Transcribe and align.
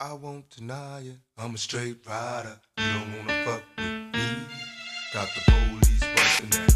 I 0.00 0.12
won't 0.12 0.50
deny 0.50 1.00
it. 1.02 1.18
I'm 1.38 1.54
a 1.54 1.58
straight 1.58 1.98
rider. 2.06 2.58
You 2.78 2.84
don't 2.84 3.16
wanna 3.16 3.44
fuck 3.44 3.62
with 3.76 3.86
me. 3.86 4.36
Got 5.12 5.28
the 5.34 5.40
police 5.46 6.00
busting 6.00 6.60
at 6.60 6.73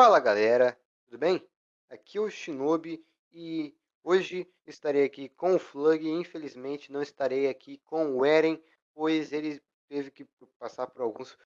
Fala 0.00 0.20
galera, 0.20 0.78
tudo 1.06 1.18
bem? 1.18 1.44
Aqui 1.90 2.18
é 2.18 2.20
o 2.20 2.30
Shinobi 2.30 3.04
e 3.32 3.76
hoje 4.04 4.48
estarei 4.64 5.02
aqui 5.02 5.28
com 5.30 5.56
o 5.56 5.58
Flug 5.58 6.06
e 6.06 6.08
infelizmente 6.08 6.92
não 6.92 7.02
estarei 7.02 7.48
aqui 7.48 7.78
com 7.78 8.16
o 8.16 8.24
Eren, 8.24 8.62
pois 8.94 9.32
ele 9.32 9.60
teve 9.88 10.12
que 10.12 10.24
passar 10.56 10.86
por 10.86 11.02
alguns. 11.02 11.36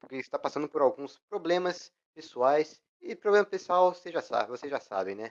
porque 0.00 0.16
está 0.16 0.38
passando 0.38 0.70
por 0.70 0.80
alguns 0.80 1.18
problemas 1.28 1.92
pessoais. 2.14 2.80
E 2.98 3.14
problema 3.14 3.44
pessoal, 3.44 3.94
você 3.94 4.10
já 4.10 4.22
sabe, 4.22 4.48
vocês 4.48 4.70
já 4.70 4.80
sabem, 4.80 5.14
né? 5.14 5.30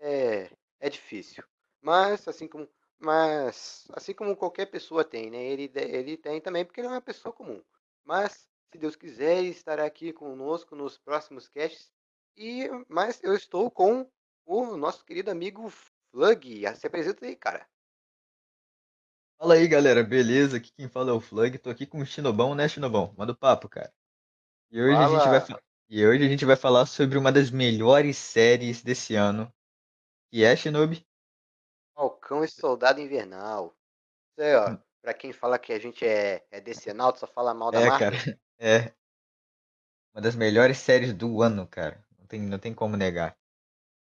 É, 0.00 0.50
é 0.80 0.90
difícil. 0.90 1.44
Mas 1.80 2.26
assim 2.26 2.48
como. 2.48 2.68
Mas 2.98 3.86
assim 3.92 4.12
como 4.12 4.36
qualquer 4.36 4.66
pessoa 4.66 5.04
tem, 5.04 5.30
né? 5.30 5.40
Ele, 5.44 5.70
ele 5.76 6.16
tem 6.16 6.40
também 6.40 6.64
porque 6.64 6.80
ele 6.80 6.88
é 6.88 6.90
uma 6.90 7.00
pessoa 7.00 7.32
comum. 7.32 7.62
Mas, 8.04 8.48
se 8.72 8.78
Deus 8.78 8.96
quiser, 8.96 9.44
estará 9.44 9.84
aqui 9.84 10.14
conosco 10.14 10.74
nos 10.74 10.96
próximos 10.96 11.46
casts. 11.46 11.92
E, 12.34 12.66
mas 12.88 13.22
eu 13.22 13.34
estou 13.34 13.70
com 13.70 14.10
o 14.46 14.76
nosso 14.78 15.04
querido 15.04 15.30
amigo 15.30 15.70
Flug. 16.10 16.64
Se 16.74 16.86
apresenta 16.86 17.26
aí, 17.26 17.36
cara. 17.36 17.68
Fala 19.38 19.54
aí, 19.54 19.68
galera, 19.68 20.02
beleza? 20.02 20.56
Aqui 20.56 20.72
quem 20.72 20.88
fala 20.88 21.10
é 21.10 21.12
o 21.12 21.20
Flug. 21.20 21.58
Tô 21.58 21.68
aqui 21.68 21.86
com 21.86 21.98
o 21.98 22.06
Shinobão, 22.06 22.54
né, 22.54 22.66
Shinobão? 22.66 23.14
Manda 23.18 23.32
o 23.32 23.36
papo, 23.36 23.68
cara. 23.68 23.92
E 24.70 24.80
hoje 24.80 24.96
a 24.96 25.08
gente 25.08 25.28
vai, 25.28 25.60
e 25.90 26.06
hoje 26.06 26.24
a 26.24 26.28
gente 26.28 26.44
vai 26.46 26.56
falar 26.56 26.86
sobre 26.86 27.18
uma 27.18 27.30
das 27.30 27.50
melhores 27.50 28.16
séries 28.16 28.82
desse 28.82 29.14
ano, 29.14 29.52
que 30.30 30.42
é 30.42 30.56
Shinobi. 30.56 31.06
Falcão 31.94 32.42
e 32.42 32.48
Soldado 32.48 33.00
Invernal. 33.00 33.76
Isso 34.30 34.46
aí, 34.46 34.54
ó. 34.54 34.78
Pra 35.02 35.12
quem 35.12 35.32
fala 35.32 35.58
que 35.58 35.72
a 35.72 35.78
gente 35.78 36.06
é, 36.06 36.46
é 36.50 36.60
decenalto, 36.60 37.18
só 37.18 37.26
fala 37.26 37.52
mal 37.52 37.72
da 37.72 37.80
É, 37.80 37.86
Marvel. 37.88 38.10
cara, 38.12 38.38
é 38.58 38.94
uma 40.14 40.22
das 40.22 40.34
melhores 40.34 40.78
séries 40.78 41.12
do 41.12 41.42
ano, 41.42 41.66
cara. 41.66 42.02
Não 42.18 42.26
tem, 42.26 42.40
não 42.40 42.58
tem 42.58 42.72
como 42.72 42.96
negar. 42.96 43.36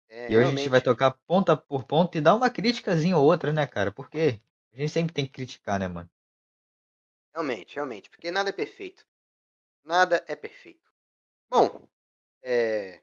É, 0.07 0.27
E 0.27 0.35
hoje 0.35 0.49
a 0.49 0.51
gente 0.51 0.67
vai 0.67 0.81
realmente. 0.81 0.81
tocar 0.81 1.11
ponta 1.25 1.55
por 1.55 1.85
ponta 1.85 2.17
e 2.17 2.21
dar 2.21 2.35
uma 2.35 2.49
criticazinha 2.49 3.17
ou 3.17 3.23
outra, 3.25 3.53
né, 3.53 3.65
cara? 3.65 3.89
Porque 3.91 4.41
a 4.73 4.77
gente 4.77 4.89
sempre 4.91 5.13
tem 5.13 5.25
que 5.25 5.31
criticar, 5.31 5.79
né, 5.79 5.87
mano? 5.87 6.09
Realmente, 7.33 7.75
realmente. 7.75 8.09
Porque 8.09 8.31
nada 8.31 8.49
é 8.49 8.53
perfeito. 8.53 9.05
Nada 9.85 10.23
é 10.27 10.35
perfeito. 10.35 10.91
Bom, 11.49 11.87
é, 12.43 13.01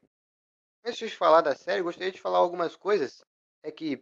antes 0.84 1.10
de 1.10 1.16
falar 1.16 1.42
da 1.42 1.54
série, 1.56 1.82
gostaria 1.82 2.12
de 2.12 2.20
falar 2.20 2.38
algumas 2.38 2.76
coisas. 2.76 3.24
É 3.62 3.72
que, 3.72 3.96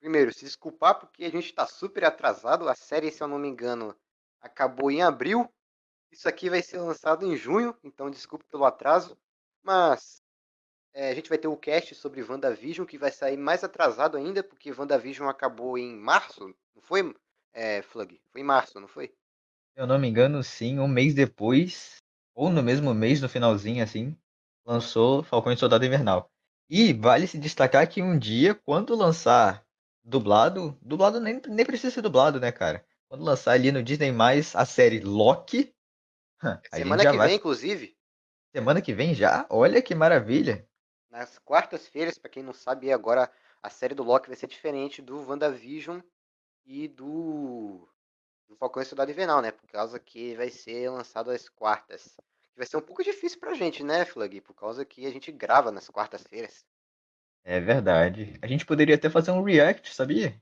primeiro, 0.00 0.32
se 0.34 0.44
desculpar 0.44 0.98
porque 1.00 1.24
a 1.24 1.30
gente 1.30 1.54
tá 1.54 1.66
super 1.66 2.04
atrasado. 2.04 2.68
A 2.68 2.74
série, 2.76 3.12
se 3.12 3.22
eu 3.22 3.28
não 3.28 3.38
me 3.38 3.48
engano, 3.48 3.96
acabou 4.40 4.90
em 4.90 5.02
abril. 5.02 5.48
Isso 6.10 6.28
aqui 6.28 6.50
vai 6.50 6.62
ser 6.62 6.78
lançado 6.78 7.24
em 7.24 7.36
junho, 7.36 7.76
então 7.84 8.10
desculpe 8.10 8.44
pelo 8.50 8.64
atraso. 8.64 9.16
Mas 9.62 10.22
é, 10.92 11.10
a 11.10 11.14
gente 11.14 11.28
vai 11.28 11.38
ter 11.38 11.48
o 11.48 11.56
cast 11.56 11.94
sobre 11.94 12.22
WandaVision, 12.22 12.86
que 12.86 12.98
vai 12.98 13.12
sair 13.12 13.36
mais 13.36 13.62
atrasado 13.62 14.16
ainda, 14.16 14.42
porque 14.42 14.72
WandaVision 14.72 15.28
acabou 15.28 15.78
em 15.78 15.96
março, 15.96 16.52
não 16.74 16.82
foi, 16.82 17.14
é, 17.52 17.82
Flug? 17.82 18.20
Foi 18.32 18.40
em 18.40 18.44
março, 18.44 18.80
não 18.80 18.88
foi? 18.88 19.08
Se 19.08 19.80
eu 19.80 19.86
não 19.86 19.98
me 19.98 20.08
engano, 20.08 20.42
sim, 20.42 20.78
um 20.78 20.88
mês 20.88 21.14
depois, 21.14 22.02
ou 22.34 22.50
no 22.50 22.62
mesmo 22.62 22.92
mês, 22.92 23.20
no 23.20 23.28
finalzinho, 23.28 23.82
assim, 23.82 24.16
lançou 24.66 25.22
Falcão 25.22 25.52
e 25.52 25.56
Soldado 25.56 25.84
Invernal. 25.84 26.30
E 26.68 26.92
vale 26.92 27.26
se 27.26 27.38
destacar 27.38 27.88
que 27.88 28.02
um 28.02 28.18
dia, 28.18 28.54
quando 28.54 28.94
lançar 28.94 29.64
dublado, 30.02 30.76
dublado 30.82 31.20
nem, 31.20 31.40
nem 31.48 31.66
precisa 31.66 31.92
ser 31.92 32.02
dublado, 32.02 32.40
né, 32.40 32.50
cara? 32.50 32.84
Quando 33.08 33.24
lançar 33.24 33.52
ali 33.52 33.72
no 33.72 33.82
Disney+, 33.82 34.12
a 34.54 34.64
série 34.64 35.00
Loki, 35.00 35.74
Semana 36.74 37.06
que 37.06 37.16
vai... 37.16 37.28
vem, 37.28 37.36
inclusive, 37.36 37.96
Semana 38.54 38.82
que 38.82 38.92
vem 38.92 39.14
já? 39.14 39.46
Olha 39.48 39.80
que 39.80 39.94
maravilha! 39.94 40.66
nas 41.10 41.38
quartas-feiras, 41.38 42.16
pra 42.18 42.30
quem 42.30 42.42
não 42.42 42.52
sabe, 42.52 42.92
agora 42.92 43.30
a 43.62 43.68
série 43.68 43.94
do 43.94 44.04
Loki 44.04 44.28
vai 44.28 44.36
ser 44.36 44.46
diferente 44.46 45.02
do 45.02 45.28
WandaVision 45.28 46.00
e 46.64 46.86
do, 46.86 47.88
do 48.48 48.56
Falcão 48.56 48.82
e 48.82 48.86
Soldado 48.86 49.10
Invernal, 49.10 49.42
né? 49.42 49.50
Por 49.50 49.68
causa 49.68 49.98
que 49.98 50.36
vai 50.36 50.50
ser 50.50 50.88
lançado 50.88 51.30
às 51.30 51.48
quartas. 51.48 52.16
Vai 52.56 52.66
ser 52.66 52.76
um 52.76 52.80
pouco 52.80 53.02
difícil 53.02 53.40
pra 53.40 53.54
gente, 53.54 53.82
né, 53.82 54.04
Flug? 54.04 54.40
Por 54.40 54.54
causa 54.54 54.84
que 54.84 55.04
a 55.04 55.10
gente 55.10 55.32
grava 55.32 55.72
nas 55.72 55.88
quartas-feiras. 55.88 56.64
É 57.42 57.58
verdade. 57.58 58.38
A 58.40 58.46
gente 58.46 58.64
poderia 58.64 58.94
até 58.94 59.10
fazer 59.10 59.32
um 59.32 59.42
react, 59.42 59.92
sabia? 59.94 60.40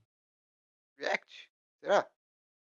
React? 0.99 1.51
Será? 1.81 2.07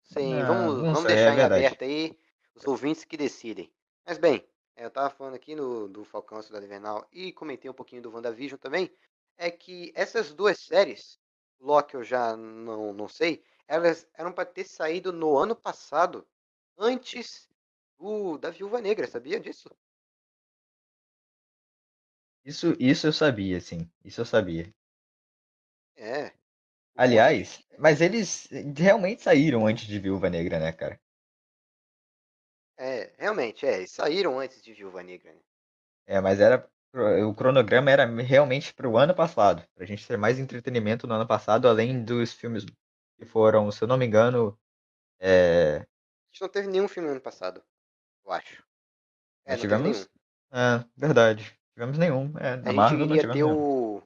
Sim, 0.04 0.36
Não, 0.36 0.48
vamos, 0.48 0.76
não 0.78 0.94
vamos 0.94 1.02
sei, 1.04 1.12
é 1.12 1.16
deixar 1.16 1.34
em 1.34 1.36
verdade. 1.38 1.66
aberto 1.66 1.84
aí 1.84 2.20
os 2.56 2.66
ouvintes 2.66 3.04
que 3.04 3.18
decidem. 3.18 3.72
Mas 4.06 4.18
bem, 4.18 4.48
eu 4.76 4.90
tava 4.90 5.10
falando 5.10 5.36
aqui 5.36 5.56
no, 5.56 5.88
do 5.88 6.04
Falcão 6.04 6.40
e 6.40 6.44
Soldado 6.44 6.66
Invernal 6.66 7.08
e 7.12 7.32
comentei 7.32 7.70
um 7.70 7.74
pouquinho 7.74 8.02
do 8.02 8.12
WandaVision 8.12 8.60
também, 8.60 8.92
é 9.38 9.52
que 9.52 9.92
essas 9.96 10.34
duas 10.34 10.60
séries, 10.60 11.20
Loki 11.60 11.96
eu 11.96 12.04
já 12.04 12.36
não, 12.36 12.94
não 12.94 13.08
sei, 13.08 13.44
elas 13.68 14.08
eram 14.14 14.32
para 14.32 14.46
ter 14.46 14.66
saído 14.66 15.12
no 15.12 15.38
ano 15.38 15.56
passado, 15.56 16.28
antes 16.78 17.50
do, 17.98 18.38
da 18.38 18.50
Viúva 18.50 18.82
Negra, 18.82 19.08
sabia 19.08 19.40
disso? 19.40 19.70
Isso, 22.44 22.76
isso 22.80 23.08
eu 23.08 23.14
sabia, 23.14 23.60
sim. 23.60 23.90
Isso 24.04 24.22
eu 24.22 24.26
sabia. 24.26 24.72
É. 25.96 26.32
Aliás, 26.96 27.66
mas 27.80 28.02
eles 28.02 28.48
realmente 28.78 29.24
saíram 29.24 29.66
antes 29.66 29.88
de 29.88 30.00
Viúva 30.00 30.30
Negra, 30.30 30.60
né, 30.60 30.72
cara? 30.72 31.00
É, 32.78 33.12
realmente, 33.18 33.66
é, 33.66 33.78
eles 33.78 33.92
saíram 33.92 34.40
antes 34.40 34.62
de 34.62 34.74
Viúva 34.74 35.04
Negra, 35.04 35.34
né? 35.34 35.40
É, 36.06 36.22
mas 36.22 36.40
era 36.40 36.70
o 37.28 37.34
cronograma 37.34 37.92
era 37.92 38.06
realmente 38.06 38.74
para 38.74 38.88
o 38.88 38.98
ano 38.98 39.14
passado, 39.14 39.62
pra 39.76 39.86
gente 39.86 40.08
ter 40.08 40.18
mais 40.18 40.40
entretenimento 40.40 41.06
no 41.06 41.14
ano 41.14 41.28
passado, 41.28 41.68
além 41.68 42.04
dos 42.06 42.32
filmes 42.32 42.66
que 43.18 43.26
foram, 43.26 43.70
se 43.70 43.84
eu 43.84 43.88
não 43.88 43.98
me 43.98 44.06
engano, 44.06 44.58
é, 45.20 45.86
A 45.88 46.34
gente 46.34 46.42
não 46.42 46.50
teve 46.50 46.68
nenhum 46.68 46.88
filme 46.88 47.10
ano 47.10 47.22
passado, 47.22 47.64
eu 48.26 48.32
acho. 48.32 48.64
É, 49.46 49.54
não 49.54 49.62
tivemos, 49.62 50.08
é, 50.52 50.86
verdade, 50.96 51.58
tivemos 51.74 51.98
nenhum, 51.98 52.38
é, 52.38 52.54
A 52.54 52.58
da 52.58 52.72
gente 52.72 52.76
Marvel 52.76 53.08
não 53.08 53.16
iria 53.16 53.22
ter 53.22 53.34
nenhum. 53.34 53.56
o, 53.56 54.02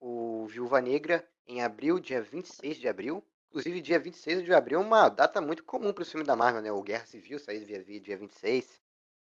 o 0.00 0.46
Viúva 0.46 0.80
Negra 0.80 1.28
em 1.46 1.62
abril, 1.62 2.00
dia 2.00 2.22
26 2.22 2.78
de 2.78 2.88
abril. 2.88 3.24
Inclusive, 3.52 3.82
dia 3.82 3.98
26 3.98 4.44
de 4.44 4.54
abril 4.54 4.80
é 4.80 4.82
uma 4.82 5.10
data 5.10 5.38
muito 5.38 5.62
comum 5.62 5.92
para 5.92 6.00
o 6.00 6.06
filme 6.06 6.24
da 6.24 6.34
Marvel, 6.34 6.62
né? 6.62 6.72
O 6.72 6.82
Guerra 6.82 7.04
Civil 7.04 7.38
saiu 7.38 7.62
dia, 7.66 7.84
dia 8.00 8.16
26, 8.16 8.80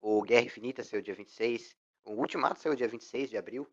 o 0.02 0.22
Guerra 0.22 0.46
Infinita 0.46 0.84
saiu 0.84 1.02
dia 1.02 1.16
26, 1.16 1.74
o 2.03 2.12
Ultimato 2.16 2.59
saiu 2.59 2.75
dia 2.75 2.90
26 2.90 3.29
de 3.29 3.38
abril. 3.38 3.66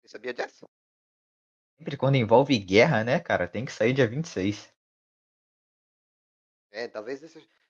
Você 0.00 0.08
sabia 0.08 0.32
dessa? 0.32 0.66
Sempre 1.76 1.98
quando 1.98 2.14
envolve 2.14 2.58
guerra, 2.58 3.04
né, 3.04 3.20
cara, 3.20 3.46
tem 3.46 3.66
que 3.66 3.72
sair 3.72 3.92
dia 3.92 4.08
26. 4.08 4.72
É, 6.70 6.88
talvez 6.88 7.20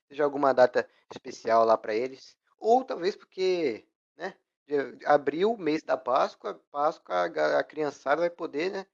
seja 0.07 0.23
alguma 0.23 0.53
data 0.53 0.89
especial 1.11 1.65
lá 1.65 1.77
para 1.77 1.93
eles. 1.93 2.37
Ou 2.57 2.85
talvez 2.85 3.13
porque, 3.17 3.85
né? 4.15 4.33
Abril, 5.05 5.57
mês 5.57 5.83
da 5.83 5.97
Páscoa, 5.97 6.63
Páscoa 6.71 7.13
a, 7.13 7.59
a 7.59 7.63
criançada 7.65 8.21
vai 8.21 8.29
poder, 8.29 8.71
né? 8.71 8.87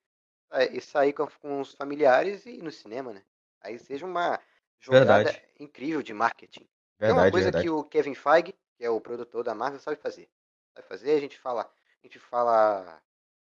Sa- 0.50 0.64
E 0.66 0.82
sair 0.82 1.14
com, 1.14 1.28
com 1.42 1.62
os 1.62 1.74
familiares 1.74 2.46
e 2.46 2.52
ir 2.52 2.64
no 2.64 2.72
cinema, 2.72 3.14
né? 3.14 3.24
Aí 3.62 3.78
seja 3.80 4.06
uma 4.06 4.40
jogada 4.80 5.30
Verdade, 5.30 5.42
incrível 5.60 6.02
de 6.04 6.14
marketing. 6.14 6.68
É 7.06 7.12
uma 7.14 7.26
verdade, 7.26 7.28
coisa 7.28 7.52
que 7.52 7.70
verdade. 7.70 7.70
o 7.70 7.84
Kevin 7.84 8.16
Feige, 8.16 8.54
que 8.78 8.84
é 8.86 8.90
o 8.90 9.02
produtor 9.02 9.44
da 9.44 9.56
Marvel, 9.56 9.80
sabe 9.80 9.98
fazer. 9.98 10.30
Sabe 10.76 10.88
fazer, 10.88 11.12
a 11.14 11.20
gente 11.20 11.38
fala, 11.40 11.64
a 11.64 12.08
gente 12.08 12.20
fala, 12.20 13.02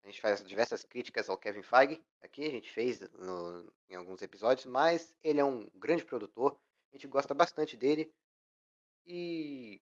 a 0.03 0.07
gente 0.07 0.21
faz 0.21 0.43
diversas 0.43 0.83
críticas 0.83 1.29
ao 1.29 1.37
Kevin 1.37 1.63
Feige 1.63 2.03
aqui, 2.21 2.45
a 2.45 2.51
gente 2.51 2.71
fez 2.71 2.99
no- 3.13 3.71
em 3.89 3.95
alguns 3.95 4.21
episódios, 4.21 4.65
mas 4.65 5.13
ele 5.23 5.39
é 5.39 5.45
um 5.45 5.69
grande 5.75 6.05
produtor, 6.05 6.57
a 6.91 6.95
gente 6.95 7.07
gosta 7.07 7.33
bastante 7.33 7.75
dele 7.77 8.11
e 9.05 9.81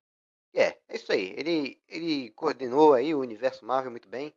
é, 0.54 0.78
é 0.90 0.96
isso 0.96 1.12
aí. 1.12 1.34
Ele, 1.38 1.82
ele 1.88 2.32
coordenou 2.32 2.94
aí 2.94 3.14
o 3.16 3.22
universo 3.22 3.66
Marvel 3.66 3.92
muito 3.92 4.10
bem, 4.10 4.34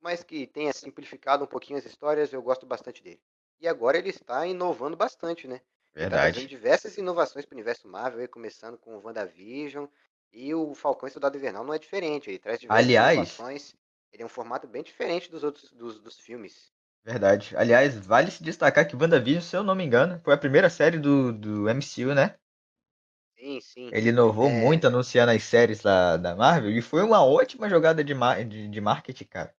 mas 0.00 0.22
que 0.22 0.46
tenha 0.46 0.72
simplificado 0.72 1.44
um 1.44 1.46
pouquinho 1.46 1.78
as 1.78 1.84
histórias, 1.86 2.32
eu 2.32 2.42
gosto 2.42 2.66
bastante 2.66 3.02
dele. 3.02 3.20
e 3.60 3.66
agora 3.68 3.98
ele 3.98 4.10
está 4.10 4.46
inovando 4.46 4.96
bastante, 4.96 5.46
né? 5.48 5.60
Ele 5.98 6.08
tá 6.08 6.20
Verdade. 6.20 6.40
diversas 6.44 6.96
inovações 6.98 7.44
para 7.46 7.54
o 7.54 7.56
universo 7.56 7.88
Marvel, 7.88 8.20
aí, 8.20 8.28
começando 8.28 8.78
com 8.78 8.96
o 8.96 9.02
WandaVision, 9.04 9.86
e 10.32 10.54
o 10.54 10.74
Falcão 10.74 11.08
e 11.08 11.12
Soldado 11.12 11.36
Invernal 11.38 11.64
não 11.64 11.74
é 11.74 11.78
diferente, 11.78 12.28
ele 12.30 12.38
traz 12.38 12.58
diversas 12.60 12.98
Aliás, 12.98 12.98
inovações, 12.98 13.74
ele 14.12 14.22
é 14.22 14.26
um 14.26 14.28
formato 14.28 14.66
bem 14.68 14.82
diferente 14.82 15.30
dos 15.30 15.42
outros 15.44 15.70
dos, 15.72 15.98
dos 16.00 16.18
filmes. 16.18 16.70
verdade. 17.04 17.56
Aliás, 17.56 17.96
vale 17.96 18.30
se 18.30 18.42
destacar 18.42 18.86
que 18.86 18.94
WandaVision, 18.96 19.40
se 19.42 19.56
eu 19.56 19.62
não 19.64 19.74
me 19.74 19.82
engano, 19.84 20.20
foi 20.22 20.34
a 20.34 20.38
primeira 20.38 20.68
série 20.68 20.98
do, 20.98 21.32
do 21.32 21.68
MCU, 21.70 22.14
né? 22.14 22.34
Sim, 23.36 23.60
sim. 23.60 23.92
Ele 23.92 24.10
inovou 24.10 24.48
É, 24.48 24.50
muito 24.50 24.86
anunciando 24.86 25.32
as 25.32 25.42
séries 25.42 25.80
da, 25.82 26.16
da 26.16 26.36
Marvel 26.36 26.70
e 26.70 26.80
foi 26.80 27.02
uma 27.02 27.24
ótima 27.24 27.68
jogada 27.68 28.02
de, 28.04 28.14
de, 28.48 28.68
de 28.68 28.80
marketing, 28.80 29.24
cara. 29.24 29.52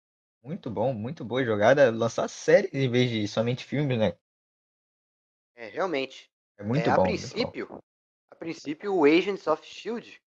Muito 0.48 0.72
bom, 0.72 0.94
muito 0.94 1.26
boa 1.26 1.44
jogada. 1.44 1.92
Lançar 1.92 2.28
séries 2.30 2.74
em 2.74 2.90
vez 2.90 3.10
de 3.12 3.28
somente 3.28 3.66
filmes, 3.66 4.00
né? 4.00 4.14
é, 5.56 5.68
realmente. 5.68 6.32
É 6.60 6.64
É, 6.74 6.84
muito 6.84 6.90
a 6.90 6.98
bom, 6.98 7.04
bom. 7.36 7.52
princípio, 7.52 7.84
a 8.30 8.36
princípio, 8.36 8.94
o 8.96 9.06
Agents 9.06 9.48
of 9.48 9.66
Shield 9.66 10.22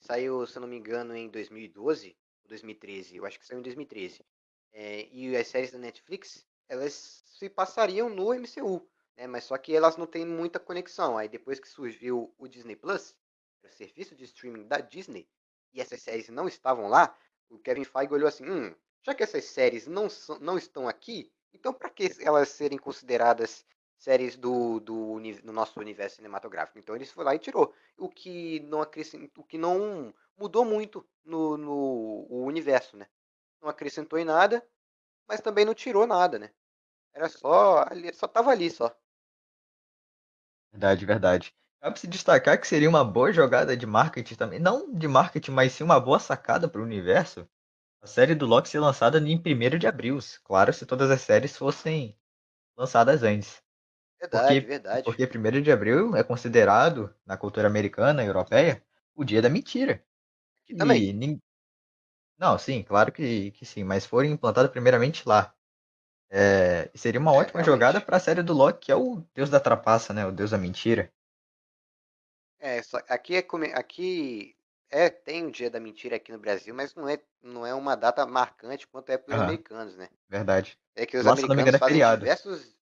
saiu, 0.00 0.46
se 0.46 0.56
eu 0.56 0.60
não 0.62 0.68
me 0.68 0.76
engano, 0.76 1.14
em 1.16 1.28
2012 1.28 2.16
ou 2.42 2.48
2013. 2.48 3.16
Eu 3.16 3.26
acho 3.26 3.38
que 3.38 3.46
saiu 3.46 3.58
em 3.58 3.62
2013. 3.62 4.24
É, 4.72 5.06
e 5.10 5.36
as 5.36 5.48
séries 5.48 5.70
da 5.72 5.78
Netflix, 5.78 6.46
elas 6.68 7.22
se 7.26 7.48
passariam 7.48 8.08
no 8.08 8.32
MCU, 8.34 8.88
né? 9.16 9.26
Mas 9.26 9.44
só 9.44 9.56
que 9.58 9.74
elas 9.74 9.96
não 9.96 10.06
têm 10.06 10.26
muita 10.26 10.58
conexão. 10.60 11.16
Aí 11.18 11.28
depois 11.28 11.58
que 11.60 11.68
surgiu 11.68 12.34
o 12.38 12.48
Disney 12.48 12.76
Plus, 12.76 13.16
o 13.64 13.68
serviço 13.68 14.14
de 14.14 14.24
streaming 14.24 14.66
da 14.66 14.78
Disney, 14.80 15.28
e 15.72 15.80
essas 15.80 16.02
séries 16.02 16.28
não 16.28 16.46
estavam 16.48 16.88
lá, 16.88 17.16
o 17.48 17.58
Kevin 17.58 17.84
Feige 17.84 18.12
olhou 18.12 18.28
assim, 18.28 18.44
hum, 18.48 18.74
já 19.02 19.14
que 19.14 19.22
essas 19.22 19.44
séries 19.44 19.86
não, 19.86 20.08
não 20.40 20.58
estão 20.58 20.88
aqui, 20.88 21.32
então 21.52 21.72
para 21.72 21.90
que 21.90 22.10
elas 22.20 22.48
serem 22.48 22.78
consideradas 22.78 23.64
séries 23.98 24.36
do, 24.36 24.78
do, 24.80 25.18
do 25.42 25.52
nosso 25.52 25.80
universo 25.80 26.16
cinematográfico? 26.16 26.78
Então 26.78 26.94
eles 26.94 27.10
foi 27.10 27.24
lá 27.24 27.34
e 27.34 27.38
tirou. 27.38 27.74
O 27.96 28.08
que 28.08 28.60
não 28.60 28.80
o 28.80 29.44
que 29.44 29.58
não 29.58 30.14
mudou 30.36 30.64
muito 30.64 31.06
no, 31.24 31.56
no 31.56 32.26
universo, 32.30 32.96
né? 32.96 33.06
Não 33.60 33.68
acrescentou 33.68 34.18
em 34.18 34.24
nada, 34.24 34.66
mas 35.26 35.40
também 35.40 35.64
não 35.64 35.74
tirou 35.74 36.06
nada, 36.06 36.38
né? 36.38 36.50
Era 37.14 37.28
só 37.28 37.84
ali, 37.88 38.12
só 38.14 38.28
tava 38.28 38.50
ali 38.50 38.70
só. 38.70 38.94
Verdade, 40.70 41.06
verdade. 41.06 41.54
Cabe 41.80 41.98
se 41.98 42.06
destacar 42.06 42.60
que 42.60 42.66
seria 42.66 42.88
uma 42.88 43.04
boa 43.04 43.32
jogada 43.32 43.76
de 43.76 43.86
marketing 43.86 44.34
também. 44.34 44.58
Não 44.58 44.92
de 44.92 45.08
marketing, 45.08 45.52
mas 45.52 45.72
sim 45.72 45.84
uma 45.84 45.98
boa 45.98 46.18
sacada 46.18 46.68
para 46.68 46.80
o 46.80 46.84
universo. 46.84 47.48
A 48.02 48.06
série 48.06 48.34
do 48.34 48.46
Loki 48.46 48.68
ser 48.70 48.80
lançada 48.80 49.18
em 49.18 49.38
1 49.38 49.78
de 49.78 49.86
abril. 49.86 50.18
Claro, 50.44 50.72
se 50.72 50.86
todas 50.86 51.10
as 51.10 51.20
séries 51.20 51.56
fossem 51.56 52.16
lançadas 52.76 53.22
antes. 53.24 53.62
Verdade, 54.20 54.60
Porque, 54.60 54.66
verdade. 54.66 55.18
porque 55.18 55.26
1 55.26 55.62
de 55.62 55.72
abril 55.72 56.16
é 56.16 56.24
considerado, 56.24 57.14
na 57.26 57.36
cultura 57.38 57.68
americana 57.68 58.24
e 58.24 58.28
europeia, 58.28 58.84
o 59.14 59.24
dia 59.24 59.42
da 59.42 59.50
mentira. 59.50 60.04
Aqui 60.64 60.74
também. 60.74 61.04
E 61.04 61.14
nin- 61.14 61.40
Não, 62.38 62.58
sim, 62.58 62.82
claro 62.82 63.12
que, 63.12 63.50
que 63.52 63.64
sim, 63.66 63.84
mas 63.84 64.06
foram 64.06 64.28
implantados 64.28 64.70
primeiramente 64.70 65.26
lá. 65.28 65.54
É, 66.30 66.90
seria 66.96 67.20
uma 67.20 67.32
É, 67.32 67.42
ótima 67.42 67.62
jogada 67.64 68.00
para 68.00 68.16
a 68.18 68.20
série 68.20 68.42
do 68.42 68.52
Loki, 68.54 68.86
que 68.86 68.92
é 68.92 68.96
o 68.96 69.22
deus 69.34 69.50
da 69.50 69.60
trapaça, 69.60 70.12
né? 70.14 70.26
O 70.26 70.32
deus 70.32 70.50
da 70.52 70.58
mentira. 70.58 71.12
É, 72.58 72.82
só, 72.82 72.98
aqui 73.08 73.34
é 73.36 73.42
aqui 73.74 74.55
é 74.90 75.08
tem 75.10 75.46
o 75.46 75.50
Dia 75.50 75.70
da 75.70 75.80
Mentira 75.80 76.16
aqui 76.16 76.32
no 76.32 76.38
Brasil, 76.38 76.74
mas 76.74 76.94
não 76.94 77.08
é 77.08 77.18
não 77.42 77.66
é 77.66 77.74
uma 77.74 77.96
data 77.96 78.26
marcante 78.26 78.86
quanto 78.86 79.10
é 79.10 79.18
para 79.18 79.32
os 79.32 79.38
americanos, 79.40 79.96
né? 79.96 80.08
verdade. 80.28 80.78
É 80.94 81.06
que 81.06 81.16
os 81.16 81.26
engano, 81.26 81.38
americanos 81.48 81.74
é 81.74 81.78
fazem 81.78 81.98
feriado. 81.98 82.20
diversos 82.20 82.76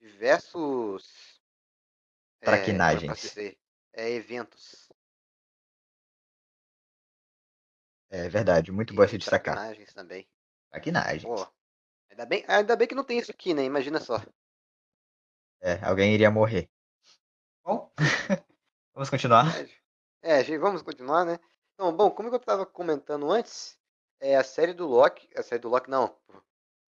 diversos 0.00 1.40
é, 2.40 2.80
eu 2.94 3.02
posso 3.02 3.20
Traquinagens. 3.20 3.20
dizer, 3.28 3.58
é, 3.92 4.10
eventos 4.10 4.88
É 8.10 8.28
verdade, 8.28 8.72
muito 8.72 8.94
bom 8.94 9.04
e 9.04 9.08
se 9.08 9.18
destacar. 9.18 9.56
traquinagens 9.56 9.92
também. 9.92 10.26
Traquinagens. 10.70 11.22
Pô, 11.22 11.46
ainda 12.10 12.26
bem, 12.26 12.44
ainda 12.48 12.76
bem 12.76 12.88
que 12.88 12.94
não 12.94 13.04
tem 13.04 13.18
isso 13.18 13.30
aqui, 13.30 13.54
né? 13.54 13.64
Imagina 13.64 14.00
só. 14.00 14.18
É, 15.60 15.84
alguém 15.84 16.14
iria 16.14 16.30
morrer. 16.30 16.68
Bom, 17.64 17.90
vamos 18.94 19.10
continuar. 19.10 19.46
É, 20.22 20.42
vamos 20.58 20.82
continuar, 20.82 21.24
né? 21.24 21.38
Então, 21.74 21.94
bom, 21.94 22.10
como 22.10 22.28
eu 22.28 22.36
estava 22.36 22.66
comentando 22.66 23.30
antes, 23.30 23.78
é 24.20 24.36
a 24.36 24.42
série 24.44 24.72
do 24.74 24.86
Loki, 24.86 25.28
a 25.36 25.42
série 25.42 25.60
do 25.62 25.68
Loki 25.68 25.88
não, 25.90 26.04
a 26.06 26.40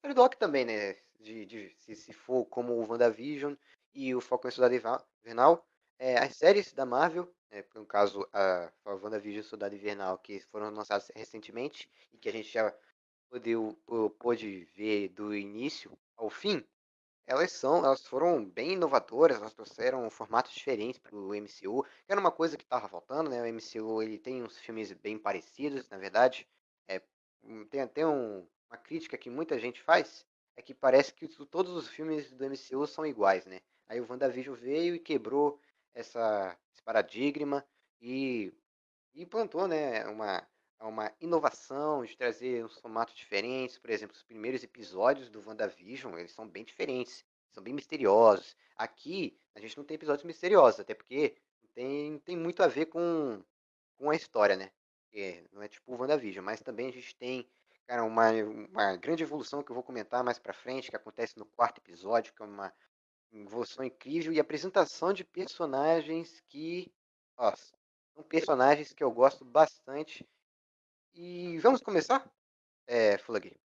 série 0.02 0.14
do 0.14 0.22
Loki 0.22 0.38
também, 0.38 0.64
né? 0.64 0.94
De, 1.20 1.46
de- 1.46 1.74
se, 1.78 1.94
se 1.96 2.12
for 2.12 2.44
como 2.46 2.74
o 2.74 2.86
WandaVision 2.88 3.54
e 3.94 4.14
o 4.14 4.20
Falcão 4.20 4.48
e 4.48 4.52
Soldado 4.52 4.74
Invernal, 5.24 5.66
é, 5.98 6.18
as 6.18 6.36
séries 6.36 6.72
da 6.72 6.86
Marvel, 6.86 7.32
né, 7.50 7.64
no 7.74 7.86
caso 7.86 8.26
a, 8.32 8.72
a 8.84 8.94
WandaVision 8.94 9.40
e 9.44 9.48
Soldado 9.48 9.74
Invernal, 9.74 10.18
que 10.18 10.40
foram 10.40 10.70
lançadas 10.70 11.10
recentemente 11.14 11.90
e 12.12 12.18
que 12.18 12.28
a 12.28 12.32
gente 12.32 12.50
já 12.50 12.74
pôde, 13.30 13.54
pôde 14.18 14.64
ver 14.76 15.08
do 15.10 15.34
início 15.34 15.98
ao 16.16 16.30
fim, 16.30 16.64
elas 17.30 17.52
são, 17.52 17.84
elas 17.84 18.06
foram 18.06 18.44
bem 18.44 18.72
inovadoras, 18.72 19.36
elas 19.38 19.54
trouxeram 19.54 20.10
formatos 20.10 20.52
diferentes 20.52 20.98
para 20.98 21.14
o 21.16 21.34
MCU, 21.34 21.82
que 21.84 21.90
era 22.12 22.20
uma 22.20 22.32
coisa 22.32 22.56
que 22.56 22.64
estava 22.64 22.88
faltando, 22.88 23.30
né? 23.30 23.40
O 23.42 23.46
MCU 23.46 24.02
ele 24.02 24.18
tem 24.18 24.42
uns 24.42 24.58
filmes 24.58 24.92
bem 24.92 25.18
parecidos, 25.18 25.88
na 25.88 25.96
verdade. 25.98 26.48
É, 26.88 27.00
um, 27.42 27.64
tem 27.66 27.80
até 27.82 28.06
um- 28.06 28.46
uma 28.70 28.76
crítica 28.78 29.16
que 29.18 29.30
muita 29.30 29.58
gente 29.58 29.80
faz, 29.82 30.26
é 30.56 30.62
que 30.62 30.74
parece 30.74 31.12
que 31.14 31.28
todos 31.46 31.72
os 31.74 31.88
filmes 31.88 32.30
do 32.32 32.44
MCU 32.44 32.86
são 32.86 33.06
iguais, 33.06 33.46
né? 33.46 33.60
Aí 33.88 34.00
o 34.00 34.06
WandaVision 34.10 34.56
veio 34.56 34.94
e 34.96 34.98
quebrou 35.00 35.60
essa, 35.94 36.56
esse 36.72 36.82
paradigma 36.82 37.64
e, 38.00 38.52
e 39.14 39.22
implantou, 39.22 39.68
né, 39.68 40.06
uma, 40.08 40.46
uma 40.86 41.12
inovação 41.20 42.04
de 42.04 42.16
trazer 42.16 42.64
uns 42.64 42.78
formatos 42.78 43.14
diferentes. 43.14 43.78
Por 43.78 43.90
exemplo, 43.90 44.16
os 44.16 44.22
primeiros 44.22 44.62
episódios 44.62 45.28
do 45.28 45.46
WandaVision, 45.46 46.16
eles 46.18 46.32
são 46.32 46.48
bem 46.48 46.64
diferentes, 46.64 47.24
são 47.50 47.62
bem 47.62 47.74
misteriosos. 47.74 48.56
Aqui, 48.76 49.38
a 49.54 49.60
gente 49.60 49.76
não 49.76 49.84
tem 49.84 49.94
episódios 49.96 50.24
misteriosos, 50.24 50.80
até 50.80 50.94
porque 50.94 51.36
tem, 51.74 52.18
tem 52.20 52.36
muito 52.36 52.62
a 52.62 52.66
ver 52.66 52.86
com, 52.86 53.42
com 53.96 54.10
a 54.10 54.16
história, 54.16 54.56
né? 54.56 54.70
É, 55.12 55.44
não 55.52 55.62
é 55.62 55.68
tipo 55.68 55.92
o 55.92 56.00
WandaVision, 56.00 56.44
mas 56.44 56.60
também 56.60 56.88
a 56.88 56.92
gente 56.92 57.14
tem, 57.16 57.48
cara, 57.86 58.04
uma, 58.04 58.30
uma 58.30 58.96
grande 58.96 59.22
evolução 59.22 59.62
que 59.62 59.70
eu 59.70 59.74
vou 59.74 59.82
comentar 59.82 60.22
mais 60.22 60.38
pra 60.38 60.52
frente, 60.52 60.90
que 60.90 60.96
acontece 60.96 61.36
no 61.36 61.44
quarto 61.44 61.78
episódio, 61.78 62.32
que 62.32 62.42
é 62.42 62.46
uma 62.46 62.72
evolução 63.32 63.84
incrível 63.84 64.32
e 64.32 64.40
apresentação 64.40 65.12
de 65.12 65.24
personagens 65.24 66.40
que, 66.48 66.92
são 68.14 68.22
personagens 68.24 68.92
que 68.92 69.02
eu 69.02 69.10
gosto 69.10 69.44
bastante. 69.44 70.26
E 71.14 71.56
vamos 71.60 71.80
começar? 71.82 72.28
É, 72.86 73.18
Flug, 73.18 73.56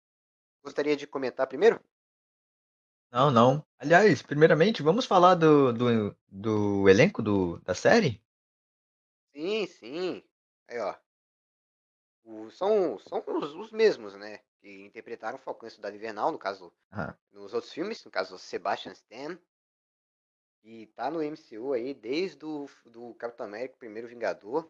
gostaria 0.63 0.95
de 0.97 1.07
comentar 1.07 1.47
primeiro? 1.47 1.79
Não, 3.11 3.31
não. 3.31 3.65
Aliás, 3.79 4.21
primeiramente, 4.21 4.83
vamos 4.83 5.05
falar 5.07 5.33
do, 5.35 5.73
do, 5.73 6.15
do 6.29 6.87
elenco 6.89 7.21
do, 7.23 7.59
da 7.61 7.73
série? 7.73 8.21
Sim, 9.35 9.67
sim. 9.67 10.23
Aí, 10.67 10.79
ó. 10.79 10.95
O- 12.25 12.49
são 12.51 12.99
são 12.99 13.23
os, 13.25 13.53
os 13.53 13.71
mesmos, 13.71 14.15
né? 14.15 14.39
Que 14.59 14.81
interpretaram 14.83 15.37
Falcão 15.37 15.65
e 15.67 15.71
Soldado 15.71 15.95
Invernal, 15.95 16.29
no 16.31 16.37
caso, 16.37 16.73
nos 17.31 17.53
outros 17.53 17.73
filmes, 17.73 18.03
no 18.05 18.11
caso, 18.11 18.37
Sebastian 18.39 18.93
Stan. 18.93 19.39
E 20.63 20.87
tá 20.87 21.09
no 21.09 21.21
MCU 21.21 21.71
aí 21.71 21.93
desde 21.93 22.43
o 22.45 22.67
do 22.85 23.13
Capitão 23.15 23.45
América, 23.45 23.77
Primeiro 23.77 24.07
Vingador. 24.07 24.69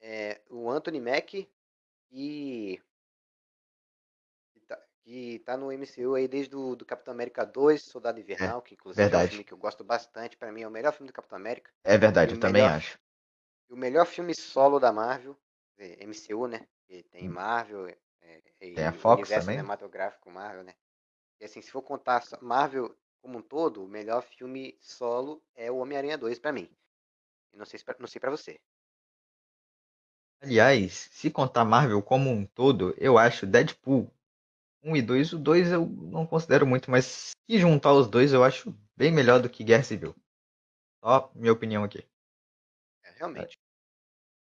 É, 0.00 0.40
o 0.50 0.70
Anthony 0.70 1.00
Mack 1.00 1.48
e 2.10 2.80
que 4.52 4.60
tá, 4.60 4.76
que 5.02 5.38
tá 5.40 5.56
no 5.56 5.72
MCU 5.72 6.14
aí 6.14 6.28
desde 6.28 6.54
o 6.56 6.76
do 6.76 6.86
Capitão 6.86 7.12
América 7.12 7.44
2, 7.44 7.82
Soldado 7.82 8.20
Invernal, 8.20 8.62
que 8.62 8.74
inclusive 8.74 9.12
é 9.12 9.18
um 9.18 9.20
verdade. 9.20 9.30
filme 9.30 9.44
que 9.44 9.52
eu 9.52 9.58
gosto 9.58 9.82
bastante, 9.84 10.36
pra 10.36 10.52
mim 10.52 10.62
é 10.62 10.68
o 10.68 10.70
melhor 10.70 10.92
filme 10.92 11.08
do 11.10 11.14
Capitão 11.14 11.36
América. 11.38 11.72
É 11.84 11.98
verdade, 11.98 12.34
eu 12.34 12.40
também 12.40 12.66
acho. 12.66 12.98
e 13.68 13.72
o 13.72 13.76
melhor 13.76 14.06
filme 14.06 14.34
solo 14.34 14.78
da 14.78 14.92
Marvel, 14.92 15.36
é, 15.78 16.02
MCU, 16.04 16.46
né? 16.46 16.66
Que 16.86 17.02
tem 17.04 17.28
Hum. 17.28 17.32
Marvel 17.32 17.86
é, 17.88 17.98
Tem 18.74 18.86
a 18.86 18.92
o 18.92 18.92
Fox 18.92 19.28
universo 19.28 19.48
também? 19.48 19.58
cinematográfico 19.58 20.30
Marvel, 20.30 20.64
né? 20.64 20.74
E 21.40 21.44
assim, 21.46 21.62
se 21.62 21.70
for 21.72 21.82
contar 21.82 22.22
Marvel 22.42 22.96
como 23.22 23.38
um 23.38 23.42
todo, 23.42 23.84
o 23.84 23.88
melhor 23.88 24.22
filme 24.22 24.78
solo 24.80 25.42
é 25.54 25.70
o 25.70 25.78
Homem-Aranha 25.78 26.18
2 26.18 26.38
pra 26.38 26.52
mim. 26.52 26.70
E 27.52 27.56
não 27.58 27.66
sei, 27.66 27.80
não 27.98 28.08
sei 28.08 28.20
pra 28.20 28.30
você. 28.30 28.60
Aliás, 30.40 31.08
se 31.12 31.30
contar 31.30 31.64
Marvel 31.64 32.02
como 32.02 32.30
um 32.30 32.46
todo, 32.46 32.94
eu 32.96 33.18
acho 33.18 33.46
Deadpool 33.46 34.10
1 34.82 34.96
e 34.96 35.02
2. 35.02 35.32
O 35.34 35.38
2 35.38 35.72
eu 35.72 35.86
não 35.86 36.26
considero 36.26 36.66
muito, 36.66 36.90
mas 36.90 37.04
se 37.04 37.58
juntar 37.58 37.92
os 37.92 38.08
dois, 38.08 38.32
eu 38.32 38.42
acho 38.42 38.74
bem 38.96 39.12
melhor 39.12 39.40
do 39.40 39.50
que 39.50 39.64
Guerra 39.64 39.82
Civil. 39.82 40.14
Só 41.04 41.30
minha 41.34 41.52
opinião 41.52 41.84
aqui. 41.84 42.06
É, 43.04 43.10
realmente. 43.12 43.58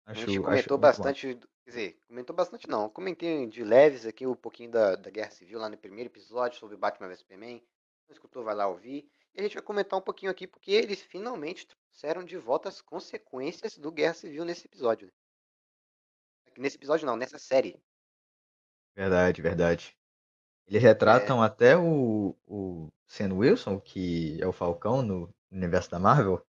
A 0.05 0.13
gente 0.13 0.23
Acho, 0.23 0.31
acho 0.31 0.41
comentou 0.41 0.51
muito 0.51 0.69
bom. 0.69 0.77
bastante, 0.77 1.35
quer 1.65 1.69
dizer, 1.69 1.99
comentou 2.07 2.35
bastante 2.35 2.69
não, 2.69 2.89
comentei 2.89 3.45
de 3.47 3.63
leves 3.63 4.05
aqui 4.05 4.25
um 4.25 4.35
pouquinho 4.35 4.71
da, 4.71 4.95
da 4.95 5.09
Guerra 5.09 5.31
Civil 5.31 5.59
lá 5.59 5.69
no 5.69 5.77
primeiro 5.77 6.09
episódio 6.09 6.57
sobre 6.59 6.77
Batman 6.77 7.07
vs 7.07 7.19
Superman. 7.19 7.61
não 8.07 8.13
escutou, 8.13 8.43
vai 8.43 8.55
lá 8.55 8.67
ouvir. 8.67 9.09
E 9.35 9.39
a 9.39 9.43
gente 9.43 9.55
vai 9.55 9.63
comentar 9.63 9.99
um 9.99 10.01
pouquinho 10.01 10.31
aqui, 10.31 10.47
porque 10.47 10.71
eles 10.71 11.01
finalmente 11.01 11.67
trouxeram 11.67 12.23
de 12.23 12.37
volta 12.37 12.69
as 12.69 12.81
consequências 12.81 13.77
do 13.77 13.91
Guerra 13.91 14.13
Civil 14.13 14.45
nesse 14.45 14.65
episódio. 14.65 15.07
né? 15.07 15.13
Nesse 16.57 16.77
episódio 16.77 17.05
não, 17.05 17.15
nessa 17.15 17.37
série. 17.37 17.79
Verdade, 18.95 19.41
verdade. 19.41 19.97
Eles 20.67 20.81
retratam 20.81 21.41
até 21.41 21.77
o, 21.77 22.35
o 22.45 22.89
Sam 23.05 23.35
Wilson, 23.35 23.79
que 23.79 24.41
é 24.41 24.47
o 24.47 24.51
Falcão 24.51 25.01
no 25.01 25.33
universo 25.51 25.89
da 25.89 25.99
Marvel, 25.99 26.45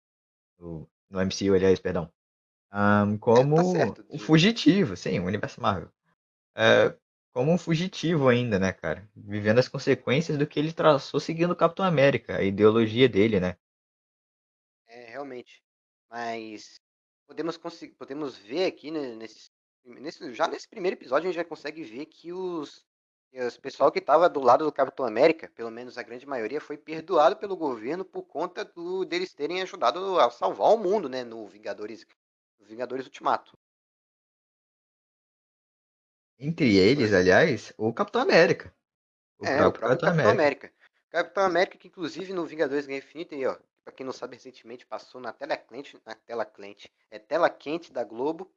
no, 0.57 0.89
no 1.09 1.19
MCU, 1.19 1.53
aliás, 1.53 1.79
perdão, 1.79 2.11
ahn, 2.71 3.17
como 3.19 3.55
tá 3.55 3.63
certo, 3.63 4.05
um 4.09 4.17
fugitivo, 4.17 4.95
sim, 4.95 5.19
o 5.19 5.25
universo 5.25 5.59
Marvel. 5.59 5.91
É, 6.55 6.95
como 7.33 7.51
um 7.51 7.57
fugitivo 7.57 8.29
ainda, 8.29 8.57
né, 8.57 8.71
cara? 8.71 9.09
Vivendo 9.13 9.59
as 9.59 9.67
consequências 9.67 10.37
do 10.37 10.47
que 10.47 10.57
ele 10.57 10.71
traçou 10.71 11.19
seguindo 11.19 11.51
o 11.51 11.55
Capitão 11.55 11.85
América, 11.85 12.37
a 12.37 12.43
ideologia 12.43 13.09
dele, 13.09 13.41
né? 13.41 13.57
É, 14.87 15.09
realmente. 15.09 15.61
Mas 16.09 16.79
podemos, 17.27 17.57
podemos 17.97 18.37
ver 18.37 18.65
aqui, 18.65 18.89
né, 18.89 19.13
nesse, 19.15 19.49
nesse- 19.85 20.33
já 20.33 20.47
nesse 20.47 20.67
primeiro 20.67 20.95
episódio, 20.97 21.29
a 21.29 21.31
gente 21.31 21.41
já 21.41 21.45
consegue 21.45 21.83
ver 21.83 22.05
que 22.07 22.33
os, 22.33 22.85
os 23.33 23.57
pessoal 23.57 23.91
que 23.91 23.99
estava 23.99 24.29
do 24.29 24.39
lado 24.41 24.65
do 24.65 24.71
Capitão 24.71 25.05
América, 25.05 25.49
pelo 25.55 25.71
menos 25.71 25.97
a 25.97 26.03
grande 26.03 26.25
maioria, 26.25 26.59
foi 26.61 26.77
perdoado 26.77 27.37
pelo 27.37 27.55
governo 27.55 28.03
por 28.05 28.23
conta 28.23 28.65
do, 28.65 29.05
deles 29.05 29.33
terem 29.33 29.61
ajudado 29.61 30.19
a 30.19 30.29
salvar 30.29 30.73
o 30.73 30.77
mundo, 30.77 31.07
né, 31.09 31.23
no 31.23 31.47
Vingadores, 31.47 32.05
no 32.59 32.65
Vingadores 32.65 33.05
Ultimato. 33.05 33.57
Entre 36.37 36.75
eles, 36.77 37.11
Oi? 37.11 37.17
aliás, 37.17 37.73
o 37.77 37.93
Capitão 37.93 38.21
América. 38.21 38.73
O 39.39 39.45
é, 39.45 39.65
o 39.65 39.71
próprio 39.71 39.71
próprio 39.71 39.99
Capitão 39.99 40.09
Capitão 40.09 40.31
América. 40.31 40.67
América. 40.67 40.73
Capitão 41.09 41.43
América, 41.43 41.77
que 41.77 41.87
inclusive 41.87 42.33
no 42.33 42.45
Vingadores 42.45 42.85
Guerra 42.85 42.99
Infinita, 42.99 43.35
aí, 43.35 43.45
ó, 43.45 43.57
pra 43.83 43.93
quem 43.93 44.05
não 44.05 44.11
sabe, 44.11 44.35
recentemente 44.35 44.85
passou 44.85 45.21
na 45.21 45.31
tela 45.31 45.55
quente, 45.55 45.97
na 46.05 46.15
tela 46.15 46.45
quente, 46.45 46.91
é 47.09 47.19
tela 47.19 47.49
quente 47.49 47.93
da 47.93 48.03
Globo. 48.03 48.51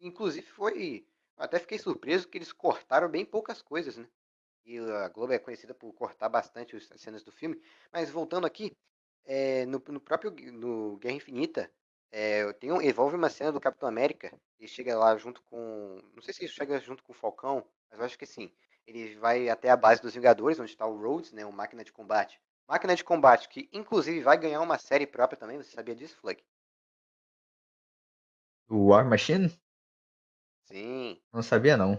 Inclusive 0.00 0.46
foi, 0.46 1.06
até 1.36 1.58
fiquei 1.58 1.78
surpreso 1.78 2.28
que 2.28 2.38
eles 2.38 2.52
cortaram 2.52 3.08
bem 3.08 3.24
poucas 3.24 3.62
coisas, 3.62 3.96
né? 3.96 4.08
E 4.64 4.78
a 4.78 5.08
Globo 5.08 5.32
é 5.32 5.38
conhecida 5.38 5.74
por 5.74 5.92
cortar 5.94 6.28
bastante 6.28 6.76
as 6.76 7.00
cenas 7.00 7.24
do 7.24 7.32
filme. 7.32 7.60
Mas 7.92 8.10
voltando 8.10 8.46
aqui, 8.46 8.76
é, 9.24 9.64
no, 9.66 9.82
no 9.88 10.00
próprio 10.00 10.30
no 10.52 10.96
Guerra 10.98 11.16
Infinita, 11.16 11.70
é, 12.10 12.52
tem 12.54 12.72
um, 12.72 12.80
envolve 12.80 13.16
uma 13.16 13.30
cena 13.30 13.52
do 13.52 13.60
Capitão 13.60 13.88
América. 13.88 14.38
Ele 14.58 14.68
chega 14.68 14.96
lá 14.98 15.16
junto 15.16 15.42
com, 15.42 16.02
não 16.14 16.22
sei 16.22 16.34
se 16.34 16.42
ele 16.44 16.52
chega 16.52 16.78
junto 16.80 17.02
com 17.02 17.12
o 17.12 17.16
Falcão, 17.16 17.66
mas 17.90 17.98
eu 17.98 18.04
acho 18.04 18.18
que 18.18 18.26
sim. 18.26 18.52
Ele 18.86 19.16
vai 19.16 19.48
até 19.48 19.70
a 19.70 19.76
base 19.76 20.02
dos 20.02 20.14
Vingadores, 20.14 20.58
onde 20.58 20.70
está 20.70 20.86
o 20.86 20.98
Rhodes, 20.98 21.32
né, 21.32 21.44
o 21.44 21.52
máquina 21.52 21.84
de 21.84 21.92
combate. 21.92 22.40
Máquina 22.66 22.94
de 22.94 23.04
combate 23.04 23.48
que 23.48 23.68
inclusive 23.72 24.20
vai 24.20 24.36
ganhar 24.36 24.60
uma 24.60 24.78
série 24.78 25.06
própria 25.06 25.38
também. 25.38 25.56
Você 25.56 25.70
sabia 25.70 25.94
disso, 25.94 26.16
Flug? 26.18 26.42
O 28.68 28.88
War 28.88 29.06
Machine? 29.06 29.50
Sim. 30.68 31.20
Não 31.32 31.42
sabia, 31.42 31.76
não. 31.76 31.98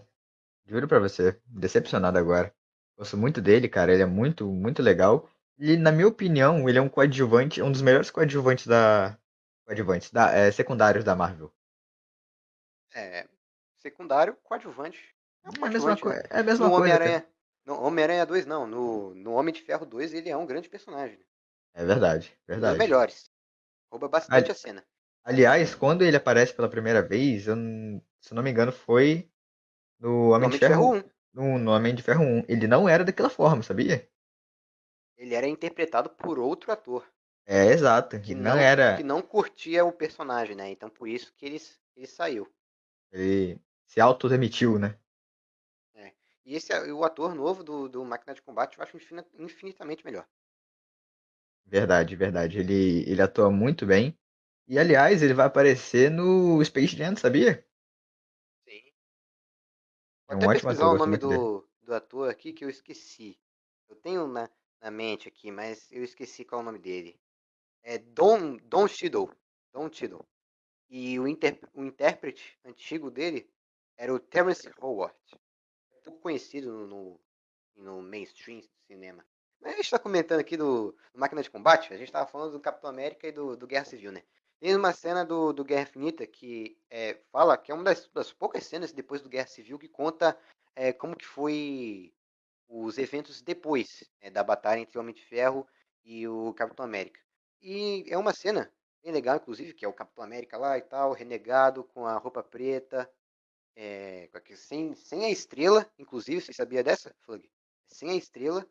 Juro 0.66 0.88
pra 0.88 1.00
você. 1.00 1.40
Decepcionado 1.48 2.18
agora. 2.18 2.54
Gosto 2.98 3.18
muito 3.18 3.42
dele, 3.42 3.70
cara. 3.70 3.94
Ele 3.94 4.04
é 4.04 4.08
muito, 4.08 4.48
muito 4.48 4.82
legal. 4.84 5.30
E, 5.60 5.78
na 5.78 5.92
minha 5.92 6.08
opinião, 6.08 6.68
ele 6.70 6.78
é 6.80 6.82
um 6.82 6.90
coadjuvante, 6.90 7.62
um 7.62 7.72
dos 7.72 7.82
melhores 7.82 8.12
coadjuvantes 8.12 8.68
da. 8.68 9.18
Coadjuvantes, 9.66 10.12
da, 10.12 10.32
é, 10.32 10.52
secundários 10.52 11.04
da 11.06 11.16
Marvel. 11.16 11.52
É, 12.94 13.28
secundário, 13.78 14.36
coadjuvante. 14.44 15.16
É 15.44 15.50
um 15.50 15.54
É 15.54 15.68
a 15.68 15.70
mesma, 15.70 15.96
coadjuvante, 15.96 16.02
co- 16.02 16.10
né? 16.10 16.22
é 16.30 16.40
a 16.40 16.44
mesma 16.44 16.66
No 16.66 16.72
coisa. 16.72 16.82
Homem-Aranha. 16.84 17.28
No 17.66 17.82
Homem-Aranha 17.84 18.26
2, 18.26 18.46
não. 18.46 18.68
No, 18.68 19.14
no 19.16 19.32
Homem 19.34 19.54
de 19.54 19.62
Ferro 19.62 19.86
2, 19.86 20.14
ele 20.14 20.30
é 20.30 20.38
um 20.38 20.46
grande 20.46 20.70
personagem. 20.70 21.18
né? 21.18 21.24
É 21.74 21.84
verdade, 21.84 22.32
Um 22.56 22.62
dos 22.62 22.62
verdade. 22.62 22.78
melhores. 22.78 23.32
Rouba 23.92 24.08
bastante 24.10 24.52
a 24.52 24.56
cena. 24.56 24.86
Aliás, 25.24 25.76
quando 25.76 26.02
ele 26.04 26.18
aparece 26.18 26.54
pela 26.54 26.70
primeira 26.70 27.02
vez, 27.02 27.48
eu 27.48 27.56
não- 27.56 28.02
se 28.22 28.34
não 28.34 28.44
me 28.44 28.52
engano, 28.52 28.72
foi 28.72 29.30
no 30.00 30.30
Homem 30.32 30.50
Homem 30.50 30.58
de 30.60 30.60
de 30.60 30.66
Ferro 30.66 30.94
Ferro, 30.94 30.96
1. 30.96 31.04
no, 31.34 31.60
no 31.60 31.72
Homem 31.72 31.96
de 31.96 32.04
Ferro 32.04 32.24
1. 32.24 32.44
Ele 32.50 32.68
não 32.68 32.90
era 32.90 33.04
daquela 33.06 33.30
forma, 33.30 33.64
sabia? 33.64 34.10
Ele 35.16 35.36
era 35.36 35.48
interpretado 35.48 36.10
por 36.10 36.40
outro 36.40 36.72
ator. 36.72 37.06
É, 37.46 37.66
exato. 37.74 38.20
Que 38.22 38.34
não, 38.34 38.54
não 38.54 38.58
era. 38.58 38.98
que 38.98 39.04
não 39.04 39.22
curtia 39.22 39.86
o 39.86 39.92
personagem, 39.94 40.56
né? 40.56 40.72
Então 40.72 40.90
por 40.90 41.08
isso 41.08 41.32
que 41.38 41.46
ele, 41.46 41.62
ele 41.96 42.08
saiu. 42.08 42.48
Ele 43.12 43.60
se 43.86 44.02
autodemitiu, 44.02 44.80
né? 44.80 44.98
E 46.46 46.56
esse 46.56 46.74
o 46.92 47.04
ator 47.06 47.34
novo 47.34 47.64
do, 47.64 47.88
do 47.88 48.04
Máquina 48.04 48.34
de 48.34 48.42
Combate 48.42 48.78
eu 48.78 48.84
acho 48.84 48.98
infin- 48.98 49.24
infinitamente 49.38 50.04
melhor. 50.04 50.28
Verdade, 51.66 52.16
verdade. 52.18 52.58
Ele, 52.60 53.10
ele 53.10 53.22
atua 53.22 53.50
muito 53.52 53.86
bem. 53.86 54.18
E, 54.68 54.78
aliás, 54.78 55.22
ele 55.24 55.34
vai 55.34 55.46
aparecer 55.48 56.10
no 56.12 56.64
Space 56.66 56.96
Jam, 56.96 57.16
sabia? 57.16 57.66
É 60.30 60.36
Vou 60.36 60.44
um 60.44 60.50
até 60.50 60.58
ótimo 60.58 60.70
pesquisar 60.70 60.86
ator, 60.86 60.96
o 60.96 60.98
nome 61.00 61.18
do, 61.18 61.68
do 61.82 61.94
ator 61.94 62.30
aqui 62.30 62.54
que 62.54 62.64
eu 62.64 62.70
esqueci. 62.70 63.40
Eu 63.90 63.96
tenho 63.96 64.28
na, 64.28 64.48
na 64.80 64.92
mente 64.92 65.28
aqui, 65.28 65.50
mas 65.50 65.92
eu 65.92 66.04
esqueci 66.04 66.46
qual 66.46 66.62
é 66.62 66.62
o 66.62 66.66
nome 66.66 66.78
dele. 66.78 67.20
É 67.82 67.98
Don, 67.98 68.58
Don 68.58 68.88
Cheadle. 68.88 69.32
Don 69.74 69.92
Cheadle. 69.92 70.24
E 70.88 71.20
o, 71.20 71.28
inter, 71.28 71.60
o 71.74 71.84
intérprete 71.84 72.60
antigo 72.64 73.10
dele 73.10 73.50
era 73.98 74.14
o 74.14 74.20
Terence 74.20 74.72
Howard. 74.80 75.18
Pouco 76.04 76.22
conhecido 76.22 76.72
no, 76.72 76.88
no, 76.88 77.20
no 77.76 78.02
mainstream 78.04 78.60
do 78.60 78.70
cinema. 78.86 79.26
Mas 79.60 79.74
a 79.74 79.76
gente 79.78 79.86
está 79.86 79.98
comentando 79.98 80.40
aqui 80.40 80.56
do, 80.56 80.92
do 81.12 81.20
Máquina 81.20 81.42
de 81.42 81.50
Combate, 81.50 81.92
a 81.92 81.98
gente 81.98 82.08
estava 82.08 82.30
falando 82.30 82.52
do 82.52 82.60
Capitão 82.60 82.90
América 82.90 83.28
e 83.28 83.32
do, 83.32 83.58
do 83.58 83.68
Guerra 83.68 83.86
Civil, 83.86 84.12
né? 84.12 84.24
Tem 84.60 84.76
uma 84.76 84.92
cena 84.92 85.24
do, 85.24 85.54
do 85.54 85.64
Guerra 85.64 85.84
Infinita 85.84 86.28
que 86.28 86.78
é, 86.90 87.18
fala 87.32 87.58
que 87.58 87.72
é 87.72 87.76
uma 87.76 87.84
das, 87.84 88.08
das 88.10 88.34
poucas 88.34 88.66
cenas 88.66 88.92
depois 88.92 89.22
do 89.22 89.30
Guerra 89.30 89.48
Civil 89.48 89.80
que 89.80 89.88
conta 89.88 90.38
é, 90.76 90.92
como 90.92 91.16
que 91.16 91.26
foi 91.26 92.14
os 92.68 92.98
eventos 92.98 93.42
depois 93.42 94.04
né, 94.22 94.30
da 94.30 94.44
batalha 94.44 94.80
entre 94.80 94.98
o 94.98 95.02
Homem 95.02 95.16
de 95.16 95.26
Ferro 95.26 95.68
e 96.04 96.28
o 96.28 96.54
Capitão 96.54 96.86
América. 96.86 97.20
E 97.62 98.06
é 98.08 98.18
uma 98.18 98.34
cena 98.34 98.72
bem 99.04 99.12
legal, 99.12 99.38
inclusive, 99.38 99.74
que 99.74 99.86
é 99.86 99.88
o 99.88 99.94
Capitão 99.94 100.24
América 100.24 100.58
lá 100.58 100.78
e 100.78 100.82
tal, 100.82 101.14
renegado, 101.14 101.84
com 101.84 102.06
a 102.06 102.18
roupa 102.18 102.44
preta, 102.44 103.10
é, 103.76 104.30
sem, 104.56 104.94
sem 104.94 105.26
a 105.26 105.30
estrela, 105.30 105.90
inclusive, 105.98 106.42
você 106.42 106.54
sabia 106.54 106.84
dessa, 106.84 107.16
Flug? 107.22 107.50
Sem 107.88 108.10
a 108.12 108.16
estrela. 108.16 108.66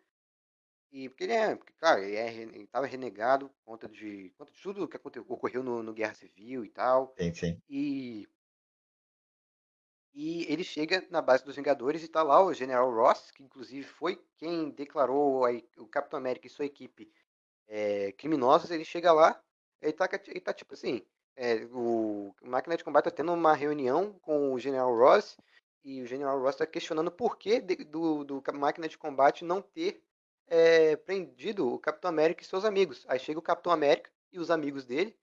E 0.91 1.09
porque 1.09 1.25
ele 1.25 1.33
é, 1.35 1.55
porque, 1.57 1.73
claro, 1.75 2.03
ele, 2.03 2.17
é, 2.17 2.35
ele 2.35 2.67
tava 2.67 2.87
renegado 2.87 3.49
por 3.51 3.63
conta 3.65 3.89
de, 3.89 4.31
por 4.31 4.39
conta 4.39 4.53
de 4.53 4.63
tudo 4.63 4.89
que 4.89 4.97
aconte- 4.97 5.19
ocorreu 5.21 5.63
no, 5.63 5.83
no 5.83 5.93
Guerra 5.93 6.15
Civil 6.15 6.65
e 6.65 6.71
tal. 6.71 7.15
Sim, 7.19 7.35
sim. 7.35 7.63
E, 7.69 8.27
e 10.15 10.51
ele 10.53 10.65
chega 10.65 11.07
na 11.11 11.21
base 11.23 11.45
dos 11.45 11.57
Vingadores 11.57 12.03
e 12.03 12.09
tá 12.09 12.23
lá 12.23 12.43
o 12.43 12.53
General 12.53 12.91
Ross, 12.93 13.31
que 13.31 13.43
inclusive 13.43 13.87
foi 13.87 14.21
quem 14.37 14.71
declarou 14.71 15.45
a 15.45 15.51
o 15.77 15.87
Capitão 15.87 16.19
América 16.19 16.47
e 16.47 16.51
sua 16.51 16.65
equipe 16.65 17.11
é, 17.69 18.13
criminosos. 18.13 18.71
Ele 18.71 18.85
chega 18.85 19.13
lá, 19.13 19.43
ele 19.83 19.93
tá, 19.95 20.09
ele 20.29 20.41
tá 20.41 20.53
tipo 20.55 20.75
assim: 20.75 21.07
é, 21.37 21.65
o 21.67 22.35
o 22.43 22.49
Máquina 22.49 22.77
de 22.77 22.85
Combate 22.85 23.07
tá 23.07 23.11
tendo 23.13 23.33
uma 23.33 23.55
reunião 23.55 24.19
com 24.21 24.53
o 24.55 24.59
General 24.61 24.95
Ross 24.97 25.39
e 25.85 26.03
o 26.03 26.07
General 26.07 26.41
Ross 26.41 26.57
tá 26.57 26.67
questionando 26.67 27.11
por 27.13 27.39
que 27.39 27.61
de- 27.61 27.85
do, 27.85 28.25
do 28.25 28.43
Máquina 28.55 28.89
de 28.89 28.99
Combate 28.99 29.45
não 29.45 29.63
ter 29.63 30.03
é, 30.49 30.97
prendido 30.97 31.69
o 31.69 31.79
Capitão 31.79 32.09
América 32.11 32.43
e 32.43 32.47
seus 32.47 32.65
amigos. 32.65 33.05
Aí 33.09 33.19
chega 33.19 33.39
o 33.39 33.43
Capitão 33.43 33.73
América 33.73 34.11
e 34.33 34.39
os 34.39 34.51
amigos 34.51 34.85
dele 34.87 35.17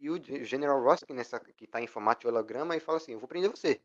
e 0.00 0.10
o 0.10 0.22
Ge- 0.22 0.44
General 0.44 0.82
Ross, 0.82 1.02
que, 1.04 1.12
nessa, 1.14 1.40
que 1.40 1.66
tá 1.66 1.80
em 1.80 1.86
formato 1.86 2.22
de 2.22 2.28
holograma, 2.28 2.76
e 2.76 2.80
fala 2.80 2.98
assim: 2.98 3.12
Eu 3.12 3.18
vou 3.20 3.28
prender 3.28 3.50
você. 3.50 3.80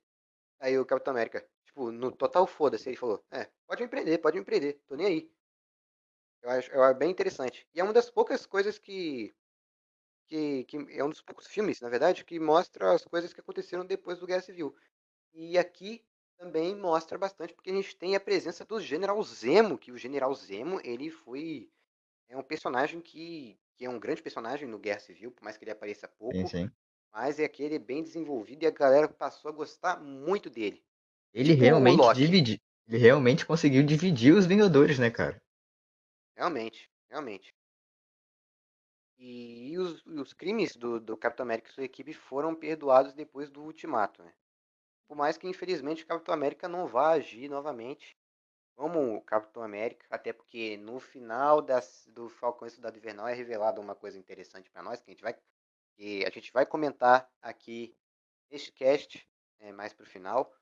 Aí 0.59 0.77
o 0.79 0.85
Capitão 0.85 1.13
América, 1.13 1.47
tipo, 1.65 1.91
no 1.91 2.11
total 2.11 2.47
foda-se, 2.47 2.89
ele 2.89 2.97
falou: 2.97 3.23
É, 3.31 3.49
pode 3.67 3.83
me 3.83 3.89
prender, 3.89 4.21
pode 4.21 4.39
me 4.39 4.45
prender, 4.45 4.79
tô 4.87 4.95
nem 4.95 5.07
aí. 5.07 5.31
Eu 6.41 6.49
acho, 6.49 6.71
eu 6.71 6.83
acho 6.83 6.97
bem 6.99 7.11
interessante. 7.11 7.67
E 7.73 7.79
é 7.79 7.83
uma 7.83 7.93
das 7.93 8.09
poucas 8.09 8.45
coisas 8.45 8.77
que, 8.77 9.33
que, 10.27 10.65
que. 10.65 10.77
É 10.97 11.03
um 11.03 11.09
dos 11.09 11.21
poucos 11.21 11.47
filmes, 11.47 11.81
na 11.81 11.89
verdade, 11.89 12.25
que 12.25 12.39
mostra 12.39 12.93
as 12.93 13.05
coisas 13.05 13.33
que 13.33 13.41
aconteceram 13.41 13.85
depois 13.85 14.19
do 14.19 14.27
Guerra 14.27 14.41
Civil. 14.41 14.75
E 15.33 15.57
aqui 15.57 16.05
também 16.37 16.75
mostra 16.75 17.17
bastante, 17.17 17.53
porque 17.53 17.69
a 17.69 17.73
gente 17.73 17.95
tem 17.95 18.15
a 18.15 18.19
presença 18.19 18.63
do 18.63 18.79
General 18.79 19.21
Zemo, 19.23 19.77
que 19.77 19.91
o 19.91 19.97
General 19.97 20.33
Zemo, 20.33 20.79
ele 20.83 21.09
foi. 21.09 21.69
É 22.29 22.37
um 22.37 22.43
personagem 22.43 23.01
que, 23.01 23.57
que 23.75 23.85
é 23.85 23.89
um 23.89 23.99
grande 23.99 24.21
personagem 24.21 24.67
no 24.67 24.79
Guerra 24.79 24.99
Civil, 24.99 25.31
por 25.31 25.43
mais 25.43 25.57
que 25.57 25.63
ele 25.63 25.71
apareça 25.71 26.07
pouco. 26.07 26.35
Sim, 26.35 26.47
sim. 26.47 26.71
Mas 27.11 27.39
é 27.39 27.45
aquele 27.45 27.79
bem 27.79 28.03
desenvolvido 28.03 28.63
e 28.63 28.67
a 28.67 28.71
galera 28.71 29.07
passou 29.07 29.49
a 29.49 29.53
gostar 29.53 29.99
muito 29.99 30.49
dele. 30.49 30.83
Ele 31.33 31.51
Tipo 31.51 31.63
realmente 31.63 32.13
dividi... 32.13 32.61
Ele 32.87 32.97
realmente 32.97 33.45
conseguiu 33.45 33.83
dividir 33.83 34.33
os 34.33 34.45
Vingadores, 34.45 34.97
né, 34.97 35.09
cara? 35.09 35.41
Realmente, 36.35 36.89
realmente. 37.09 37.53
E 39.19 39.77
os, 39.77 40.05
os 40.05 40.31
crimes 40.31 40.75
do, 40.75 40.99
do 40.99 41.17
Capitão 41.17 41.43
América 41.43 41.69
e 41.69 41.73
sua 41.73 41.83
equipe 41.83 42.13
foram 42.13 42.55
perdoados 42.55 43.13
depois 43.13 43.49
do 43.49 43.63
Ultimato, 43.63 44.23
né? 44.23 44.31
Por 45.07 45.15
mais 45.15 45.37
que, 45.37 45.47
infelizmente, 45.47 46.03
o 46.03 46.07
Capitão 46.07 46.33
América 46.33 46.67
não 46.67 46.85
vá 46.85 47.11
agir 47.11 47.49
novamente 47.49 48.17
como 48.77 49.15
o 49.15 49.21
Capitão 49.21 49.63
América, 49.63 50.05
até 50.09 50.31
porque 50.31 50.77
no 50.77 50.99
final 50.99 51.63
das, 51.63 52.07
do 52.13 52.29
Falcão 52.29 52.67
e 52.67 52.71
Soldado 52.71 52.95
Invernal 52.95 53.27
é 53.27 53.33
revelado 53.33 53.81
uma 53.81 53.95
coisa 53.95 54.19
interessante 54.19 54.69
para 54.69 54.83
nós, 54.83 55.01
que 55.01 55.09
a 55.09 55.13
gente 55.13 55.23
vai 55.23 55.35
que 55.95 56.23
a 56.23 56.29
gente 56.29 56.53
vai 56.53 56.63
comentar 56.63 57.27
aqui 57.41 57.91
neste 58.51 58.71
cast, 58.71 59.27
é, 59.59 59.71
mais 59.71 59.93
pro 59.93 60.05
final. 60.05 60.53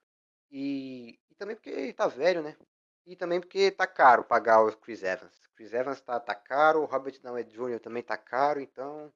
E, 0.50 1.20
e 1.30 1.34
também 1.34 1.54
porque 1.54 1.92
tá 1.92 2.08
velho, 2.08 2.42
né? 2.42 2.56
E 3.04 3.14
também 3.14 3.38
porque 3.38 3.70
tá 3.70 3.86
caro 3.86 4.24
pagar 4.24 4.62
o 4.62 4.74
Chris 4.78 5.02
Evans. 5.02 5.46
Chris 5.54 5.74
Evans 5.74 6.00
tá, 6.00 6.18
tá 6.18 6.34
caro, 6.34 6.80
o 6.80 6.86
Robert 6.86 7.20
Downey 7.20 7.44
Jr. 7.44 7.80
também 7.80 8.02
tá 8.02 8.16
caro, 8.16 8.60
então 8.60 9.12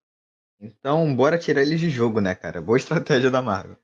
Então, 0.61 1.17
bora 1.17 1.39
tirar 1.39 1.63
eles 1.63 1.81
de 1.81 1.89
jogo, 1.89 2.21
né, 2.21 2.35
cara? 2.35 2.61
Boa 2.61 2.77
estratégia 2.77 3.31
da 3.31 3.41
Marvel. 3.41 3.79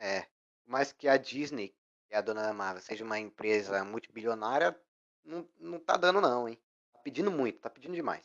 É, 0.00 0.26
mais 0.66 0.92
que 0.92 1.08
a 1.08 1.16
Disney, 1.16 1.74
que 2.06 2.14
é 2.14 2.18
a 2.18 2.20
dona 2.20 2.42
da 2.42 2.52
Marvel, 2.52 2.82
seja 2.82 3.04
uma 3.04 3.18
empresa 3.18 3.84
multibilionária, 3.84 4.78
não, 5.24 5.48
não 5.58 5.78
tá 5.78 5.96
dando 5.96 6.20
não, 6.20 6.48
hein? 6.48 6.58
Tá 6.92 6.98
pedindo 7.00 7.30
muito, 7.30 7.60
tá 7.60 7.70
pedindo 7.70 7.94
demais. 7.94 8.24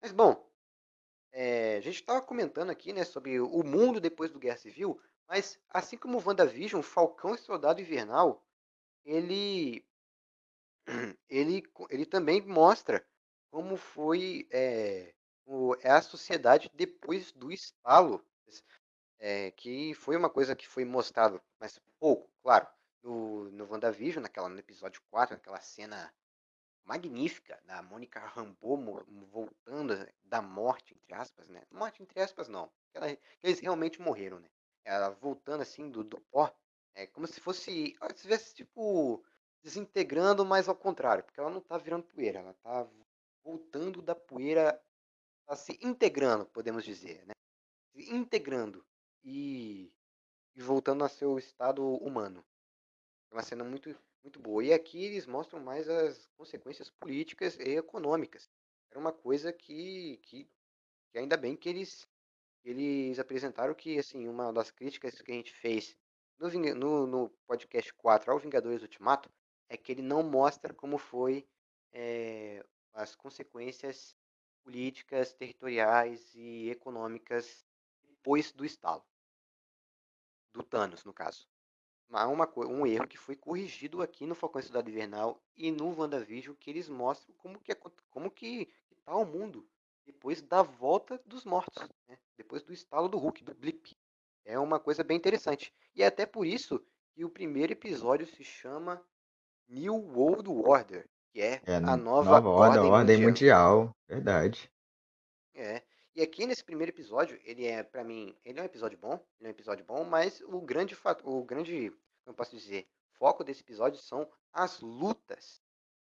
Mas 0.00 0.12
bom, 0.12 0.48
é, 1.32 1.76
a 1.76 1.80
gente 1.80 2.02
tava 2.02 2.22
comentando 2.22 2.70
aqui, 2.70 2.92
né, 2.92 3.04
sobre 3.04 3.40
o 3.40 3.62
mundo 3.62 4.00
depois 4.00 4.30
do 4.30 4.38
Guerra 4.38 4.56
Civil, 4.56 5.00
mas 5.28 5.58
assim 5.68 5.96
como 5.96 6.18
o 6.18 6.22
WandaVision, 6.24 6.82
Falcão 6.82 7.34
e 7.34 7.38
Soldado 7.38 7.80
Invernal, 7.80 8.44
ele, 9.04 9.84
ele, 11.28 11.62
ele 11.90 12.06
também 12.06 12.40
mostra 12.40 13.06
como 13.50 13.76
foi 13.76 14.46
é, 14.50 15.14
o, 15.44 15.74
é 15.80 15.90
a 15.90 16.02
sociedade 16.02 16.70
depois 16.74 17.32
do 17.32 17.50
estalo 17.52 18.24
é, 19.18 19.50
que 19.52 19.94
foi 19.94 20.16
uma 20.16 20.30
coisa 20.30 20.56
que 20.56 20.66
foi 20.68 20.84
mostrado, 20.84 21.40
mas 21.60 21.80
pouco, 21.98 22.30
claro, 22.42 22.66
no, 23.02 23.50
no 23.50 23.70
WandaVision, 23.70 24.22
naquela, 24.22 24.48
no 24.48 24.58
episódio 24.58 25.02
4, 25.10 25.34
naquela 25.36 25.60
cena 25.60 26.12
magnífica 26.84 27.60
da 27.64 27.82
Mônica 27.82 28.20
Rambeau 28.20 28.76
voltando 29.30 29.94
da 30.24 30.40
morte, 30.40 30.94
entre 30.94 31.14
aspas, 31.14 31.48
né? 31.48 31.62
Morte, 31.70 32.02
entre 32.02 32.20
aspas, 32.20 32.48
não. 32.48 32.70
ela- 32.94 33.16
eles 33.42 33.60
realmente 33.60 34.00
morreram, 34.00 34.38
né? 34.40 34.48
Ela 34.84 35.10
voltando 35.10 35.62
assim 35.62 35.90
do, 35.90 36.02
do 36.04 36.20
pó, 36.30 36.50
é 36.94 37.06
como 37.06 37.26
se 37.26 37.40
fosse, 37.40 37.62
se 37.64 37.96
estivesse, 38.14 38.54
tipo, 38.54 39.22
desintegrando, 39.62 40.44
mas 40.46 40.68
ao 40.68 40.76
contrário, 40.76 41.24
porque 41.24 41.40
ela 41.40 41.50
não 41.50 41.60
tá 41.60 41.76
virando 41.76 42.04
poeira, 42.04 42.38
ela 42.38 42.54
tá 42.54 42.88
voltando 43.44 44.00
da 44.00 44.14
poeira, 44.14 44.80
tá 45.46 45.56
se 45.56 45.78
integrando, 45.82 46.46
podemos 46.46 46.84
dizer, 46.84 47.24
né? 47.26 47.34
Se 47.94 48.14
integrando 48.14 48.84
e, 49.26 49.92
e 50.54 50.62
voltando 50.62 51.04
a 51.04 51.08
seu 51.08 51.36
estado 51.36 51.84
humano. 51.96 52.44
É 53.30 53.34
uma 53.34 53.42
cena 53.42 53.64
muito, 53.64 53.94
muito 54.22 54.38
boa. 54.38 54.64
E 54.64 54.72
aqui 54.72 55.04
eles 55.04 55.26
mostram 55.26 55.60
mais 55.60 55.88
as 55.88 56.28
consequências 56.36 56.88
políticas 56.88 57.58
e 57.58 57.76
econômicas. 57.76 58.48
Era 58.88 59.00
uma 59.00 59.12
coisa 59.12 59.52
que, 59.52 60.18
que, 60.22 60.48
que 61.10 61.18
ainda 61.18 61.36
bem 61.36 61.56
que 61.56 61.68
eles, 61.68 62.08
eles 62.64 63.18
apresentaram 63.18 63.74
que, 63.74 63.98
assim, 63.98 64.28
uma 64.28 64.52
das 64.52 64.70
críticas 64.70 65.20
que 65.20 65.32
a 65.32 65.34
gente 65.34 65.52
fez 65.52 65.96
no, 66.38 66.48
no, 66.74 67.06
no 67.06 67.30
podcast 67.46 67.92
4 67.94 68.30
ao 68.30 68.38
Vingadores 68.38 68.82
Ultimato 68.82 69.28
é 69.68 69.76
que 69.76 69.90
ele 69.90 70.02
não 70.02 70.22
mostra 70.22 70.72
como 70.72 70.98
foi 70.98 71.44
é, 71.92 72.64
as 72.94 73.16
consequências 73.16 74.16
políticas, 74.62 75.32
territoriais 75.34 76.32
e 76.34 76.70
econômicas 76.70 77.66
depois 78.02 78.52
do 78.52 78.64
estalo. 78.64 79.04
Do 80.56 80.62
Thanos, 80.64 81.04
no 81.04 81.12
caso. 81.12 81.46
Mas 82.08 82.28
uma, 82.28 82.46
co- 82.46 82.66
um 82.66 82.86
erro 82.86 83.06
que 83.06 83.18
foi 83.18 83.36
corrigido 83.36 84.02
aqui 84.02 84.26
no 84.26 84.34
Falcão 84.34 84.60
e 84.60 84.64
Soldado 84.64 84.90
Invernal 84.90 85.42
e 85.56 85.70
no 85.70 85.88
WandaVision, 85.98 86.54
que 86.56 86.70
eles 86.70 86.88
mostram 86.88 87.34
como 87.36 87.58
que, 87.60 87.74
como 88.10 88.30
que, 88.30 88.66
que 88.88 88.94
tá 89.04 89.14
o 89.16 89.24
mundo 89.24 89.68
depois 90.04 90.40
da 90.40 90.62
volta 90.62 91.20
dos 91.26 91.44
mortos, 91.44 91.82
né? 92.08 92.18
depois 92.36 92.62
do 92.62 92.72
estalo 92.72 93.08
do 93.08 93.18
Hulk, 93.18 93.42
do 93.44 93.54
blip. 93.54 93.96
É 94.44 94.58
uma 94.58 94.78
coisa 94.78 95.02
bem 95.02 95.16
interessante. 95.16 95.74
E 95.94 96.02
é 96.02 96.06
até 96.06 96.24
por 96.26 96.46
isso 96.46 96.84
que 97.12 97.24
o 97.24 97.30
primeiro 97.30 97.72
episódio 97.72 98.26
se 98.26 98.44
chama 98.44 99.04
New 99.68 99.94
World 99.94 100.48
Order, 100.50 101.08
que 101.32 101.40
é, 101.40 101.62
É, 101.64 101.80
a 101.82 101.96
nova, 101.96 102.30
nova 102.30 102.48
ordem, 102.48 102.88
ordem, 102.88 102.90
ordem 102.90 103.18
mundial. 103.18 103.20
mundial. 103.20 103.90
Verdade. 104.08 104.70
É. 105.54 105.82
E 106.16 106.22
aqui 106.22 106.46
nesse 106.46 106.64
primeiro 106.64 106.90
episódio, 106.90 107.38
ele 107.44 107.66
é, 107.66 107.82
pra 107.82 108.02
mim, 108.02 108.34
ele 108.42 108.58
é 108.58 108.62
um 108.62 108.64
episódio 108.64 108.96
bom, 108.96 109.22
ele 109.38 109.48
é 109.48 109.50
um 109.50 109.50
episódio 109.50 109.84
bom, 109.84 110.02
mas 110.02 110.40
o 110.46 110.62
grande 110.62 110.94
fato, 110.94 111.28
o 111.28 111.44
grande, 111.44 111.92
como 112.24 112.34
posso 112.34 112.56
dizer, 112.56 112.88
foco 113.18 113.44
desse 113.44 113.60
episódio 113.60 114.00
são 114.00 114.26
as 114.50 114.80
lutas. 114.80 115.60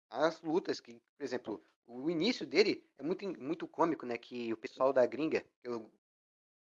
As 0.08 0.40
lutas 0.40 0.80
que, 0.80 0.94
por 1.18 1.22
exemplo, 1.22 1.62
o 1.86 2.08
início 2.08 2.46
dele 2.46 2.82
é 2.96 3.02
muito, 3.02 3.28
muito 3.38 3.68
cômico, 3.68 4.06
né, 4.06 4.16
que 4.16 4.50
o 4.50 4.56
pessoal 4.56 4.90
da 4.90 5.04
gringa, 5.04 5.44
eu, 5.62 5.92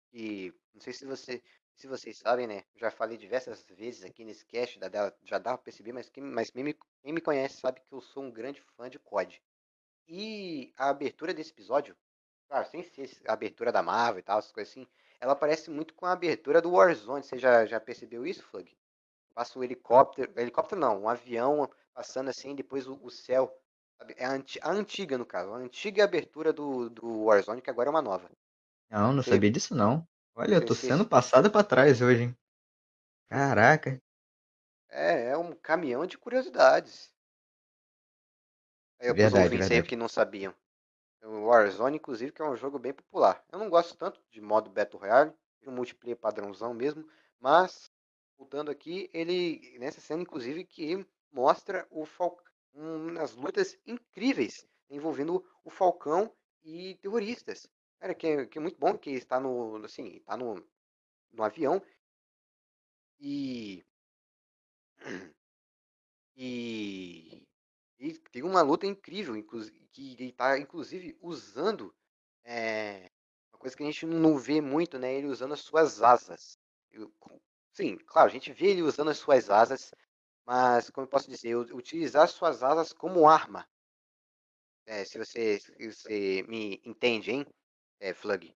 que, 0.09 0.53
não 0.73 0.81
sei 0.81 0.91
se 0.91 1.05
você, 1.05 1.41
se 1.73 1.87
vocês 1.87 2.17
sabem, 2.17 2.47
né, 2.47 2.65
já 2.75 2.91
falei 2.91 3.17
diversas 3.17 3.65
vezes 3.69 4.03
aqui 4.03 4.25
nesse 4.25 4.45
cast, 4.45 4.77
já 5.23 5.37
dá 5.37 5.51
pra 5.53 5.57
perceber, 5.57 5.93
mas 5.93 6.09
quem, 6.09 6.21
mas 6.21 6.49
quem 6.49 6.65
me, 6.65 6.77
quem 7.01 7.13
me 7.13 7.21
conhece 7.21 7.61
sabe 7.61 7.79
que 7.79 7.93
eu 7.93 8.01
sou 8.01 8.23
um 8.23 8.29
grande 8.29 8.61
fã 8.75 8.89
de 8.89 8.99
COD. 8.99 9.41
E 10.05 10.73
a 10.75 10.89
abertura 10.89 11.33
desse 11.33 11.51
episódio, 11.51 11.95
Claro, 12.51 12.67
sem 12.67 12.83
ser 12.83 13.09
a 13.27 13.33
abertura 13.33 13.71
da 13.71 13.81
Marvel 13.81 14.19
e 14.19 14.23
tal, 14.23 14.37
essas 14.39 14.51
coisas 14.51 14.71
assim. 14.71 14.85
Ela 15.21 15.35
parece 15.35 15.69
muito 15.71 15.93
com 15.95 16.05
a 16.05 16.11
abertura 16.11 16.61
do 16.61 16.71
Warzone. 16.73 17.23
Você 17.23 17.37
já, 17.37 17.65
já 17.65 17.79
percebeu 17.79 18.25
isso, 18.27 18.43
Flug? 18.43 18.77
Passa 19.35 19.59
o 19.59 19.63
helicóptero. 19.63 20.31
Helicóptero 20.39 20.81
não, 20.81 21.03
um 21.03 21.09
avião 21.09 21.69
passando 21.93 22.29
assim, 22.29 22.55
depois 22.55 22.87
o, 22.87 22.99
o 23.03 23.11
céu. 23.11 23.55
sabe? 23.99 24.15
É 24.17 24.25
a, 24.25 24.31
anti- 24.33 24.59
a 24.63 24.71
antiga, 24.71 25.17
no 25.17 25.25
caso. 25.25 25.53
A 25.53 25.57
antiga 25.57 26.03
abertura 26.05 26.53
do, 26.53 26.89
do 26.89 27.25
Warzone, 27.25 27.61
que 27.61 27.71
agora 27.71 27.89
é 27.89 27.91
uma 27.91 28.03
nova. 28.03 28.29
Não, 28.91 29.11
não 29.13 29.23
Você- 29.23 29.31
sabia 29.31 29.51
disso 29.51 29.73
não. 29.75 30.07
Olha, 30.35 30.55
eu 30.55 30.65
tô 30.65 30.75
sendo 30.75 31.05
passada 31.05 31.49
pra 31.49 31.63
trás 31.63 32.01
hoje, 32.01 32.23
hein? 32.23 32.37
Caraca. 33.29 33.99
É, 34.91 35.29
é 35.31 35.37
um 35.37 35.53
caminhão 35.55 36.05
de 36.05 36.19
curiosidades. 36.19 37.11
Aí, 39.01 39.13
pros 39.13 39.33
Verdade, 39.33 39.49
verdade. 39.57 39.83
que 39.89 39.97
não 39.97 40.07
sabiam. 40.07 40.55
O 41.23 41.45
Warzone, 41.45 41.97
inclusive, 41.97 42.31
que 42.31 42.41
é 42.41 42.45
um 42.45 42.55
jogo 42.55 42.79
bem 42.79 42.93
popular. 42.93 43.43
Eu 43.51 43.59
não 43.59 43.69
gosto 43.69 43.95
tanto 43.95 44.21
de 44.29 44.41
modo 44.41 44.69
Battle 44.69 44.99
Royale, 44.99 45.33
um 45.67 45.71
multiplayer 45.71 46.17
padrãozão 46.17 46.73
mesmo, 46.73 47.07
mas 47.39 47.91
voltando 48.37 48.71
aqui, 48.71 49.09
ele 49.13 49.77
nessa 49.79 50.01
cena 50.01 50.23
inclusive 50.23 50.63
que 50.63 51.05
mostra 51.31 51.87
o 51.91 52.05
Fal... 52.05 52.37
umas 52.73 53.35
lutas 53.35 53.77
incríveis 53.85 54.67
envolvendo 54.89 55.45
o 55.63 55.69
Falcão 55.69 56.33
e 56.63 56.95
terroristas. 56.95 57.67
Cara, 57.99 58.15
que 58.15 58.27
é, 58.27 58.45
que 58.47 58.57
é 58.57 58.61
muito 58.61 58.79
bom 58.79 58.97
que 58.97 59.11
está 59.11 59.39
no 59.39 59.77
assim, 59.85 60.15
está 60.17 60.35
no, 60.35 60.55
no 61.31 61.43
avião 61.43 61.81
e 63.19 63.85
e, 66.35 67.47
e 68.01 68.17
tem 68.17 68.41
uma 68.43 68.61
luta 68.63 68.87
incrível, 68.87 69.35
que 69.91 70.13
ele 70.13 70.29
está 70.29 70.57
inclusive 70.57 71.15
usando 71.21 71.93
é, 72.43 73.11
uma 73.53 73.59
coisa 73.59 73.77
que 73.77 73.83
a 73.83 73.85
gente 73.85 74.07
não 74.07 74.37
vê 74.37 74.59
muito, 74.59 74.97
né? 74.97 75.13
Ele 75.13 75.27
usando 75.27 75.53
as 75.53 75.59
suas 75.61 76.01
asas. 76.01 76.57
Eu- 76.91 77.13
sim, 77.71 77.95
claro, 77.97 78.27
a 78.27 78.31
gente 78.31 78.51
vê 78.51 78.71
ele 78.71 78.81
usando 78.81 79.11
as 79.11 79.19
suas 79.19 79.49
asas, 79.51 79.93
mas 80.45 80.89
como 80.89 81.05
eu 81.05 81.09
posso 81.09 81.29
dizer, 81.29 81.55
utilizar 81.55 82.23
as 82.23 82.31
suas 82.31 82.63
asas 82.63 82.91
como 82.91 83.29
arma. 83.29 83.67
É, 84.87 85.05
se 85.05 85.19
você, 85.19 85.59
se 85.59 85.91
você 85.91 86.43
me 86.47 86.81
entende, 86.83 87.31
hein, 87.31 87.45
é, 87.99 88.13
Flug? 88.15 88.51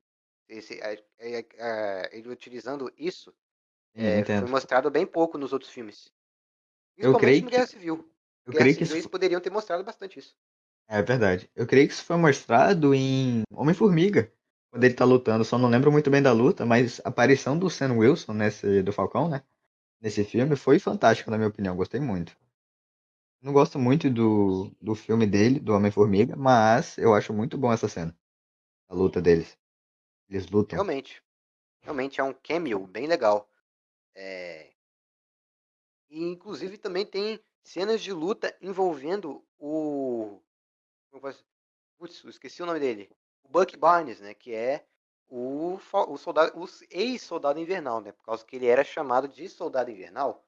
Esse, 0.49 0.79
é, 0.81 1.03
é, 1.19 1.45
é, 1.57 2.17
ele 2.17 2.29
utilizando 2.29 2.91
isso 2.97 3.33
é, 3.93 4.25
foi 4.25 4.47
mostrado 4.49 4.91
bem 4.91 5.05
pouco 5.05 5.37
nos 5.37 5.53
outros 5.53 5.71
filmes. 5.71 6.11
Eu 6.97 7.17
creio 7.17 7.43
no 7.43 7.49
que- 7.49 7.55
Guerra 7.55 7.67
Civil. 7.67 8.14
Eu 8.45 8.51
Guerra 8.53 8.63
creio 8.63 8.77
que 8.77 8.83
isso 8.83 9.09
poderiam 9.09 9.41
ter 9.41 9.49
mostrado 9.49 9.83
bastante 9.83 10.19
isso. 10.19 10.35
é 10.87 11.01
verdade. 11.01 11.49
Eu 11.55 11.65
creio 11.65 11.87
que 11.87 11.93
isso 11.93 12.03
foi 12.03 12.17
mostrado 12.17 12.93
em 12.93 13.43
Homem-Formiga, 13.51 14.31
quando 14.69 14.83
ele 14.83 14.93
tá 14.93 15.05
lutando. 15.05 15.43
Só 15.43 15.57
não 15.57 15.69
lembro 15.69 15.91
muito 15.91 16.09
bem 16.09 16.21
da 16.21 16.31
luta, 16.31 16.65
mas 16.65 16.99
a 17.03 17.09
aparição 17.09 17.57
do 17.57 17.69
Sam 17.69 17.93
Wilson 17.93 18.33
nesse 18.33 18.83
do 18.83 18.93
Falcão, 18.93 19.27
né? 19.27 19.43
Nesse 20.01 20.23
filme 20.23 20.55
foi 20.55 20.77
fantástico, 20.79 21.31
na 21.31 21.37
minha 21.37 21.49
opinião. 21.49 21.75
Gostei 21.75 21.99
muito. 21.99 22.37
Não 23.41 23.53
gosto 23.53 23.79
muito 23.79 24.09
do, 24.09 24.71
do 24.81 24.93
filme 24.95 25.25
dele, 25.25 25.59
do 25.59 25.73
Homem-Formiga, 25.73 26.35
mas 26.35 26.97
eu 26.97 27.13
acho 27.13 27.31
muito 27.33 27.57
bom 27.57 27.71
essa 27.71 27.87
cena. 27.87 28.15
A 28.89 28.93
luta 28.93 29.21
deles. 29.21 29.57
Eles 30.29 30.47
lutam. 30.49 30.77
Realmente. 30.77 31.23
Realmente 31.81 32.19
é 32.19 32.23
um 32.23 32.33
cameo 32.33 32.85
bem 32.85 33.07
legal. 33.07 33.49
É... 34.13 34.71
E 36.09 36.23
inclusive 36.23 36.77
também 36.77 37.05
tem 37.05 37.39
cenas 37.65 38.01
de 38.01 38.13
luta 38.13 38.55
envolvendo 38.61 39.43
o. 39.59 40.39
Putz, 41.97 42.23
esqueci 42.25 42.61
o 42.61 42.65
nome 42.65 42.79
dele. 42.79 43.09
O 43.43 43.49
Buck 43.49 43.75
Barnes, 43.75 44.19
né? 44.19 44.33
Que 44.33 44.53
é 44.53 44.85
o, 45.27 45.79
o 46.07 46.17
soldado, 46.17 46.57
o 46.59 46.67
ex-soldado 46.91 47.59
invernal, 47.59 47.99
né? 48.01 48.11
Por 48.11 48.23
causa 48.23 48.45
que 48.45 48.55
ele 48.55 48.67
era 48.67 48.83
chamado 48.83 49.27
de 49.27 49.49
soldado 49.49 49.89
invernal 49.89 50.45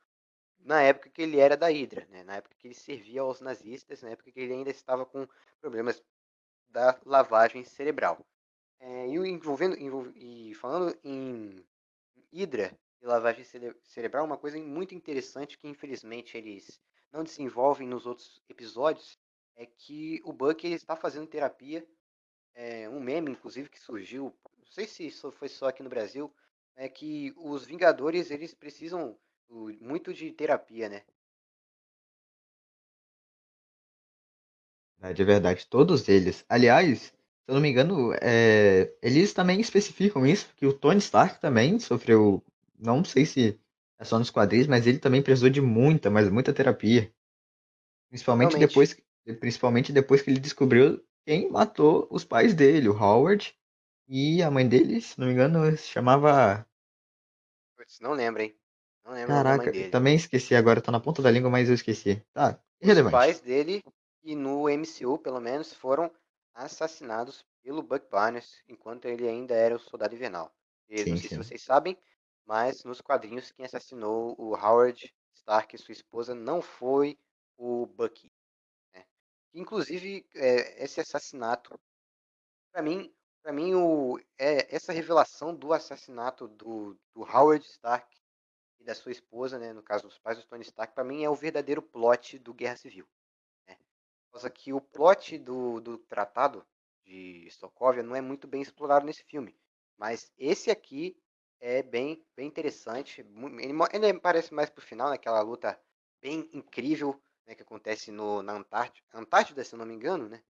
na 0.59 0.81
época 0.81 1.09
que 1.09 1.21
ele 1.21 1.39
era 1.39 1.57
da 1.57 1.67
Hydra, 1.67 2.05
né? 2.09 2.23
Na 2.23 2.35
época 2.35 2.55
que 2.57 2.67
ele 2.67 2.75
servia 2.75 3.21
aos 3.21 3.41
nazistas, 3.41 4.01
na 4.01 4.09
época 4.09 4.31
que 4.31 4.39
ele 4.39 4.53
ainda 4.53 4.69
estava 4.69 5.05
com 5.05 5.27
problemas 5.59 6.03
da 6.69 6.99
lavagem 7.05 7.63
cerebral. 7.63 8.25
É, 8.79 9.07
e 9.07 9.15
envolvendo 9.15 9.75
envol- 9.79 10.11
e 10.15 10.53
falando 10.53 10.95
em 11.03 11.65
Hydra 12.31 12.77
e 13.01 13.05
lavagem 13.05 13.43
cere- 13.43 13.75
cerebral, 13.81 14.25
uma 14.25 14.37
coisa 14.37 14.59
muito 14.59 14.93
interessante 14.93 15.57
que 15.57 15.67
infelizmente 15.67 16.37
eles 16.37 16.79
não 17.11 17.23
desenvolvem 17.23 17.87
nos 17.87 18.05
outros 18.05 18.41
episódios 18.49 19.17
é 19.55 19.65
que 19.65 20.21
o 20.23 20.31
Bucky 20.31 20.67
ele 20.67 20.75
está 20.75 20.95
fazendo 20.95 21.27
terapia. 21.27 21.85
É, 22.53 22.89
um 22.89 22.99
meme, 22.99 23.31
inclusive, 23.31 23.69
que 23.69 23.79
surgiu, 23.79 24.35
não 24.57 24.65
sei 24.67 24.87
se 24.87 25.05
isso 25.05 25.31
foi 25.31 25.47
só 25.47 25.67
aqui 25.67 25.83
no 25.83 25.89
Brasil, 25.89 26.33
é 26.75 26.89
que 26.89 27.33
os 27.37 27.65
Vingadores 27.65 28.31
eles 28.31 28.53
precisam 28.53 29.17
muito 29.79 30.13
de 30.13 30.31
terapia, 30.31 30.89
né? 30.89 31.03
Verdade, 34.99 35.21
é 35.21 35.25
verdade. 35.25 35.67
Todos 35.67 36.09
eles. 36.09 36.43
Aliás, 36.49 36.99
se 36.99 37.13
eu 37.47 37.55
não 37.55 37.61
me 37.61 37.69
engano, 37.69 38.13
é, 38.21 38.93
eles 39.01 39.33
também 39.33 39.61
especificam 39.61 40.25
isso, 40.25 40.53
que 40.55 40.65
o 40.65 40.73
Tony 40.73 40.99
Stark 40.99 41.39
também 41.39 41.79
sofreu. 41.79 42.43
Não 42.77 43.03
sei 43.03 43.25
se 43.25 43.59
é 43.99 44.05
só 44.05 44.19
nos 44.19 44.29
quadris, 44.29 44.67
mas 44.67 44.87
ele 44.87 44.99
também 44.99 45.21
precisou 45.21 45.49
de 45.49 45.61
muita, 45.61 46.09
mas 46.09 46.29
muita 46.29 46.53
terapia. 46.53 47.11
Principalmente 48.09 48.51
Realmente. 48.51 48.69
depois, 48.69 48.97
principalmente 49.39 49.91
depois 49.91 50.21
que 50.21 50.29
ele 50.29 50.39
descobriu 50.39 51.03
quem 51.25 51.49
matou 51.51 52.07
os 52.09 52.23
pais 52.23 52.53
dele, 52.53 52.87
o 52.87 52.93
Howard 52.97 53.53
e 54.07 54.41
a 54.41 54.49
mãe 54.49 54.67
dele, 54.67 55.01
se 55.01 55.19
não 55.19 55.27
me 55.27 55.33
engano, 55.33 55.75
se 55.77 55.87
chamava. 55.87 56.65
Putz, 57.75 57.99
não 57.99 58.13
lembro, 58.13 58.41
hein? 58.41 58.55
Não 59.03 59.13
lembro 59.13 59.33
Caraca, 59.33 59.71
também 59.91 60.15
esqueci 60.15 60.55
agora, 60.55 60.81
tá 60.81 60.91
na 60.91 60.99
ponta 60.99 61.21
da 61.21 61.31
língua, 61.31 61.49
mas 61.49 61.67
eu 61.69 61.75
esqueci. 61.75 62.23
Tá, 62.33 62.59
Os 62.81 62.87
irrelevante. 62.87 63.11
pais 63.11 63.39
dele, 63.39 63.83
e 64.23 64.35
no 64.35 64.69
MCU, 64.69 65.17
pelo 65.17 65.39
menos, 65.39 65.73
foram 65.73 66.11
assassinados 66.53 67.45
pelo 67.63 67.83
Buck 67.83 68.09
Barnes 68.09 68.63
enquanto 68.67 69.05
ele 69.05 69.27
ainda 69.27 69.53
era 69.53 69.75
o 69.75 69.79
Soldado 69.79 70.15
Invernal. 70.15 70.51
E 70.89 70.97
Sim, 71.03 71.09
não 71.11 71.17
sei 71.17 71.29
se 71.29 71.35
sim. 71.35 71.37
vocês 71.37 71.61
sabem, 71.61 71.97
mas 72.47 72.85
nos 72.85 73.01
quadrinhos 73.01 73.51
quem 73.51 73.65
assassinou 73.65 74.33
o 74.39 74.55
Howard 74.55 75.13
Stark 75.35 75.75
e 75.75 75.79
sua 75.79 75.91
esposa 75.91 76.33
não 76.33 76.61
foi 76.61 77.19
o 77.57 77.85
Bucky. 77.85 78.31
né? 78.93 79.05
Inclusive, 79.53 80.25
é, 80.33 80.83
esse 80.83 81.01
assassinato, 81.01 81.77
para 82.71 82.81
mim, 82.81 83.13
para 83.43 83.51
mim 83.51 83.75
o, 83.75 84.17
é, 84.37 84.73
essa 84.73 84.93
revelação 84.93 85.53
do 85.53 85.73
assassinato 85.73 86.47
do, 86.47 86.97
do 87.13 87.21
Howard 87.23 87.65
Stark 87.65 88.17
e 88.79 88.83
da 88.85 88.95
sua 88.95 89.11
esposa, 89.11 89.59
né, 89.59 89.73
no 89.73 89.83
caso 89.83 90.07
dos 90.07 90.17
pais 90.17 90.37
do 90.37 90.47
Tony 90.47 90.63
Stark, 90.63 90.93
para 90.93 91.03
mim 91.03 91.23
é 91.23 91.29
o 91.29 91.35
verdadeiro 91.35 91.81
plot 91.81 92.39
do 92.39 92.53
Guerra 92.53 92.77
Civil. 92.77 93.05
Né? 93.67 93.77
Causa 94.31 94.49
que 94.49 94.71
o 94.71 94.79
plot 94.79 95.37
do, 95.37 95.81
do 95.81 95.97
tratado 95.97 96.65
de 97.03 97.49
Sokovia 97.51 98.03
não 98.03 98.15
é 98.15 98.21
muito 98.21 98.47
bem 98.47 98.61
explorado 98.61 99.05
nesse 99.05 99.23
filme. 99.23 99.57
Mas 99.97 100.31
esse 100.37 100.69
aqui 100.69 101.17
é 101.59 101.81
bem, 101.81 102.23
bem 102.35 102.47
interessante. 102.47 103.21
Ele, 103.21 103.73
ele 103.93 104.19
parece 104.19 104.53
mais 104.53 104.69
pro 104.69 104.81
final, 104.81 105.09
naquela 105.09 105.41
luta 105.41 105.79
bem 106.21 106.49
incrível 106.53 107.21
né, 107.47 107.55
que 107.55 107.63
acontece 107.63 108.11
no, 108.11 108.43
na 108.43 108.53
Antártida, 108.53 109.07
Antártida, 109.13 109.63
se 109.63 109.73
eu 109.73 109.79
não 109.79 109.85
me 109.85 109.93
engano, 109.93 110.27
né? 110.27 110.43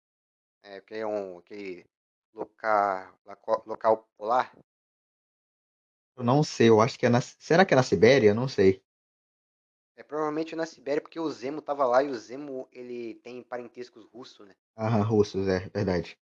É, 0.64 0.82
que 0.82 0.96
é 0.96 1.06
um 1.06 1.38
aquele 1.38 1.86
local, 2.34 3.20
local, 3.66 4.10
polar. 4.18 4.52
Eu 6.16 6.24
não 6.24 6.44
sei, 6.44 6.70
eu 6.70 6.82
acho 6.82 6.98
que 6.98 7.06
é 7.06 7.10
na. 7.10 7.22
Será 7.22 7.64
que 7.64 7.74
é 7.74 7.78
na 7.78 7.84
Sibéria? 7.84 8.30
Eu 8.30 8.36
não 8.36 8.48
sei. 8.48 8.84
É 9.96 10.04
provavelmente 10.04 10.56
na 10.56 10.66
Sibéria, 10.66 11.02
porque 11.02 11.20
o 11.20 11.30
Zemo 11.30 11.62
tava 11.62 11.86
lá 11.86 12.04
e 12.04 12.10
o 12.10 12.16
Zemo 12.16 12.68
ele 12.72 13.16
tem 13.16 13.44
parentescos 13.44 14.04
russos, 14.06 14.48
né? 14.48 14.56
Aham, 14.78 15.04
russos, 15.04 15.48
é 15.48 15.70
verdade. 15.70 16.20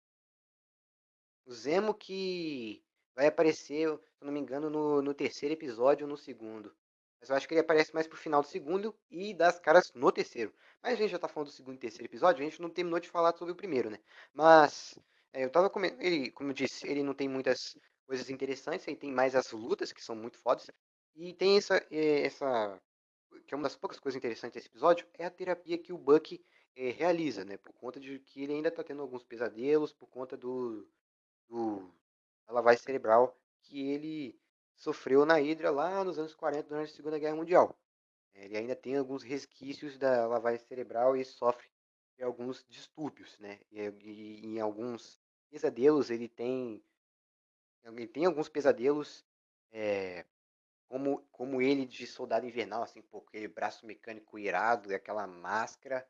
O 1.46 1.54
Zemo 1.54 1.94
que 1.94 2.84
vai 3.16 3.28
aparecer, 3.28 4.00
se 4.22 4.26
não 4.26 4.32
me 4.32 4.40
engano, 4.40 4.70
no, 4.70 5.02
no 5.02 5.16
terceiro 5.16 5.54
episódio 5.54 6.06
ou 6.06 6.10
no 6.10 6.16
segundo. 6.16 6.72
Mas 7.20 7.30
eu 7.30 7.36
acho 7.36 7.48
que 7.48 7.56
ele 7.56 7.62
aparece 7.62 7.92
mais 7.92 8.08
pro 8.08 8.18
final 8.18 8.42
do 8.42 8.48
segundo 8.48 8.96
e 9.10 9.34
das 9.34 9.60
caras 9.60 9.92
no 9.96 10.12
terceiro. 10.12 10.54
Mas 10.82 10.94
a 10.94 10.96
gente 10.96 11.10
já 11.10 11.18
tá 11.18 11.28
falando 11.28 11.50
do 11.50 11.54
segundo 11.54 11.76
e 11.76 11.80
terceiro 11.80 12.06
episódio, 12.06 12.46
a 12.46 12.48
gente 12.48 12.62
não 12.62 12.70
terminou 12.70 13.00
de 13.00 13.10
falar 13.10 13.36
sobre 13.36 13.52
o 13.52 13.56
primeiro, 13.56 13.90
né? 13.90 13.98
Mas 14.32 14.98
é, 15.34 15.44
eu 15.44 15.50
tava 15.50 15.72
comentando, 15.72 16.02
ele, 16.02 16.30
como 16.32 16.52
eu 16.52 16.54
disse, 16.54 16.88
ele 16.88 17.02
não 17.02 17.16
tem 17.16 17.28
muitas 17.28 17.76
coisas 18.06 18.30
interessantes, 18.30 18.88
ele 18.88 18.96
tem 18.96 19.12
mais 19.12 19.36
as 19.36 19.52
lutas, 19.52 19.92
que 19.92 20.04
são 20.04 20.16
muito 20.16 20.38
fodas. 20.38 20.70
E 21.16 21.34
tem 21.34 21.58
essa, 21.58 21.84
é, 21.90 22.22
essa 22.22 22.80
que 23.48 23.56
é 23.56 23.58
uma 23.58 23.64
das 23.64 23.76
poucas 23.76 24.00
coisas 24.00 24.18
interessantes 24.18 24.54
desse 24.54 24.68
episódio, 24.68 25.08
é 25.18 25.26
a 25.26 25.32
terapia 25.32 25.80
que 25.80 25.92
o 25.92 25.98
Bucky 25.98 26.46
é, 26.76 26.92
realiza, 26.92 27.44
né? 27.44 27.58
Por 27.58 27.74
conta 27.74 28.00
de 28.00 28.20
que 28.20 28.44
ele 28.44 28.54
ainda 28.54 28.70
tá 28.70 28.84
tendo 28.84 29.02
alguns 29.02 29.24
pesadelos, 29.24 29.92
por 29.92 30.08
conta 30.08 30.38
do, 30.38 30.88
do 31.50 31.92
da 32.48 32.54
lavagem 32.54 32.84
cerebral 32.84 33.36
que 33.64 33.90
ele 33.90 34.40
sofreu 34.76 35.26
na 35.26 35.36
Hydra 35.36 35.70
lá 35.72 36.04
nos 36.04 36.18
anos 36.18 36.34
40, 36.34 36.68
durante 36.68 36.92
a 36.92 36.96
Segunda 36.96 37.20
Guerra 37.20 37.36
Mundial. 37.36 37.78
É, 38.34 38.46
Ele 38.46 38.58
ainda 38.58 38.76
tem 38.76 38.98
alguns 38.98 39.24
resquícios 39.24 39.98
da 39.98 40.26
lavagem 40.28 40.66
cerebral 40.66 41.16
e 41.16 41.24
sofre 41.24 41.68
de 42.18 42.24
alguns 42.24 42.66
distúrbios, 42.68 43.38
né? 43.40 43.60
E, 43.72 43.80
e 43.82 44.46
em 44.46 44.60
alguns 44.60 45.20
pesadelos 45.50 46.10
ele 46.10 46.28
tem 46.28 46.84
ele 47.84 48.08
tem 48.08 48.26
alguns 48.26 48.48
pesadelos 48.48 49.26
é, 49.72 50.26
como, 50.88 51.26
como 51.32 51.62
ele 51.62 51.86
de 51.86 52.06
soldado 52.06 52.46
invernal, 52.46 52.84
assim, 52.84 53.02
pô, 53.02 53.20
aquele 53.20 53.48
braço 53.48 53.86
mecânico 53.86 54.38
irado 54.38 54.92
e 54.92 54.96
aquela 54.96 55.26
máscara. 55.26 56.08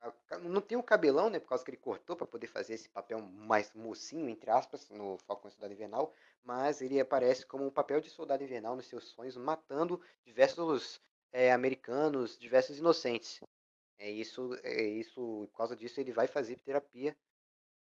A- 0.00 0.10
ca- 0.26 0.38
Não 0.38 0.60
tem 0.60 0.76
o 0.78 0.82
cabelão, 0.82 1.28
né? 1.30 1.38
Por 1.38 1.48
causa 1.48 1.64
que 1.64 1.70
ele 1.70 1.76
cortou 1.78 2.16
para 2.16 2.26
poder 2.26 2.46
fazer 2.46 2.74
esse 2.74 2.88
papel 2.88 3.20
mais 3.20 3.72
mocinho, 3.74 4.28
entre 4.28 4.50
aspas, 4.50 4.88
no 4.90 5.18
Falcão 5.26 5.50
Soldado 5.50 5.72
Invernal. 5.72 6.12
Mas 6.44 6.80
ele 6.80 7.00
aparece 7.00 7.44
como 7.46 7.66
um 7.66 7.70
papel 7.70 8.00
de 8.00 8.10
soldado 8.10 8.42
invernal 8.44 8.76
nos 8.76 8.86
seus 8.86 9.04
sonhos, 9.08 9.36
matando 9.36 10.00
diversos 10.24 11.00
é, 11.32 11.52
americanos, 11.52 12.38
diversos 12.38 12.78
inocentes. 12.78 13.40
É 13.98 14.10
isso, 14.10 14.54
é 14.64 14.82
isso, 14.84 15.48
por 15.52 15.58
causa 15.58 15.76
disso 15.76 16.00
ele 16.00 16.12
vai 16.12 16.26
fazer 16.28 16.56
terapia. 16.60 17.16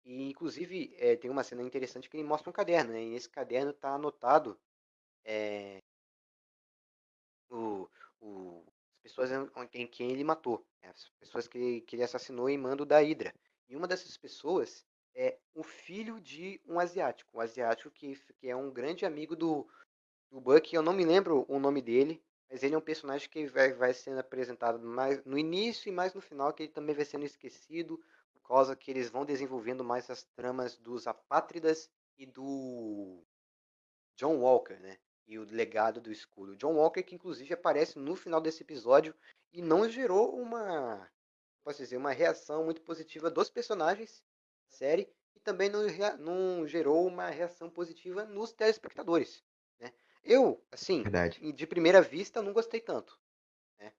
E 0.05 0.29
inclusive 0.29 0.95
é, 0.97 1.15
tem 1.17 1.31
uma 1.31 1.43
cena 1.43 1.63
interessante 1.63 2.09
que 2.09 2.17
ele 2.17 2.25
mostra 2.27 2.49
um 2.49 2.53
caderno, 2.53 2.93
né? 2.93 3.03
E 3.03 3.11
nesse 3.11 3.29
caderno 3.29 3.73
tá 3.73 3.95
anotado 3.95 4.59
é, 5.25 5.79
o, 7.49 7.87
o, 8.21 8.63
pessoas 9.09 9.29
em 9.73 9.87
quem 9.87 10.11
ele 10.11 10.23
matou, 10.23 10.65
né, 10.81 10.89
as 10.89 11.09
pessoas 11.19 11.47
que, 11.47 11.81
que 11.81 11.95
ele 11.95 12.03
assassinou 12.03 12.49
em 12.49 12.57
mando 12.57 12.85
da 12.85 12.99
Hydra. 12.99 13.33
E 13.67 13.75
uma 13.75 13.87
dessas 13.87 14.17
pessoas 14.17 14.85
é 15.13 15.37
o 15.53 15.63
filho 15.63 16.19
de 16.19 16.61
um 16.65 16.79
asiático, 16.79 17.37
um 17.37 17.41
asiático 17.41 17.91
que, 17.91 18.15
que 18.37 18.49
é 18.49 18.55
um 18.55 18.71
grande 18.71 19.05
amigo 19.05 19.35
do, 19.35 19.67
do 20.31 20.39
Buck, 20.39 20.73
eu 20.73 20.81
não 20.81 20.93
me 20.93 21.05
lembro 21.05 21.45
o 21.47 21.59
nome 21.59 21.81
dele, 21.81 22.21
mas 22.49 22.63
ele 22.63 22.73
é 22.73 22.77
um 22.77 22.81
personagem 22.81 23.29
que 23.29 23.45
vai, 23.47 23.73
vai 23.73 23.93
sendo 23.93 24.19
apresentado 24.19 24.79
mais 24.79 25.23
no 25.25 25.37
início 25.37 25.89
e 25.89 25.91
mais 25.91 26.13
no 26.13 26.21
final, 26.21 26.53
que 26.53 26.63
ele 26.63 26.71
também 26.71 26.95
vai 26.95 27.05
sendo 27.05 27.25
esquecido, 27.25 28.01
por 28.33 28.41
causa 28.47 28.75
que 28.75 28.89
eles 28.89 29.09
vão 29.09 29.25
desenvolvendo 29.25 29.83
mais 29.83 30.09
as 30.09 30.23
tramas 30.35 30.77
dos 30.77 31.05
apátridas 31.05 31.89
e 32.17 32.25
do 32.25 33.23
John 34.15 34.37
Walker, 34.37 34.79
né? 34.79 34.97
E 35.29 35.37
o 35.37 35.45
legado 35.45 36.01
do 36.01 36.11
escudo. 36.11 36.55
John 36.55 36.73
Walker, 36.73 37.03
que 37.03 37.13
inclusive 37.13 37.53
aparece 37.53 37.99
no 37.99 38.15
final 38.15 38.41
desse 38.41 38.63
episódio 38.63 39.13
e 39.53 39.61
não 39.61 39.87
gerou 39.87 40.35
uma, 40.35 41.07
posso 41.63 41.77
dizer, 41.77 41.97
uma 41.97 42.11
reação 42.11 42.65
muito 42.65 42.81
positiva 42.81 43.29
dos 43.29 43.47
personagens 43.47 44.23
da 44.65 44.75
série 44.75 45.07
e 45.35 45.39
também 45.39 45.69
não, 45.69 45.81
não 46.17 46.67
gerou 46.67 47.05
uma 47.05 47.29
reação 47.29 47.69
positiva 47.69 48.25
nos 48.25 48.51
telespectadores, 48.51 49.43
né? 49.79 49.93
Eu, 50.23 50.65
assim, 50.71 51.03
Verdade. 51.03 51.51
de 51.53 51.67
primeira 51.67 52.01
vista, 52.01 52.41
não 52.41 52.51
gostei 52.51 52.81
tanto, 52.81 53.15
né? 53.77 53.93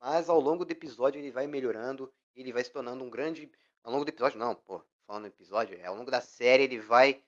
Mas 0.00 0.30
ao 0.30 0.40
longo 0.40 0.64
do 0.64 0.72
episódio 0.72 1.18
ele 1.18 1.30
vai 1.30 1.46
melhorando, 1.46 2.10
ele 2.34 2.54
vai 2.54 2.64
se 2.64 2.72
tornando 2.72 3.04
um 3.04 3.10
grande. 3.10 3.52
Ao 3.84 3.92
longo 3.92 4.06
do 4.06 4.08
episódio, 4.08 4.38
não, 4.38 4.54
pô, 4.54 4.82
falando 5.06 5.24
do 5.24 5.28
episódio, 5.28 5.78
é 5.78 5.84
ao 5.84 5.94
longo 5.94 6.10
da 6.10 6.22
série 6.22 6.64
ele 6.64 6.78
vai 6.78 7.22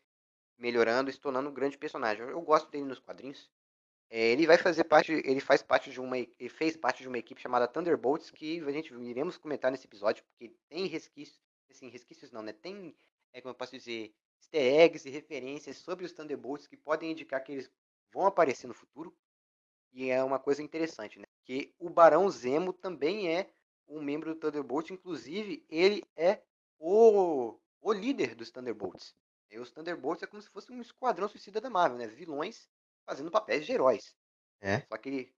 melhorando 0.63 1.11
e 1.11 1.13
se 1.13 1.19
tornando 1.21 1.51
um 1.51 1.53
grande 1.53 1.77
personagem. 1.77 2.25
Eu 2.25 2.41
gosto 2.41 2.71
dele 2.71 2.85
nos 2.85 3.01
quadrinhos. 3.01 3.51
É, 4.09 4.29
ele 4.31 4.47
vai 4.47 4.57
fazer 4.57 4.85
parte, 4.85 5.11
ele 5.13 5.41
faz 5.41 5.61
parte 5.61 5.91
de 5.91 6.01
uma, 6.01 6.17
ele 6.17 6.49
fez 6.49 6.77
parte 6.77 7.03
de 7.03 7.09
uma 7.09 7.19
equipe 7.19 7.41
chamada 7.41 7.67
Thunderbolts 7.67 8.31
que 8.31 8.61
a 8.61 8.71
gente 8.71 8.95
iremos 8.95 9.37
comentar 9.37 9.73
nesse 9.73 9.87
episódio 9.87 10.23
porque 10.23 10.55
tem 10.69 10.87
resquícios, 10.87 11.41
assim, 11.69 11.89
resquícios 11.89 12.31
não, 12.31 12.43
né? 12.43 12.53
Tem, 12.53 12.95
é 13.33 13.41
como 13.41 13.51
eu 13.51 13.57
posso 13.57 13.73
dizer, 13.73 14.15
easter 14.39 14.81
eggs 14.81 15.09
e 15.09 15.11
referências 15.11 15.79
sobre 15.79 16.05
os 16.05 16.13
Thunderbolts 16.13 16.69
que 16.69 16.77
podem 16.77 17.11
indicar 17.11 17.43
que 17.43 17.53
eles 17.53 17.71
vão 18.13 18.27
aparecer 18.27 18.69
no 18.69 18.75
futuro. 18.75 19.13
E 19.93 20.11
é 20.11 20.23
uma 20.23 20.39
coisa 20.39 20.63
interessante, 20.63 21.19
né? 21.19 21.25
Que 21.45 21.75
o 21.79 21.91
Barão 21.91 22.29
Zemo 22.31 22.73
também 22.73 23.35
é 23.35 23.51
um 23.89 24.01
membro 24.01 24.33
do 24.33 24.41
Thunderbolt, 24.41 24.91
inclusive 24.91 25.67
ele 25.69 26.05
é 26.17 26.41
o, 26.79 27.59
o 27.81 27.93
líder 27.93 28.35
dos 28.35 28.51
Thunderbolts. 28.51 29.15
E 29.53 29.59
os 29.59 29.71
Thunderbolts 29.71 30.23
é 30.23 30.27
como 30.27 30.41
se 30.41 30.49
fosse 30.49 30.73
um 30.73 30.81
esquadrão 30.81 31.29
suicida 31.29 31.61
da 31.61 31.69
Marvel, 31.69 31.99
né? 31.99 32.07
Vilões 32.07 32.71
fazendo 33.05 33.31
papéis 33.31 33.67
de 33.67 33.73
heróis. 33.73 34.17
É. 34.63 34.81
Só 34.81 34.97
que 34.97 35.31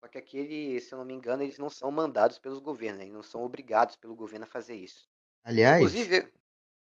Só 0.00 0.08
que 0.08 0.18
aquele, 0.18 0.78
se 0.80 0.92
eu 0.92 0.98
não 0.98 1.04
me 1.06 1.14
engano, 1.14 1.42
eles 1.42 1.58
não 1.58 1.70
são 1.70 1.90
mandados 1.90 2.38
pelos 2.38 2.58
governos, 2.58 2.98
né? 2.98 3.04
eles 3.04 3.14
não 3.14 3.22
são 3.22 3.42
obrigados 3.42 3.96
pelo 3.96 4.14
governo 4.14 4.44
a 4.44 4.48
fazer 4.48 4.74
isso. 4.74 5.08
Aliás, 5.42 5.80
Inclusive, 5.80 6.30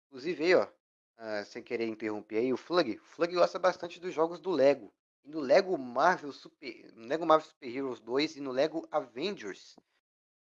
inclusive 0.08 0.44
aí, 0.44 0.56
ó, 0.56 0.68
ah, 1.18 1.46
sem 1.46 1.64
querer 1.64 1.88
interromper 1.88 2.40
aí, 2.40 2.52
o 2.52 2.58
Flug, 2.58 2.98
o 2.98 3.06
Flug 3.06 3.34
gosta 3.34 3.58
bastante 3.58 4.00
dos 4.00 4.14
jogos 4.14 4.42
do 4.42 4.52
Lego. 4.52 4.94
E 5.24 5.30
no 5.30 5.40
Lego 5.40 5.78
Marvel 5.78 6.34
Super, 6.34 6.94
no 6.94 7.08
Lego 7.08 7.26
Marvel 7.26 7.48
Super 7.48 7.76
Heroes 7.76 8.02
2 8.02 8.36
e 8.36 8.42
no 8.42 8.52
Lego 8.52 8.86
Avengers, 8.92 9.78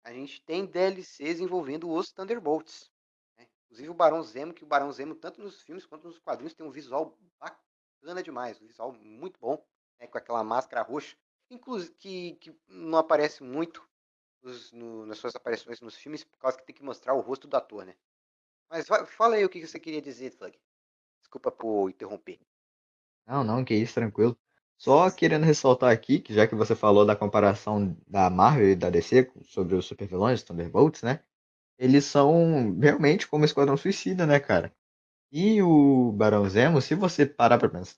a 0.04 0.12
gente 0.12 0.42
tem 0.42 0.66
DLCs 0.66 1.40
envolvendo 1.40 1.90
os 1.90 2.12
Thunderbolts. 2.12 2.91
Inclusive 3.72 3.88
o 3.88 3.94
Barão 3.94 4.22
Zemo, 4.22 4.52
que 4.52 4.64
o 4.64 4.66
Barão 4.66 4.92
Zemo, 4.92 5.14
tanto 5.14 5.40
nos 5.40 5.62
filmes 5.62 5.86
quanto 5.86 6.06
nos 6.06 6.18
quadrinhos, 6.18 6.52
tem 6.52 6.66
um 6.66 6.70
visual 6.70 7.18
bacana 7.40 8.22
demais, 8.22 8.60
um 8.60 8.66
visual 8.66 8.92
muito 8.92 9.40
bom, 9.40 9.64
né? 9.98 10.06
com 10.06 10.18
aquela 10.18 10.44
máscara 10.44 10.82
roxa, 10.82 11.16
inclusive 11.50 11.94
que, 11.94 12.32
que 12.34 12.54
não 12.68 12.98
aparece 12.98 13.42
muito 13.42 13.82
nos- 14.42 14.72
no- 14.72 15.06
nas 15.06 15.16
suas 15.18 15.34
aparições 15.34 15.80
nos 15.80 15.96
filmes, 15.96 16.22
por 16.22 16.36
causa 16.38 16.58
que 16.58 16.66
tem 16.66 16.76
que 16.76 16.84
mostrar 16.84 17.14
o 17.14 17.20
rosto 17.20 17.48
do 17.48 17.56
ator, 17.56 17.86
né? 17.86 17.96
Mas 18.70 18.86
fala 19.06 19.36
aí 19.36 19.44
o 19.44 19.48
que 19.48 19.66
você 19.66 19.80
queria 19.80 20.02
dizer, 20.02 20.32
Flug. 20.32 20.58
Desculpa 21.20 21.50
por 21.50 21.88
interromper. 21.88 22.40
não, 23.26 23.44
não, 23.44 23.64
que 23.64 23.74
isso, 23.74 23.94
tranquilo. 23.94 24.38
Só 24.76 25.10
querendo 25.10 25.44
ressaltar 25.44 25.90
aqui, 25.92 26.20
que 26.20 26.34
já 26.34 26.46
que 26.46 26.54
você 26.54 26.74
falou 26.74 27.06
da 27.06 27.14
comparação 27.16 27.96
da 28.06 28.28
Marvel 28.30 28.70
e 28.70 28.76
da 28.76 28.90
DC 28.90 29.32
sobre 29.44 29.76
os 29.76 29.86
supervilões, 29.86 30.40
os 30.40 30.44
Thunderbolts, 30.44 31.02
né? 31.02 31.24
Eles 31.78 32.04
são 32.06 32.78
realmente 32.80 33.26
como 33.28 33.44
Esquadrão 33.44 33.76
Suicida, 33.76 34.26
né, 34.26 34.40
cara? 34.40 34.74
E 35.32 35.62
o 35.62 36.12
Barão 36.12 36.48
Zemo, 36.48 36.80
se 36.82 36.94
você 36.94 37.26
parar 37.26 37.58
pra 37.58 37.68
pensar, 37.68 37.96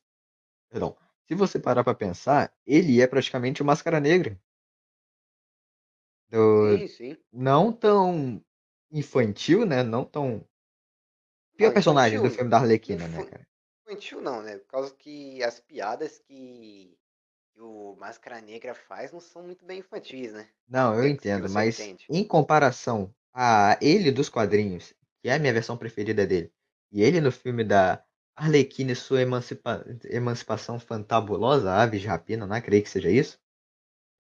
perdão, 0.71 0.97
se 1.29 1.35
você 1.35 1.59
parar 1.61 1.85
pra 1.85 1.95
pensar, 1.95 2.55
ele 2.67 3.01
é 3.03 3.07
praticamente 3.09 3.63
o 3.63 3.67
Máscara 3.67 4.01
Negra. 4.01 4.41
Do, 6.31 6.77
Sim, 6.79 6.89
sim. 6.89 7.17
não 7.33 7.73
tão 7.73 8.45
infantil, 8.91 9.65
né? 9.65 9.83
Não 9.83 10.05
tão. 10.05 10.47
Pior 11.57 11.69
Não, 11.69 11.75
personagem 11.75 12.21
do 12.21 12.27
infantil- 12.27 12.37
filme 12.37 12.51
da 12.51 12.59
Arlequina, 12.59 13.09
né, 13.09 13.19
infan- 13.19 13.31
cara? 13.31 13.47
Infantil 13.87 14.21
não, 14.21 14.43
né? 14.43 14.59
Por 14.59 14.67
causa 14.69 14.95
que 14.95 15.43
as 15.43 15.61
piadas 15.61 16.19
que, 16.19 16.97
que 17.53 17.61
o 17.61 17.97
Máscara 17.97 18.41
Negra 18.41 18.75
faz 18.75 19.13
não 19.13 19.21
são 19.21 19.43
muito 19.43 19.65
bem 19.65 19.81
infantis, 19.81 20.33
né? 20.33 20.49
Não, 20.69 20.95
eu 20.95 21.07
entendo, 21.09 21.49
mas 21.49 21.81
entende. 21.81 22.07
em 22.11 22.27
comparação 22.27 23.15
a 23.35 23.79
ele 23.83 24.13
dos 24.13 24.29
quadrinhos, 24.31 24.95
que 25.23 25.29
é 25.29 25.35
a 25.35 25.39
minha 25.41 25.53
versão 25.53 25.77
preferida 25.77 26.27
dele, 26.27 26.53
e 26.93 27.03
ele 27.03 27.21
no 27.21 27.33
filme 27.33 27.65
da 27.65 28.05
Arlequina 28.37 28.93
e 28.93 28.97
sua 28.97 29.23
emancipa- 29.23 29.85
emancipação 30.05 30.79
fantabulosa, 30.81 31.73
Aves 31.73 32.01
de 32.03 32.07
Rapina, 32.09 32.47
não 32.47 32.61
creio 32.63 32.83
que 32.83 32.91
seja 32.91 33.11
isso. 33.11 33.39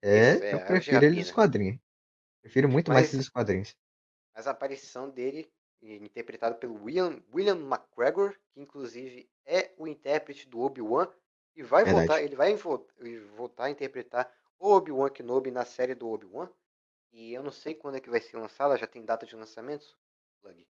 É, 0.02 0.34
Isso, 0.34 0.44
é, 0.44 0.54
eu 0.54 0.60
prefiro 0.66 1.04
ele 1.04 1.20
dos 1.22 1.30
quadrinhos. 1.32 1.78
Prefiro 2.42 2.68
muito 2.68 2.90
mais 2.92 3.06
Mas- 3.06 3.14
ele 3.14 3.18
dos 3.22 3.28
quadrinhos. 3.30 3.76
Mas 4.34 4.46
a 4.46 4.50
aparição 4.50 5.08
dele, 5.10 5.50
interpretado 5.82 6.56
pelo 6.56 6.82
William, 6.82 7.20
William 7.32 7.56
McGregor, 7.56 8.34
que 8.52 8.60
inclusive 8.60 9.28
é 9.46 9.72
o 9.76 9.86
intérprete 9.86 10.48
do 10.48 10.60
Obi-Wan, 10.60 11.08
e 11.56 11.62
vai 11.62 11.84
Verdade. 11.84 12.08
voltar, 12.08 12.22
ele 12.22 12.36
vai 12.36 12.54
vo- 12.54 12.86
voltar 13.36 13.64
a 13.64 13.70
interpretar 13.70 14.30
o 14.58 14.70
Obi-Wan 14.72 15.10
Kenobi 15.10 15.50
na 15.50 15.64
série 15.64 15.94
do 15.94 16.08
Obi-Wan. 16.08 16.48
E 17.14 17.32
eu 17.32 17.42
não 17.42 17.50
sei 17.50 17.74
quando 17.74 17.96
é 17.96 18.00
que 18.00 18.10
vai 18.10 18.20
ser 18.20 18.36
lançada, 18.36 18.76
já 18.76 18.86
tem 18.86 19.02
data 19.06 19.24
de 19.24 19.34
lançamento? 19.34 19.96
Plug. 20.42 20.66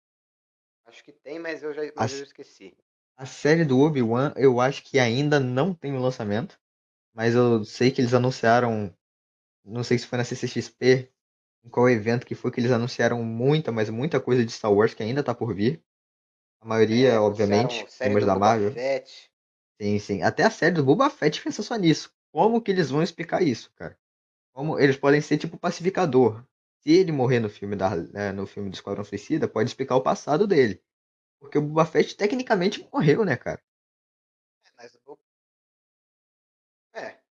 Acho 0.85 1.03
que 1.03 1.11
tem, 1.13 1.39
mas 1.39 1.63
eu 1.63 1.73
já, 1.73 1.81
mas 1.95 2.11
As- 2.11 2.13
eu 2.13 2.23
esqueci. 2.23 2.77
A 3.17 3.25
série 3.25 3.65
do 3.65 3.79
Obi-Wan, 3.79 4.33
eu 4.37 4.61
acho 4.61 4.83
que 4.83 4.99
ainda 4.99 5.39
não 5.39 5.73
tem 5.73 5.93
o 5.95 5.99
lançamento, 6.01 6.59
mas 7.13 7.35
eu 7.35 7.63
sei 7.65 7.91
que 7.91 8.01
eles 8.01 8.13
anunciaram, 8.13 8.93
não 9.65 9.83
sei 9.83 9.97
se 9.99 10.07
foi 10.07 10.17
na 10.19 10.25
CCXP, 10.25 11.11
em 11.65 11.69
qual 11.69 11.89
evento 11.89 12.25
que 12.27 12.35
foi 12.35 12.51
que 12.51 12.59
eles 12.61 12.71
anunciaram 12.71 13.23
muita, 13.23 13.71
mas 13.71 13.89
muita 13.89 14.19
coisa 14.21 14.45
de 14.45 14.51
Star 14.51 14.73
Wars 14.73 14.93
que 14.95 15.03
ainda 15.03 15.23
tá 15.23 15.35
por 15.35 15.53
vir. 15.55 15.83
A 16.61 16.67
maioria, 16.67 17.09
É, 17.09 17.19
obviamente, 17.21 17.85
filmes 17.99 18.25
da 18.25 18.35
Boba 18.35 18.35
Marvel. 18.35 18.71
Fett. 18.73 19.31
Sim, 19.79 19.99
sim. 19.99 20.21
Até 20.23 20.43
a 20.43 20.49
série 20.49 20.73
do 20.75 20.83
Boba 20.83 21.09
Fett 21.11 21.39
pensa 21.43 21.61
só 21.61 21.75
nisso. 21.75 22.11
Como 22.31 22.59
que 22.61 22.71
eles 22.71 22.89
vão 22.89 23.03
explicar 23.03 23.43
isso, 23.43 23.71
cara? 23.75 23.95
Como 24.53 24.79
eles 24.79 24.97
podem 24.97 25.21
ser 25.21 25.37
tipo 25.37 25.57
pacificador. 25.59 26.43
Se 26.81 26.91
ele 26.91 27.11
morrer 27.11 27.39
no 27.39 27.49
filme 27.49 27.75
da, 27.75 27.95
né, 27.95 28.31
no 28.31 28.45
filme 28.47 28.69
do 28.69 28.73
Esquadrão 28.75 29.03
Suicida, 29.03 29.47
pode 29.47 29.69
explicar 29.69 29.95
o 29.95 30.01
passado 30.03 30.47
dele. 30.47 30.81
Porque 31.39 31.57
o 31.59 31.61
Boba 31.63 31.85
Fett 31.85 32.15
tecnicamente 32.17 32.87
morreu, 32.93 33.25
né, 33.25 33.37
cara? 33.37 33.61
É, 34.65 34.69
mas 34.77 34.97
o- 35.05 35.17
É, 36.93 37.21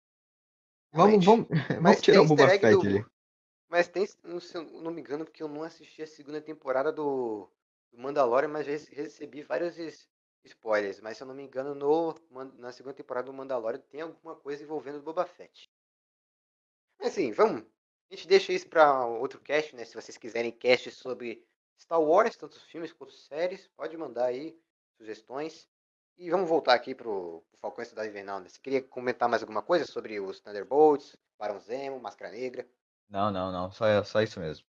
Vamos, 0.95 1.23
vamos, 1.25 1.47
vamos 1.85 2.01
tirar 2.03 2.23
o 2.23 2.25
Boba 2.25 2.49
Fett 2.49 2.87
do- 2.87 2.89
ali. 2.89 3.05
Mas 3.69 3.89
tem, 3.89 4.07
não 4.25 4.41
se 4.41 4.57
eu 4.57 4.65
não 4.65 4.93
me 4.93 5.01
engano, 5.03 5.25
porque 5.27 5.43
eu 5.43 5.49
não 5.49 5.65
assisti 5.65 6.03
a 6.03 6.09
segunda 6.09 6.41
temporada 6.43 6.93
do, 6.93 7.51
do 7.93 7.99
Mandalorian, 8.01 8.49
mas 8.51 8.67
recebi 8.69 9.43
vários 9.43 9.77
spoilers. 10.45 11.01
Mas 11.01 11.19
se 11.19 11.25
eu 11.25 11.29
não 11.29 11.35
me 11.37 11.45
engano, 11.45 11.75
no, 11.75 12.15
na 12.59 12.73
segunda 12.73 12.95
temporada 12.97 13.27
do 13.27 13.35
Mandalorian 13.35 13.81
tem 13.91 14.03
alguma 14.03 14.37
coisa 14.37 14.65
envolvendo 14.65 14.99
o 15.01 15.03
Boba 15.03 15.27
Fett. 15.27 15.72
Mas 17.03 17.13
assim, 17.13 17.33
vamos. 17.33 17.63
A 18.11 18.15
gente 18.15 18.29
deixa 18.29 18.53
isso 18.53 18.69
para 18.69 19.07
outro 19.07 19.41
cast, 19.41 19.75
né? 19.75 19.85
Se 19.85 19.95
vocês 19.95 20.17
quiserem 20.17 20.53
cast 20.53 20.91
sobre 20.93 21.45
Star 21.79 22.01
Wars, 22.01 22.37
tanto 22.37 22.61
filmes 22.61 22.93
quanto 22.93 23.13
séries, 23.13 23.67
pode 23.77 23.97
mandar 23.97 24.27
aí 24.27 24.57
sugestões. 24.97 25.69
E 26.17 26.31
vamos 26.31 26.49
voltar 26.49 26.75
aqui 26.75 26.95
pro, 26.95 27.43
pro 27.51 27.59
Falcão 27.61 27.83
e 27.83 27.87
Cidade 27.87 28.09
Invernal, 28.09 28.39
né? 28.41 28.49
Você 28.49 28.61
queria 28.61 28.83
comentar 28.83 29.29
mais 29.29 29.43
alguma 29.43 29.63
coisa 29.63 29.85
sobre 29.85 30.21
os 30.21 30.41
Thunderbolts, 30.41 31.17
Barão 31.39 31.59
Zemo, 31.59 31.99
Máscara 31.99 32.31
Negra? 32.31 32.69
Não, 33.09 33.31
não, 33.33 33.51
não. 33.51 33.71
Só, 33.73 34.05
só 34.05 34.21
isso 34.23 34.39
mesmo. 34.39 34.65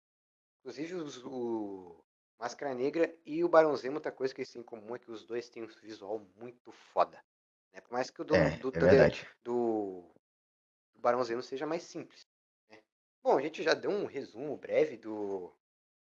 Inclusive 0.60 0.96
os- 0.96 1.24
o 1.24 2.04
Máscara 2.38 2.74
Negra 2.74 3.16
e 3.24 3.42
o 3.42 3.48
Barão 3.48 3.74
Zemo, 3.76 3.96
outra 3.96 4.12
coisa 4.12 4.34
que 4.34 4.40
eles 4.42 4.52
têm 4.52 4.60
em 4.60 4.64
comum 4.64 4.94
é 4.94 4.98
que 4.98 5.10
os 5.10 5.24
dois 5.24 5.48
têm 5.48 5.62
um 5.62 5.66
visual 5.66 6.20
muito 6.36 6.70
foda. 6.92 7.24
Né? 7.72 7.80
Por 7.80 7.92
mais 7.92 8.10
que 8.10 8.20
o 8.20 8.24
do, 8.24 8.34
É, 8.34 8.50
do, 8.58 8.68
é 8.68 8.80
verdade. 8.80 9.28
do, 9.42 10.04
do 10.98 11.02
Barão 11.02 11.22
Zemo 11.22 11.42
seja 11.42 11.64
mais 11.64 11.84
simples. 11.84 12.26
né? 12.68 12.82
Bom, 13.22 13.38
a 13.38 13.40
gente 13.40 13.62
já 13.62 13.72
deu 13.72 13.90
um 13.90 14.04
resumo 14.04 14.56
breve 14.56 14.96
do, 14.96 15.54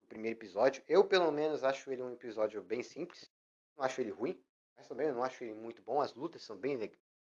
do 0.03 0.07
primeiro 0.09 0.37
episódio. 0.37 0.83
Eu, 0.89 1.05
pelo 1.05 1.31
menos, 1.31 1.63
acho 1.63 1.91
ele 1.91 2.03
um 2.03 2.13
episódio 2.13 2.61
bem 2.61 2.83
simples. 2.83 3.31
Não 3.77 3.85
acho 3.85 4.01
ele 4.01 4.11
ruim, 4.11 4.43
mas 4.77 4.89
também 4.89 5.11
não 5.13 5.23
acho 5.23 5.45
ele 5.45 5.55
muito 5.55 5.81
bom. 5.81 6.01
As 6.01 6.13
lutas 6.13 6.43
são 6.43 6.57
bem 6.57 6.77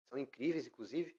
são 0.09 0.19
incríveis, 0.19 0.67
inclusive. 0.67 1.17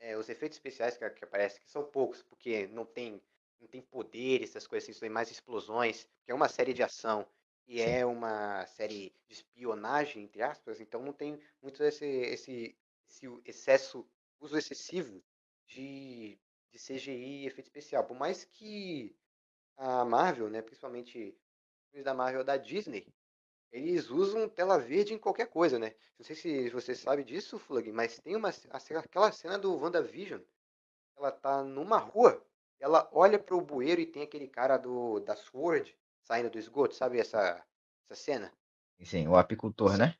É, 0.00 0.16
os 0.16 0.28
efeitos 0.28 0.56
especiais 0.56 0.96
que, 0.96 1.08
que 1.10 1.24
aparecem 1.24 1.60
que 1.62 1.70
são 1.70 1.84
poucos, 1.84 2.22
porque 2.22 2.66
não 2.68 2.84
tem, 2.84 3.22
não 3.60 3.68
tem 3.68 3.80
poderes, 3.80 4.50
essas 4.50 4.66
coisas 4.66 4.88
assim, 4.88 4.98
são 4.98 5.08
mais 5.10 5.30
explosões, 5.30 6.08
que 6.24 6.32
é 6.32 6.34
uma 6.34 6.48
série 6.48 6.74
de 6.74 6.82
ação 6.82 7.26
e 7.66 7.78
Sim. 7.78 7.88
é 7.88 8.04
uma 8.04 8.66
série 8.66 9.14
de 9.26 9.34
espionagem, 9.34 10.24
entre 10.24 10.42
aspas, 10.42 10.80
então 10.80 11.02
não 11.02 11.12
tem 11.12 11.40
muito 11.62 11.82
esse, 11.82 12.04
esse, 12.04 12.76
esse 13.08 13.26
excesso, 13.46 14.06
uso 14.40 14.58
excessivo 14.58 15.22
de, 15.66 16.38
de 16.70 16.78
CGI 16.78 17.42
e 17.42 17.46
efeito 17.46 17.66
especial. 17.66 18.04
Por 18.04 18.16
mais 18.16 18.44
que 18.44 19.16
a 19.76 20.04
Marvel, 20.04 20.48
né, 20.48 20.62
principalmente 20.62 21.36
os 21.82 21.90
filmes 21.90 22.04
da 22.04 22.14
Marvel 22.14 22.44
da 22.44 22.56
Disney, 22.56 23.12
eles 23.72 24.08
usam 24.08 24.48
tela 24.48 24.78
verde 24.78 25.14
em 25.14 25.18
qualquer 25.18 25.48
coisa, 25.48 25.78
né? 25.78 25.94
Não 26.16 26.24
sei 26.24 26.36
se 26.36 26.70
você 26.70 26.94
sabe 26.94 27.24
disso, 27.24 27.58
Flug, 27.58 27.90
mas 27.90 28.20
tem 28.20 28.36
uma 28.36 28.50
aquela 29.00 29.32
cena 29.32 29.58
do 29.58 29.76
WandaVision. 29.76 30.40
Ela 31.16 31.32
tá 31.32 31.62
numa 31.62 31.98
rua, 31.98 32.44
ela 32.78 33.08
olha 33.12 33.38
pro 33.38 33.60
bueiro 33.60 34.00
e 34.00 34.06
tem 34.06 34.22
aquele 34.22 34.46
cara 34.46 34.76
do 34.76 35.18
da 35.20 35.34
Sword 35.34 35.96
saindo 36.22 36.50
do 36.50 36.58
esgoto, 36.58 36.94
sabe 36.94 37.18
essa 37.18 37.64
essa 38.04 38.14
cena? 38.14 38.52
Sim, 39.02 39.26
o 39.26 39.36
apicultor, 39.36 39.96
né? 39.96 40.16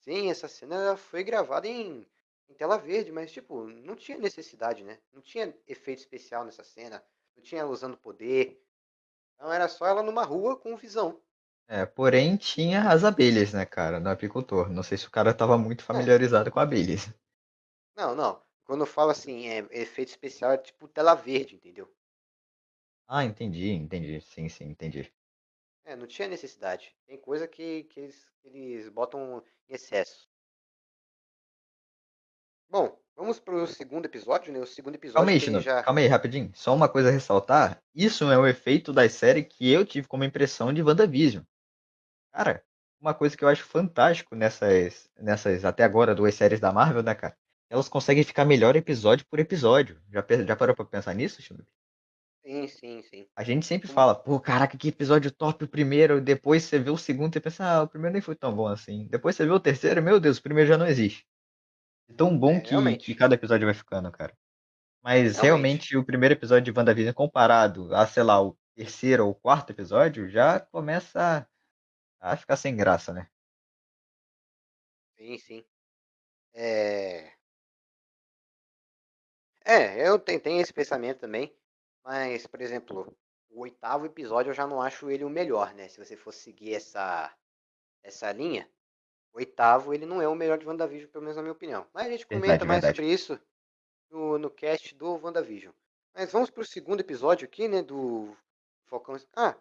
Sim, 0.00 0.30
essa 0.30 0.48
cena 0.48 0.96
foi 0.96 1.22
gravada 1.22 1.68
em, 1.68 2.06
em 2.48 2.54
tela 2.54 2.78
verde, 2.78 3.12
mas 3.12 3.30
tipo, 3.30 3.66
não 3.66 3.94
tinha 3.94 4.18
necessidade, 4.18 4.82
né? 4.82 4.98
Não 5.12 5.20
tinha 5.20 5.54
efeito 5.66 5.98
especial 5.98 6.44
nessa 6.44 6.64
cena, 6.64 7.04
não 7.36 7.42
tinha 7.42 7.60
ela 7.60 7.70
usando 7.70 7.96
poder. 7.96 8.62
Então 9.34 9.52
era 9.52 9.68
só 9.68 9.86
ela 9.86 10.02
numa 10.02 10.24
rua 10.24 10.56
com 10.56 10.76
visão. 10.76 11.20
É, 11.68 11.84
porém 11.84 12.36
tinha 12.36 12.90
as 12.90 13.04
abelhas, 13.04 13.52
né, 13.52 13.66
cara, 13.66 14.00
no 14.00 14.08
apicultor. 14.08 14.70
Não 14.70 14.82
sei 14.82 14.96
se 14.96 15.06
o 15.06 15.10
cara 15.10 15.34
tava 15.34 15.58
muito 15.58 15.84
familiarizado 15.84 16.50
com 16.50 16.58
abelhas. 16.58 17.12
Não, 17.94 18.14
não. 18.14 18.42
Quando 18.64 18.82
eu 18.82 18.86
falo 18.86 19.10
assim, 19.10 19.48
é 19.48 19.58
efeito 19.70 20.08
especial 20.08 20.52
é 20.52 20.58
tipo 20.58 20.88
tela 20.88 21.14
verde, 21.14 21.56
entendeu? 21.56 21.92
Ah, 23.06 23.24
entendi, 23.24 23.70
entendi. 23.70 24.20
Sim, 24.20 24.48
sim, 24.48 24.64
entendi. 24.64 25.12
É, 25.84 25.96
não 25.96 26.06
tinha 26.06 26.28
necessidade. 26.28 26.94
Tem 27.06 27.18
coisa 27.18 27.48
que, 27.48 27.84
que 27.84 28.00
eles, 28.00 28.30
que 28.40 28.48
eles 28.48 28.88
botam 28.90 29.42
em 29.68 29.74
excesso. 29.74 30.27
Bom, 32.70 32.98
vamos 33.16 33.38
pro 33.38 33.66
segundo 33.66 34.06
episódio, 34.06 34.52
né? 34.52 34.60
O 34.60 34.66
segundo 34.66 34.94
episódio 34.94 35.18
Calma 35.18 35.30
aí, 35.30 35.40
Shino, 35.40 35.60
já. 35.60 35.82
calma 35.82 36.00
aí, 36.00 36.06
rapidinho. 36.06 36.50
Só 36.54 36.74
uma 36.74 36.88
coisa 36.88 37.08
a 37.08 37.12
ressaltar. 37.12 37.82
Isso 37.94 38.30
é 38.30 38.38
o 38.38 38.46
efeito 38.46 38.92
da 38.92 39.08
série 39.08 39.42
que 39.42 39.70
eu 39.70 39.84
tive 39.84 40.06
como 40.06 40.24
impressão 40.24 40.72
de 40.72 40.82
WandaVision. 40.82 41.42
Cara, 42.32 42.62
uma 43.00 43.14
coisa 43.14 43.36
que 43.36 43.44
eu 43.44 43.48
acho 43.48 43.64
fantástico 43.64 44.34
nessas, 44.34 45.10
nessas, 45.18 45.64
até 45.64 45.82
agora, 45.82 46.14
duas 46.14 46.34
séries 46.34 46.60
da 46.60 46.72
Marvel, 46.72 47.02
né, 47.02 47.14
cara? 47.14 47.36
elas 47.70 47.88
conseguem 47.88 48.24
ficar 48.24 48.44
melhor 48.44 48.76
episódio 48.76 49.26
por 49.26 49.38
episódio. 49.38 50.00
Já, 50.10 50.24
já 50.46 50.56
parou 50.56 50.74
pra 50.74 50.84
pensar 50.84 51.14
nisso, 51.14 51.42
Shinobi? 51.42 51.66
Sim, 52.42 52.66
sim, 52.66 53.02
sim. 53.02 53.26
A 53.36 53.44
gente 53.44 53.66
sempre 53.66 53.88
fala, 53.88 54.14
pô, 54.14 54.40
caraca, 54.40 54.76
que 54.76 54.88
episódio 54.88 55.30
top 55.30 55.64
o 55.64 55.68
primeiro. 55.68 56.18
Depois 56.18 56.64
você 56.64 56.78
vê 56.78 56.90
o 56.90 56.96
segundo 56.96 57.36
e 57.36 57.40
pensa, 57.40 57.64
ah, 57.64 57.82
o 57.82 57.88
primeiro 57.88 58.14
nem 58.14 58.22
foi 58.22 58.34
tão 58.34 58.54
bom 58.54 58.66
assim. 58.66 59.06
Depois 59.10 59.36
você 59.36 59.44
vê 59.44 59.52
o 59.52 59.60
terceiro, 59.60 60.02
meu 60.02 60.18
Deus, 60.18 60.38
o 60.38 60.42
primeiro 60.42 60.68
já 60.68 60.78
não 60.78 60.86
existe. 60.86 61.26
É 62.08 62.12
tão 62.14 62.36
bom 62.38 62.56
É, 62.56 62.60
que, 62.60 62.96
que 62.96 63.14
cada 63.14 63.34
episódio 63.34 63.66
vai 63.66 63.74
ficando, 63.74 64.10
cara. 64.10 64.36
Mas 65.02 65.38
Realmente. 65.38 65.42
realmente 65.42 65.96
o 65.96 66.04
primeiro 66.04 66.34
episódio 66.34 66.72
de 66.72 66.78
WandaVision 66.78 67.14
comparado 67.14 67.94
a, 67.94 68.06
sei 68.06 68.22
lá, 68.22 68.42
o 68.42 68.56
terceiro 68.74 69.26
ou 69.26 69.34
quarto 69.34 69.70
episódio, 69.70 70.28
já 70.28 70.60
começa 70.60 71.48
a 72.20 72.36
ficar 72.36 72.56
sem 72.56 72.76
graça, 72.76 73.12
né? 73.12 73.28
Sim, 75.16 75.38
sim. 75.38 75.64
É. 76.54 77.32
É, 79.64 80.08
eu 80.08 80.18
tenho, 80.18 80.40
esse 80.60 80.72
pensamento 80.72 81.20
também, 81.20 81.54
mas, 82.02 82.46
por 82.46 82.60
exemplo, 82.60 83.16
o 83.50 83.60
oitavo 83.60 84.06
episódio 84.06 84.50
eu 84.50 84.54
já 84.54 84.66
não 84.66 84.80
acho 84.80 85.10
ele 85.10 85.24
o 85.24 85.30
melhor, 85.30 85.74
né? 85.74 85.88
Se 85.88 86.02
você 86.02 86.16
for 86.16 86.32
seguir 86.32 86.74
essa, 86.74 87.34
essa 88.02 88.32
linha, 88.32 88.70
oitavo 89.38 89.94
ele 89.94 90.06
não 90.06 90.20
é 90.20 90.28
o 90.28 90.34
melhor 90.34 90.58
de 90.58 90.66
WandaVision, 90.66 91.10
pelo 91.10 91.22
menos 91.22 91.36
na 91.36 91.42
minha 91.42 91.52
opinião. 91.52 91.86
Mas 91.92 92.06
a 92.06 92.10
gente 92.10 92.26
comenta 92.26 92.46
Verdade, 92.46 92.68
mais 92.68 92.82
verdade. 92.82 92.96
sobre 92.96 93.12
isso 93.12 93.40
no, 94.10 94.38
no 94.38 94.50
cast 94.50 94.94
do 94.94 95.16
WandaVision. 95.22 95.72
Mas 96.14 96.32
vamos 96.32 96.50
pro 96.50 96.64
segundo 96.64 97.00
episódio 97.00 97.46
aqui, 97.46 97.68
né? 97.68 97.82
Do 97.82 98.36
Falcão. 98.86 99.16
Ah! 99.36 99.56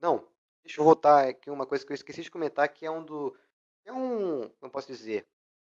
Não, 0.00 0.26
deixa 0.62 0.80
eu 0.80 0.84
voltar 0.84 1.28
aqui 1.28 1.50
uma 1.50 1.66
coisa 1.66 1.84
que 1.84 1.92
eu 1.92 1.94
esqueci 1.94 2.22
de 2.22 2.30
comentar, 2.30 2.68
que 2.68 2.84
é 2.84 2.90
um 2.90 3.04
do. 3.04 3.36
É 3.84 3.92
um. 3.92 4.48
Como 4.60 4.72
posso 4.72 4.86
dizer? 4.88 5.26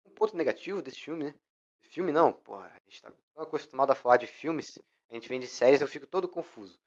Um 0.05 0.11
ponto 0.11 0.37
negativo 0.37 0.83
desse 0.83 1.01
filme, 1.01 1.25
né? 1.25 1.35
Filme 1.83 2.13
não, 2.13 2.33
porra, 2.33 2.67
a 2.67 2.79
gente 2.89 3.03
tá 3.03 3.13
tão 3.35 3.43
acostumado 3.43 3.91
a 3.91 3.97
falar 3.97 4.17
de 4.17 4.27
filmes, 4.27 4.79
a 5.09 5.15
gente 5.15 5.29
vem 5.29 5.41
de 5.41 5.49
séries, 5.49 5.81
eu 5.81 5.89
fico 5.89 6.07
todo 6.07 6.29
confuso. 6.29 6.79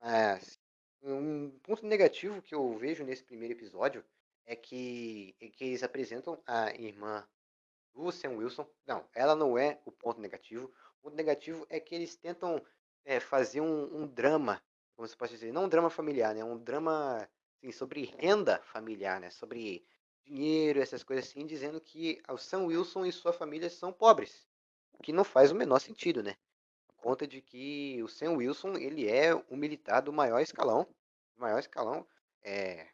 Mas 0.00 0.58
um 1.00 1.50
ponto 1.62 1.86
negativo 1.86 2.42
que 2.42 2.54
eu 2.54 2.76
vejo 2.76 3.04
nesse 3.04 3.22
primeiro 3.22 3.54
episódio 3.54 4.04
é 4.48 4.56
que, 4.56 5.36
é 5.40 5.48
que 5.50 5.62
eles 5.62 5.82
apresentam 5.82 6.42
a 6.46 6.72
irmã 6.72 7.22
do 7.94 8.10
Sam 8.10 8.30
Wilson. 8.30 8.66
Não, 8.86 9.06
ela 9.14 9.36
não 9.36 9.58
é 9.58 9.78
o 9.84 9.92
ponto 9.92 10.20
negativo. 10.20 10.72
O 10.98 11.02
ponto 11.02 11.14
negativo 11.14 11.66
é 11.68 11.78
que 11.78 11.94
eles 11.94 12.16
tentam 12.16 12.64
é, 13.04 13.20
fazer 13.20 13.60
um, 13.60 14.02
um 14.02 14.06
drama, 14.06 14.60
como 14.96 15.06
se 15.06 15.14
pode 15.14 15.32
dizer, 15.32 15.52
não 15.52 15.64
um 15.64 15.68
drama 15.68 15.90
familiar, 15.90 16.34
né? 16.34 16.42
Um 16.42 16.56
drama 16.56 17.28
assim, 17.58 17.70
sobre 17.70 18.06
renda 18.18 18.58
familiar, 18.62 19.20
né? 19.20 19.30
Sobre 19.30 19.86
dinheiro, 20.24 20.80
essas 20.80 21.02
coisas 21.02 21.26
assim, 21.28 21.46
dizendo 21.46 21.78
que 21.78 22.22
o 22.30 22.38
Sam 22.38 22.64
Wilson 22.64 23.04
e 23.04 23.12
sua 23.12 23.34
família 23.34 23.68
são 23.68 23.92
pobres. 23.92 24.48
O 24.94 25.02
que 25.02 25.12
não 25.12 25.24
faz 25.24 25.52
o 25.52 25.54
menor 25.54 25.78
sentido, 25.78 26.22
né? 26.22 26.36
Por 26.86 26.96
conta 26.96 27.26
de 27.26 27.42
que 27.42 28.02
o 28.02 28.08
Sam 28.08 28.32
Wilson, 28.36 28.78
ele 28.78 29.10
é 29.10 29.34
um 29.50 29.56
militar 29.58 30.00
do 30.00 30.12
maior 30.12 30.40
escalão. 30.40 30.88
Maior 31.36 31.58
escalão. 31.58 32.06
É... 32.42 32.88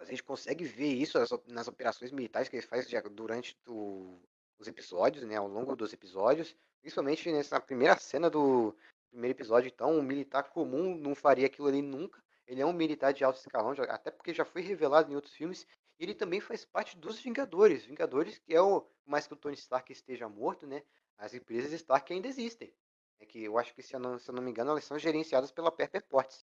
A 0.00 0.04
gente 0.04 0.22
consegue 0.22 0.64
ver 0.64 0.92
isso 0.94 1.18
nas 1.18 1.30
op- 1.30 1.52
nas 1.52 1.68
operações 1.68 2.10
militares 2.10 2.48
que 2.48 2.56
ele 2.56 2.66
faz 2.66 2.86
durante 3.12 3.56
o- 3.68 4.18
os 4.58 4.66
episódios, 4.66 5.24
né? 5.24 5.36
Ao 5.36 5.46
longo 5.46 5.76
dos 5.76 5.92
episódios. 5.92 6.56
Principalmente 6.80 7.30
nessa 7.30 7.60
primeira 7.60 7.96
cena 7.98 8.30
do 8.30 8.74
primeiro 9.10 9.36
episódio. 9.36 9.68
Então, 9.68 9.92
um 9.92 10.02
militar 10.02 10.44
comum 10.44 10.96
não 10.96 11.14
faria 11.14 11.46
aquilo 11.46 11.68
ali 11.68 11.82
nunca. 11.82 12.22
Ele 12.46 12.62
é 12.62 12.66
um 12.66 12.72
militar 12.72 13.12
de 13.12 13.22
alto 13.22 13.38
escalão, 13.38 13.74
até 13.88 14.10
porque 14.10 14.32
já 14.34 14.44
foi 14.44 14.62
revelado 14.62 15.12
em 15.12 15.14
outros 15.14 15.34
filmes. 15.34 15.66
E 15.98 16.04
ele 16.04 16.14
também 16.14 16.40
faz 16.40 16.64
parte 16.64 16.96
dos 16.96 17.20
Vingadores. 17.20 17.84
Vingadores, 17.84 18.38
que 18.38 18.54
é 18.54 18.60
o. 18.60 18.86
Mais 19.04 19.26
que 19.26 19.34
o 19.34 19.36
Tony 19.36 19.54
Stark 19.54 19.92
esteja 19.92 20.28
morto, 20.28 20.66
né? 20.66 20.82
As 21.18 21.34
empresas 21.34 21.72
Stark 21.72 22.10
ainda 22.12 22.26
existem. 22.26 22.74
É 23.18 23.26
que 23.26 23.42
eu 23.44 23.58
acho 23.58 23.74
que, 23.74 23.82
se 23.82 23.94
eu 23.94 24.00
não, 24.00 24.18
se 24.18 24.30
eu 24.30 24.34
não 24.34 24.42
me 24.42 24.50
engano, 24.50 24.70
elas 24.70 24.84
são 24.84 24.98
gerenciadas 24.98 25.52
pela 25.52 25.70
Pepper 25.70 26.02
Potts. 26.06 26.46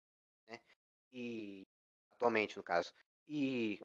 Né? 0.47 0.59
E. 1.13 1.67
Atualmente, 2.13 2.57
no 2.57 2.63
caso. 2.63 2.91
E. 3.27 3.79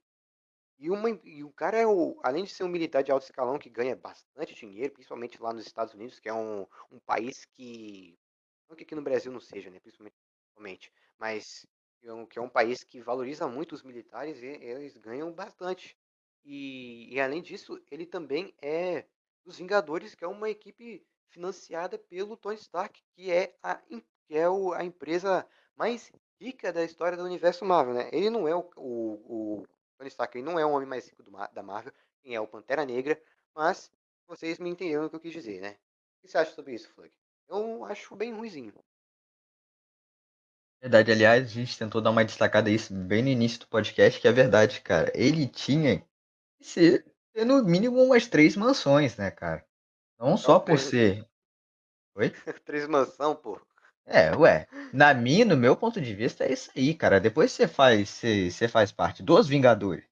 E, 0.79 0.91
uma, 0.91 1.11
e 1.25 1.45
o 1.45 1.53
cara 1.53 1.79
é 1.79 1.87
o. 1.87 2.19
Além 2.23 2.45
de 2.45 2.51
ser 2.55 2.65
um 2.65 2.69
militar 2.69 3.03
de 3.03 3.13
alto 3.13 3.25
escalão 3.25 3.59
que 3.59 3.71
ganha 3.71 3.95
bastante 3.97 4.55
dinheiro, 4.55 4.93
principalmente 4.95 5.41
lá 5.43 5.53
nos 5.53 5.67
Estados 5.67 5.95
Unidos, 5.95 6.19
que 6.21 6.29
é 6.29 6.35
um, 6.35 6.67
um 6.91 6.99
país 7.01 7.45
que. 7.47 8.19
Não 8.69 8.77
que 8.77 8.85
aqui 8.85 8.95
no 8.95 9.03
Brasil 9.03 9.33
não 9.33 9.41
seja, 9.41 9.71
né? 9.71 9.81
Principalmente. 9.81 10.93
Mas 11.19 11.67
que 12.01 12.09
é 12.09 12.13
um- 12.13 12.27
que 12.27 12.39
é 12.39 12.43
um 12.43 12.49
país 12.49 12.83
que 12.85 13.01
valoriza 13.01 13.47
muito 13.49 13.75
os 13.75 13.83
militares 13.83 14.43
e 14.43 14.47
eles 14.47 14.97
ganham 14.97 15.33
bastante. 15.33 15.97
E, 16.45 17.13
e 17.15 17.21
além 17.21 17.43
disso, 17.43 17.79
ele 17.91 18.07
também 18.07 18.55
é 18.63 19.05
dos 19.45 19.59
Vingadores, 19.59 20.15
que 20.15 20.25
é 20.25 20.29
uma 20.29 20.49
equipe 20.49 21.05
financiada 21.29 21.99
pelo 21.99 22.37
Tony 22.37 22.57
Stark, 22.57 23.03
que 23.15 23.31
é 23.31 23.55
a, 23.63 23.77
que 23.77 24.05
é 24.31 24.49
o- 24.49 24.73
a 24.73 24.85
empresa 24.85 25.47
mais 25.77 26.11
rica 26.41 26.73
da 26.73 26.83
história 26.85 27.17
do 27.17 27.25
universo 27.25 27.65
Marvel, 27.65 27.95
né? 27.95 28.09
Ele 28.13 28.31
não 28.31 28.49
é 28.49 28.55
o, 28.55 28.71
o, 28.77 29.61
o 29.61 29.67
Tony 29.99 30.09
Stark, 30.09 30.37
ele 30.37 30.45
não 30.45 30.59
é 30.59 30.65
o 30.65 30.71
homem 30.71 30.89
mais 30.89 31.07
rico 31.09 31.23
do 31.23 31.31
da 31.31 31.63
Marvel, 31.63 31.93
quem 32.23 32.35
é 32.35 32.41
o 32.41 32.47
Pantera 32.47 32.85
Negra, 32.85 33.21
mas 33.55 33.91
vocês 34.27 34.59
me 34.59 34.71
entenderam 34.71 35.07
o 35.07 35.11
que 35.11 35.17
eu 35.17 35.21
quis 35.21 35.33
dizer, 35.33 35.61
né? 35.61 35.73
O 35.73 36.23
que 36.23 36.29
você 36.29 36.39
acha 36.39 36.53
sobre 36.55 36.75
isso, 36.75 36.89
Flug? 36.91 37.11
Eu 37.49 37.85
acho 37.85 38.15
bem 38.17 38.33
ruizinho. 38.33 38.73
Verdade, 40.81 41.13
aliás, 41.13 41.45
a 41.45 41.47
gente 41.47 41.77
tentou 41.77 42.01
dar 42.01 42.11
uma 42.11 42.25
destacada 42.25 42.71
isso 42.71 42.95
bem 42.95 43.23
no 43.23 43.29
início 43.29 43.61
do 43.61 43.69
podcast, 43.69 44.19
que 44.19 44.27
é 44.27 44.33
verdade, 44.33 44.81
cara. 44.81 45.13
Ele 45.15 45.47
tinha 45.47 46.01
que 46.59 46.65
ser, 46.65 47.05
ter 47.35 47.45
no 47.45 47.63
mínimo 47.63 48.03
umas 48.03 48.27
três 48.27 48.57
mansões, 48.57 49.17
né, 49.17 49.31
cara? 49.31 49.67
Não 50.19 50.37
só 50.39 50.59
por 50.59 50.67
três- 50.67 50.83
ser. 50.83 51.29
Oi? 52.15 52.31
Três 52.65 52.87
mansão, 52.89 53.37
pô. 53.37 53.61
É, 54.07 54.35
ué. 54.37 54.67
Na 54.93 55.15
minha, 55.15 55.45
no 55.45 55.57
meu 55.57 55.77
ponto 55.77 56.01
de 56.01 56.15
vista, 56.15 56.45
é 56.45 56.53
isso 56.53 56.71
aí, 56.77 56.95
cara. 56.95 57.21
Depois 57.21 57.53
você 57.53 57.69
faz, 57.69 58.09
você, 58.11 58.51
você 58.51 58.69
faz 58.69 58.91
parte 58.93 59.23
dos 59.23 59.47
Vingadores. 59.49 60.05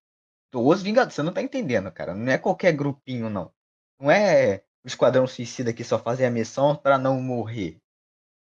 Dos 0.53 0.83
Vingadores, 0.83 1.14
você 1.14 1.22
não 1.22 1.33
tá 1.35 1.42
entendendo, 1.42 1.92
cara. 1.92 2.14
Não 2.14 2.33
é 2.33 2.38
qualquer 2.38 2.72
grupinho, 2.74 3.31
não. 3.31 3.53
Não 4.01 4.11
é 4.11 4.64
o 4.85 4.88
Esquadrão 4.88 5.27
Suicida 5.27 5.72
que 5.72 5.85
só 5.85 5.98
fazem 5.98 6.27
a 6.27 6.31
missão 6.33 6.77
pra 6.77 6.98
não 6.98 7.20
morrer. 7.22 7.81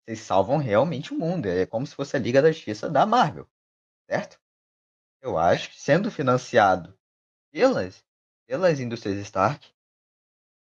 Vocês 0.06 0.22
salvam 0.22 0.58
realmente 0.58 1.14
o 1.14 1.20
mundo. 1.20 1.48
É 1.48 1.66
como 1.66 1.88
se 1.88 1.96
fosse 1.96 2.16
a 2.18 2.20
Liga 2.20 2.42
da 2.42 2.52
Justiça 2.52 2.90
da 2.90 3.06
Marvel, 3.06 3.48
certo? 4.10 4.40
Eu 5.22 5.38
acho 5.38 5.72
que 5.72 5.82
sendo 5.82 6.12
financiado 6.12 6.98
pelas, 7.52 8.04
pelas 8.48 8.80
indústrias 8.80 9.20
Stark, 9.20 9.70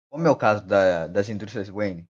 como 0.09 0.27
é 0.27 0.31
o 0.31 0.35
caso 0.35 0.65
da- 0.65 1.07
das 1.07 1.27
indústrias 1.29 1.67
Wayne, 1.69 2.07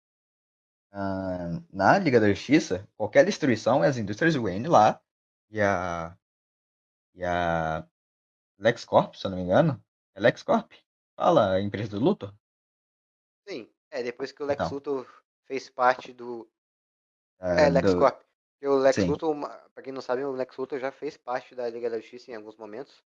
ah, 0.91 1.61
na 1.71 1.97
Liga 1.99 2.19
da 2.19 2.29
Justiça, 2.29 2.87
qualquer 2.97 3.25
destruição 3.25 3.83
é 3.83 3.87
as 3.87 3.97
indústrias 3.97 4.35
Wayne 4.35 4.67
lá 4.67 5.01
e 5.49 5.61
a 5.61 6.15
e 7.15 7.23
a 7.23 7.85
LexCorp, 8.59 9.15
se 9.15 9.25
eu 9.27 9.31
não 9.31 9.37
me 9.37 9.43
engano, 9.45 9.83
é 10.15 10.21
LexCorp? 10.21 10.71
Fala, 11.15 11.53
a 11.55 11.61
empresa 11.61 11.91
do 11.91 11.99
Luthor? 11.99 12.33
Sim. 13.47 13.69
É, 13.91 14.03
depois 14.03 14.31
que 14.31 14.43
o 14.43 14.45
Lex 14.45 14.61
Então. 14.61 14.75
Luthor 14.77 15.07
fez 15.45 15.69
parte 15.69 16.13
do. 16.13 16.47
Ah, 17.39 17.61
É, 17.61 17.69
Lex 17.69 17.93
do- 17.93 17.99
o 18.63 18.75
Lex 18.77 18.95
Sim. 18.95 19.07
Luthor, 19.07 19.35
pra 19.73 19.83
quem 19.83 19.93
não 19.93 20.01
sabe, 20.01 20.23
o 20.23 20.31
Lex 20.31 20.57
Luthor 20.57 20.79
já 20.79 20.91
fez 20.91 21.17
parte 21.17 21.55
da 21.55 21.69
Liga 21.69 21.89
da 21.89 21.99
Justiça 21.99 22.31
em 22.31 22.35
alguns 22.35 22.57
momentos. 22.57 23.03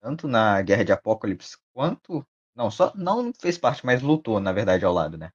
tanto 0.00 0.28
na 0.28 0.60
Guerra 0.62 0.84
de 0.84 0.92
Apocalipse 0.92 1.56
quanto 1.72 2.26
não 2.54 2.70
só 2.70 2.92
não 2.94 3.32
fez 3.40 3.56
parte, 3.56 3.84
mas 3.86 4.02
lutou 4.02 4.38
na 4.40 4.52
verdade 4.52 4.84
ao 4.84 4.92
lado, 4.92 5.16
né? 5.16 5.30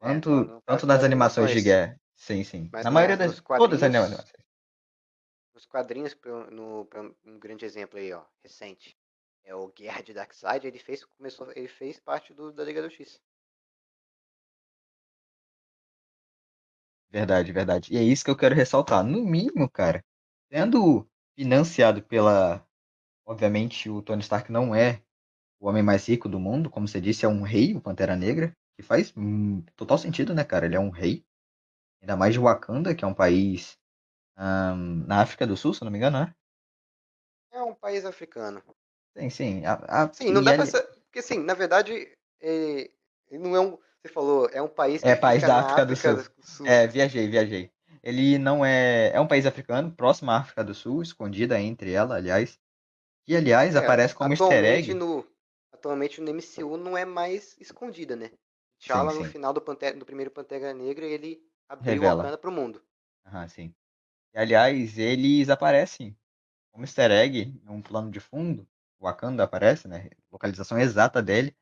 É, 0.00 0.14
não- 0.14 0.44
não 0.44 0.60
tanto 0.64 0.86
nas 0.86 1.02
animações 1.02 1.50
de 1.50 1.60
guerra, 1.62 2.00
sim, 2.16 2.44
sim. 2.44 2.68
Mas 2.72 2.84
na 2.84 2.90
maioria 2.90 3.16
das 3.16 3.40
todas 3.40 3.82
as 3.82 3.94
animações. 3.94 4.32
Nos 5.54 5.66
quadrinhos, 5.66 6.16
no, 6.52 6.84
pra 6.86 7.02
um 7.02 7.38
grande 7.38 7.64
exemplo 7.64 7.98
aí, 7.98 8.12
ó, 8.12 8.22
recente. 8.42 8.96
É 9.44 9.54
o 9.54 9.68
Guerra 9.68 10.02
de 10.02 10.12
Darkseid, 10.12 10.66
ele 10.66 10.78
fez, 10.78 11.04
começou, 11.04 11.50
ele 11.56 11.68
fez 11.68 11.98
parte 11.98 12.32
do, 12.34 12.52
da 12.52 12.64
Liga 12.64 12.82
da 12.82 12.88
Justiça. 12.88 13.18
Verdade, 17.10 17.52
verdade. 17.52 17.92
E 17.92 17.96
é 17.96 18.02
isso 18.02 18.24
que 18.24 18.30
eu 18.30 18.36
quero 18.36 18.54
ressaltar. 18.54 19.02
No 19.04 19.24
mínimo, 19.24 19.68
cara, 19.70 20.04
sendo 20.52 21.08
financiado 21.36 22.02
pela. 22.02 22.64
Obviamente, 23.26 23.90
o 23.90 24.02
Tony 24.02 24.22
Stark 24.22 24.50
não 24.52 24.74
é 24.74 25.02
o 25.60 25.68
homem 25.68 25.82
mais 25.82 26.06
rico 26.08 26.28
do 26.28 26.40
mundo, 26.40 26.70
como 26.70 26.88
você 26.88 27.00
disse, 27.00 27.24
é 27.26 27.28
um 27.28 27.42
rei, 27.42 27.74
o 27.76 27.80
Pantera 27.82 28.16
Negra, 28.16 28.56
que 28.78 28.82
faz 28.84 29.12
hum, 29.16 29.62
total 29.76 29.98
sentido, 29.98 30.34
né, 30.34 30.44
cara? 30.44 30.66
Ele 30.66 30.76
é 30.76 30.80
um 30.80 30.90
rei. 30.90 31.26
Ainda 32.02 32.16
mais 32.16 32.34
de 32.34 32.40
Wakanda, 32.40 32.94
que 32.94 33.04
é 33.04 33.08
um 33.08 33.14
país 33.14 33.78
ahn, 34.36 35.04
na 35.06 35.22
África 35.22 35.46
do 35.46 35.56
Sul, 35.56 35.74
se 35.74 35.84
não 35.84 35.90
me 35.92 35.98
engano, 35.98 36.20
né? 36.20 36.34
É 37.52 37.62
um 37.62 37.74
país 37.74 38.06
africano. 38.06 38.62
Sim, 39.16 39.30
sim. 39.30 39.64
A, 39.66 40.04
a- 40.04 40.10
Sim, 40.12 40.30
não 40.32 40.42
e 40.42 40.44
dá 40.44 40.52
ali- 40.52 40.62
pra 40.62 40.66
ser. 40.66 40.82
Porque, 41.04 41.20
assim, 41.20 41.38
na 41.38 41.54
verdade, 41.54 41.92
ele, 42.40 42.92
ele 43.30 43.42
não 43.42 43.56
é 43.56 43.60
um. 43.60 43.78
Você 44.02 44.12
falou, 44.12 44.48
é 44.52 44.62
um 44.62 44.68
país 44.68 45.02
É 45.02 45.14
país 45.16 45.42
da 45.42 45.54
na 45.54 45.60
África 45.60 45.84
do 45.84 45.94
África 45.94 46.14
do 46.14 46.42
Sul. 46.42 46.66
É, 46.66 46.86
viajei, 46.86 47.28
viajei. 47.28 47.70
Ele 48.02 48.38
não 48.38 48.64
é. 48.64 49.10
É 49.12 49.20
um 49.20 49.26
país 49.26 49.46
africano, 49.46 49.90
próximo 49.92 50.30
à 50.30 50.38
África 50.38 50.62
do 50.64 50.74
Sul, 50.74 51.02
escondida 51.02 51.60
entre 51.60 51.92
ela, 51.92 52.16
aliás. 52.16 52.58
Que, 53.26 53.36
aliás, 53.36 53.76
É, 53.76 53.76
aparece 53.76 54.14
como 54.14 54.32
easter 54.34 54.64
egg. 54.64 54.94
No, 54.94 55.24
atualmente 55.72 56.20
no 56.20 56.28
MCU 56.30 56.76
não 56.76 56.96
é 56.96 57.04
mais 57.04 57.56
escondida, 57.58 58.14
né? 58.16 58.30
T'Challa 58.80 59.12
no 59.12 59.24
final 59.24 59.52
do, 59.52 59.60
Pantera, 59.60 59.96
do 59.96 60.06
primeiro 60.06 60.30
Pantera 60.30 60.72
Negra, 60.72 61.04
ele 61.04 61.42
abriu 61.68 61.94
Revela. 61.94 62.16
Wakanda 62.22 62.38
pro 62.38 62.52
mundo. 62.52 62.82
Aham, 63.26 63.48
sim. 63.48 63.74
E, 64.34 64.38
aliás, 64.38 64.98
eles 64.98 65.48
aparecem 65.48 66.16
como 66.72 66.84
easter 66.84 67.10
egg 67.10 67.40
em 67.40 67.70
um 67.70 67.82
plano 67.82 68.10
de 68.10 68.20
fundo. 68.20 68.66
O 68.98 69.04
Wakanda 69.04 69.44
aparece, 69.44 69.88
né? 69.88 70.10
Localização 70.30 70.78
exata 70.78 71.22
dele 71.22 71.56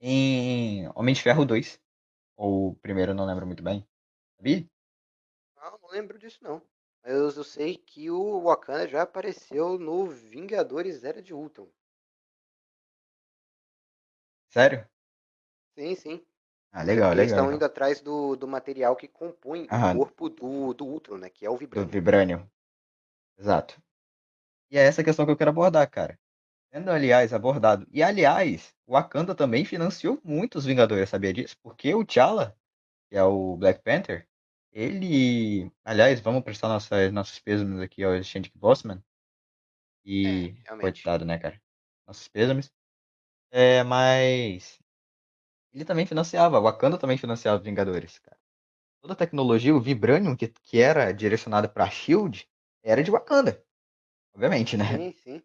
em 0.00 0.88
Homem 0.94 1.14
de 1.14 1.22
Ferro 1.22 1.44
2. 1.44 1.80
Ou 2.36 2.70
o 2.70 2.76
primeiro, 2.76 3.12
eu 3.12 3.16
não 3.16 3.26
lembro 3.26 3.46
muito 3.46 3.62
bem. 3.62 3.86
Sabia? 4.36 4.66
Não, 5.56 5.78
não 5.82 5.90
lembro 5.90 6.18
disso 6.18 6.38
não. 6.42 6.62
Mas 7.02 7.12
eu, 7.12 7.30
eu 7.30 7.44
sei 7.44 7.76
que 7.76 8.10
o 8.10 8.40
Wakanda 8.42 8.88
já 8.88 9.02
apareceu 9.02 9.78
no 9.78 10.06
Vingadores 10.06 11.04
Era 11.04 11.20
de 11.22 11.34
Ultron. 11.34 11.68
Sério? 14.48 14.88
Sim, 15.76 15.94
sim. 15.96 16.26
Ah, 16.76 16.82
legal, 16.82 17.12
Eles 17.12 17.30
legal. 17.30 17.36
estão 17.36 17.44
então. 17.44 17.56
indo 17.56 17.64
atrás 17.64 18.00
do, 18.00 18.34
do 18.34 18.48
material 18.48 18.96
que 18.96 19.06
compõe 19.06 19.68
Aham. 19.70 19.92
o 19.92 19.96
corpo 19.98 20.28
do, 20.28 20.74
do 20.74 20.84
Ultron, 20.84 21.18
né? 21.18 21.30
Que 21.30 21.46
é 21.46 21.48
o 21.50 21.56
Do 21.70 21.86
Vibranium. 21.86 21.86
Vibranium. 21.86 22.50
Exato. 23.38 23.80
E 24.72 24.76
é 24.76 24.82
essa 24.82 25.04
questão 25.04 25.24
que 25.24 25.30
eu 25.30 25.36
quero 25.36 25.50
abordar, 25.50 25.88
cara. 25.88 26.18
Sendo, 26.72 26.90
aliás, 26.90 27.32
abordado. 27.32 27.86
E, 27.92 28.02
aliás, 28.02 28.74
o 28.86 28.94
Wakanda 28.94 29.36
também 29.36 29.64
financiou 29.64 30.20
muito 30.24 30.58
os 30.58 30.64
Vingadores, 30.64 31.08
sabia 31.08 31.32
disso? 31.32 31.56
Porque 31.62 31.94
o 31.94 32.04
T'Challa, 32.04 32.56
que 33.08 33.16
é 33.16 33.22
o 33.22 33.56
Black 33.56 33.80
Panther, 33.80 34.26
ele. 34.72 35.70
Aliás, 35.84 36.18
vamos 36.20 36.42
prestar 36.42 36.66
nossas, 36.66 37.12
nossos 37.12 37.38
pêsames 37.38 37.80
aqui 37.80 38.02
ao 38.02 38.20
Chadwick 38.24 38.58
Boseman. 38.58 39.00
E. 40.04 40.26
É, 40.26 40.62
realmente. 40.64 41.04
coitado, 41.04 41.24
né, 41.24 41.38
cara? 41.38 41.62
Nossos 42.04 42.26
pêsames. 42.26 42.72
É, 43.52 43.84
mas. 43.84 44.80
Ele 45.74 45.84
também 45.84 46.06
financiava, 46.06 46.58
o 46.58 46.62
Wakanda 46.62 46.96
também 46.96 47.18
financiava 47.18 47.58
os 47.58 47.64
Vingadores, 47.64 48.18
cara. 48.18 48.38
Toda 49.02 49.14
a 49.14 49.16
tecnologia, 49.16 49.74
o 49.74 49.80
Vibranium, 49.80 50.36
que, 50.36 50.48
que 50.48 50.80
era 50.80 51.12
direcionado 51.12 51.68
pra 51.68 51.90
Shield, 51.90 52.48
era 52.82 53.02
de 53.02 53.10
Wakanda. 53.10 53.62
Obviamente, 54.34 54.76
né? 54.76 54.84
Sim, 54.84 55.12
sim. 55.12 55.42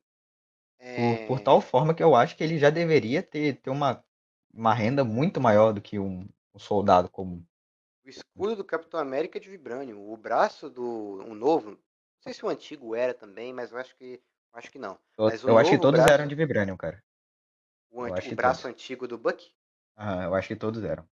Por, 0.96 1.28
por 1.28 1.40
É, 1.40 1.44
tal 1.44 1.62
forma 1.62 1.94
que 1.94 2.04
eu 2.04 2.16
acho 2.16 2.36
que 2.38 2.44
ele 2.44 2.58
já 2.58 2.70
deveria 2.70 3.22
ter, 3.22 3.60
ter 3.62 3.70
uma, 3.70 4.04
uma 4.54 4.74
renda 4.74 5.04
muito 5.04 5.42
maior 5.42 5.74
do 5.74 5.82
que 5.82 6.00
um, 6.00 6.28
um 6.54 6.60
soldado 6.60 7.10
comum. 7.10 7.44
O 8.06 8.10
escudo 8.10 8.56
do 8.56 8.64
Capitão 8.64 9.00
América 9.00 9.38
é 9.38 9.42
de 9.42 9.50
Vibranium. 9.50 10.12
O 10.12 10.18
braço 10.18 10.70
do 10.70 11.24
um 11.26 11.34
novo, 11.34 11.72
não 11.72 11.78
sei 12.22 12.34
se 12.34 12.46
o 12.46 12.50
antigo 12.50 12.96
era 12.96 13.14
também, 13.14 13.54
mas 13.54 13.72
eu 13.72 13.78
acho 13.78 13.96
que 13.96 14.22
acho 14.54 14.72
que 14.72 14.80
não. 14.80 14.98
Eu, 15.18 15.28
o 15.28 15.48
eu 15.48 15.58
acho 15.58 15.72
que 15.72 15.78
todos 15.78 16.00
braço, 16.00 16.14
eram 16.14 16.28
de 16.28 16.36
Vibranium, 16.36 16.78
cara. 16.78 17.04
o, 17.92 18.04
o 18.06 18.36
braço 18.36 18.62
todos. 18.62 18.66
antigo 18.68 19.08
do 19.08 19.18
Bucky, 19.18 19.52
Aham, 20.00 20.24
eu 20.24 20.34
acho 20.36 20.48
que 20.48 20.56
todos 20.56 20.84
eram. 20.84 21.08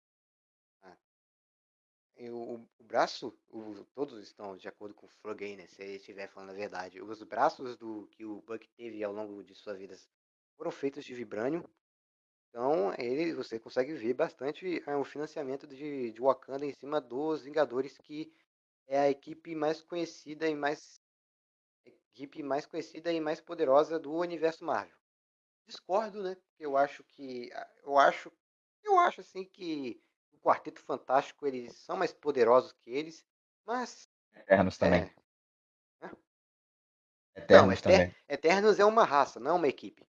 e 2.16 2.30
o, 2.30 2.54
o 2.78 2.84
braço, 2.84 3.36
o- 3.50 3.84
todos 3.94 4.22
estão 4.22 4.56
de 4.56 4.68
acordo 4.68 4.94
com 4.94 5.06
o 5.06 5.08
Frog 5.08 5.44
aí, 5.44 5.56
né? 5.56 5.66
Se 5.66 5.82
ele 5.82 5.96
estiver 5.96 6.28
falando 6.28 6.50
a 6.50 6.54
verdade. 6.54 7.00
Os 7.02 7.22
braços 7.22 7.76
do 7.76 8.06
que 8.08 8.24
o 8.24 8.40
Bucky 8.42 8.68
teve 8.76 9.02
ao 9.02 9.12
longo 9.12 9.42
de 9.42 9.54
sua 9.54 9.74
vida 9.74 9.96
foram 10.56 10.70
feitos 10.70 11.04
de 11.04 11.14
Vibranium. 11.14 11.64
Então, 12.50 12.94
ele, 12.98 13.34
você 13.34 13.60
consegue 13.60 13.94
ver 13.94 14.14
bastante 14.14 14.82
é, 14.86 14.96
o 14.96 15.04
financiamento 15.04 15.66
de, 15.68 16.12
de 16.12 16.20
Wakanda 16.22 16.66
em 16.66 16.74
cima 16.74 17.00
dos 17.00 17.44
Vingadores, 17.44 17.98
que 17.98 18.32
é 18.88 18.98
a 19.00 19.10
equipe 19.10 19.54
mais 19.54 19.82
conhecida 19.82 20.48
e 20.48 20.56
mais 20.56 21.00
equipe 22.14 22.42
mais 22.42 22.66
conhecida 22.66 23.12
e 23.12 23.20
mais 23.20 23.40
poderosa 23.40 23.98
do 23.98 24.12
universo 24.12 24.64
Marvel. 24.64 24.96
Discordo, 25.66 26.22
né? 26.22 26.36
Eu 26.58 26.76
acho 26.76 27.04
que 27.04 27.50
eu 27.84 27.98
acho 27.98 28.32
eu 28.84 28.98
acho 28.98 29.20
assim 29.20 29.44
que 29.44 30.00
o 30.32 30.38
Quarteto 30.38 30.80
Fantástico 30.80 31.46
eles 31.46 31.74
são 31.76 31.96
mais 31.96 32.12
poderosos 32.12 32.72
que 32.72 32.90
eles, 32.90 33.24
mas 33.66 34.08
Eternos 34.34 34.76
também. 34.78 35.02
é, 35.02 35.14
não, 36.00 36.18
Eternos 37.36 37.78
Eter- 37.78 37.82
também. 37.82 38.14
Eternos 38.28 38.78
é 38.78 38.84
uma 38.84 39.04
raça, 39.04 39.38
não 39.40 39.52
é 39.52 39.54
uma 39.54 39.68
equipe. 39.68 40.06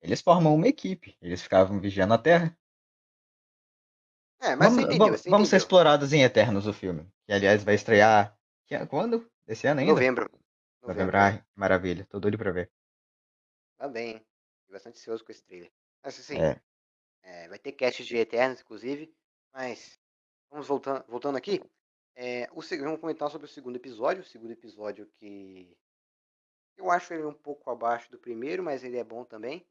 Eles 0.00 0.20
formam 0.20 0.54
uma 0.54 0.68
equipe. 0.68 1.16
Eles 1.20 1.42
ficavam 1.42 1.80
vigiando 1.80 2.14
a 2.14 2.18
Terra. 2.18 2.56
É, 4.40 4.54
mas 4.54 4.68
você 4.68 4.82
Vamos, 4.82 4.94
entendeu, 4.94 5.30
vamos, 5.30 5.48
ser 5.48 5.56
explorados 5.56 6.12
em 6.12 6.22
Eternos, 6.22 6.66
o 6.66 6.72
filme. 6.72 7.10
Que, 7.24 7.32
aliás, 7.32 7.64
vai 7.64 7.74
estrear. 7.74 8.38
que- 8.66 8.86
Quando? 8.86 9.28
Esse 9.46 9.66
ano 9.66 9.80
ainda? 9.80 9.92
Novembro. 9.92 10.30
Novembro. 10.82 11.12
Que 11.12 11.44
maravilha. 11.54 12.06
Tô 12.06 12.20
doido 12.20 12.36
pra 12.38 12.52
ver. 12.52 12.70
Tá 13.78 13.88
bem? 13.88 14.14
Fiquei 14.60 14.72
bastante 14.72 14.98
ansioso 14.98 15.24
com 15.24 15.32
esse 15.32 15.42
trailer. 15.42 15.72
Mas 16.04 16.18
assim, 16.20 16.38
É. 16.40 16.60
é, 17.26 17.48
vai 17.48 17.58
ter 17.58 17.72
cast 17.72 18.04
de 18.04 18.16
Eternos, 18.16 18.60
inclusive. 18.60 19.12
Mas 19.52 19.98
vamos 20.48 20.68
voltando, 20.68 21.04
voltando 21.08 21.36
aqui. 21.36 21.60
É, 22.14 22.48
o, 22.52 22.60
vamos 22.60 23.00
comentar 23.00 23.28
sobre 23.30 23.46
o 23.46 23.50
segundo 23.50 23.76
episódio. 23.76 24.22
O 24.22 24.26
segundo 24.26 24.52
episódio 24.52 25.06
que 25.18 25.76
eu 26.76 26.88
acho 26.88 27.12
ele 27.12 27.24
um 27.24 27.34
pouco 27.34 27.68
abaixo 27.68 28.10
do 28.10 28.18
primeiro, 28.18 28.62
mas 28.62 28.84
ele 28.84 28.96
é 28.96 29.02
bom 29.02 29.24
também. 29.24 29.66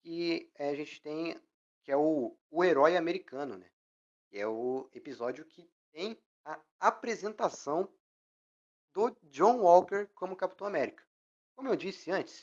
Que 0.00 0.48
é, 0.54 0.70
a 0.70 0.74
gente 0.76 1.02
tem 1.02 1.40
que 1.82 1.90
é 1.90 1.96
o, 1.96 2.36
o 2.48 2.62
herói 2.62 2.96
americano, 2.96 3.58
né? 3.58 3.68
Que 4.30 4.38
é 4.38 4.46
o 4.46 4.88
episódio 4.94 5.44
que 5.44 5.68
tem 5.90 6.16
a 6.44 6.60
apresentação 6.78 7.92
do 8.94 9.10
John 9.24 9.58
Walker 9.58 10.06
como 10.14 10.36
Capitão 10.36 10.68
América. 10.68 11.04
Como 11.56 11.68
eu 11.68 11.74
disse 11.74 12.12
antes, 12.12 12.42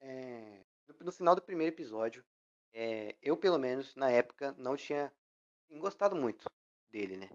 é, 0.00 0.64
no, 0.86 1.06
no 1.06 1.12
final 1.12 1.34
do 1.34 1.42
primeiro 1.42 1.74
episódio, 1.74 2.24
é, 2.72 3.16
eu 3.22 3.36
pelo 3.36 3.58
menos 3.58 3.94
na 3.96 4.10
época 4.10 4.54
não 4.58 4.76
tinha 4.76 5.12
gostado 5.70 6.16
muito 6.16 6.46
dele, 6.90 7.16
né? 7.18 7.30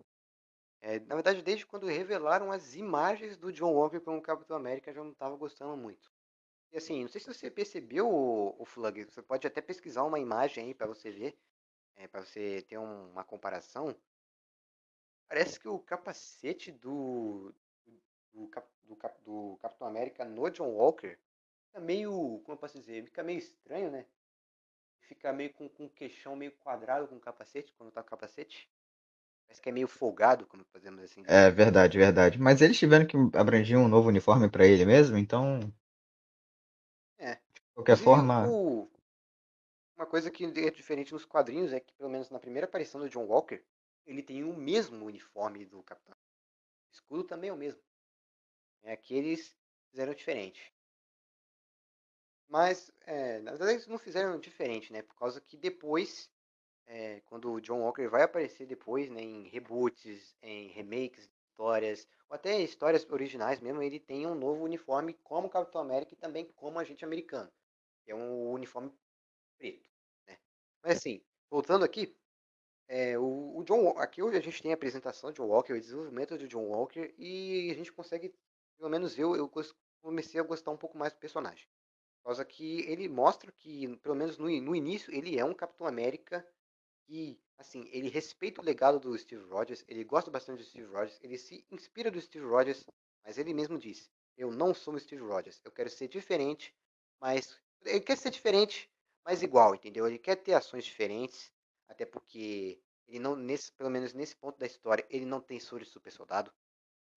É, 0.82 1.00
na 1.02 1.16
verdade, 1.16 1.42
desde 1.42 1.66
quando 1.66 1.88
revelaram 1.88 2.52
as 2.52 2.76
imagens 2.76 3.38
do 3.38 3.52
John 3.52 3.74
Walker 3.74 4.00
como 4.00 4.22
Capitão 4.22 4.58
América, 4.58 4.92
eu 4.92 4.96
já 4.96 5.04
não 5.04 5.12
estava 5.12 5.36
gostando 5.38 5.78
muito. 5.78 6.12
E 6.72 6.78
assim, 6.78 7.02
não 7.04 7.10
sei 7.10 7.22
se 7.22 7.34
você 7.34 7.52
percebeu, 7.52 8.10
o, 8.10 8.56
o 8.62 8.66
Flug, 8.66 9.06
você 9.06 9.22
pode 9.24 9.48
até 9.48 9.62
pesquisar 9.62 10.04
uma 10.06 10.20
imagem 10.20 10.66
aí 10.66 10.74
para 10.76 10.88
você 10.88 11.12
ver, 11.12 11.38
é, 11.96 12.08
para 12.08 12.24
você 12.26 12.64
ter 12.64 12.78
um- 12.80 13.12
uma 13.12 13.24
comparação. 13.26 13.96
Parece 15.28 15.60
que 15.60 15.68
o 15.68 15.80
capacete 15.80 16.72
do, 16.72 17.54
do, 18.34 18.50
do 18.84 18.98
do 19.26 19.58
Capitão 19.62 19.88
América 19.88 20.26
no 20.26 20.50
John 20.50 20.70
Walker 20.72 21.18
fica 21.68 21.80
meio, 21.82 22.12
como 22.44 22.54
eu 22.56 22.58
posso 22.58 22.80
dizer, 22.80 23.04
fica 23.06 23.24
meio 23.24 23.40
estranho, 23.40 23.92
né? 23.92 24.06
Fica 25.08 25.34
meio 25.34 25.52
com, 25.54 25.68
com 25.70 25.86
o 25.86 25.90
queixão 25.90 26.36
meio 26.36 26.52
quadrado 26.52 27.08
com 27.08 27.16
o 27.16 27.20
capacete, 27.20 27.74
quando 27.74 27.92
tá 27.92 28.02
com 28.04 28.08
o 28.08 28.12
capacete. 28.12 28.70
Parece 29.48 29.62
que 29.62 29.70
é 29.70 29.72
meio 29.72 29.88
folgado, 29.88 30.46
como 30.48 30.66
podemos 30.66 31.04
assim 31.04 31.24
dizer. 31.24 31.44
É 31.44 31.50
verdade, 31.52 31.96
verdade. 31.98 32.40
Mas 32.40 32.60
eles 32.62 32.78
tiveram 32.78 33.06
que 33.06 33.16
abranger 33.38 33.78
um 33.78 33.88
novo 33.88 34.10
uniforme 34.10 34.50
pra 34.50 34.66
ele 34.66 34.84
mesmo, 34.86 35.16
então, 35.18 35.60
É. 37.20 37.40
de 37.54 37.62
qualquer 37.74 37.98
Inclusive, 37.98 38.04
forma. 38.04 38.48
o- 38.48 38.90
uma 39.98 40.06
coisa 40.06 40.32
que 40.32 40.46
é 40.46 40.72
diferente 40.72 41.12
nos 41.12 41.26
quadrinhos 41.26 41.74
é 41.74 41.80
que, 41.82 41.94
pelo 41.96 42.10
menos 42.10 42.30
na 42.30 42.40
primeira 42.40 42.66
aparição 42.66 43.02
do 43.02 43.10
John 43.10 43.26
Walker, 43.26 43.62
ele 44.06 44.24
tem 44.24 44.44
o 44.46 44.54
mesmo 44.54 45.06
uniforme 45.06 45.66
do 45.66 45.84
Capitão. 45.84 46.16
O 46.16 46.94
escudo 46.94 47.24
também 47.26 47.50
é 47.50 47.54
o 47.54 47.58
mesmo. 47.58 47.82
É 48.82 48.98
que 48.98 49.14
eles 49.14 49.56
fizeram 49.92 50.16
diferente. 50.16 50.74
Mas, 52.48 52.92
é, 53.06 53.40
na 53.40 53.52
verdade, 53.52 53.74
eles 53.74 53.88
não 53.88 53.98
fizeram 53.98 54.40
diferente, 54.40 54.92
né? 54.94 55.02
Por 55.02 55.16
causa 55.16 55.42
que 55.42 55.58
depois, 55.58 56.30
é, 56.86 57.22
quando 57.22 57.52
o 57.52 57.62
John 57.62 57.82
Walker 57.82 58.08
vai 58.08 58.24
aparecer 58.24 58.66
depois, 58.66 59.10
né, 59.10 59.22
em 59.22 59.48
reboots, 59.50 60.36
em 60.42 60.70
remakes, 60.70 61.30
histórias, 61.50 62.08
ou 62.30 62.36
até 62.36 62.62
histórias 62.62 63.06
originais 63.10 63.60
mesmo, 63.60 63.82
ele 63.82 64.00
tem 64.00 64.28
um 64.28 64.36
novo 64.36 64.64
uniforme 64.64 65.14
como 65.24 65.50
Capitão 65.50 65.82
América 65.82 66.14
e 66.14 66.18
também 66.18 66.46
como 66.56 66.80
agente 66.80 67.04
americano. 67.04 67.52
É 68.06 68.16
um 68.16 68.52
uniforme 68.52 68.92
preto, 69.58 69.90
né? 70.28 70.38
Mas 70.84 70.98
assim, 70.98 71.22
voltando 71.50 71.84
aqui, 71.84 72.16
é, 72.88 73.18
o, 73.18 73.58
o 73.58 73.64
John 73.64 73.90
aqui 73.98 74.22
hoje 74.22 74.38
a 74.38 74.42
gente 74.42 74.62
tem 74.62 74.72
a 74.72 74.76
apresentação 74.76 75.32
de 75.32 75.38
John 75.38 75.48
Walker, 75.48 75.74
o 75.74 75.82
desenvolvimento 75.82 76.38
de 76.38 76.48
John 76.48 76.66
Walker 76.68 77.14
e 77.18 77.70
a 77.72 77.76
gente 77.76 77.92
consegue, 77.92 78.34
pelo 78.78 78.90
menos 78.90 79.18
eu, 79.20 79.36
eu 79.36 79.52
comecei 80.02 80.40
a 80.40 80.44
gostar 80.44 80.72
um 80.72 80.78
pouco 80.78 80.98
mais 80.98 81.12
do 81.14 81.20
personagem. 81.20 81.68
Causa 82.28 82.44
que 82.44 82.82
ele 82.82 83.08
mostra 83.08 83.50
que, 83.54 83.88
pelo 84.00 84.14
menos 84.14 84.38
no, 84.38 84.50
no 84.60 84.76
início, 84.76 85.16
ele 85.16 85.40
é 85.40 85.46
um 85.46 85.54
Capitão 85.54 85.88
América 85.88 86.46
que, 87.06 87.40
assim, 87.58 87.88
ele 87.90 88.10
respeita 88.10 88.60
o 88.60 88.66
legado 88.66 89.00
do 89.00 89.18
Steve 89.18 89.46
Rogers, 89.46 89.86
ele 89.88 90.04
gosta 90.04 90.30
bastante 90.30 90.58
do 90.58 90.66
Steve 90.66 90.92
Rogers, 90.92 91.18
ele 91.24 91.38
se 91.38 91.66
inspira 91.72 92.12
do 92.12 92.20
Steve 92.20 92.46
Rogers, 92.46 92.86
mas 93.24 93.38
ele 93.38 93.54
mesmo 93.54 93.80
disse, 93.80 94.12
eu 94.36 94.52
não 94.52 94.74
sou 94.74 94.96
o 94.96 95.00
Steve 95.00 95.22
Rogers, 95.22 95.62
eu 95.64 95.72
quero 95.72 95.90
ser 95.90 96.10
diferente, 96.10 96.76
mas 97.18 97.58
ele 97.86 98.02
quer 98.02 98.18
ser 98.18 98.30
diferente, 98.30 98.92
mas 99.24 99.42
igual, 99.42 99.74
entendeu? 99.74 100.06
Ele 100.06 100.20
quer 100.20 100.36
ter 100.36 100.54
ações 100.54 100.84
diferentes, 100.84 101.50
até 101.88 102.06
porque 102.06 102.78
ele 103.08 103.20
não, 103.20 103.38
nesse, 103.38 103.72
pelo 103.72 103.90
menos 103.90 104.12
nesse 104.14 104.36
ponto 104.36 104.60
da 104.60 104.66
história, 104.66 105.08
ele 105.10 105.26
não 105.26 105.40
tem 105.40 105.62
soro 105.62 105.86
de 105.86 105.90
super 105.90 106.12
soldado, 106.12 106.54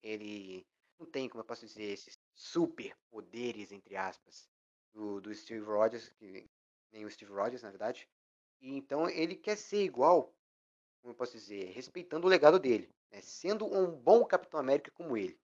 ele 0.04 0.64
não 0.96 1.04
tem, 1.04 1.28
como 1.28 1.40
eu 1.40 1.46
posso 1.46 1.66
dizer, 1.66 1.90
esses 1.90 2.16
super 2.32 2.96
poderes, 3.10 3.72
entre 3.72 3.96
aspas, 3.96 4.48
do, 4.92 5.20
do 5.20 5.34
Steve 5.34 5.64
Rogers, 5.64 6.08
que 6.10 6.48
nem 6.92 7.04
o 7.04 7.10
Steve 7.10 7.32
Rogers, 7.32 7.62
na 7.62 7.70
verdade. 7.70 8.08
E 8.60 8.76
então 8.76 9.08
ele 9.08 9.36
quer 9.36 9.56
ser 9.56 9.82
igual, 9.82 10.34
como 11.00 11.12
eu 11.12 11.16
posso 11.16 11.32
dizer, 11.32 11.70
respeitando 11.72 12.26
o 12.26 12.30
legado 12.30 12.58
dele, 12.58 12.92
né? 13.10 13.20
sendo 13.20 13.66
um 13.66 13.90
bom 13.90 14.24
Capitão 14.24 14.60
América 14.60 14.90
como 14.90 15.16
ele. 15.16 15.38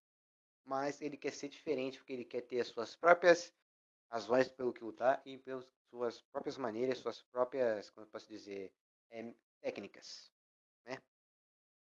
Mas 0.65 1.01
ele 1.01 1.17
quer 1.17 1.33
ser 1.33 1.49
diferente 1.49 1.99
porque 1.99 2.13
ele 2.13 2.25
quer 2.25 2.43
ter 2.43 2.61
as 2.61 2.69
suas 2.69 2.97
próprias 2.97 3.53
razões 4.11 4.49
pelo 4.49 4.73
que 4.73 4.85
lutar 4.85 5.23
e 5.25 5.39
pelas 5.39 5.67
suas 5.91 6.21
próprias 6.21 6.59
maneiras, 6.59 6.99
suas 6.99 7.23
próprias, 7.23 7.91
como 7.91 8.07
eu 8.07 8.11
posso 8.11 8.29
dizer, 8.29 8.73
é, 9.11 9.33
técnicas, 9.61 10.31
né? 10.85 11.01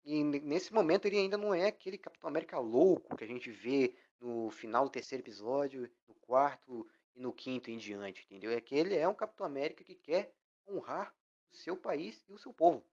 E 0.04 0.22
nesse 0.22 0.72
momento 0.72 1.06
ele 1.06 1.18
ainda 1.18 1.36
não 1.36 1.52
é 1.52 1.66
aquele 1.66 1.98
Capitão 1.98 2.28
América 2.28 2.58
louco 2.58 3.16
que 3.16 3.24
a 3.24 3.26
gente 3.26 3.50
vê 3.50 3.94
no 4.20 4.50
final 4.50 4.84
do 4.84 4.90
terceiro 4.90 5.22
episódio, 5.22 5.90
no 6.06 6.14
quarto 6.14 6.88
e 7.18 7.20
no 7.20 7.32
quinto 7.32 7.68
em 7.68 7.76
diante, 7.76 8.24
entendeu? 8.24 8.52
É 8.52 8.60
que 8.60 8.76
ele 8.76 8.94
é 8.96 9.06
um 9.08 9.14
Capitão 9.14 9.44
América 9.44 9.82
que 9.82 9.96
quer 9.96 10.32
honrar 10.66 11.12
o 11.50 11.56
seu 11.56 11.76
país 11.76 12.24
e 12.28 12.32
o 12.32 12.38
seu 12.38 12.52
povo. 12.54 12.86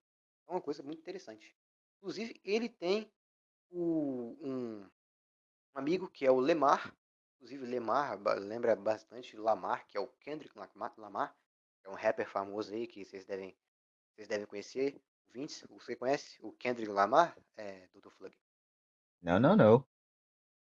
É 0.48 0.50
uma 0.50 0.60
coisa 0.60 0.82
muito 0.82 0.98
interessante. 0.98 1.56
Inclusive, 1.98 2.40
ele 2.44 2.68
tem 2.68 3.10
o, 3.70 4.36
um, 4.42 4.90
amigo 5.74 6.10
que 6.10 6.26
é 6.26 6.30
o 6.30 6.40
Lemar. 6.40 6.92
Inclusive, 7.36 7.66
Lemar 7.66 8.18
lembra 8.38 8.74
bastante 8.74 9.36
Lamar, 9.36 9.86
que 9.86 9.96
é 9.96 10.00
o 10.00 10.08
Kendrick 10.08 10.56
Lamar, 10.96 11.36
que 11.80 11.86
é 11.86 11.90
um 11.90 11.94
rapper 11.94 12.28
famoso 12.28 12.74
aí 12.74 12.86
que 12.88 13.04
vocês 13.04 13.24
devem, 13.24 13.56
vocês 14.12 14.26
devem 14.26 14.46
conhecer. 14.46 15.00
Vince, 15.28 15.66
você 15.68 15.94
conhece 15.94 16.38
o 16.42 16.50
Kendrick 16.52 16.90
Lamar, 16.90 17.36
é, 17.56 17.86
Dr. 17.94 18.10
Flug? 18.10 18.36
Não, 19.22 19.38
não, 19.38 19.54
não. 19.54 19.86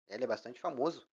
Ele 0.09 0.25
é 0.25 0.27
bastante 0.27 0.61
famoso. 0.61 1.07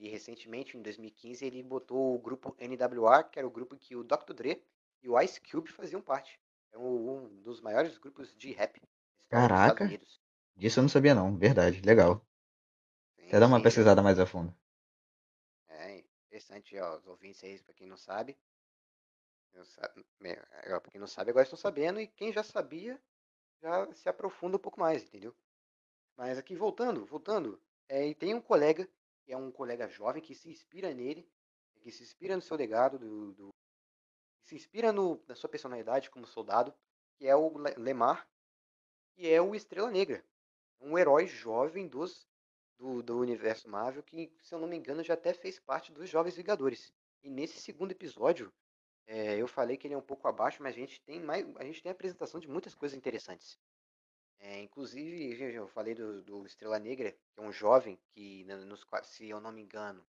Ele 0.00 0.08
recentemente, 0.08 0.76
em 0.76 0.82
2015, 0.82 1.44
ele 1.44 1.62
botou 1.62 2.14
o 2.14 2.18
grupo 2.18 2.56
NWA, 2.58 3.22
que 3.22 3.38
era 3.38 3.46
o 3.46 3.50
grupo 3.50 3.76
que 3.76 3.94
o 3.94 4.02
Dr. 4.02 4.32
Dre 4.34 4.64
e 5.02 5.08
o 5.10 5.20
Ice 5.20 5.38
Cube 5.40 5.70
faziam 5.70 6.00
parte. 6.00 6.40
É 6.72 6.78
um 6.78 7.28
dos 7.42 7.60
maiores 7.60 7.98
grupos 7.98 8.34
de 8.34 8.50
rap 8.52 8.80
Caraca. 9.28 9.86
Disso 10.56 10.78
eu 10.78 10.82
não 10.82 10.88
sabia 10.88 11.14
não, 11.14 11.36
verdade, 11.36 11.80
legal. 11.80 12.24
Sim, 13.16 13.28
Até 13.28 13.40
dar 13.40 13.46
uma 13.46 13.62
sim, 13.62 13.62
pesquisada 13.62 14.02
mais 14.02 14.18
a 14.18 14.26
fundo. 14.26 14.54
É 15.70 15.98
interessante, 16.26 16.78
ó, 16.78 16.98
os 16.98 17.06
ouvintes 17.06 17.42
aí, 17.42 17.58
pra 17.62 17.72
quem 17.74 17.86
não 17.86 17.96
sabe. 17.96 18.36
Pra 20.18 20.80
quem 20.90 21.00
não 21.00 21.06
sabe, 21.06 21.30
agora 21.30 21.44
estão 21.44 21.58
sabendo, 21.58 22.00
e 22.00 22.06
quem 22.06 22.32
já 22.32 22.42
sabia, 22.42 23.00
já 23.62 23.92
se 23.94 24.08
aprofunda 24.08 24.56
um 24.56 24.60
pouco 24.60 24.80
mais, 24.80 25.04
entendeu? 25.04 25.34
Mas 26.16 26.38
aqui, 26.38 26.56
voltando, 26.56 27.06
voltando, 27.06 27.60
é, 27.88 28.06
e 28.08 28.14
tem 28.14 28.34
um 28.34 28.40
colega, 28.42 28.88
que 29.22 29.32
é 29.32 29.36
um 29.36 29.50
colega 29.50 29.88
jovem, 29.88 30.22
que 30.22 30.34
se 30.34 30.48
inspira 30.48 30.92
nele, 30.92 31.28
que 31.80 31.90
se 31.90 32.02
inspira 32.02 32.36
no 32.36 32.42
seu 32.42 32.56
legado, 32.56 32.98
do, 32.98 33.32
do 33.32 33.54
se 34.44 34.54
inspira 34.54 34.92
no, 34.92 35.22
na 35.28 35.34
sua 35.34 35.48
personalidade 35.48 36.10
como 36.10 36.26
soldado, 36.26 36.74
que 37.16 37.26
é 37.26 37.36
o 37.36 37.56
Lemar, 37.76 38.28
que 39.14 39.28
é 39.28 39.40
o 39.40 39.54
Estrela 39.54 39.90
Negra. 39.90 40.24
Um 40.80 40.98
herói 40.98 41.26
jovem 41.26 41.86
dos, 41.86 42.26
do, 42.78 43.02
do 43.02 43.18
universo 43.18 43.68
Marvel, 43.68 44.02
que, 44.02 44.32
se 44.42 44.54
eu 44.54 44.58
não 44.58 44.66
me 44.66 44.76
engano, 44.76 45.04
já 45.04 45.14
até 45.14 45.32
fez 45.32 45.60
parte 45.60 45.92
dos 45.92 46.08
Jovens 46.08 46.36
Vingadores. 46.36 46.92
E 47.22 47.30
nesse 47.30 47.60
segundo 47.60 47.92
episódio, 47.92 48.52
é, 49.06 49.36
eu 49.36 49.46
falei 49.46 49.76
que 49.76 49.86
ele 49.86 49.94
é 49.94 49.98
um 49.98 50.02
pouco 50.02 50.26
abaixo, 50.26 50.62
mas 50.62 50.74
a 50.74 50.78
gente 50.78 51.00
tem 51.02 51.20
mais, 51.20 51.46
a 51.56 51.64
gente 51.64 51.82
tem 51.82 51.92
apresentação 51.92 52.40
de 52.40 52.48
muitas 52.48 52.74
coisas 52.74 52.96
interessantes. 52.96 53.58
É, 54.40 54.62
inclusive, 54.62 55.54
eu 55.54 55.68
falei 55.68 55.94
do, 55.94 56.22
do, 56.22 56.46
Estrela 56.46 56.78
Negra, 56.78 57.12
que 57.12 57.38
é 57.38 57.42
um 57.42 57.52
jovem 57.52 57.98
que, 58.08 58.44
nos, 58.44 58.86
se 59.04 59.28
eu 59.28 59.38
não 59.38 59.52
me 59.52 59.60
engano, 59.60 60.02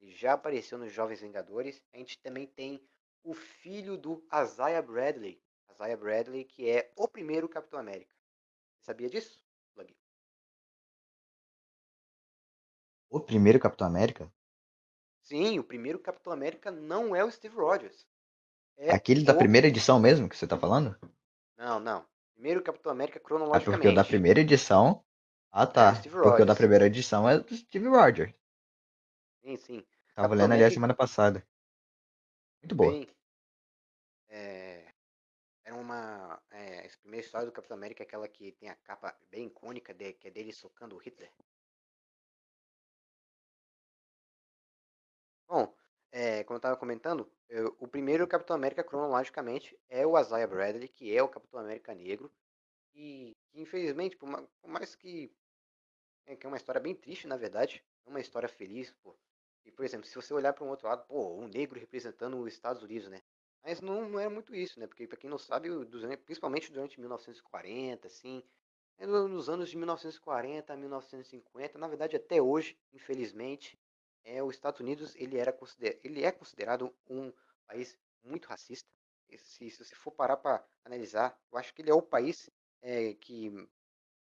já 0.00 0.34
apareceu 0.34 0.78
nos 0.78 0.92
Jovens 0.92 1.20
Vingadores. 1.20 1.82
A 1.92 1.98
gente 1.98 2.18
também 2.20 2.46
tem 2.46 2.80
o 3.22 3.34
filho 3.34 3.96
do 3.96 4.24
Isaiah 4.32 4.80
Bradley. 4.80 5.42
Isaiah 5.72 5.96
Bradley, 5.96 6.44
que 6.44 6.70
é 6.70 6.92
o 6.96 7.08
primeiro 7.08 7.48
Capitão 7.48 7.80
América. 7.80 8.14
Você 8.78 8.86
sabia 8.86 9.10
disso, 9.10 9.42
Plug? 9.74 9.92
O 13.10 13.18
primeiro 13.20 13.58
Capitão 13.58 13.86
América? 13.86 14.32
Sim, 15.22 15.58
o 15.58 15.64
primeiro 15.64 15.98
Capitão 15.98 16.32
América 16.32 16.70
não 16.70 17.16
é 17.16 17.24
o 17.24 17.30
Steve 17.30 17.56
Rogers. 17.56 18.06
É 18.76 18.94
Aquele 18.94 19.22
o... 19.22 19.24
da 19.24 19.34
primeira 19.34 19.66
edição 19.66 19.98
mesmo 19.98 20.28
que 20.28 20.36
você 20.36 20.46
tá 20.46 20.58
falando? 20.58 20.96
Não, 21.56 21.80
não. 21.80 22.13
Primeiro 22.34 22.62
Capitão 22.62 22.92
América 22.92 23.18
cronologicamente. 23.20 23.68
Ah, 23.68 23.78
porque 23.78 23.88
o 23.88 23.94
da 23.94 24.04
primeira 24.04 24.40
edição. 24.40 25.04
Ah, 25.50 25.66
tá. 25.66 25.92
É 26.04 26.08
porque 26.08 26.42
o 26.42 26.46
da 26.46 26.54
primeira 26.54 26.86
edição 26.86 27.28
é 27.28 27.38
do 27.38 27.56
Steve 27.56 27.88
Rogers. 27.88 28.34
Sim, 29.42 29.56
sim. 29.56 29.86
Tava 30.14 30.28
Capitão 30.28 30.48
lendo 30.48 30.52
ali 30.52 30.64
a 30.64 30.70
semana 30.70 30.94
passada. 30.94 31.46
Muito 32.62 32.74
boa. 32.74 32.92
Bem, 32.92 33.08
é, 34.28 34.92
era 35.64 35.76
uma. 35.76 36.42
É, 36.50 36.86
essa 36.86 36.98
primeira 36.98 37.24
história 37.24 37.46
do 37.46 37.52
Capitão 37.52 37.76
América 37.76 38.02
é 38.02 38.06
aquela 38.06 38.28
que 38.28 38.52
tem 38.52 38.68
a 38.68 38.74
capa 38.74 39.16
bem 39.30 39.46
icônica, 39.46 39.94
de, 39.94 40.12
que 40.14 40.28
é 40.28 40.30
dele 40.30 40.52
socando 40.52 40.96
o 40.96 40.98
Hitler. 40.98 41.30
Bom, 45.46 45.72
é, 46.16 46.44
como 46.44 46.54
eu 46.54 46.58
estava 46.58 46.76
comentando, 46.76 47.28
eu, 47.48 47.76
o 47.80 47.88
primeiro 47.88 48.24
Capitão 48.28 48.54
América 48.54 48.84
cronologicamente 48.84 49.76
é 49.88 50.06
o 50.06 50.16
Isaiah 50.16 50.46
Bradley, 50.46 50.86
que 50.86 51.14
é 51.14 51.20
o 51.20 51.28
Capitão 51.28 51.58
América 51.58 51.92
negro. 51.92 52.32
E 52.94 53.36
infelizmente, 53.52 54.16
por, 54.16 54.30
por 54.62 54.70
mais 54.70 54.94
que 54.94 55.34
é, 56.24 56.36
que 56.36 56.46
é 56.46 56.48
uma 56.48 56.56
história 56.56 56.80
bem 56.80 56.94
triste, 56.94 57.26
na 57.26 57.36
verdade, 57.36 57.84
é 58.06 58.08
uma 58.08 58.20
história 58.20 58.48
feliz, 58.48 58.92
pô. 59.02 59.16
E, 59.64 59.72
por 59.72 59.84
exemplo, 59.84 60.06
se 60.06 60.14
você 60.14 60.32
olhar 60.32 60.52
para 60.52 60.64
um 60.64 60.68
outro 60.68 60.86
lado, 60.86 61.04
pô, 61.04 61.34
um 61.34 61.48
negro 61.48 61.80
representando 61.80 62.38
os 62.38 62.52
Estados 62.52 62.84
Unidos, 62.84 63.08
né? 63.08 63.20
Mas 63.64 63.80
não, 63.80 64.08
não 64.08 64.20
é 64.20 64.28
muito 64.28 64.54
isso, 64.54 64.78
né? 64.78 64.86
Porque, 64.86 65.08
para 65.08 65.18
quem 65.18 65.28
não 65.28 65.38
sabe, 65.38 65.68
principalmente 66.24 66.70
durante 66.70 67.00
1940, 67.00 68.06
assim, 68.06 68.40
é 68.98 69.04
nos 69.06 69.48
anos 69.48 69.68
de 69.68 69.76
1940 69.76 70.72
a 70.72 70.76
1950, 70.76 71.76
na 71.76 71.88
verdade 71.88 72.14
até 72.14 72.40
hoje, 72.40 72.78
infelizmente, 72.92 73.76
é, 74.24 74.42
os 74.42 74.54
Estados 74.54 74.80
Unidos 74.80 75.14
ele, 75.16 75.38
era 75.38 75.52
consider, 75.52 76.00
ele 76.02 76.24
é 76.24 76.32
considerado 76.32 76.94
um 77.08 77.32
país 77.66 77.96
muito 78.22 78.46
racista. 78.46 78.88
Se, 79.38 79.70
se 79.70 79.84
você 79.84 79.94
for 79.94 80.10
parar 80.10 80.36
para 80.36 80.64
analisar, 80.84 81.38
eu 81.52 81.58
acho 81.58 81.74
que 81.74 81.82
ele 81.82 81.90
é 81.90 81.94
o 81.94 82.02
país 82.02 82.48
é, 82.82 83.14
que 83.14 83.50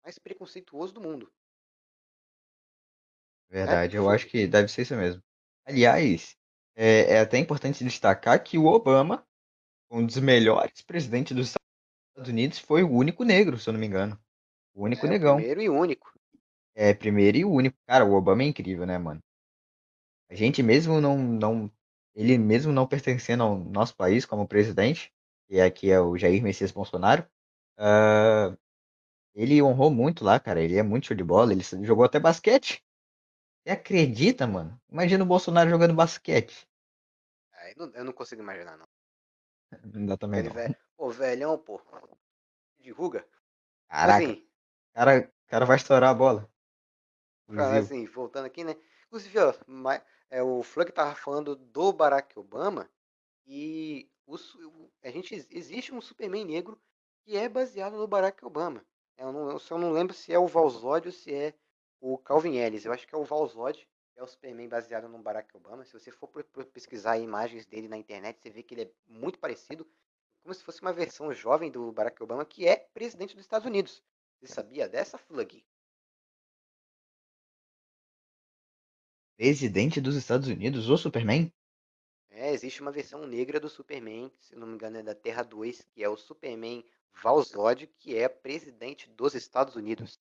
mais 0.03 0.18
preconceituoso 0.18 0.93
do 0.93 1.01
mundo. 1.01 1.32
Verdade, 3.49 3.97
eu 3.97 4.09
acho 4.09 4.26
que 4.26 4.47
deve 4.47 4.68
ser 4.68 4.82
isso 4.82 4.97
mesmo. 4.97 5.22
Aliás, 5.64 6.36
é, 6.74 7.14
é 7.14 7.20
até 7.20 7.38
importante 7.38 7.84
destacar 7.84 8.43
que 8.43 8.57
o 8.57 8.64
Obama, 8.64 9.26
um 9.90 10.05
dos 10.05 10.16
melhores 10.16 10.80
presidentes 10.80 11.36
dos 11.36 11.49
Estados 11.49 12.30
Unidos, 12.30 12.59
foi 12.59 12.82
o 12.82 12.90
único 12.90 13.24
negro, 13.24 13.59
se 13.59 13.68
eu 13.68 13.72
não 13.72 13.80
me 13.80 13.86
engano. 13.86 14.18
O 14.74 14.84
único 14.84 15.07
é, 15.07 15.09
negão. 15.09 15.36
primeiro 15.36 15.61
e 15.61 15.68
único. 15.68 16.18
É, 16.74 16.95
primeiro 16.95 17.36
e 17.36 17.45
único. 17.45 17.76
Cara, 17.86 18.05
o 18.05 18.14
Obama 18.14 18.43
é 18.43 18.47
incrível, 18.47 18.86
né, 18.86 18.97
mano? 18.97 19.20
A 20.32 20.34
gente 20.34 20.62
mesmo 20.62 20.98
não, 20.98 21.18
não, 21.18 21.70
ele 22.14 22.38
mesmo 22.38 22.72
não 22.72 22.86
pertencendo 22.86 23.42
ao 23.42 23.54
nosso 23.54 23.94
país 23.94 24.24
como 24.24 24.48
presidente, 24.48 25.12
que 25.46 25.60
aqui 25.60 25.90
é 25.90 26.00
o 26.00 26.16
Jair 26.16 26.42
Messias 26.42 26.72
Bolsonaro, 26.72 27.22
uh, 27.78 28.56
ele 29.34 29.62
honrou 29.62 29.90
muito 29.90 30.24
lá, 30.24 30.40
cara. 30.40 30.62
Ele 30.62 30.78
é 30.78 30.82
muito 30.82 31.06
show 31.06 31.14
de 31.14 31.22
bola. 31.22 31.52
Ele 31.52 31.62
jogou 31.84 32.02
até 32.02 32.18
basquete. 32.18 32.82
Você 33.62 33.72
acredita, 33.72 34.46
mano? 34.46 34.80
Imagina 34.90 35.22
o 35.22 35.26
Bolsonaro 35.26 35.68
jogando 35.68 35.92
basquete. 35.92 36.66
Ah, 37.52 37.70
eu, 37.76 38.04
não, 38.04 38.12
consigo 38.14 38.40
imaginar, 38.40 38.78
não. 38.78 38.88
Não 39.84 40.06
dá 40.06 40.16
também, 40.16 40.42
não. 40.42 40.52
Velho, 40.52 40.76
pô, 40.96 41.10
velhão, 41.10 41.58
pô. 41.58 41.78
De 42.80 42.90
ruga. 42.90 43.26
Caraca. 43.86 44.24
Assim, 44.24 44.48
cara, 44.94 45.32
cara 45.46 45.66
vai 45.66 45.76
estourar 45.76 46.08
a 46.08 46.14
bola. 46.14 46.50
Assim, 47.78 48.06
voltando 48.06 48.46
aqui, 48.46 48.64
né? 48.64 48.74
Inclusive, 49.12 49.38
ó, 49.38 49.54
é, 50.32 50.42
o 50.42 50.62
Frank 50.62 50.90
estava 50.90 51.14
falando 51.14 51.54
do 51.54 51.92
Barack 51.92 52.38
Obama 52.38 52.90
e 53.46 54.10
o, 54.26 54.34
a 55.02 55.10
gente 55.10 55.34
existe 55.50 55.94
um 55.94 56.00
Superman 56.00 56.46
negro 56.46 56.80
que 57.20 57.36
é 57.36 57.50
baseado 57.50 57.98
no 57.98 58.08
Barack 58.08 58.42
Obama. 58.42 58.82
Eu 59.18 59.30
não, 59.30 59.50
eu 59.50 59.58
só 59.58 59.76
não 59.76 59.92
lembro 59.92 60.14
se 60.14 60.32
é 60.32 60.38
o 60.38 60.46
Valzod 60.46 61.06
ou 61.06 61.12
se 61.12 61.34
é 61.34 61.54
o 62.00 62.16
Calvin 62.16 62.56
Ellis. 62.56 62.86
Eu 62.86 62.94
acho 62.94 63.06
que 63.06 63.14
é 63.14 63.18
o 63.18 63.24
Valzod, 63.24 63.86
que 64.14 64.20
é 64.20 64.22
o 64.22 64.26
Superman 64.26 64.70
baseado 64.70 65.06
no 65.06 65.18
Barack 65.18 65.54
Obama. 65.54 65.84
Se 65.84 65.92
você 65.92 66.10
for 66.10 66.28
pesquisar 66.72 67.18
imagens 67.18 67.66
dele 67.66 67.86
na 67.86 67.98
internet, 67.98 68.40
você 68.40 68.48
vê 68.48 68.62
que 68.62 68.72
ele 68.74 68.82
é 68.84 68.90
muito 69.06 69.38
parecido, 69.38 69.86
como 70.42 70.54
se 70.54 70.64
fosse 70.64 70.80
uma 70.80 70.94
versão 70.94 71.30
jovem 71.34 71.70
do 71.70 71.92
Barack 71.92 72.22
Obama, 72.22 72.46
que 72.46 72.66
é 72.66 72.76
presidente 72.94 73.36
dos 73.36 73.44
Estados 73.44 73.66
Unidos. 73.66 74.02
Você 74.40 74.46
sabia 74.46 74.88
dessa, 74.88 75.18
Flug? 75.18 75.62
Presidente 79.36 80.00
dos 80.00 80.16
Estados 80.16 80.48
Unidos, 80.48 80.88
o 80.88 80.96
Superman? 80.96 81.52
É, 82.30 82.52
existe 82.52 82.80
uma 82.80 82.92
versão 82.92 83.26
negra 83.26 83.60
do 83.60 83.68
Superman, 83.68 84.30
se 84.40 84.56
não 84.56 84.66
me 84.66 84.74
engano 84.74 84.98
é 84.98 85.02
da 85.02 85.14
Terra 85.14 85.42
2, 85.42 85.86
que 85.92 86.02
é 86.02 86.08
o 86.08 86.16
Superman 86.16 86.84
Valzod, 87.22 87.86
que 87.98 88.16
é 88.16 88.28
presidente 88.28 89.10
dos 89.10 89.34
Estados 89.34 89.76
Unidos. 89.76 90.18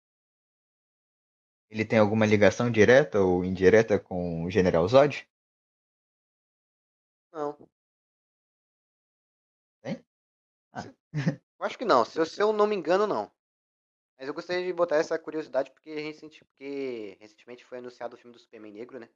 Ele 1.71 1.85
tem 1.85 1.99
alguma 1.99 2.27
ligação 2.27 2.71
direta 2.71 3.21
ou 3.21 3.45
indireta 3.45 3.99
com 3.99 4.45
o 4.45 4.51
General 4.51 4.87
Zod? 4.87 5.27
Não. 7.33 7.69
Ah. 10.75 10.85
Eu 11.61 11.67
acho 11.67 11.79
que 11.79 11.85
não. 11.85 12.05
Se 12.05 12.19
eu, 12.19 12.27
se 12.27 12.43
eu 12.43 12.53
não 12.53 12.67
me 12.67 12.75
engano, 12.75 13.07
não. 13.07 13.31
Mas 14.19 14.29
eu 14.29 14.35
gostaria 14.35 14.65
de 14.65 14.73
botar 14.73 14.97
essa 14.97 15.19
curiosidade 15.19 15.71
porque, 15.71 15.95
recenti- 15.95 16.45
porque 16.45 17.17
recentemente 17.21 17.65
foi 17.65 17.79
anunciado 17.79 18.15
o 18.15 18.19
filme 18.19 18.33
do 18.33 18.39
Superman 18.41 18.73
Negro, 18.73 18.99
né? 18.99 19.09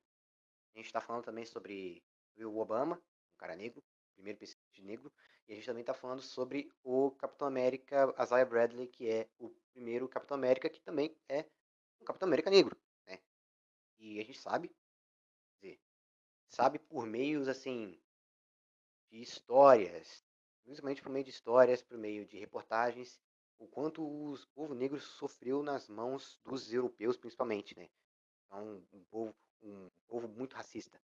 A 0.75 0.79
gente 0.79 0.93
tá 0.93 1.01
falando 1.01 1.25
também 1.25 1.45
sobre 1.45 2.03
o 2.37 2.59
Obama, 2.59 2.97
um 3.35 3.39
cara 3.39 3.57
negro, 3.57 3.83
primeiro 4.15 4.39
presidente 4.39 4.83
negro. 4.83 5.13
E 5.49 5.53
a 5.53 5.55
gente 5.57 5.67
também 5.67 5.85
tá 5.85 5.95
falando 5.95 6.23
sobre 6.23 6.71
o 6.83 7.11
Capitão 7.13 7.49
América, 7.49 8.15
Isaiah 8.23 8.45
Bradley, 8.45 8.87
que 8.89 9.09
é 9.09 9.29
o 9.39 9.51
primeiro 9.73 10.09
Capitão 10.09 10.37
América, 10.37 10.69
que 10.69 10.81
também 10.81 11.17
é 11.29 11.45
um 12.01 12.05
Capitão 12.05 12.27
América 12.29 12.51
negro, 12.51 12.77
né? 13.07 13.19
E 13.99 14.21
a 14.21 14.25
gente 14.25 14.39
sabe, 14.39 14.75
dizer, 15.61 15.81
sabe 16.49 16.79
por 16.79 17.07
meios, 17.07 17.49
assim, 17.49 18.01
de 19.11 19.21
histórias, 19.21 20.25
principalmente 20.65 21.03
por 21.03 21.11
meio 21.11 21.25
de 21.25 21.31
histórias, 21.31 21.83
por 21.83 21.97
meio 21.99 22.27
de 22.27 22.39
reportagens, 22.39 23.21
o 23.59 23.67
quanto 23.67 24.03
o 24.03 24.37
povo 24.55 24.75
negro 24.75 25.01
sofreu 25.01 25.63
nas 25.63 25.89
mãos 25.89 26.41
dos 26.45 26.73
europeus, 26.73 27.17
principalmente, 27.17 27.77
né? 27.77 27.89
Então, 28.47 28.83
um 28.93 29.05
povo, 29.05 29.35
um 29.63 29.91
povo 30.07 30.29
muito 30.29 30.55
racista. 30.55 31.01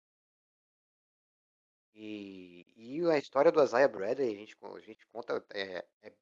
E, 1.94 2.66
e 2.76 3.10
a 3.10 3.18
história 3.18 3.50
do 3.50 3.62
Isaiah 3.62 3.88
Bradley, 3.88 4.34
a 4.34 4.38
gente, 4.38 4.56
a 4.62 4.80
gente 4.80 5.06
conta, 5.08 5.44
é, 5.50 5.84
é, 6.02 6.12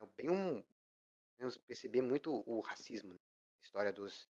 é 0.00 0.06
bem 0.16 0.30
um. 0.30 0.62
Podemos 1.32 1.56
perceber 1.58 2.02
muito 2.02 2.42
o 2.46 2.60
racismo, 2.60 3.12
né? 3.12 3.20
A 3.60 3.64
história 3.64 3.92
dos, 3.92 4.28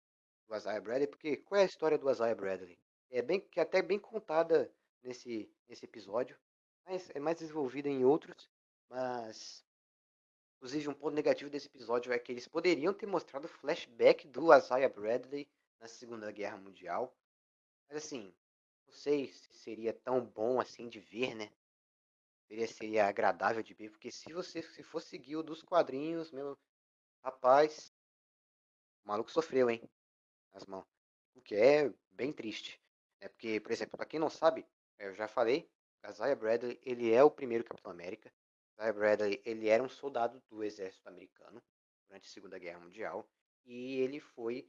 do 0.48 0.56
Isaiah 0.56 0.82
Bradley, 0.82 1.08
porque 1.08 1.38
qual 1.38 1.60
é 1.60 1.64
a 1.64 1.68
história 1.68 1.98
do 1.98 2.10
Isaiah 2.10 2.36
Bradley? 2.36 2.78
É 3.10 3.22
bem 3.22 3.40
que 3.40 3.60
é 3.60 3.64
até 3.64 3.82
bem 3.82 4.00
contada 4.00 4.72
nesse, 5.04 5.52
nesse 5.68 5.86
episódio, 5.86 6.38
mas 6.86 7.10
é 7.12 7.20
mais 7.20 7.38
desenvolvida 7.38 7.90
em 7.90 8.06
outros, 8.06 8.50
mas 8.90 9.66
inclusive 10.62 10.90
um 10.90 10.94
ponto 10.94 11.16
negativo 11.16 11.50
desse 11.50 11.66
episódio 11.66 12.14
é 12.14 12.20
que 12.20 12.32
eles 12.32 12.48
poderiam 12.48 12.94
ter 12.94 13.08
mostrado 13.08 13.48
flashback 13.48 14.28
do 14.28 14.56
Isaiah 14.56 14.88
Bradley 14.88 15.50
na 15.80 15.88
Segunda 15.88 16.32
Guerra 16.32 16.58
Mundial, 16.58 17.18
mas 17.90 17.98
assim, 17.98 18.32
não 18.86 18.94
sei 18.94 19.34
se 19.34 19.52
seria 19.56 19.92
tão 19.92 20.24
bom 20.24 20.62
assim 20.62 20.88
de 20.88 21.00
ver, 21.00 21.34
né? 21.34 21.52
Seria, 22.48 22.68
seria 22.68 23.08
agradável 23.08 23.64
de 23.64 23.74
ver, 23.74 23.90
porque 23.90 24.12
se 24.12 24.32
você 24.32 24.62
se 24.62 24.84
for 24.84 25.02
seguir 25.02 25.36
o 25.36 25.42
dos 25.42 25.64
quadrinhos, 25.64 26.32
meu 26.32 26.56
rapaz, 27.24 27.92
o 29.04 29.08
maluco 29.08 29.32
sofreu, 29.32 29.68
hein? 29.68 29.82
Nas 30.54 30.68
mãos. 30.68 30.86
O 31.34 31.42
que 31.42 31.56
é 31.56 31.92
bem 32.12 32.32
triste. 32.32 32.80
É 33.20 33.28
porque, 33.28 33.60
por 33.60 33.72
exemplo, 33.72 33.98
pra 33.98 34.06
quem 34.06 34.20
não 34.20 34.30
sabe, 34.30 34.64
eu 35.00 35.12
já 35.16 35.28
falei, 35.28 35.68
Isaiah 36.08 36.36
Bradley, 36.36 36.80
ele 36.84 37.12
é 37.12 37.24
o 37.24 37.32
primeiro 37.32 37.64
Capitão 37.64 37.92
América. 37.92 38.32
Isaiah 38.82 38.94
Bradley, 38.94 39.42
ele 39.46 39.70
era 39.70 39.84
um 39.84 39.90
soldado 39.90 40.42
do 40.50 40.64
exército 40.64 41.08
americano 41.08 41.62
durante 42.08 42.28
a 42.28 42.32
Segunda 42.32 42.58
Guerra 42.58 42.80
Mundial 42.80 43.30
e 43.64 44.00
ele 44.00 44.20
foi 44.20 44.68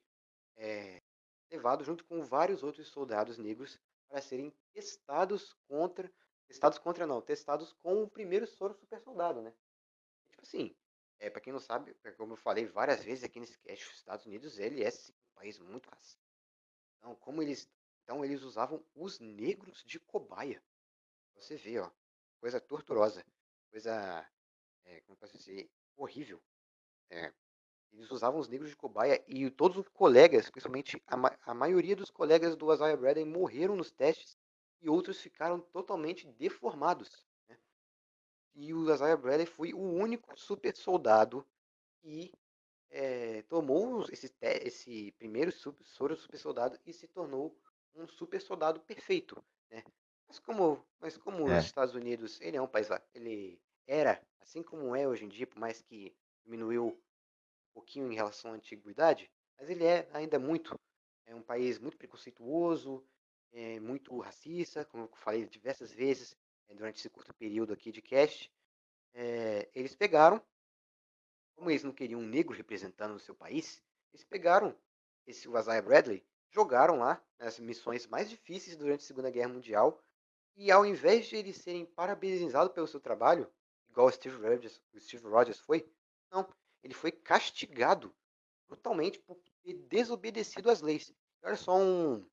é, 0.54 1.02
levado 1.50 1.82
junto 1.82 2.04
com 2.04 2.22
vários 2.22 2.62
outros 2.62 2.88
soldados 2.88 3.38
negros 3.38 3.80
para 4.06 4.20
serem 4.20 4.52
testados 4.70 5.54
contra, 5.66 6.12
testados 6.46 6.78
contra 6.78 7.06
não, 7.06 7.22
testados 7.22 7.72
com 7.72 8.02
o 8.02 8.10
primeiro 8.10 8.46
soro 8.46 8.74
super 8.74 9.00
soldado, 9.00 9.40
né? 9.40 9.54
Tipo 10.28 10.42
assim, 10.42 10.76
é, 11.18 11.30
para 11.30 11.40
quem 11.40 11.52
não 11.52 11.60
sabe, 11.60 11.96
como 12.18 12.34
eu 12.34 12.36
falei 12.36 12.66
várias 12.66 13.02
vezes 13.02 13.24
aqui 13.24 13.40
nesse 13.40 13.58
cast, 13.60 13.88
os 13.88 13.96
Estados 13.96 14.26
Unidos, 14.26 14.58
ele 14.58 14.84
é 14.84 14.90
sim, 14.90 15.12
um 15.12 15.34
país 15.34 15.58
muito 15.58 15.88
racista. 15.88 16.22
Então, 16.98 17.14
como 17.16 17.42
eles, 17.42 17.66
então 18.04 18.22
eles 18.22 18.42
usavam 18.42 18.84
os 18.94 19.18
negros 19.18 19.82
de 19.84 19.98
cobaia. 19.98 20.62
Você 21.34 21.56
vê, 21.56 21.78
ó, 21.78 21.90
coisa 22.38 22.60
torturosa, 22.60 23.24
coisa, 23.72 24.28
é, 24.84 25.00
como 25.02 25.18
posso 25.18 25.38
dizer, 25.38 25.70
horrível. 25.96 26.42
É, 27.10 27.32
eles 27.92 28.10
usavam 28.10 28.40
os 28.40 28.48
negros 28.48 28.70
de 28.70 28.76
cobaia 28.76 29.22
e 29.28 29.50
todos 29.50 29.78
os 29.78 29.88
colegas, 29.88 30.50
principalmente 30.50 31.02
a, 31.06 31.16
ma- 31.16 31.38
a 31.42 31.54
maioria 31.54 31.96
dos 31.96 32.10
colegas 32.10 32.56
do 32.56 32.72
Isaiah 32.74 32.96
Bradley 32.96 33.24
morreram 33.26 33.76
nos 33.76 33.92
testes 33.92 34.38
e 34.82 34.88
outros 34.90 35.20
ficaram 35.20 35.60
totalmente 35.60 36.26
deformados. 36.32 37.26
né? 37.48 37.58
E 38.54 38.72
o 38.74 38.84
Isaiah 38.92 39.16
Bradley 39.16 39.46
foi 39.46 39.72
o 39.74 39.80
único 39.80 40.38
super 40.38 40.74
soldado 40.76 41.46
que 42.02 42.32
eh, 42.90 43.42
tomou 43.48 44.04
esse, 44.12 44.32
esse 44.42 45.12
primeiro 45.12 45.52
super, 45.52 45.84
soro 45.86 46.16
super 46.16 46.38
soldado 46.38 46.78
e 46.86 46.92
se 46.92 47.08
tornou 47.08 47.56
um 47.94 48.08
super 48.08 48.40
soldado 48.42 48.80
perfeito. 48.80 49.44
Né? 49.70 49.84
Mas 50.28 50.38
como, 50.38 50.84
mas 51.00 51.16
como 51.16 51.46
É. 51.46 51.58
os 51.58 51.64
Estados 51.64 51.94
Unidos, 51.94 52.40
ele 52.40 52.56
é 52.56 52.62
um 52.62 52.66
país, 52.68 52.88
lá- 52.88 53.02
ele 53.14 53.60
era, 53.86 54.24
assim 54.40 54.62
como 54.62 54.94
é 54.96 55.06
hoje 55.06 55.24
em 55.24 55.28
dia, 55.28 55.46
por 55.46 55.58
mais 55.58 55.82
que 55.82 56.14
diminuiu 56.44 56.88
um 56.88 57.72
pouquinho 57.74 58.10
em 58.12 58.14
relação 58.16 58.52
à 58.52 58.54
antiguidade, 58.54 59.30
mas 59.58 59.70
ele 59.70 59.84
é 59.84 60.08
ainda 60.12 60.38
muito, 60.38 60.78
é 61.26 61.34
um 61.34 61.42
país 61.42 61.78
muito 61.78 61.96
preconceituoso, 61.98 63.06
é 63.52 63.80
muito 63.80 64.18
racista, 64.20 64.84
como 64.84 65.04
eu 65.04 65.16
falei 65.16 65.46
diversas 65.46 65.92
vezes 65.92 66.36
eh, 66.68 66.74
durante 66.74 66.98
esse 66.98 67.10
curto 67.10 67.34
período 67.34 67.72
aqui 67.72 67.92
de 67.92 68.02
cast. 68.02 68.52
Eh, 69.14 69.70
eles 69.74 69.94
pegaram, 69.96 70.42
como 71.56 71.70
eles 71.70 71.82
não 71.84 71.92
queriam 71.92 72.20
um 72.20 72.26
negro 72.26 72.54
representando 72.54 73.14
o 73.14 73.18
seu 73.20 73.34
país, 73.34 73.82
eles 74.12 74.24
pegaram 74.24 74.76
esse 75.26 75.48
o 75.48 75.58
Isaiah 75.58 75.80
Bradley, 75.82 76.24
jogaram 76.50 76.98
lá 76.98 77.24
nas 77.38 77.58
missões 77.58 78.06
mais 78.06 78.28
difíceis 78.28 78.76
durante 78.76 79.00
a 79.00 79.06
Segunda 79.06 79.30
Guerra 79.30 79.48
Mundial, 79.48 80.02
e 80.56 80.70
ao 80.70 80.84
invés 80.84 81.26
de 81.26 81.36
eles 81.36 81.56
serem 81.56 81.86
parabenizados 81.86 82.72
pelo 82.72 82.86
seu 82.86 83.00
trabalho, 83.00 83.50
igual 83.88 84.06
o 84.06 84.12
Steve 84.12 84.36
Rogers, 84.36 84.82
o 84.92 85.00
Steve 85.00 85.26
Rogers 85.26 85.58
foi, 85.60 85.90
não, 86.30 86.48
ele 86.82 86.94
foi 86.94 87.12
castigado 87.12 88.14
brutalmente 88.66 89.18
por 89.20 89.38
ter 89.62 89.74
desobedecido 89.74 90.70
às 90.70 90.80
leis. 90.80 91.12
Olha 91.42 91.56
só 91.56 91.76
um, 91.76 92.26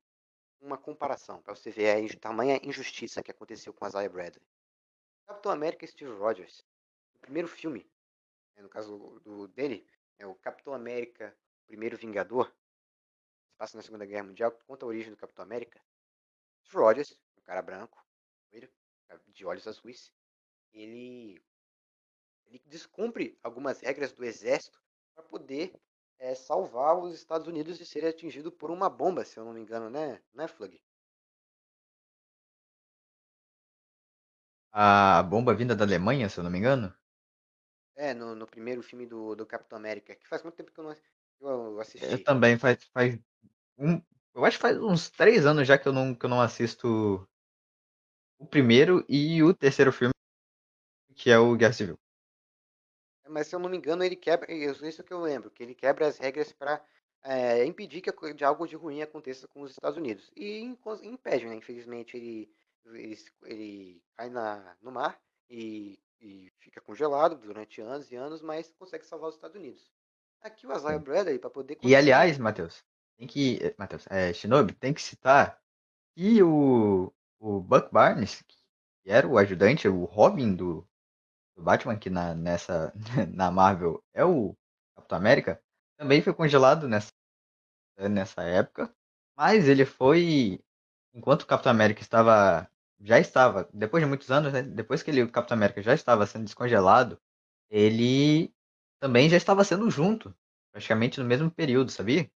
uma 0.60 0.78
comparação, 0.78 1.42
para 1.42 1.54
você 1.54 1.70
ver 1.70 1.90
a 1.90 2.18
tamanha 2.18 2.60
injustiça 2.62 3.22
que 3.22 3.30
aconteceu 3.30 3.72
com 3.72 3.86
Isaiah 3.86 4.08
Bradley. 4.08 4.46
Capitão 5.26 5.52
América 5.52 5.84
e 5.84 5.88
Steve 5.88 6.12
Rogers, 6.12 6.64
o 7.14 7.18
primeiro 7.20 7.48
filme, 7.48 7.88
né, 8.56 8.62
no 8.62 8.68
caso 8.68 9.20
do, 9.20 9.48
dele, 9.48 9.86
é 10.18 10.26
o 10.26 10.34
Capitão 10.34 10.74
América, 10.74 11.36
o 11.64 11.66
primeiro 11.66 11.96
Vingador, 11.96 12.52
se 13.46 13.54
passa 13.56 13.76
na 13.76 13.82
Segunda 13.82 14.04
Guerra 14.04 14.24
Mundial, 14.24 14.52
conta 14.66 14.84
a 14.84 14.88
origem 14.88 15.10
do 15.10 15.16
Capitão 15.16 15.44
América. 15.44 15.80
Steve 16.62 16.76
Rogers, 16.76 17.18
um 17.38 17.42
cara 17.42 17.62
branco, 17.62 18.04
loiro, 18.52 18.68
de 19.28 19.44
olhos 19.44 19.66
azuis, 19.66 20.12
ele, 20.72 21.42
ele 22.46 22.62
descumpre 22.66 23.38
algumas 23.42 23.80
regras 23.80 24.12
do 24.12 24.24
exército 24.24 24.80
para 25.14 25.24
poder 25.24 25.72
é, 26.18 26.34
salvar 26.34 26.98
os 26.98 27.14
Estados 27.14 27.48
Unidos 27.48 27.78
de 27.78 27.86
serem 27.86 28.10
atingidos 28.10 28.52
por 28.54 28.70
uma 28.70 28.90
bomba, 28.90 29.24
se 29.24 29.38
eu 29.38 29.44
não 29.44 29.52
me 29.52 29.60
engano, 29.60 29.88
né, 29.88 30.20
né 30.34 30.46
Flug? 30.46 30.80
A 34.72 35.22
bomba 35.24 35.54
vinda 35.54 35.74
da 35.74 35.84
Alemanha, 35.84 36.28
se 36.28 36.38
eu 36.38 36.44
não 36.44 36.50
me 36.50 36.58
engano. 36.58 36.94
É, 37.96 38.14
no, 38.14 38.34
no 38.34 38.46
primeiro 38.46 38.82
filme 38.82 39.06
do, 39.06 39.34
do 39.34 39.44
Capitão 39.44 39.76
América, 39.78 40.14
que 40.14 40.28
faz 40.28 40.42
muito 40.42 40.54
tempo 40.56 40.72
que 40.72 40.78
eu 40.80 40.84
não 40.84 40.94
eu 41.40 41.80
Eu 41.80 41.80
assisti. 41.80 42.24
também 42.24 42.58
faz, 42.58 42.84
faz 42.92 43.18
um, 43.78 44.00
eu 44.34 44.44
acho 44.44 44.58
que 44.58 44.62
faz 44.62 44.78
uns 44.78 45.10
três 45.10 45.46
anos 45.46 45.66
já 45.66 45.78
que 45.78 45.88
eu 45.88 45.92
não, 45.92 46.14
que 46.14 46.24
eu 46.24 46.30
não 46.30 46.40
assisto 46.40 47.26
o 48.40 48.46
primeiro 48.46 49.04
e 49.06 49.42
o 49.42 49.52
terceiro 49.52 49.92
filme, 49.92 50.14
que 51.14 51.30
é 51.30 51.38
o 51.38 51.54
Guerra 51.54 51.74
Civil. 51.74 51.98
Mas 53.28 53.46
se 53.46 53.54
eu 53.54 53.60
não 53.60 53.68
me 53.68 53.76
engano, 53.76 54.02
ele 54.02 54.16
quebra. 54.16 54.50
Isso 54.50 54.84
isso 54.84 55.04
que 55.04 55.12
eu 55.12 55.20
lembro, 55.20 55.50
que 55.50 55.62
ele 55.62 55.74
quebra 55.74 56.08
as 56.08 56.18
regras 56.18 56.50
para 56.50 56.82
impedir 57.64 58.00
que 58.00 58.34
de 58.34 58.44
algo 58.44 58.66
de 58.66 58.74
ruim 58.74 59.02
aconteça 59.02 59.46
com 59.46 59.60
os 59.60 59.72
Estados 59.72 59.98
Unidos. 59.98 60.32
E 60.34 60.60
impede, 61.02 61.46
né? 61.46 61.54
Infelizmente, 61.54 62.16
ele, 62.16 62.50
ele, 62.86 63.18
ele 63.44 64.02
cai 64.16 64.30
na, 64.30 64.74
no 64.80 64.90
mar 64.90 65.20
e, 65.48 66.00
e 66.18 66.50
fica 66.58 66.80
congelado 66.80 67.36
durante 67.36 67.80
anos 67.82 68.10
e 68.10 68.16
anos, 68.16 68.40
mas 68.40 68.72
consegue 68.78 69.04
salvar 69.04 69.28
os 69.28 69.36
Estados 69.36 69.56
Unidos. 69.56 69.92
Aqui 70.40 70.66
o 70.66 70.72
Isaiah. 70.74 70.98
Bradley, 70.98 71.38
para 71.38 71.50
poder 71.50 71.78
E 71.82 71.94
aliás, 71.94 72.38
Matheus, 72.38 72.82
tem 73.18 73.28
que. 73.28 73.74
Matheus, 73.76 74.06
é, 74.08 74.32
Shinobi, 74.32 74.72
tem 74.72 74.94
que 74.94 75.02
citar 75.02 75.60
que 76.16 76.42
o, 76.42 77.12
o 77.40 77.60
Buck 77.60 77.92
Barnes, 77.92 78.42
que 79.02 79.10
era 79.10 79.26
o 79.26 79.38
ajudante, 79.38 79.88
o 79.88 80.04
Robin 80.04 80.54
do, 80.54 80.86
do 81.56 81.62
Batman, 81.62 81.98
que 81.98 82.10
na, 82.10 82.34
nessa, 82.34 82.92
na 83.34 83.50
Marvel 83.50 84.02
é 84.14 84.24
o 84.24 84.56
Capitão 84.96 85.18
América, 85.18 85.62
também 85.98 86.22
foi 86.22 86.34
congelado 86.34 86.88
nessa, 86.88 87.12
nessa 88.10 88.42
época. 88.42 88.94
Mas 89.36 89.68
ele 89.68 89.84
foi. 89.84 90.60
Enquanto 91.14 91.42
o 91.42 91.46
Capitão 91.46 91.72
América 91.72 92.02
estava. 92.02 92.68
Já 93.00 93.18
estava, 93.18 93.68
depois 93.72 94.02
de 94.02 94.08
muitos 94.08 94.30
anos, 94.30 94.52
né? 94.52 94.62
Depois 94.62 95.02
que 95.02 95.10
ele, 95.10 95.22
o 95.22 95.32
Capitão 95.32 95.56
América 95.56 95.82
já 95.82 95.94
estava 95.94 96.26
sendo 96.26 96.44
descongelado, 96.44 97.18
ele 97.70 98.54
também 99.00 99.28
já 99.30 99.36
estava 99.38 99.64
sendo 99.64 99.90
junto, 99.90 100.34
praticamente 100.72 101.20
no 101.20 101.26
mesmo 101.26 101.50
período, 101.50 101.90
sabia? 101.90 102.30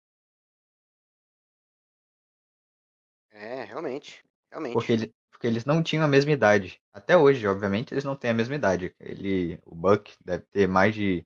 É, 3.31 3.65
realmente. 3.65 4.23
Realmente. 4.51 4.77
Porque 4.77 4.91
ele, 4.93 5.15
porque 5.31 5.47
eles 5.47 5.65
não 5.65 5.83
tinham 5.83 6.03
a 6.05 6.07
mesma 6.07 6.31
idade. 6.31 6.81
Até 6.93 7.17
hoje, 7.17 7.47
obviamente, 7.47 7.93
eles 7.93 8.03
não 8.03 8.15
têm 8.15 8.31
a 8.31 8.33
mesma 8.33 8.55
idade. 8.55 8.95
Ele, 8.99 9.59
o 9.65 9.75
Buck 9.75 10.13
deve 10.23 10.45
ter 10.45 10.67
mais 10.67 10.95
de 10.95 11.25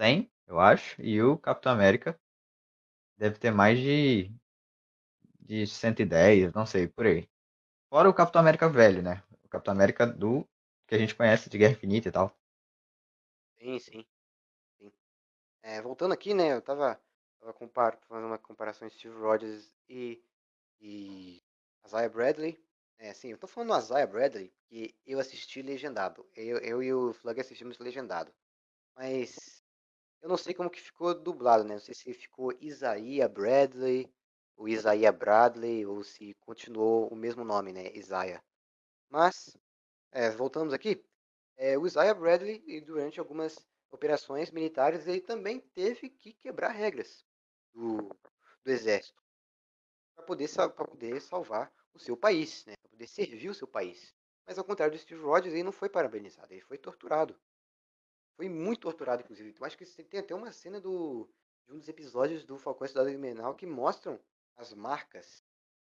100, 0.00 0.30
eu 0.46 0.60
acho, 0.60 1.00
e 1.02 1.22
o 1.22 1.38
Capitão 1.38 1.72
América 1.72 2.18
deve 3.18 3.38
ter 3.38 3.50
mais 3.50 3.78
de 3.78 4.30
de 5.40 5.66
110, 5.66 6.52
não 6.52 6.66
sei, 6.66 6.86
por 6.88 7.06
aí. 7.06 7.28
Fora 7.90 8.08
o 8.08 8.14
Capitão 8.14 8.40
América 8.40 8.68
velho, 8.68 9.02
né? 9.02 9.22
O 9.44 9.48
Capitão 9.48 9.72
América 9.74 10.06
do 10.06 10.46
que 10.86 10.94
a 10.94 10.98
gente 10.98 11.14
conhece 11.14 11.50
de 11.50 11.58
Guerra 11.58 11.72
Infinita 11.72 12.08
e 12.08 12.12
tal. 12.12 12.36
Sim, 13.58 13.78
sim. 13.78 14.06
sim. 14.78 14.92
É, 15.62 15.82
voltando 15.82 16.14
aqui, 16.14 16.34
né? 16.34 16.54
Eu 16.54 16.62
tava, 16.62 17.00
tava 17.40 17.52
fazendo 18.08 18.26
uma 18.26 18.38
comparação 18.38 18.86
entre 18.86 18.98
Steve 18.98 19.16
Rogers 19.16 19.72
e, 19.88 20.22
e 20.80 21.42
Isaiah 21.86 22.08
Bradley. 22.08 22.60
É, 22.98 23.12
sim, 23.12 23.30
eu 23.30 23.38
tô 23.38 23.46
falando 23.46 23.72
do 23.72 23.78
Isaiah 23.78 24.06
Bradley 24.06 24.50
porque 24.50 24.94
eu 25.06 25.18
assisti 25.18 25.62
legendado. 25.62 26.26
Eu, 26.34 26.58
eu 26.58 26.82
e 26.82 26.92
o 26.92 27.12
Flug 27.12 27.40
assistimos 27.40 27.78
legendado. 27.78 28.32
Mas 28.96 29.62
eu 30.22 30.28
não 30.28 30.36
sei 30.36 30.54
como 30.54 30.70
que 30.70 30.80
ficou 30.80 31.14
dublado, 31.14 31.64
né? 31.64 31.74
Não 31.74 31.80
sei 31.80 31.94
se 31.94 32.12
ficou 32.14 32.52
Isaiah 32.60 33.28
Bradley, 33.28 34.12
ou 34.56 34.68
Isaiah 34.68 35.12
Bradley, 35.12 35.86
ou 35.86 36.02
se 36.02 36.34
continuou 36.40 37.08
o 37.08 37.16
mesmo 37.16 37.44
nome, 37.44 37.72
né? 37.72 37.92
Isaiah. 37.94 38.42
Mas, 39.08 39.56
é, 40.12 40.30
voltamos 40.30 40.72
aqui. 40.72 41.04
É, 41.56 41.78
o 41.78 41.86
Isaiah 41.86 42.14
Bradley, 42.14 42.80
durante 42.82 43.20
algumas 43.20 43.56
operações 43.90 44.50
militares, 44.50 45.06
ele 45.06 45.20
também 45.20 45.60
teve 45.60 46.08
que 46.10 46.32
quebrar 46.32 46.70
regras 46.70 47.24
do, 47.72 48.08
do 48.64 48.70
exército 48.70 49.25
para 50.16 50.24
poder, 50.24 50.48
poder 50.74 51.20
salvar 51.20 51.72
o 51.92 51.98
seu 51.98 52.16
país, 52.16 52.64
né? 52.64 52.74
para 52.82 52.90
poder 52.90 53.06
servir 53.06 53.50
o 53.50 53.54
seu 53.54 53.68
país. 53.68 54.14
Mas 54.46 54.58
ao 54.58 54.64
contrário 54.64 54.96
do 54.96 55.00
Steve 55.00 55.22
Rogers, 55.22 55.52
ele 55.52 55.62
não 55.62 55.72
foi 55.72 55.88
parabenizado, 55.88 56.52
ele 56.52 56.62
foi 56.62 56.78
torturado. 56.78 57.38
Foi 58.36 58.48
muito 58.48 58.80
torturado, 58.80 59.22
inclusive. 59.22 59.54
Eu 59.58 59.66
acho 59.66 59.76
que 59.76 59.84
tem 59.84 60.20
até 60.20 60.34
uma 60.34 60.52
cena 60.52 60.80
do, 60.80 61.28
de 61.66 61.72
um 61.72 61.78
dos 61.78 61.88
episódios 61.88 62.44
do 62.44 62.58
Falcão 62.58 62.86
Cidade 62.86 63.12
Invernal 63.12 63.54
que 63.54 63.66
mostram 63.66 64.20
as 64.56 64.72
marcas 64.72 65.42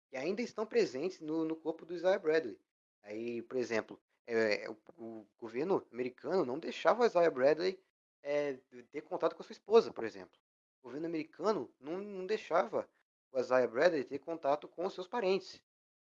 que 0.09 0.17
ainda 0.17 0.41
estão 0.41 0.65
presentes 0.65 1.19
no, 1.19 1.43
no 1.43 1.55
corpo 1.55 1.85
do 1.85 1.95
Isaiah 1.95 2.19
Bradley. 2.19 2.59
Aí, 3.01 3.41
por 3.41 3.57
exemplo, 3.57 3.99
é, 4.27 4.69
o, 4.69 4.77
o, 4.97 5.27
governo 5.37 5.85
americano 5.91 6.45
não 6.45 6.59
deixava 6.59 7.03
o 7.03 7.05
Isaiah 7.05 7.31
Bradley 7.31 7.79
é, 8.21 8.53
ter 8.91 9.01
contato 9.01 9.35
com 9.35 9.41
a 9.41 9.45
sua 9.45 9.53
esposa, 9.53 9.91
por 9.91 10.03
exemplo. 10.03 10.39
O 10.81 10.87
governo 10.87 11.07
americano 11.07 11.73
não, 11.79 11.97
não 11.97 12.25
deixava 12.25 12.87
o 13.33 13.39
Isaiah 13.39 13.67
Bradley 13.67 14.03
ter 14.05 14.19
contato 14.19 14.67
com 14.67 14.89
seus 14.89 15.07
parentes. 15.07 15.61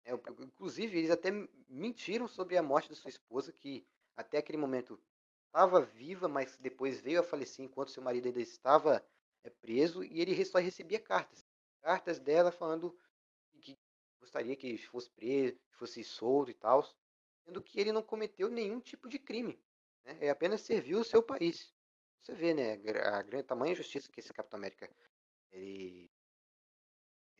É, 0.04 0.12
inclusive, 0.12 0.98
eles 0.98 1.10
até 1.10 1.30
mentiram 1.68 2.26
sobre 2.26 2.56
a 2.56 2.62
morte 2.62 2.88
da 2.88 2.96
sua 2.96 3.10
esposa, 3.10 3.52
que 3.52 3.86
até 4.16 4.38
aquele 4.38 4.58
momento 4.58 5.00
estava 5.46 5.80
viva, 5.82 6.26
mas 6.26 6.56
depois 6.56 7.00
veio 7.00 7.20
a 7.20 7.22
falecer 7.22 7.64
enquanto 7.64 7.90
seu 7.90 8.02
marido 8.02 8.26
ainda 8.26 8.40
estava 8.40 9.04
é, 9.44 9.50
preso, 9.50 10.02
e 10.02 10.20
ele 10.20 10.44
só 10.44 10.58
recebia 10.58 10.98
cartas 10.98 11.44
cartas 11.80 12.18
dela 12.18 12.52
falando 12.52 12.96
que 13.60 13.78
gostaria 14.20 14.56
que 14.56 14.76
fosse 14.78 15.10
preso, 15.10 15.58
que 15.70 15.76
fosse 15.76 16.04
solto 16.04 16.50
e 16.50 16.54
tal, 16.54 16.86
sendo 17.44 17.62
que 17.62 17.80
ele 17.80 17.92
não 17.92 18.02
cometeu 18.02 18.48
nenhum 18.48 18.80
tipo 18.80 19.08
de 19.08 19.18
crime. 19.18 19.58
Né? 20.04 20.16
Ele 20.20 20.30
apenas 20.30 20.60
serviu 20.60 21.00
o 21.00 21.04
seu 21.04 21.22
país. 21.22 21.72
Você 22.20 22.34
vê, 22.34 22.52
né, 22.52 22.74
a 23.02 23.22
grande 23.22 23.46
tamanho 23.46 23.74
justiça 23.74 24.12
que 24.12 24.20
esse 24.20 24.32
Capitão 24.32 24.58
América 24.58 24.90
ele, 25.50 26.10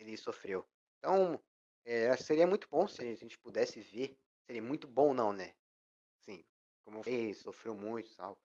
ele 0.03 0.16
sofreu. 0.16 0.66
Então, 0.98 1.40
é, 1.84 2.16
seria 2.16 2.46
muito 2.46 2.68
bom 2.68 2.86
se 2.88 3.03
a 3.03 3.14
gente 3.14 3.38
pudesse 3.38 3.80
ver. 3.80 4.16
Seria 4.46 4.62
muito 4.62 4.88
bom, 4.88 5.14
não, 5.14 5.32
né? 5.32 5.55
Sim, 6.18 6.44
como 6.84 7.03
ele 7.07 7.34
sofreu 7.34 7.74
muito 7.74 8.14
tal. 8.16 8.38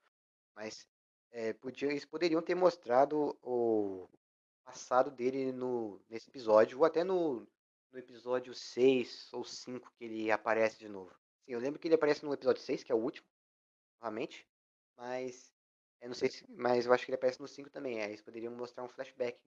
Mas 0.56 0.88
é, 1.32 1.54
podia, 1.54 1.90
eles 1.90 2.06
poderiam 2.06 2.42
ter 2.42 2.56
mostrado 2.56 3.38
o, 3.42 4.08
passado 4.66 5.12
dele 5.12 5.52
no, 5.52 6.02
nesse 6.10 6.30
episódio, 6.30 6.80
ou 6.80 6.86
até 6.86 7.04
no, 7.04 7.48
no 7.92 8.00
episódio 8.00 8.54
6 8.54 9.32
ou 9.32 9.46
5 9.46 9.92
que 9.96 10.06
ele 10.06 10.32
aparece 10.32 10.80
de 10.80 10.90
novo. 10.90 11.12
Sim, 11.46 11.54
eu 11.54 11.60
lembro 11.60 11.80
que 11.80 11.88
ele 11.88 11.96
aparece 11.96 12.26
no 12.26 12.34
episódio 12.34 12.62
6, 12.62 12.84
que 12.84 12.92
é 12.92 12.96
o 12.96 13.00
último, 13.00 13.28
novamente, 14.02 14.48
mas 14.98 15.54
eu 16.02 16.10
não 16.10 16.16
sei 16.16 16.30
se, 16.30 16.46
mas 16.52 16.86
eu 16.86 16.94
acho 16.94 17.06
que 17.06 17.12
ele 17.12 17.16
aparece 17.16 17.40
no 17.40 17.48
5 17.48 17.70
também, 17.70 18.00
é, 18.00 18.06
eles 18.06 18.22
poderiam 18.22 18.54
mostrar 18.54 18.84
um 18.84 18.90
flashback. 18.90 19.40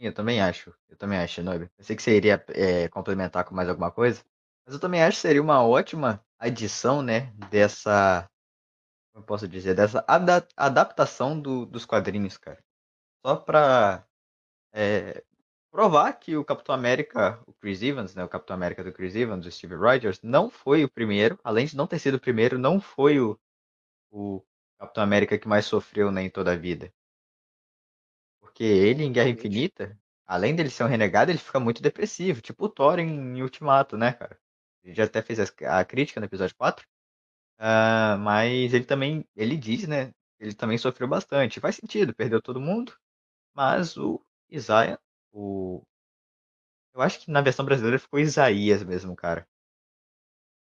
Eu 0.00 0.12
também 0.14 0.40
acho, 0.40 0.74
eu 0.88 0.96
também 0.96 1.18
acho, 1.18 1.42
Nobre. 1.42 1.68
Pensei 1.76 1.94
que 1.94 2.02
você 2.02 2.16
iria 2.16 2.42
é, 2.48 2.88
complementar 2.88 3.44
com 3.44 3.54
mais 3.54 3.68
alguma 3.68 3.90
coisa, 3.92 4.24
mas 4.64 4.74
eu 4.74 4.80
também 4.80 5.02
acho 5.02 5.18
que 5.18 5.22
seria 5.22 5.42
uma 5.42 5.62
ótima 5.62 6.24
adição, 6.38 7.02
né, 7.02 7.32
dessa, 7.50 8.28
como 9.12 9.24
eu 9.24 9.26
posso 9.26 9.48
dizer, 9.48 9.74
dessa 9.74 10.04
ada 10.08 10.46
adaptação 10.56 11.40
do, 11.40 11.66
dos 11.66 11.86
quadrinhos, 11.86 12.38
cara. 12.38 12.62
Só 13.26 13.36
pra 13.36 14.06
é, 14.72 15.24
provar 15.70 16.12
que 16.14 16.36
o 16.36 16.44
Capitão 16.44 16.74
América, 16.74 17.40
o 17.46 17.52
Chris 17.54 17.82
Evans, 17.82 18.14
né, 18.14 18.24
o 18.24 18.28
Capitão 18.28 18.54
América 18.56 18.84
do 18.84 18.92
Chris 18.92 19.16
Evans, 19.16 19.46
o 19.46 19.52
Steve 19.52 19.74
Rogers, 19.76 20.20
não 20.22 20.50
foi 20.50 20.84
o 20.84 20.90
primeiro, 20.90 21.38
além 21.44 21.66
de 21.66 21.76
não 21.76 21.86
ter 21.86 21.98
sido 21.98 22.16
o 22.16 22.20
primeiro, 22.20 22.58
não 22.58 22.80
foi 22.80 23.20
o, 23.20 23.38
o 24.10 24.42
Capitão 24.78 25.04
América 25.04 25.38
que 25.38 25.48
mais 25.48 25.66
sofreu 25.66 26.10
né, 26.12 26.22
em 26.22 26.30
toda 26.30 26.52
a 26.52 26.56
vida. 26.56 26.92
Porque 28.60 28.70
ele, 28.70 29.04
em 29.04 29.12
Guerra 29.12 29.30
Infinita, 29.30 29.98
além 30.26 30.54
dele 30.54 30.68
ser 30.68 30.84
um 30.84 30.86
renegado, 30.86 31.30
ele 31.30 31.38
fica 31.38 31.58
muito 31.58 31.80
depressivo, 31.80 32.42
tipo 32.42 32.66
o 32.66 32.68
Thor 32.68 32.98
em 32.98 33.40
Ultimato, 33.40 33.96
né, 33.96 34.12
cara? 34.12 34.38
já 34.84 35.04
até 35.04 35.22
fez 35.22 35.40
a 35.40 35.82
crítica 35.82 36.20
no 36.20 36.26
episódio 36.26 36.54
4. 36.56 36.84
Uh, 36.84 36.88
ah, 37.58 38.18
mas 38.20 38.74
ele 38.74 38.84
também, 38.84 39.26
ele 39.34 39.56
diz, 39.56 39.88
né? 39.88 40.12
Ele 40.38 40.52
também 40.52 40.76
sofreu 40.76 41.08
bastante. 41.08 41.58
Faz 41.58 41.76
sentido, 41.76 42.14
perdeu 42.14 42.42
todo 42.42 42.60
mundo. 42.60 42.94
Mas 43.54 43.96
o 43.96 44.22
Isaiah, 44.50 45.00
o. 45.32 45.82
Eu 46.92 47.00
acho 47.00 47.20
que 47.20 47.30
na 47.30 47.40
versão 47.40 47.64
brasileira 47.64 47.98
ficou 47.98 48.20
Isaías 48.20 48.82
mesmo, 48.82 49.16
cara. 49.16 49.48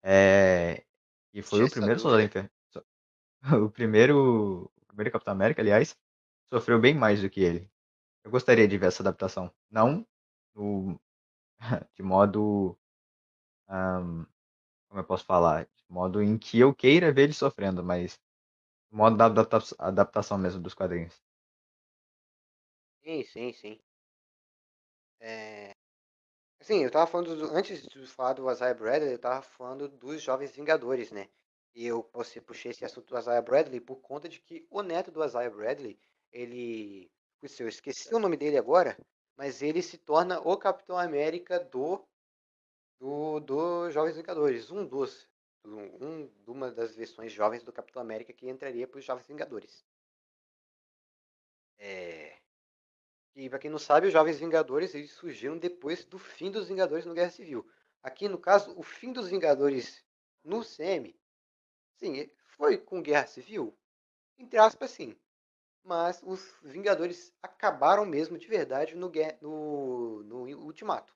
É. 0.04 0.84
E 1.34 1.42
foi 1.42 1.64
o 1.64 1.70
primeiro 1.70 1.98
soldado. 1.98 2.48
O 3.66 3.68
primeiro. 3.70 4.70
O 4.82 4.86
primeiro 4.86 5.10
Capitão 5.10 5.32
América, 5.32 5.60
aliás, 5.60 5.96
sofreu 6.52 6.78
bem 6.78 6.94
mais 6.94 7.22
do 7.22 7.30
que 7.30 7.40
ele. 7.40 7.70
Eu 8.22 8.30
gostaria 8.30 8.68
de 8.68 8.76
ver 8.76 8.86
essa 8.88 9.02
adaptação. 9.02 9.50
Não 9.70 10.06
no, 10.54 11.00
de 11.96 12.02
modo 12.02 12.78
um, 13.68 14.26
como 14.88 15.00
eu 15.00 15.04
posso 15.04 15.24
falar, 15.24 15.64
de 15.64 15.84
modo 15.88 16.22
em 16.22 16.36
que 16.36 16.60
eu 16.60 16.74
queira 16.74 17.10
ver 17.10 17.22
ele 17.22 17.32
sofrendo, 17.32 17.82
mas 17.82 18.20
de 18.90 18.96
modo 18.96 19.16
da 19.16 19.26
adapta 19.26 19.58
adaptação 19.78 20.36
mesmo 20.36 20.60
dos 20.60 20.74
quadrinhos. 20.74 21.22
Sim, 23.02 23.24
sim, 23.24 23.52
sim. 23.52 23.80
É... 25.20 25.74
Assim, 26.60 26.84
eu 26.84 26.90
tava 26.90 27.06
falando, 27.06 27.34
do, 27.34 27.46
antes 27.56 27.82
de 27.82 28.06
falar 28.06 28.34
do 28.34 28.50
Isaiah 28.50 28.74
Bradley, 28.74 29.12
eu 29.12 29.18
tava 29.18 29.42
falando 29.42 29.88
dos 29.88 30.22
Jovens 30.22 30.52
Vingadores, 30.52 31.10
né? 31.10 31.28
E 31.74 31.86
eu 31.86 32.04
puxei 32.46 32.70
esse 32.70 32.84
assunto 32.84 33.08
do 33.08 33.18
Isaiah 33.18 33.42
Bradley 33.42 33.80
por 33.80 33.96
conta 33.96 34.28
de 34.28 34.38
que 34.40 34.66
o 34.70 34.82
neto 34.82 35.10
do 35.10 35.24
Isaiah 35.24 35.50
Bradley, 35.50 35.98
ele. 36.32 37.10
eu 37.42 37.68
esqueci 37.68 38.14
o 38.14 38.18
nome 38.18 38.36
dele 38.36 38.58
agora, 38.58 38.96
mas 39.36 39.62
ele 39.62 39.82
se 39.82 39.98
torna 39.98 40.40
o 40.40 40.56
Capitão 40.56 40.96
América 40.96 41.58
do 41.60 42.04
do, 43.02 43.40
do 43.40 43.90
Jovens 43.90 44.16
Vingadores, 44.16 44.70
um 44.70 44.86
dos, 44.86 45.28
um, 45.64 46.30
uma 46.46 46.70
das 46.70 46.94
versões 46.94 47.32
jovens 47.32 47.64
do 47.64 47.72
Capitão 47.72 48.00
América 48.00 48.32
que 48.32 48.48
entraria 48.48 48.86
para 48.86 48.98
os 48.98 49.04
Jovens 49.04 49.26
Vingadores. 49.26 49.84
É... 51.78 52.38
E 53.34 53.50
para 53.50 53.58
quem 53.58 53.70
não 53.70 53.78
sabe, 53.78 54.06
os 54.06 54.12
Jovens 54.12 54.38
Vingadores 54.38 54.94
eles 54.94 55.10
surgiram 55.10 55.58
depois 55.58 56.04
do 56.04 56.16
fim 56.16 56.48
dos 56.48 56.68
Vingadores 56.68 57.04
no 57.04 57.12
Guerra 57.12 57.30
Civil. 57.30 57.68
Aqui, 58.04 58.28
no 58.28 58.38
caso, 58.38 58.72
o 58.78 58.84
fim 58.84 59.12
dos 59.12 59.28
Vingadores 59.28 60.04
no 60.44 60.62
CM, 60.64 61.12
sim, 61.98 62.30
foi 62.44 62.78
com 62.78 63.02
Guerra 63.02 63.26
Civil, 63.26 63.76
entre 64.38 64.58
aspas, 64.58 64.92
sim. 64.92 65.16
Mas 65.84 66.22
os 66.22 66.54
Vingadores 66.62 67.32
acabaram 67.42 68.06
mesmo 68.06 68.38
de 68.38 68.46
verdade 68.46 68.94
no, 68.94 69.10
no, 69.40 70.22
no 70.22 70.64
Ultimato. 70.64 71.12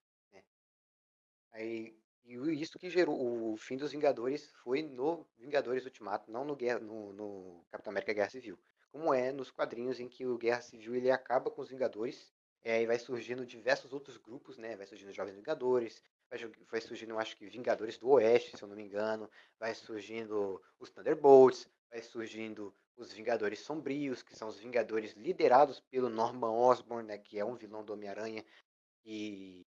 Aí, 1.52 1.96
e 2.24 2.34
isso 2.60 2.78
que 2.78 2.90
gerou 2.90 3.52
o 3.52 3.56
fim 3.56 3.76
dos 3.76 3.92
Vingadores 3.92 4.50
foi 4.62 4.82
no 4.82 5.26
Vingadores 5.38 5.84
Ultimato, 5.84 6.30
não 6.30 6.44
no, 6.44 6.54
Guerra, 6.54 6.80
no, 6.80 7.12
no 7.12 7.64
Capitão 7.70 7.92
América 7.92 8.12
Guerra 8.12 8.28
Civil. 8.28 8.58
Como 8.90 9.14
é 9.14 9.32
nos 9.32 9.50
quadrinhos 9.50 10.00
em 10.00 10.08
que 10.08 10.26
o 10.26 10.36
Guerra 10.36 10.60
Civil 10.60 10.94
ele 10.96 11.10
acaba 11.10 11.50
com 11.50 11.62
os 11.62 11.68
Vingadores, 11.68 12.32
é, 12.62 12.82
e 12.82 12.86
vai 12.86 12.98
surgindo 12.98 13.46
diversos 13.46 13.92
outros 13.92 14.16
grupos, 14.16 14.58
né? 14.58 14.76
Vai 14.76 14.86
surgindo 14.86 15.12
Jovens 15.12 15.36
Vingadores, 15.36 16.02
vai, 16.28 16.38
vai 16.68 16.80
surgindo, 16.80 17.16
acho 17.16 17.36
que 17.36 17.46
Vingadores 17.46 17.96
do 17.96 18.08
Oeste, 18.10 18.56
se 18.56 18.62
eu 18.62 18.68
não 18.68 18.74
me 18.74 18.82
engano, 18.82 19.30
vai 19.58 19.72
surgindo 19.72 20.60
os 20.78 20.90
Thunderbolts, 20.90 21.68
vai 21.88 22.02
surgindo 22.02 22.74
os 22.96 23.12
Vingadores 23.12 23.60
Sombrios, 23.60 24.22
que 24.22 24.36
são 24.36 24.48
os 24.48 24.58
Vingadores 24.58 25.12
liderados 25.14 25.80
pelo 25.80 26.08
Norman 26.08 26.52
Osborn, 26.52 27.06
né, 27.06 27.18
que 27.18 27.38
é 27.38 27.44
um 27.44 27.54
vilão 27.54 27.84
do 27.84 27.92
Homem-Aranha, 27.92 28.44
e, 29.04 29.66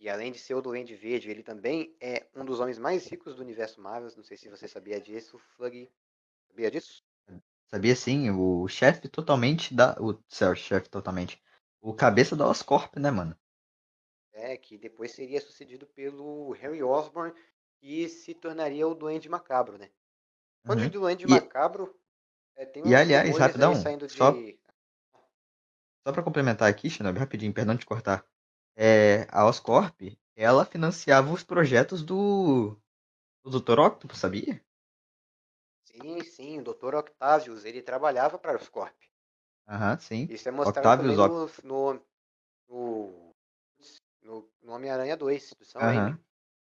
e 0.00 0.08
além 0.08 0.32
de 0.32 0.38
ser 0.38 0.54
o 0.54 0.62
Duende 0.62 0.94
Verde, 0.96 1.30
ele 1.30 1.42
também 1.42 1.96
é 2.00 2.26
um 2.34 2.44
dos 2.44 2.60
homens 2.60 2.78
mais 2.78 3.06
ricos 3.08 3.36
do 3.36 3.42
universo 3.42 3.80
Marvel. 3.80 4.10
Não 4.16 4.24
sei 4.24 4.36
se 4.36 4.48
você 4.50 4.68
sabia 4.68 5.00
disso, 5.00 5.38
Flug. 5.38 5.90
Sabia 6.48 6.70
disso? 6.70 7.04
Sabia 7.66 7.94
sim, 7.94 8.30
o 8.30 8.66
chefe 8.68 9.06
totalmente 9.06 9.74
da. 9.74 9.94
O 10.00 10.18
céu, 10.28 10.54
chefe 10.54 10.88
totalmente. 10.88 11.42
O 11.82 11.92
cabeça 11.92 12.34
da 12.34 12.48
Oscorp, 12.48 12.96
né, 12.96 13.10
mano? 13.10 13.36
É, 14.32 14.56
que 14.56 14.76
depois 14.76 15.12
seria 15.12 15.40
sucedido 15.40 15.86
pelo 15.86 16.50
Harry 16.52 16.82
Osborn, 16.82 17.32
que 17.78 18.08
se 18.08 18.34
tornaria 18.34 18.86
o 18.86 18.94
Duende 18.94 19.28
Macabro, 19.28 19.78
né? 19.78 19.90
Quando 20.64 20.80
Uhum. 20.80 20.86
de 20.86 20.90
Duende 20.90 21.26
E- 21.28 21.28
Macabro, 21.28 21.94
é, 22.56 22.70
e, 22.84 22.94
aliás, 22.94 23.38
rapidão, 23.38 23.74
saindo 23.74 24.06
de... 24.06 24.16
só- 24.16 24.32
Só 26.06 26.12
pra 26.12 26.22
complementar 26.22 26.68
aqui, 26.68 26.88
Shinobi, 26.88 27.18
rapidinho, 27.18 27.52
perdão 27.52 27.74
de 27.74 27.86
cortar. 27.86 28.24
É, 28.76 29.26
a 29.30 29.46
Oscorp, 29.46 30.00
ela 30.36 30.64
financiava 30.64 31.32
os 31.32 31.42
projetos 31.42 32.02
do, 32.02 32.76
do 33.44 33.50
Dr. 33.50 33.80
Octopus, 33.80 34.18
sabia? 34.18 34.62
Sim, 35.84 36.22
sim, 36.24 36.58
o 36.60 36.64
Dr. 36.64 36.94
Octavius, 36.96 37.64
ele 37.64 37.80
trabalhava 37.80 38.38
para 38.38 38.56
os 38.58 38.68
Corp. 38.68 38.94
Aham, 39.68 39.98
sim. 39.98 40.26
Isso 40.28 40.48
é 40.48 40.52
mostrado 40.52 41.02
Octavius 41.02 41.62
no, 41.62 41.94
no, 42.68 43.34
no, 44.22 44.48
no 44.62 44.72
Homem-Aranha 44.72 45.16
2, 45.16 45.54
do 45.58 45.64
Sam 45.64 45.80
Aham. 45.80 46.18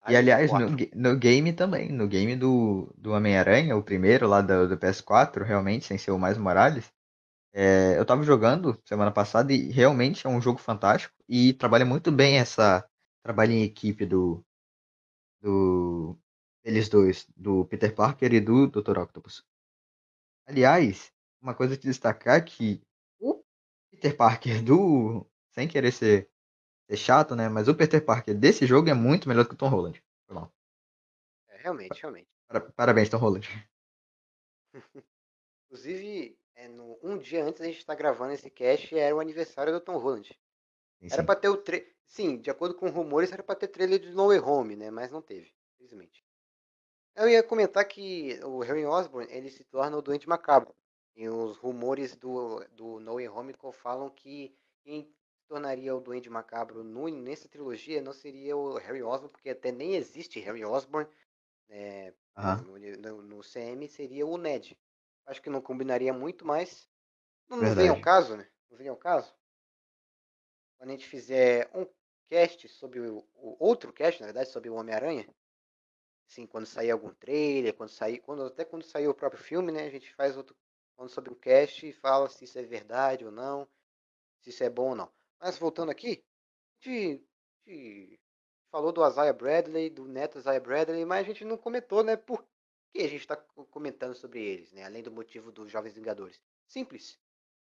E 0.07 0.15
aliás, 0.15 0.51
no, 0.51 0.69
no 0.95 1.17
game 1.17 1.53
também, 1.53 1.89
no 1.89 2.07
game 2.07 2.35
do, 2.35 2.93
do 2.97 3.11
Homem-Aranha, 3.13 3.75
o 3.75 3.83
primeiro 3.83 4.27
lá 4.27 4.41
do, 4.41 4.67
do 4.67 4.77
PS4, 4.77 5.43
realmente, 5.43 5.85
sem 5.85 5.97
ser 5.97 6.11
o 6.11 6.19
mais 6.19 6.37
Morales, 6.37 6.91
é, 7.53 7.97
eu 7.97 8.05
tava 8.05 8.23
jogando 8.23 8.79
semana 8.83 9.11
passada 9.11 9.53
e 9.53 9.71
realmente 9.71 10.25
é 10.25 10.29
um 10.29 10.41
jogo 10.41 10.59
fantástico 10.59 11.13
e 11.29 11.53
trabalha 11.53 11.85
muito 11.85 12.11
bem 12.11 12.39
essa 12.39 12.83
trabalho 13.23 13.53
em 13.53 13.63
equipe 13.63 14.05
do, 14.05 14.43
do 15.41 16.17
eles 16.63 16.89
dois, 16.89 17.27
do 17.35 17.65
Peter 17.65 17.93
Parker 17.93 18.33
e 18.33 18.39
do 18.39 18.67
Dr. 18.67 18.97
Octopus. 18.99 19.45
Aliás, 20.47 21.11
uma 21.41 21.53
coisa 21.53 21.77
de 21.77 21.87
destacar 21.87 22.37
é 22.37 22.41
que 22.41 22.81
o 23.19 23.43
Peter 23.91 24.15
Parker 24.15 24.63
do, 24.63 25.25
sem 25.51 25.67
querer 25.67 25.91
ser, 25.91 26.29
ser 26.93 26.97
chato, 26.97 27.35
né, 27.35 27.49
mas 27.49 27.67
o 27.67 27.75
Peter 27.75 28.03
Parker 28.03 28.35
desse 28.37 28.65
jogo 28.65 28.89
é 28.89 28.93
muito 28.93 29.27
melhor 29.27 29.45
que 29.47 29.53
o 29.53 29.57
Tom 29.57 29.67
Holland. 29.67 30.01
Foi 30.27 30.35
mal. 30.35 30.53
É, 31.49 31.57
realmente, 31.57 31.99
realmente. 31.99 32.27
Para- 32.47 32.61
Parabéns, 32.61 33.09
Tom 33.09 33.17
Holland. 33.17 33.47
Inclusive, 35.67 36.37
é, 36.55 36.67
no, 36.67 36.99
um 37.01 37.17
dia 37.17 37.43
antes 37.43 37.59
da 37.59 37.65
gente 37.65 37.79
estar 37.79 37.95
gravando 37.95 38.33
esse 38.33 38.49
cast, 38.49 38.95
era 38.95 39.15
o 39.15 39.19
aniversário 39.19 39.73
do 39.73 39.79
Tom 39.81 39.97
Holland. 39.97 40.27
Sim, 40.99 41.07
Era 41.11 41.21
sim. 41.21 41.25
pra 41.25 41.35
ter 41.35 41.49
o 41.49 41.57
tre... 41.57 41.91
Sim, 42.05 42.37
de 42.37 42.49
acordo 42.51 42.75
com 42.75 42.89
rumores, 42.89 43.31
era 43.31 43.41
pra 43.41 43.55
ter 43.55 43.67
trailer 43.69 43.99
de 43.99 44.11
No 44.11 44.27
Way 44.27 44.39
Home, 44.39 44.75
né? 44.75 44.91
Mas 44.91 45.11
não 45.11 45.21
teve, 45.21 45.51
infelizmente. 45.73 46.23
Eu 47.15 47.27
ia 47.27 47.41
comentar 47.41 47.85
que 47.87 48.39
o 48.43 48.59
Harry 48.59 48.85
Osborn, 48.85 49.27
ele 49.31 49.49
se 49.49 49.63
torna 49.63 49.97
o 49.97 50.01
Doente 50.01 50.29
Macabro. 50.29 50.75
E 51.15 51.27
os 51.29 51.57
rumores 51.57 52.15
do, 52.15 52.63
do 52.71 52.99
No 52.99 53.15
Way 53.15 53.29
Home 53.29 53.55
falam 53.71 54.09
que 54.09 54.55
quem 54.83 55.11
tornaria 55.53 55.95
o 55.95 56.01
Duende 56.01 56.29
Macabro 56.29 56.83
no, 56.83 57.07
nessa 57.09 57.47
trilogia 57.49 58.01
não 58.01 58.13
seria 58.13 58.57
o 58.57 58.77
Harry 58.77 59.03
Osborn, 59.03 59.31
porque 59.31 59.49
até 59.49 59.71
nem 59.71 59.95
existe 59.95 60.39
Harry 60.39 60.65
Osborn 60.65 61.07
Aham. 62.35 62.63
no, 62.63 62.77
no- 62.77 63.21
no 63.21 63.43
CM, 63.43 63.87
seria 63.87 64.25
o 64.25 64.37
Ned. 64.37 64.77
Acho 65.25 65.41
que 65.41 65.49
não 65.49 65.61
combinaria 65.61 66.13
muito, 66.13 66.45
mas 66.45 66.89
não, 67.49 67.57
não 67.57 67.73
vem 67.73 67.89
ao 67.89 67.99
caso, 67.99 68.37
né? 68.37 68.47
Não 68.71 68.77
vem 68.77 68.89
ao 68.89 68.97
caso. 68.97 69.33
Quando 70.77 70.89
a 70.89 70.93
gente 70.93 71.07
fizer 71.07 71.69
um 71.73 71.87
cast 72.29 72.67
sobre 72.69 72.99
o, 72.99 73.25
o 73.33 73.57
outro 73.59 73.91
cast, 73.91 74.21
na 74.21 74.27
verdade, 74.27 74.49
sobre 74.49 74.69
o 74.69 74.75
Homem-Aranha, 74.75 75.27
assim, 76.27 76.45
quando 76.47 76.65
sair 76.65 76.91
algum 76.91 77.13
trailer, 77.13 77.73
quando 77.75 77.89
sair, 77.89 78.19
quando, 78.19 78.43
até 78.45 78.65
quando 78.65 78.83
sair 78.83 79.07
o 79.07 79.13
próprio 79.15 79.41
filme, 79.43 79.71
né, 79.71 79.85
a 79.85 79.89
gente 79.91 80.13
faz 80.15 80.37
outro 80.37 80.55
falando 80.95 81.11
sobre 81.11 81.31
um 81.31 81.35
cast 81.35 81.87
e 81.87 81.93
fala 81.93 82.29
se 82.29 82.45
isso 82.45 82.59
é 82.59 82.63
verdade 82.63 83.25
ou 83.25 83.31
não, 83.31 83.67
se 84.41 84.51
isso 84.51 84.63
é 84.63 84.69
bom 84.71 84.91
ou 84.91 84.95
não. 84.95 85.13
Mas 85.39 85.57
voltando 85.57 85.91
aqui, 85.91 86.23
a 86.85 86.89
gente, 86.89 88.19
falou 88.71 88.91
do 88.91 89.07
Isaiah 89.07 89.33
Bradley, 89.33 89.89
do 89.89 90.07
neto 90.07 90.39
Isaiah 90.39 90.59
Bradley, 90.59 91.05
mas 91.05 91.19
a 91.19 91.27
gente 91.27 91.45
não 91.45 91.57
comentou, 91.57 92.03
né, 92.03 92.17
por 92.17 92.43
que 92.91 93.01
a 93.01 93.07
gente 93.07 93.21
está 93.21 93.35
comentando 93.35 94.15
sobre 94.15 94.41
eles, 94.41 94.71
né, 94.71 94.83
além 94.83 95.03
do 95.03 95.11
motivo 95.11 95.51
dos 95.51 95.71
Jovens 95.71 95.93
Vingadores. 95.93 96.41
Simples. 96.67 97.19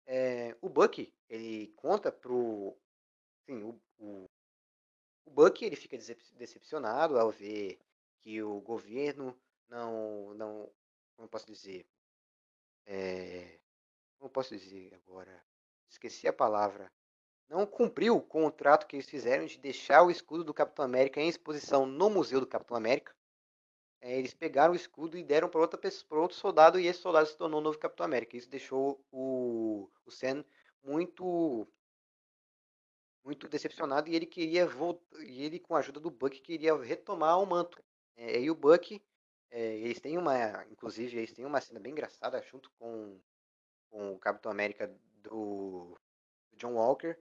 É, 0.06 0.56
o 0.60 0.68
Bucky, 0.68 1.12
ele 1.28 1.68
conta 1.76 2.12
pro, 2.12 2.76
sim, 3.46 3.62
o, 3.62 3.80
o, 3.98 4.24
o 5.24 5.30
Bucky, 5.30 5.64
ele 5.64 5.76
fica 5.76 5.96
decep- 5.96 6.34
decepcionado 6.34 7.18
ao 7.18 7.30
ver 7.30 7.78
que 8.20 8.42
o 8.42 8.60
governo 8.60 9.36
não, 9.68 10.34
não, 10.34 10.70
como 11.16 11.28
posso 11.28 11.46
dizer, 11.46 11.86
é, 12.86 13.58
como 14.18 14.30
posso 14.30 14.56
dizer 14.56 14.94
agora, 14.94 15.44
esqueci 15.88 16.28
a 16.28 16.32
palavra, 16.32 16.92
não 17.48 17.66
cumpriu 17.66 18.16
o 18.16 18.22
contrato 18.22 18.86
que 18.86 18.96
eles 18.96 19.08
fizeram 19.08 19.46
de 19.46 19.58
deixar 19.58 20.02
o 20.02 20.10
escudo 20.10 20.44
do 20.44 20.54
Capitão 20.54 20.84
América 20.84 21.20
em 21.20 21.28
exposição 21.28 21.86
no 21.86 22.10
Museu 22.10 22.40
do 22.40 22.46
Capitão 22.46 22.76
América. 22.76 23.14
É, 24.00 24.18
eles 24.18 24.34
pegaram 24.34 24.74
o 24.74 24.76
escudo 24.76 25.16
e 25.16 25.24
deram 25.24 25.48
para 25.48 25.60
outra 25.60 25.78
pessoa, 25.78 26.20
outro 26.20 26.36
soldado 26.36 26.78
e 26.78 26.86
esse 26.86 27.00
soldado 27.00 27.26
se 27.26 27.36
tornou 27.36 27.60
o 27.60 27.62
novo 27.62 27.78
Capitão 27.78 28.04
América. 28.04 28.36
Isso 28.36 28.50
deixou 28.50 29.02
o, 29.10 29.88
o 30.04 30.10
Sam 30.10 30.44
muito 30.82 31.66
muito 33.24 33.48
decepcionado 33.48 34.10
e 34.10 34.14
ele 34.14 34.26
queria 34.26 34.66
voltar, 34.66 35.22
e 35.22 35.42
ele 35.42 35.58
com 35.58 35.74
a 35.74 35.78
ajuda 35.78 35.98
do 35.98 36.10
Buck 36.10 36.38
queria 36.42 36.76
retomar 36.76 37.40
o 37.40 37.46
manto. 37.46 37.82
É, 38.16 38.38
e 38.38 38.50
o 38.50 38.54
Buck, 38.54 39.02
é, 39.50 39.76
eles 39.78 39.98
têm 40.00 40.18
uma, 40.18 40.64
inclusive 40.70 41.16
eles 41.16 41.32
têm 41.32 41.46
uma 41.46 41.60
cena 41.60 41.80
bem 41.80 41.92
engraçada 41.92 42.42
junto 42.42 42.70
com, 42.78 43.18
com 43.88 44.12
o 44.12 44.18
Capitão 44.18 44.52
América 44.52 44.94
do 45.22 45.98
John 46.52 46.74
Walker. 46.74 47.16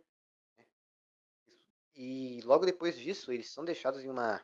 E 1.95 2.41
logo 2.43 2.65
depois 2.65 2.97
disso 2.97 3.31
eles 3.31 3.49
são 3.49 3.63
deixados 3.63 4.03
em 4.03 4.09
uma 4.09 4.43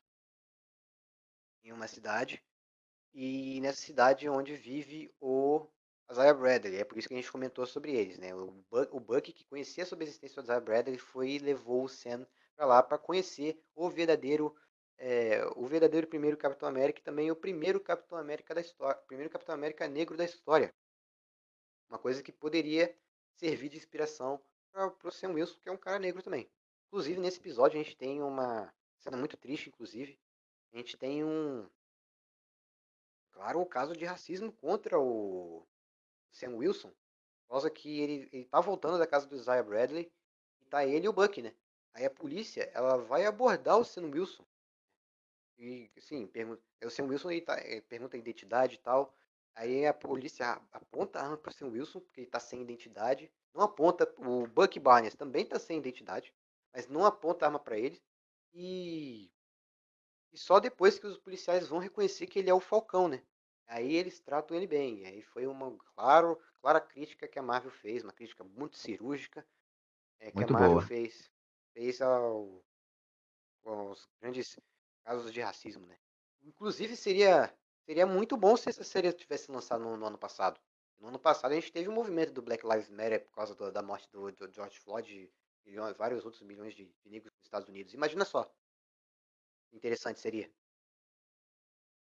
em 1.63 1.71
uma 1.71 1.87
cidade 1.87 2.41
e 3.13 3.59
nessa 3.61 3.81
cidade 3.81 4.29
onde 4.29 4.55
vive 4.55 5.13
o 5.19 5.67
Isaiah 6.09 6.33
Bradley. 6.33 6.77
É 6.77 6.83
por 6.83 6.97
isso 6.97 7.07
que 7.07 7.13
a 7.13 7.17
gente 7.17 7.31
comentou 7.31 7.65
sobre 7.65 7.93
eles, 7.93 8.17
né? 8.17 8.33
O 8.33 8.51
Buck, 8.69 8.89
o 8.91 8.99
Buck 8.99 9.33
que 9.33 9.45
conhecia 9.45 9.85
sobre 9.85 10.05
a 10.05 10.07
existência 10.07 10.41
do 10.41 10.45
Isaiah 10.45 10.61
Bradley 10.61 10.97
foi 10.97 11.31
e 11.31 11.39
levou 11.39 11.83
o 11.83 11.89
Sam 11.89 12.25
para 12.55 12.65
lá 12.65 12.83
para 12.83 12.97
conhecer 12.97 13.61
o 13.75 13.89
verdadeiro 13.89 14.55
é, 14.97 15.45
o 15.55 15.65
verdadeiro 15.65 16.07
primeiro 16.07 16.35
Capitão 16.35 16.67
América 16.67 16.99
e 16.99 17.03
também 17.03 17.31
o 17.31 17.35
primeiro 17.35 17.79
Capitão 17.79 18.17
América 18.17 18.53
da 18.53 18.61
história, 18.61 19.01
primeiro 19.07 19.31
Capitão 19.31 19.55
América 19.55 19.87
negro 19.87 20.17
da 20.17 20.25
história. 20.25 20.73
Uma 21.89 21.97
coisa 21.97 22.21
que 22.21 22.31
poderia 22.31 22.93
servir 23.35 23.69
de 23.69 23.77
inspiração 23.77 24.41
para 24.71 24.93
o 25.03 25.11
Sam 25.11 25.31
Wilson, 25.33 25.57
que 25.61 25.69
é 25.69 25.71
um 25.71 25.77
cara 25.77 25.97
negro 25.97 26.21
também. 26.21 26.49
Inclusive 26.89 27.19
nesse 27.19 27.37
episódio 27.37 27.79
a 27.79 27.83
gente 27.83 27.95
tem 27.95 28.19
uma 28.19 28.73
cena 28.97 29.15
muito 29.15 29.37
triste, 29.37 29.69
inclusive. 29.69 30.19
A 30.73 30.77
gente 30.77 30.97
tem 30.97 31.23
um 31.23 31.69
claro 33.31 33.61
o 33.61 33.65
caso 33.65 33.95
de 33.95 34.05
racismo 34.05 34.51
contra 34.51 34.99
o 34.99 35.63
Sam 36.31 36.55
Wilson, 36.55 36.89
por 36.89 37.53
causa 37.53 37.69
que 37.69 37.99
ele, 37.99 38.29
ele 38.33 38.45
tá 38.45 38.59
voltando 38.59 38.97
da 38.97 39.05
casa 39.05 39.27
do 39.27 39.35
Isaiah 39.35 39.63
Bradley 39.63 40.11
e 40.61 40.65
tá 40.65 40.83
ele 40.83 41.05
e 41.05 41.09
o 41.09 41.13
Buck, 41.13 41.39
né? 41.43 41.53
Aí 41.93 42.05
a 42.05 42.09
polícia, 42.09 42.71
ela 42.73 42.97
vai 42.97 43.25
abordar 43.25 43.77
o 43.77 43.85
Sam 43.85 44.09
Wilson. 44.09 44.43
E, 45.59 45.91
assim, 45.95 46.25
pergunta, 46.25 46.61
o 46.83 46.89
Sam 46.89 47.05
Wilson 47.05 47.31
ele 47.31 47.41
tá, 47.41 47.55
eh, 47.59 47.81
pergunta 47.81 48.17
a 48.17 48.19
identidade 48.19 48.75
e 48.75 48.79
tal. 48.79 49.13
Aí 49.55 49.85
a 49.85 49.93
polícia 49.93 50.59
aponta 50.71 51.19
a 51.19 51.23
arma 51.23 51.37
pro 51.37 51.51
Sam 51.51 51.67
Wilson, 51.67 51.99
porque 51.99 52.21
ele 52.21 52.29
tá 52.29 52.39
sem 52.39 52.61
identidade. 52.61 53.31
Não 53.53 53.63
aponta, 53.63 54.11
o 54.17 54.47
Buck 54.47 54.79
Barnes 54.79 55.15
também 55.15 55.45
tá 55.45 55.59
sem 55.59 55.77
identidade, 55.77 56.33
mas 56.79 56.87
não 56.87 57.05
aponta 57.05 57.45
a 57.45 57.49
arma 57.49 57.59
para 57.59 57.77
ele. 57.77 58.01
E, 58.53 59.29
e 60.31 60.37
só 60.37 60.59
depois 60.59 60.97
que 60.97 61.05
os 61.07 61.17
policiais 61.17 61.67
vão 61.67 61.79
reconhecer 61.79 62.27
que 62.27 62.39
ele 62.39 62.49
é 62.49 62.53
o 62.53 62.59
Falcão, 62.59 63.07
né? 63.09 63.21
Aí 63.67 63.93
eles 63.95 64.19
tratam 64.21 64.55
ele 64.55 64.65
bem. 64.67 65.05
Aí 65.05 65.21
foi 65.21 65.45
uma 65.45 65.77
claro, 65.93 66.39
clara 66.61 66.79
crítica 66.81 67.27
que 67.27 67.37
a 67.37 67.43
Marvel 67.43 67.71
fez, 67.71 68.03
uma 68.03 68.13
crítica 68.13 68.43
muito 68.43 68.77
cirúrgica 68.77 69.45
é, 70.19 70.31
que 70.31 70.43
Muito 70.43 70.45
a 70.45 70.47
Marvel 70.47 70.79
boa. 70.79 70.81
fez, 70.81 71.31
fez 71.73 72.01
ao, 72.01 72.63
aos 73.65 74.07
grandes 74.21 74.59
casos 75.03 75.31
de 75.33 75.41
racismo, 75.41 75.85
né? 75.85 75.97
Inclusive 76.41 76.95
seria 76.95 77.53
seria 77.85 78.05
muito 78.05 78.37
bom 78.37 78.55
se 78.55 78.69
essa 78.69 78.83
série 78.83 79.11
tivesse 79.13 79.51
lançado 79.51 79.83
no, 79.83 79.97
no 79.97 80.05
ano 80.05 80.17
passado. 80.17 80.59
No 80.99 81.07
ano 81.07 81.19
passado 81.19 81.53
a 81.53 81.55
gente 81.55 81.71
teve 81.71 81.89
o 81.89 81.93
movimento 81.93 82.33
do 82.33 82.41
Black 82.41 82.67
Lives 82.67 82.89
Matter 82.89 83.23
por 83.25 83.33
causa 83.33 83.55
do- 83.55 83.71
da 83.71 83.81
morte 83.81 84.09
do, 84.11 84.31
do 84.31 84.51
George 84.53 84.79
Floyd 84.79 85.31
milhões, 85.65 85.95
vários 85.97 86.25
outros 86.25 86.41
milhões 86.43 86.73
de, 86.73 86.85
de 86.85 87.09
negros 87.09 87.31
nos 87.33 87.45
Estados 87.45 87.67
Unidos. 87.69 87.93
Imagina 87.93 88.25
só. 88.25 88.51
Interessante 89.71 90.19
seria. 90.19 90.49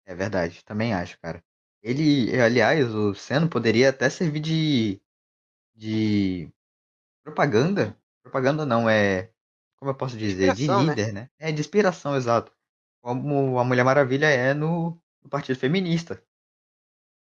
É 0.05 0.15
verdade, 0.15 0.63
também 0.63 0.93
acho, 0.93 1.19
cara. 1.19 1.43
Ele, 1.81 2.39
aliás, 2.41 2.93
o 2.93 3.13
Senna 3.13 3.47
poderia 3.47 3.89
até 3.89 4.09
servir 4.09 4.39
de, 4.39 5.01
de 5.75 6.51
propaganda. 7.23 7.97
Propaganda 8.21 8.65
não, 8.65 8.89
é. 8.89 9.31
Como 9.77 9.91
eu 9.91 9.95
posso 9.95 10.17
dizer? 10.17 10.53
De 10.55 10.67
né? 10.67 10.81
líder, 10.81 11.13
né? 11.13 11.29
É 11.39 11.51
de 11.51 11.61
inspiração, 11.61 12.15
exato. 12.15 12.51
Como 13.01 13.57
a 13.57 13.63
Mulher 13.63 13.83
Maravilha 13.83 14.25
é 14.25 14.53
no, 14.53 15.01
no 15.23 15.29
Partido 15.29 15.57
Feminista, 15.57 16.21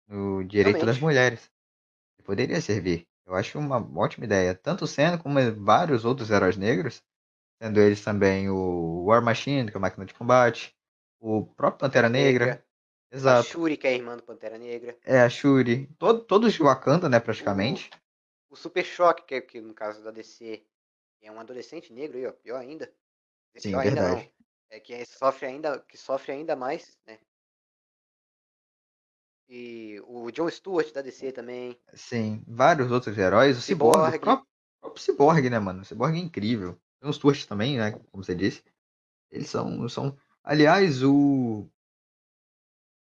no 0.08 0.44
direito 0.44 0.86
das 0.86 0.98
Realmente. 0.98 1.02
mulheres. 1.02 1.52
Ele 2.18 2.26
poderia 2.26 2.60
servir. 2.60 3.08
Eu 3.32 3.38
acho 3.38 3.58
uma 3.58 3.78
ótima 3.98 4.26
ideia. 4.26 4.54
Tanto 4.54 4.84
o 4.84 4.88
Senna 4.88 5.18
como 5.18 5.40
vários 5.64 6.04
outros 6.04 6.30
heróis 6.30 6.58
negros, 6.58 7.02
sendo 7.62 7.80
eles 7.80 8.04
também 8.04 8.50
o 8.50 9.06
War 9.06 9.24
Machine, 9.24 9.72
que 9.72 9.78
é 9.78 9.80
a 9.80 9.82
máquina 9.82 10.06
de 10.06 10.14
combate, 10.14 10.76
o 11.20 11.46
próprio 11.46 11.80
Pantera 11.80 12.10
Negra, 12.10 12.62
A 13.10 13.16
exato. 13.16 13.48
Shuri, 13.48 13.78
que 13.78 13.88
é 13.88 13.92
a 13.92 13.94
irmã 13.94 14.18
do 14.18 14.24
Pantera 14.24 14.58
Negra. 14.58 14.98
É 15.06 15.22
a 15.22 15.30
Shuri, 15.30 15.88
todo, 15.98 16.26
todos 16.26 16.54
de 16.54 16.62
Wakanda, 16.62 17.08
né, 17.08 17.20
praticamente. 17.22 17.90
O 18.50 18.56
Super 18.56 18.84
Choque, 18.84 19.24
que, 19.24 19.36
é- 19.36 19.42
que 19.42 19.62
no 19.62 19.74
caso 19.74 20.04
da 20.04 20.12
DC 20.12 20.66
é 21.22 21.32
um 21.32 21.40
adolescente 21.40 21.94
negro 21.94 22.18
aí, 22.18 22.26
ó, 22.26 22.34
pior 22.34 22.58
ainda. 22.60 22.92
Sim, 23.58 23.72
pior 23.72 23.80
ainda 23.80 23.96
verdade. 23.96 24.24
não. 24.26 24.42
É 24.70 24.80
que 24.80 25.06
sofre 25.06 25.46
ainda, 25.48 25.80
que 25.80 25.98
sofre 25.98 26.34
ainda 26.34 26.56
mais, 26.56 26.98
né? 27.06 27.18
E 29.54 30.02
o 30.08 30.32
John 30.32 30.50
Stewart 30.50 30.94
da 30.94 31.02
DC 31.02 31.34
também. 31.34 31.78
Sim, 31.94 32.42
vários 32.48 32.90
outros 32.90 33.18
heróis. 33.18 33.58
O 33.58 33.62
Cyborg, 33.62 33.98
Cyborg. 33.98 34.16
o 34.16 34.20
próprio, 34.22 34.48
o 34.48 34.80
próprio 34.80 35.04
Cyborg, 35.04 35.50
né, 35.50 35.60
mano? 35.60 35.82
O 35.82 35.86
Cyborg 35.86 36.16
é 36.16 36.22
incrível. 36.22 36.80
Tem 37.02 37.10
os 37.10 37.18
Stewart 37.18 37.46
também, 37.46 37.78
né, 37.78 37.92
como 37.92 38.24
você 38.24 38.34
disse. 38.34 38.64
Eles 39.30 39.50
são, 39.50 39.90
são... 39.90 40.18
Aliás, 40.42 41.04
o... 41.04 41.70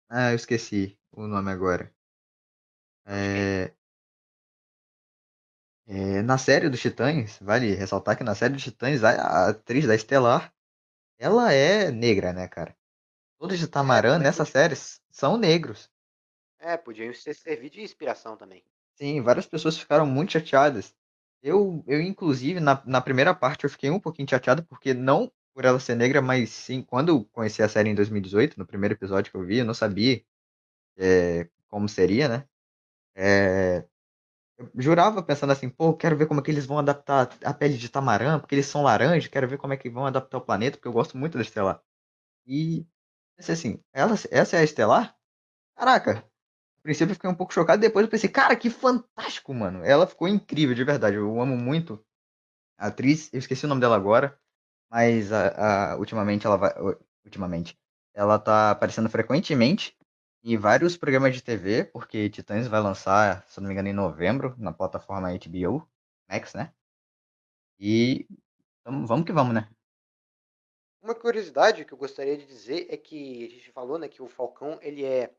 Ah, 0.07 0.33
eu 0.33 0.35
esqueci 0.35 0.95
o 1.11 1.25
nome 1.25 1.49
agora. 1.49 1.91
É... 3.07 3.73
É, 5.87 6.21
na 6.21 6.37
série 6.37 6.69
dos 6.69 6.79
Titãs, 6.79 7.39
vale 7.41 7.73
ressaltar 7.73 8.15
que 8.15 8.23
na 8.23 8.35
série 8.35 8.53
dos 8.53 8.63
Titãs, 8.63 9.03
a, 9.03 9.49
atriz 9.49 9.87
da 9.87 9.95
Estelar, 9.95 10.53
ela 11.17 11.51
é 11.51 11.89
negra, 11.89 12.33
né, 12.33 12.47
cara? 12.47 12.75
Todos 13.39 13.57
de 13.57 13.67
Tamarã 13.67 14.19
também 14.19 14.19
nessas 14.19 14.49
podia. 14.49 14.51
séries 14.51 15.01
são 15.09 15.37
negros. 15.37 15.89
É, 16.65 16.75
podiam 16.77 17.13
ser 17.13 17.35
servir 17.35 17.69
de 17.69 17.81
inspiração 17.81 18.35
também. 18.35 18.63
Sim, 18.95 19.21
várias 19.21 19.45
pessoas 19.45 19.77
ficaram 19.77 20.03
muito 20.05 20.31
chateadas. 20.31 20.95
Eu, 21.43 21.83
eu 21.85 22.01
inclusive, 22.01 22.59
na, 22.59 22.81
na 22.87 22.99
primeira 22.99 23.35
parte, 23.35 23.65
eu 23.65 23.69
fiquei 23.69 23.91
um 23.91 23.99
pouquinho 23.99 24.27
chateado, 24.27 24.63
porque 24.63 24.91
não 24.91 25.31
por 25.53 25.63
ela 25.63 25.79
ser 25.79 25.95
negra, 25.95 26.23
mas 26.23 26.49
sim, 26.49 26.81
quando 26.81 27.09
eu 27.09 27.23
conheci 27.25 27.61
a 27.61 27.69
série 27.69 27.89
em 27.89 27.95
2018, 27.95 28.57
no 28.57 28.65
primeiro 28.65 28.95
episódio 28.95 29.31
que 29.31 29.37
eu 29.37 29.45
vi, 29.45 29.59
eu 29.59 29.65
não 29.65 29.75
sabia 29.75 30.21
é, 30.97 31.49
como 31.67 31.89
seria, 31.89 32.27
né? 32.29 32.45
É, 33.15 33.85
eu 34.57 34.69
jurava 34.77 35.23
pensando 35.23 35.51
assim, 35.51 35.69
pô, 35.69 35.93
quero 35.93 36.17
ver 36.17 36.27
como 36.27 36.39
é 36.41 36.43
que 36.43 36.51
eles 36.51 36.65
vão 36.65 36.79
adaptar 36.79 37.29
a 37.43 37.53
pele 37.53 37.77
de 37.77 37.89
Tamarã, 37.89 38.39
porque 38.39 38.55
eles 38.55 38.67
são 38.67 38.83
laranja, 38.83 39.29
quero 39.29 39.47
ver 39.47 39.57
como 39.57 39.73
é 39.73 39.77
que 39.77 39.89
vão 39.89 40.05
adaptar 40.05 40.37
o 40.37 40.41
planeta, 40.41 40.77
porque 40.77 40.87
eu 40.87 40.93
gosto 40.93 41.17
muito 41.17 41.37
da 41.37 41.43
Estelar. 41.43 41.81
E 42.47 42.85
assim, 43.39 43.79
ela, 43.93 44.15
essa 44.31 44.57
é 44.57 44.61
a 44.61 44.63
Estelar? 44.63 45.15
Caraca, 45.75 46.25
princípio 46.85 47.11
eu 47.13 47.15
fiquei 47.15 47.29
um 47.31 47.35
pouco 47.35 47.53
chocado, 47.53 47.81
depois 47.81 48.05
eu 48.05 48.11
pensei, 48.11 48.29
cara, 48.29 48.55
que 48.55 48.69
fantástico, 48.69 49.53
mano. 49.53 49.83
Ela 49.85 50.07
ficou 50.07 50.27
incrível, 50.27 50.75
de 50.75 50.83
verdade. 50.85 51.17
Eu 51.17 51.41
amo 51.41 51.57
muito 51.57 52.03
a 52.77 52.87
atriz, 52.87 53.31
eu 53.33 53.39
esqueci 53.39 53.65
o 53.65 53.69
nome 53.69 53.81
dela 53.81 53.95
agora, 53.95 54.39
mas 54.91 55.31
a, 55.33 55.93
a- 55.93 55.97
ultimamente 55.97 56.45
ela 56.47 56.57
vai. 56.57 56.73
Ultimamente. 57.25 57.77
Ela 58.13 58.39
tá 58.39 58.71
aparecendo 58.71 59.09
frequentemente 59.09 59.97
em 60.43 60.57
vários 60.57 60.97
programas 60.97 61.35
de 61.35 61.41
TV, 61.43 61.85
porque 61.85 62.29
Titãs 62.29 62.67
vai 62.67 62.81
lançar, 62.81 63.45
se 63.49 63.59
não 63.61 63.67
me 63.67 63.73
engano, 63.73 63.89
em 63.89 63.93
novembro, 63.93 64.55
na 64.59 64.73
plataforma 64.73 65.29
HBO 65.33 65.87
Max, 66.29 66.53
né? 66.55 66.73
E 67.79 68.27
tamo- 68.83 69.07
vamos 69.07 69.25
que 69.27 69.33
vamos, 69.33 69.53
né? 69.55 69.69
Uma 71.01 71.15
curiosidade 71.15 71.85
que 71.85 71.93
eu 71.93 71.97
gostaria 71.97 72.37
de 72.37 72.45
dizer 72.45 72.87
é 72.89 72.97
que 72.97 73.45
a 73.45 73.49
gente 73.49 73.71
falou, 73.71 73.97
né, 73.97 74.09
que 74.09 74.21
o 74.21 74.27
Falcão 74.27 74.77
ele 74.81 75.05
é 75.05 75.33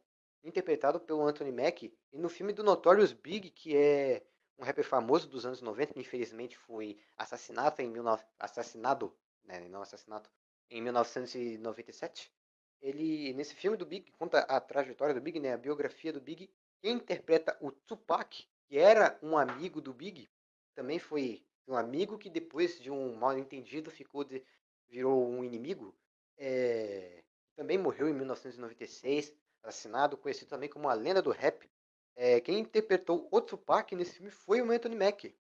interpretado 0.46 1.00
pelo 1.00 1.26
Anthony 1.26 1.50
Mack 1.50 1.92
e 2.12 2.18
no 2.18 2.28
filme 2.28 2.52
do 2.52 2.62
Notorious 2.62 3.12
Big, 3.12 3.50
que 3.50 3.76
é 3.76 4.22
um 4.58 4.64
rapper 4.64 4.84
famoso 4.84 5.28
dos 5.28 5.44
anos 5.44 5.60
90, 5.60 5.92
que 5.92 6.00
infelizmente 6.00 6.56
foi 6.56 6.98
assassinado 7.16 7.82
em 7.82 7.92
19... 7.92 8.24
assassinado, 8.38 9.14
né, 9.44 9.60
não 9.68 9.82
assassinato, 9.82 10.30
em 10.70 10.80
1997. 10.80 12.32
Ele 12.80 13.34
nesse 13.34 13.54
filme 13.54 13.76
do 13.76 13.84
Big 13.84 14.10
conta 14.12 14.40
a 14.40 14.60
trajetória 14.60 15.14
do 15.14 15.20
Big, 15.20 15.40
né, 15.40 15.52
a 15.52 15.58
biografia 15.58 16.12
do 16.12 16.20
Big. 16.20 16.48
Quem 16.80 16.94
interpreta 16.94 17.56
o 17.60 17.72
Tupac, 17.72 18.46
que 18.68 18.78
era 18.78 19.18
um 19.22 19.36
amigo 19.36 19.80
do 19.80 19.92
Big, 19.92 20.28
também 20.74 20.98
foi 20.98 21.44
um 21.66 21.74
amigo 21.74 22.16
que 22.16 22.30
depois 22.30 22.78
de 22.80 22.90
um 22.90 23.16
mal 23.16 23.36
entendido 23.36 23.90
ficou 23.90 24.22
de, 24.22 24.44
virou 24.88 25.28
um 25.28 25.42
inimigo. 25.42 25.94
É, 26.38 27.24
também 27.56 27.78
morreu 27.78 28.08
em 28.08 28.12
1996, 28.12 29.34
assassinado, 29.62 30.16
conhecido 30.16 30.48
também 30.48 30.68
como 30.68 30.88
a 30.88 30.94
lenda 30.94 31.22
do 31.22 31.30
rap. 31.30 31.68
É, 32.14 32.40
quem 32.40 32.60
interpretou 32.60 33.28
o 33.30 33.40
Tupac 33.40 33.94
nesse 33.94 34.14
filme 34.14 34.30
foi 34.30 34.62
o 34.62 34.70
Anthony 34.70 34.96
Mack. 34.96 35.34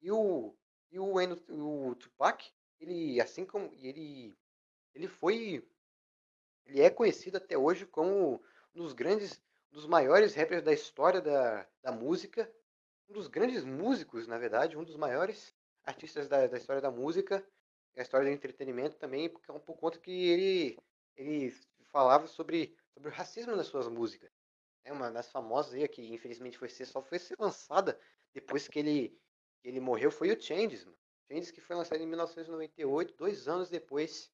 E 0.00 0.10
o, 0.10 0.54
e 0.90 0.98
o, 0.98 1.14
o 1.50 1.94
Tupac, 1.94 2.52
ele, 2.78 3.20
assim 3.20 3.44
como 3.44 3.72
ele, 3.74 4.36
ele 4.94 5.08
foi, 5.08 5.66
ele 6.64 6.80
é 6.80 6.90
conhecido 6.90 7.36
até 7.36 7.56
hoje 7.56 7.86
como 7.86 8.42
um 8.74 8.82
dos 8.82 8.92
grandes, 8.92 9.40
um 9.70 9.74
dos 9.74 9.86
maiores 9.86 10.34
rappers 10.34 10.62
da 10.62 10.72
história 10.72 11.20
da, 11.20 11.66
da 11.82 11.92
música, 11.92 12.52
um 13.08 13.12
dos 13.12 13.28
grandes 13.28 13.64
músicos, 13.64 14.26
na 14.26 14.38
verdade, 14.38 14.76
um 14.76 14.84
dos 14.84 14.96
maiores 14.96 15.54
artistas 15.84 16.28
da, 16.28 16.46
da 16.46 16.56
história 16.56 16.80
da 16.80 16.90
música 16.90 17.44
e 17.94 18.00
a 18.00 18.02
história 18.02 18.26
do 18.26 18.32
entretenimento 18.32 18.96
também, 18.96 19.28
por, 19.28 19.40
por 19.60 19.76
conta 19.76 19.98
que 19.98 20.10
ele, 20.10 20.78
ele 21.16 21.50
falava 21.84 22.26
sobre, 22.26 22.76
sobre 22.94 23.08
o 23.08 23.12
racismo 23.12 23.56
nas 23.56 23.66
suas 23.66 23.88
músicas. 23.88 24.30
É 24.84 24.92
uma 24.92 25.10
das 25.10 25.30
famosas 25.30 25.74
aí, 25.74 25.86
que 25.88 26.12
infelizmente 26.12 26.58
foi 26.58 26.68
ser, 26.68 26.86
só 26.86 27.02
foi 27.02 27.18
ser 27.18 27.36
lançada 27.38 27.98
depois 28.34 28.66
que 28.66 28.78
ele, 28.78 29.20
que 29.60 29.68
ele 29.68 29.80
morreu, 29.80 30.10
foi 30.10 30.32
o 30.32 30.40
Changes. 30.40 30.84
Mano. 30.84 30.98
Changes 31.28 31.50
que 31.50 31.60
foi 31.60 31.76
lançado 31.76 32.00
em 32.00 32.06
1998, 32.06 33.14
dois 33.16 33.48
anos 33.48 33.68
depois 33.68 34.30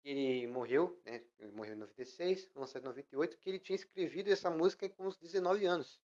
que 0.00 0.08
ele 0.08 0.46
morreu, 0.46 0.98
né? 1.04 1.22
Ele 1.38 1.52
morreu 1.52 1.74
em 1.74 1.78
96, 1.78 2.46
foi 2.46 2.60
lançado 2.60 2.82
em 2.82 2.86
98, 2.86 3.38
que 3.38 3.50
ele 3.50 3.58
tinha 3.58 3.76
escrevido 3.76 4.30
essa 4.30 4.50
música 4.50 4.88
com 4.88 5.06
uns 5.06 5.16
19 5.18 5.66
anos. 5.66 6.00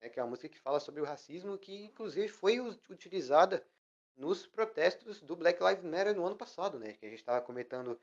Né, 0.00 0.08
que 0.10 0.20
é 0.20 0.22
uma 0.22 0.30
música 0.30 0.48
que 0.48 0.58
fala 0.58 0.78
sobre 0.78 1.00
o 1.00 1.04
racismo, 1.04 1.56
que 1.56 1.84
inclusive 1.84 2.28
foi 2.28 2.60
utilizada 2.90 3.66
nos 4.14 4.46
protestos 4.46 5.22
do 5.22 5.36
Black 5.36 5.62
Lives 5.62 5.84
Matter 5.84 6.14
no 6.14 6.26
ano 6.26 6.36
passado, 6.36 6.78
né? 6.78 6.94
Que 6.94 7.06
a 7.06 7.08
gente 7.08 7.18
estava 7.18 7.40
comentando 7.40 7.98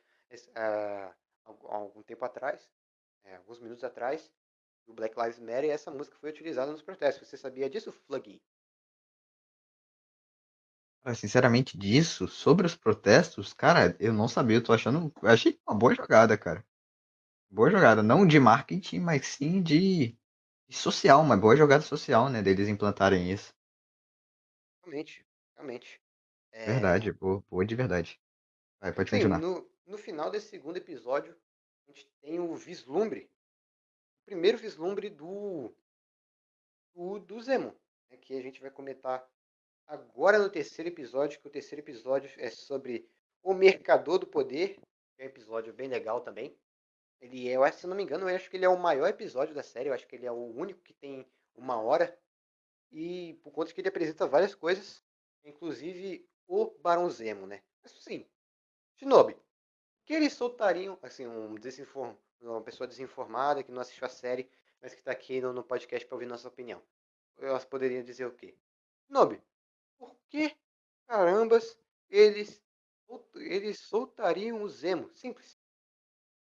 há 0.56 1.14
algum 1.64 2.02
tempo 2.02 2.24
atrás, 2.24 2.70
é, 3.24 3.36
alguns 3.36 3.60
minutos 3.60 3.84
atrás, 3.84 4.32
do 4.86 4.94
Black 4.94 5.20
Lives 5.20 5.40
Matter 5.40 5.66
e 5.66 5.70
essa 5.70 5.92
música 5.92 6.18
foi 6.18 6.30
utilizada 6.30 6.72
nos 6.72 6.82
protestos. 6.82 7.28
Você 7.28 7.38
sabia 7.38 7.70
disso, 7.70 7.92
Fluggy? 7.92 8.42
Sinceramente, 11.16 11.78
disso, 11.78 12.30
sobre 12.30 12.66
os 12.66 12.76
protestos, 12.76 13.54
cara, 13.54 13.96
eu 14.00 14.14
não 14.14 14.28
sabia, 14.28 14.58
eu 14.58 14.64
tô 14.64 14.72
achando. 14.72 15.12
Eu 15.22 15.30
achei 15.30 15.60
uma 15.68 15.78
boa 15.78 15.94
jogada, 15.94 16.38
cara. 16.38 16.66
Boa 17.50 17.70
jogada. 17.70 18.02
Não 18.02 18.26
de 18.26 18.40
marketing, 18.40 19.00
mas 19.00 19.28
sim 19.28 19.62
de, 19.62 20.18
de 20.66 20.78
social, 20.78 21.22
uma 21.22 21.36
boa 21.36 21.58
jogada 21.58 21.84
social, 21.84 22.30
né? 22.30 22.42
Deles 22.42 22.70
implantarem 22.70 23.30
isso. 23.30 23.54
Realmente, 24.82 25.26
realmente. 25.56 26.02
É... 26.54 26.66
Verdade, 26.66 27.12
boa, 27.12 27.44
boa 27.50 27.66
de 27.66 27.76
verdade. 27.76 28.22
Vai, 28.80 28.94
pode 28.94 29.12
continuar. 29.12 29.40
No, 29.40 29.70
no 29.86 29.98
final 29.98 30.32
desse 30.32 30.48
segundo 30.48 30.78
episódio, 30.78 31.36
a 31.88 31.92
gente 31.92 32.08
tem 32.22 32.40
o 32.40 32.56
vislumbre. 32.56 33.30
O 34.22 34.26
primeiro 34.26 34.58
vislumbre 34.58 35.10
do. 35.10 35.74
do, 36.94 37.20
do 37.20 37.42
Zemo. 37.42 37.76
Né, 38.10 38.18
que 38.18 38.34
a 38.34 38.42
gente 38.42 38.62
vai 38.62 38.72
comentar 38.72 39.28
agora 39.88 40.40
no 40.40 40.50
terceiro 40.50 40.90
episódio, 40.90 41.40
que 41.40 41.48
o 41.48 41.52
terceiro 41.52 41.82
episódio 41.82 42.32
é 42.38 42.50
sobre 42.50 43.10
o 43.42 43.54
Mercador 43.54 44.20
do 44.20 44.28
Poder, 44.28 44.80
que 45.16 45.22
é 45.22 45.26
um 45.26 45.28
episódio 45.28 45.74
bem 45.74 45.88
legal 45.88 46.22
também. 46.22 46.58
Ele 47.20 47.50
é, 47.50 47.72
se 47.72 47.88
não 47.88 47.96
me 47.96 48.04
engano, 48.04 48.30
eu 48.30 48.36
acho 48.36 48.50
que 48.50 48.58
ele 48.58 48.66
é 48.66 48.70
o 48.70 48.80
maior 48.80 49.08
episódio 49.08 49.56
da 49.56 49.64
série, 49.64 49.90
eu 49.90 49.94
acho 49.94 50.08
que 50.08 50.16
ele 50.16 50.26
é 50.26 50.32
o 50.32 50.56
único 50.56 50.82
que 50.82 50.94
tem 50.94 51.26
uma 51.56 51.80
hora. 51.80 52.18
E 52.92 53.40
por 53.42 53.52
conta 53.52 53.74
que 53.74 53.82
ele 53.82 53.88
apresenta 53.88 54.28
várias 54.28 54.54
coisas, 54.54 55.04
inclusive 55.44 56.28
o 56.48 56.72
Barão 56.82 57.10
Zemo, 57.10 57.48
né? 57.48 57.62
Mas 57.82 57.94
assim, 57.94 58.28
Shinobi, 58.96 59.36
que 60.06 60.14
eles 60.14 60.34
soltariam, 60.34 60.98
assim, 61.02 61.26
um 61.28 61.56
desinform... 61.56 62.16
uma 62.42 62.62
pessoa 62.62 62.88
desinformada 62.88 63.64
que 63.64 63.72
não 63.72 63.82
assistiu 63.82 64.06
a 64.06 64.10
série, 64.10 64.50
mas 64.82 64.94
que 64.94 65.00
está 65.00 65.12
aqui 65.12 65.40
no, 65.42 65.54
no 65.54 65.64
podcast 65.64 66.06
para 66.06 66.16
ouvir 66.16 66.26
nossa 66.26 66.48
opinião. 66.48 66.82
Elas 67.38 67.66
poderiam 67.66 68.04
dizer 68.04 68.26
o 68.26 68.34
quê? 68.34 68.56
Shinobi, 69.08 69.42
por 69.98 70.16
que 70.30 70.56
carambas 71.08 71.78
eles, 72.10 72.62
eles 73.36 73.80
soltariam 73.80 74.62
o 74.62 74.70
Zemo? 74.70 75.10
Simples. 75.14 75.58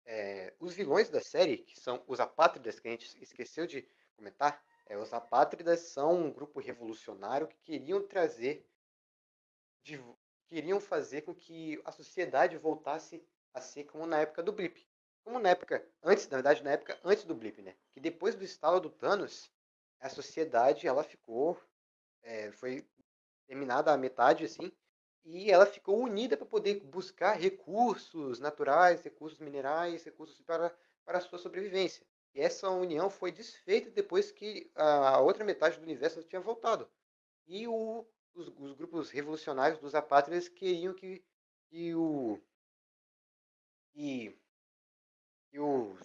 é, 0.05 0.53
os 0.59 0.73
vilões 0.73 1.09
da 1.09 1.21
série, 1.21 1.57
que 1.57 1.79
são 1.79 2.03
os 2.07 2.19
apátridas, 2.19 2.79
que 2.79 2.87
a 2.87 2.91
gente 2.91 3.21
esqueceu 3.23 3.65
de 3.65 3.87
comentar, 4.15 4.63
é, 4.87 4.97
os 4.97 5.13
apátridas 5.13 5.79
são 5.81 6.25
um 6.25 6.31
grupo 6.31 6.59
revolucionário 6.59 7.47
que 7.47 7.57
queriam 7.59 8.05
trazer, 8.05 8.67
de, 9.83 10.03
queriam 10.47 10.79
fazer 10.79 11.21
com 11.21 11.33
que 11.33 11.81
a 11.85 11.91
sociedade 11.91 12.57
voltasse 12.57 13.25
a 13.53 13.61
ser 13.61 13.83
como 13.85 14.05
na 14.05 14.19
época 14.19 14.43
do 14.43 14.51
Blip. 14.51 14.85
Como 15.23 15.39
na 15.39 15.49
época, 15.49 15.85
antes, 16.03 16.27
na 16.27 16.37
verdade, 16.37 16.63
na 16.63 16.71
época 16.71 16.99
antes 17.03 17.23
do 17.23 17.35
Blip, 17.35 17.61
né? 17.61 17.75
Que 17.91 17.99
depois 17.99 18.35
do 18.35 18.43
estalo 18.43 18.79
do 18.79 18.89
Thanos, 18.89 19.51
a 19.99 20.09
sociedade, 20.09 20.87
ela 20.87 21.03
ficou, 21.03 21.61
é, 22.23 22.51
foi 22.51 22.85
terminada 23.47 23.93
a 23.93 23.97
metade, 23.97 24.45
assim, 24.45 24.71
e 25.23 25.51
ela 25.51 25.65
ficou 25.65 25.99
unida 25.99 26.35
para 26.35 26.45
poder 26.45 26.79
buscar 26.79 27.33
recursos 27.33 28.39
naturais, 28.39 29.03
recursos 29.03 29.39
minerais, 29.39 30.03
recursos 30.03 30.41
para, 30.41 30.75
para 31.05 31.19
a 31.19 31.21
sua 31.21 31.37
sobrevivência. 31.37 32.05
E 32.33 32.41
essa 32.41 32.69
união 32.69 33.09
foi 33.09 33.31
desfeita 33.31 33.91
depois 33.91 34.31
que 34.31 34.71
a 34.73 35.19
outra 35.19 35.43
metade 35.43 35.77
do 35.77 35.83
universo 35.83 36.23
tinha 36.23 36.41
voltado. 36.41 36.89
E 37.45 37.67
o, 37.67 38.05
os, 38.33 38.47
os, 38.57 38.73
grupos 38.73 39.09
revolucionários 39.09 39.79
dos 39.79 39.93
apátridas 39.93 40.47
queriam 40.47 40.93
que, 40.93 41.23
que 41.69 41.93
o 41.93 42.39
que, 43.93 44.37
que 45.49 45.59
o 45.59 45.95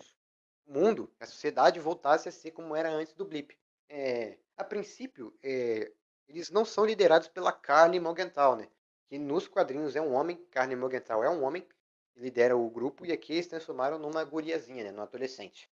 mundo, 0.67 1.11
a 1.21 1.27
sociedade 1.27 1.81
voltasse 1.81 2.29
a 2.29 2.33
ser 2.33 2.51
como 2.53 2.75
era 2.75 2.91
antes 2.91 3.15
do 3.15 3.25
blip. 3.25 3.57
É, 3.89 4.39
a 4.57 4.65
princípio, 4.65 5.37
é, 5.43 5.93
eles 6.29 6.51
não 6.51 6.65
são 6.65 6.85
liderados 6.85 7.29
pela 7.29 7.53
Carly 7.53 8.01
Morgenthau, 8.01 8.57
né? 8.57 8.69
que 9.09 9.19
nos 9.19 9.47
quadrinhos 9.47 9.95
é 9.97 10.01
um 10.01 10.15
homem, 10.15 10.37
Carne 10.51 10.77
Morgenthau 10.77 11.23
é 11.23 11.31
um 11.31 11.45
homem, 11.45 11.67
lidera 12.17 12.57
o 12.57 12.69
grupo, 12.69 13.07
e 13.07 13.13
aqui 13.13 13.35
eles 13.35 13.47
transformaram 13.47 13.99
numa 13.99 14.25
guriazinha, 14.25 14.85
né, 14.85 14.91
numa 14.91 15.05
adolescente. 15.05 15.71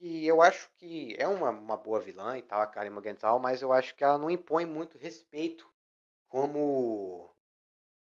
E 0.00 0.26
eu 0.26 0.42
acho 0.42 0.70
que 0.76 1.14
é 1.18 1.28
uma, 1.28 1.50
uma 1.50 1.76
boa 1.76 2.00
vilã 2.00 2.36
e 2.36 2.42
tal, 2.42 2.60
a 2.60 2.66
Karen 2.66 2.90
Morgenthau, 2.90 3.38
mas 3.38 3.62
eu 3.62 3.72
acho 3.72 3.94
que 3.94 4.02
ela 4.02 4.18
não 4.18 4.30
impõe 4.30 4.64
muito 4.66 4.98
respeito 4.98 5.70
como, 6.28 7.31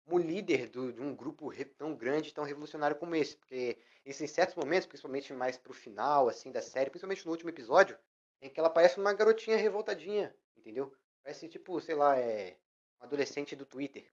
como 0.04 0.18
líder 0.18 0.68
do, 0.68 0.92
de 0.92 1.00
um 1.00 1.14
grupo 1.14 1.50
tão 1.76 1.94
grande, 1.94 2.34
tão 2.34 2.44
revolucionário 2.44 2.96
como 2.96 3.14
esse. 3.14 3.36
Porque 3.36 3.78
isso 4.04 4.22
em 4.22 4.26
certos 4.26 4.54
momentos, 4.56 4.86
principalmente 4.86 5.32
mais 5.32 5.56
pro 5.56 5.72
final, 5.72 6.28
assim, 6.28 6.50
da 6.50 6.60
série, 6.60 6.90
principalmente 6.90 7.24
no 7.24 7.32
último 7.32 7.50
episódio, 7.50 7.98
em 8.40 8.50
que 8.50 8.58
ela 8.58 8.70
parece 8.70 8.98
uma 8.98 9.12
garotinha 9.12 9.56
revoltadinha, 9.56 10.34
entendeu? 10.56 10.92
Parece 11.22 11.48
tipo, 11.48 11.80
sei 11.80 11.94
lá, 11.94 12.18
é 12.18 12.58
um 13.00 13.04
adolescente 13.04 13.54
do 13.54 13.64
Twitter. 13.64 14.12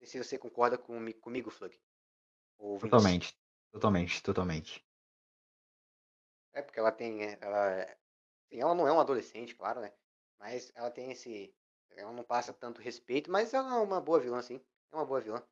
Não 0.00 0.08
sei 0.08 0.08
se 0.08 0.28
você 0.28 0.38
concorda 0.38 0.76
com, 0.76 1.12
comigo, 1.14 1.50
Flug. 1.50 1.78
Totalmente, 2.80 3.36
totalmente, 3.70 4.22
totalmente. 4.22 4.84
É 6.52 6.60
porque 6.60 6.78
ela 6.78 6.92
tem. 6.92 7.22
É, 7.24 7.38
ela, 7.40 7.82
assim, 7.82 8.60
ela 8.60 8.74
não 8.74 8.86
é 8.86 8.92
uma 8.92 9.02
adolescente, 9.02 9.54
claro, 9.54 9.80
né? 9.80 9.92
Mas 10.38 10.72
ela 10.74 10.90
tem 10.90 11.12
esse. 11.12 11.54
Ela 11.90 12.12
não 12.12 12.24
passa 12.24 12.52
tanto 12.52 12.80
respeito, 12.80 13.30
mas 13.30 13.54
ela 13.54 13.76
é 13.76 13.78
uma 13.78 14.00
boa 14.00 14.18
vilã, 14.18 14.42
sim. 14.42 14.60
É 14.92 14.96
uma 14.96 15.04
boa 15.04 15.20
vilã. 15.20 15.42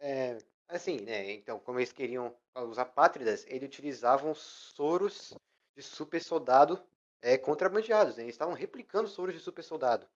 É, 0.00 0.38
assim, 0.68 1.00
né? 1.00 1.32
Então, 1.32 1.58
como 1.58 1.78
eles 1.78 1.92
queriam. 1.92 2.34
Os 2.54 2.78
apátridas, 2.78 3.46
eles 3.48 3.66
utilizavam 3.66 4.34
soros 4.34 5.32
de 5.74 5.82
super 5.82 6.22
soldado 6.22 6.82
é, 7.22 7.38
contrabandeados. 7.38 8.16
Né? 8.16 8.24
Eles 8.24 8.34
estavam 8.34 8.54
replicando 8.54 9.08
soros 9.08 9.34
de 9.34 9.40
super 9.40 9.62
soldado. 9.62 10.06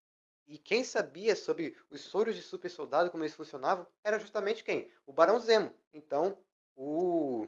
E 0.47 0.59
quem 0.59 0.85
sabia 0.85 1.35
sobre 1.35 1.77
os 1.91 2.03
soros 2.03 2.37
de 2.37 2.43
super 2.43 2.71
soldado, 2.71 3.11
como 3.11 3.25
eles 3.25 3.35
funcionavam, 3.35 3.87
era 4.05 4.19
justamente 4.19 4.63
quem? 4.63 4.91
O 5.07 5.13
Barão 5.13 5.39
Zemo. 5.41 5.73
Então, 5.95 6.39
o. 6.77 7.47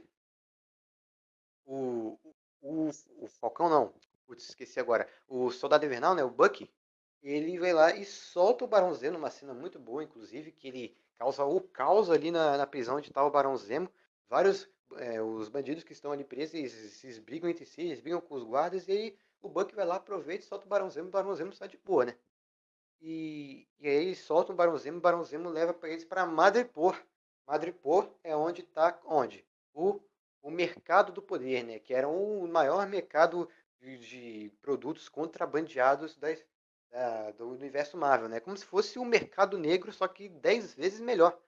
O. 1.67 2.19
O, 2.61 2.91
o 3.19 3.29
Falcão 3.29 3.69
não. 3.69 3.95
Putz, 4.27 4.49
esqueci 4.49 4.81
agora. 4.81 5.09
O 5.29 5.51
Soldado 5.51 5.85
Invernal, 5.87 6.15
né? 6.15 6.25
O 6.25 6.31
Bucky. 6.31 6.71
Ele 7.23 7.59
vai 7.59 7.73
lá 7.73 7.95
e 7.95 8.05
solta 8.05 8.65
o 8.65 8.69
Barão 8.69 8.95
Zemo, 8.95 9.19
numa 9.19 9.31
cena 9.31 9.53
muito 9.53 9.79
boa, 9.79 10.05
inclusive, 10.05 10.53
que 10.53 10.69
ele 10.69 10.97
causa 11.19 11.45
o 11.45 11.61
caos 11.61 12.11
ali 12.11 12.31
na, 12.31 12.57
na 12.57 12.67
prisão 12.67 12.97
onde 12.97 13.09
está 13.09 13.25
o 13.25 13.31
Barão 13.31 13.57
Zemo. 13.57 13.91
Vários. 14.29 14.69
É, 14.97 15.21
os 15.21 15.51
bandidos 15.51 15.85
que 15.85 15.93
estão 15.93 16.13
ali 16.13 16.25
presos, 16.25 16.55
eles, 16.55 16.73
se 16.73 17.09
esbrigam 17.09 17.51
entre 17.51 17.67
si, 17.67 17.83
eles 17.83 18.01
brigam 18.01 18.23
com 18.23 18.35
os 18.35 18.43
guardas, 18.43 18.89
e 18.89 18.93
aí 18.93 19.19
o 19.43 19.49
Bucky 19.49 19.75
vai 19.75 19.85
lá, 19.85 19.97
aproveita 19.97 20.43
e 20.43 20.47
solta 20.47 20.65
o 20.65 20.69
Barão 20.69 20.89
Zemo, 20.89 21.09
o 21.09 21.11
Barão 21.11 21.35
Zemo 21.35 21.53
sai 21.53 21.69
de 21.69 21.77
boa, 21.77 22.07
né? 22.07 22.17
E, 23.01 23.69
e 23.79 23.87
aí 23.87 23.97
eles 24.07 24.19
soltam 24.21 24.55
o 24.55 24.57
Barão 24.57 24.77
Zemo, 24.79 24.99
o 24.99 25.01
Barão 25.01 25.23
Zemo 25.25 25.49
leva 25.49 25.75
para 25.75 25.91
eles 25.91 26.05
para 26.05 26.27
Madripoor. 26.27 27.01
Madripoor 27.47 28.11
é 28.25 28.35
onde 28.35 28.63
está 28.63 28.99
onde? 29.05 29.45
O, 29.73 30.01
o 30.43 30.51
mercado 30.51 31.13
do 31.13 31.23
poder, 31.23 31.65
né? 31.65 31.79
Que 31.79 31.95
era 31.95 32.09
o 32.09 32.47
maior 32.49 32.87
mercado 32.87 33.49
de, 33.81 33.99
de 33.99 34.53
produtos 34.61 35.09
contrabandeados 35.09 36.17
das, 36.17 36.45
da, 36.91 37.31
do 37.33 37.49
universo 37.51 37.97
Marvel, 37.97 38.29
né? 38.29 38.41
Como 38.41 38.57
se 38.57 38.65
fosse 38.65 38.99
o 38.99 39.03
um 39.03 39.05
mercado 39.05 39.59
negro, 39.59 39.93
só 39.93 40.09
que 40.09 40.29
10 40.29 40.75
vezes 40.75 41.01
melhor. 41.01 41.39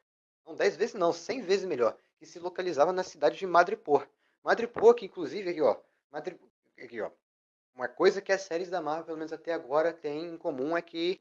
Não 0.47 0.55
10 0.55 0.77
vezes 0.77 0.95
não, 0.95 1.13
100 1.13 1.43
vezes 1.43 1.67
melhor. 1.67 1.97
Que 2.19 2.27
se 2.27 2.39
localizava 2.39 2.93
na 2.93 3.03
cidade 3.03 3.39
de 3.39 3.47
Madripoor. 3.47 4.07
Madripoor, 4.43 4.95
que 4.95 5.07
inclusive 5.07 5.51
aqui, 5.51 5.61
ó, 5.61 5.77
Madri, 6.11 6.39
aqui, 6.79 7.01
ó, 7.01 7.11
uma 7.75 7.89
coisa 7.89 8.21
que 8.21 8.33
as 8.33 8.43
séries 8.43 8.71
da 8.71 8.81
Marvel, 8.81 9.05
pelo 9.07 9.19
menos 9.19 9.33
até 9.33 9.53
agora, 9.53 9.93
têm 9.93 10.27
em 10.27 10.37
comum 10.37 10.77
é 10.77 10.83
que 10.83 11.21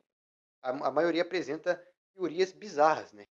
a, 0.62 0.70
a 0.70 0.92
maioria 0.92 1.22
apresenta 1.22 1.82
teorias 2.14 2.52
bizarras, 2.52 3.14
né? 3.14 3.28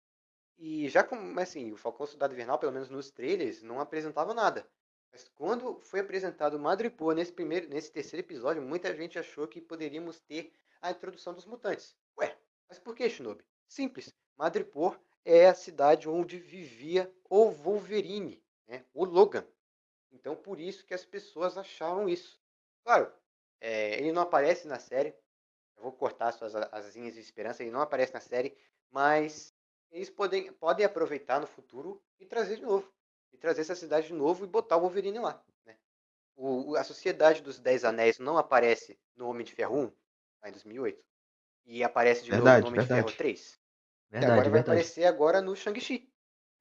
E 0.58 0.90
já 0.90 1.04
como, 1.04 1.40
assim, 1.40 1.72
o 1.72 1.78
Falcão 1.78 2.06
Soldado 2.06 2.34
Invernal, 2.34 2.58
pelo 2.58 2.72
menos 2.72 2.90
nos 2.90 3.12
trailers, 3.12 3.62
não 3.62 3.80
apresentava 3.80 4.34
nada. 4.34 4.68
Mas 5.12 5.28
quando 5.36 5.80
foi 5.82 6.00
apresentado 6.00 6.60
Madripoor 6.60 7.14
nesse 7.14 7.32
primeiro, 7.32 7.70
nesse 7.70 7.92
terceiro 7.92 8.26
episódio, 8.26 8.62
muita 8.62 8.96
gente 8.96 9.20
achou 9.20 9.48
que 9.48 9.62
poderíamos 9.62 10.20
ter 10.20 10.52
a 10.82 10.92
introdução 10.92 11.34
dos 11.34 11.46
mutantes. 11.46 11.96
Ué, 12.20 12.38
mas 12.68 12.80
por 12.80 12.96
que, 12.96 13.10
Shinobi? 13.10 13.44
Simples. 13.68 14.14
Madripoor 14.38 15.00
é 15.26 15.48
a 15.48 15.54
cidade 15.54 16.08
onde 16.08 16.40
vivia 16.40 17.12
o 17.30 17.50
Wolverine, 17.52 18.42
né? 18.68 18.86
o 18.94 19.04
Logan. 19.04 19.46
Então, 20.12 20.36
por 20.36 20.60
isso 20.60 20.86
que 20.86 20.94
as 20.94 21.06
pessoas 21.06 21.58
acharam 21.58 22.08
isso. 22.08 22.40
Claro, 22.84 23.12
é, 23.60 23.96
ele 23.96 24.12
não 24.12 24.22
aparece 24.22 24.68
na 24.68 24.80
série, 24.80 25.14
eu 25.76 25.84
vou 25.84 25.92
cortar 25.92 26.32
suas 26.32 26.56
asinhas 26.56 27.14
de 27.14 27.20
esperança, 27.20 27.62
ele 27.62 27.72
não 27.72 27.82
aparece 27.82 28.14
na 28.14 28.20
série, 28.20 28.58
mas 28.90 29.54
eles 29.92 30.10
podem, 30.10 30.52
podem 30.54 30.86
aproveitar 30.86 31.40
no 31.40 31.48
futuro 31.48 32.02
e 32.20 32.26
trazer 32.26 32.58
de 32.58 32.62
novo. 32.64 32.92
E 33.34 33.38
trazer 33.38 33.62
essa 33.62 33.76
cidade 33.76 34.08
de 34.08 34.14
novo 34.14 34.46
e 34.46 34.48
botar 34.48 34.78
o 34.78 34.82
Wolverine 34.82 35.20
lá. 35.20 35.44
Né? 35.66 35.78
O, 36.36 36.76
a 36.76 36.84
Sociedade 36.84 37.42
dos 37.42 37.60
Dez 37.60 37.84
Anéis 37.84 38.18
não 38.20 38.38
aparece 38.38 38.98
no 39.16 39.28
Homem 39.28 39.46
de 39.46 39.54
Ferro 39.54 39.78
1, 39.78 39.92
lá 40.42 40.50
em 40.50 40.52
2008. 40.52 41.00
E 41.66 41.84
aparece 41.84 42.24
de 42.24 42.32
verdade, 42.32 42.64
novo 42.64 42.76
no 42.76 42.78
Homem 42.78 42.88
verdade. 42.88 43.02
de 43.02 43.08
Ferro 43.08 43.18
3. 43.18 43.60
Verdade, 44.10 44.32
e 44.32 44.34
agora 44.34 44.50
vai 44.50 44.60
aparecer 44.62 45.06
agora 45.06 45.42
no 45.42 45.56
Shang-Chi. 45.56 46.10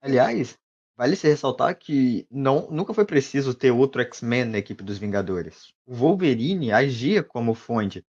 Aliás, 0.01 0.57
vale 0.95 1.15
se 1.15 1.27
ressaltar 1.27 1.77
que 1.77 2.27
não, 2.29 2.69
nunca 2.69 2.93
foi 2.93 3.05
preciso 3.05 3.53
ter 3.53 3.71
outro 3.71 4.01
X-Men 4.01 4.45
na 4.45 4.57
equipe 4.57 4.83
dos 4.83 4.97
Vingadores. 4.97 5.73
O 5.85 5.95
Wolverine 5.95 6.71
agia 6.71 7.23
como 7.23 7.53
fonte 7.53 8.05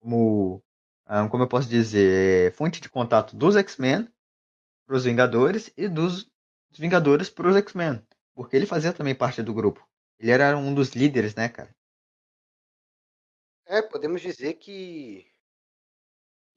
como, 0.00 0.62
ah, 1.06 1.28
como 1.28 1.44
eu 1.44 1.48
posso 1.48 1.68
dizer, 1.68 2.48
é 2.48 2.50
fonte 2.50 2.80
de 2.80 2.88
contato 2.88 3.36
dos 3.36 3.54
X-Men 3.56 4.08
para 4.86 4.96
os 4.96 5.04
Vingadores 5.04 5.72
e 5.76 5.86
dos 5.88 6.28
Vingadores 6.72 7.28
para 7.28 7.48
os 7.48 7.56
X-Men. 7.56 8.02
Porque 8.34 8.56
ele 8.56 8.66
fazia 8.66 8.92
também 8.92 9.14
parte 9.14 9.42
do 9.42 9.54
grupo. 9.54 9.86
Ele 10.18 10.30
era 10.30 10.56
um 10.56 10.74
dos 10.74 10.90
líderes, 10.90 11.34
né, 11.34 11.48
cara? 11.48 11.74
É, 13.72 13.80
podemos 13.80 14.20
dizer 14.20 14.54
que, 14.54 15.24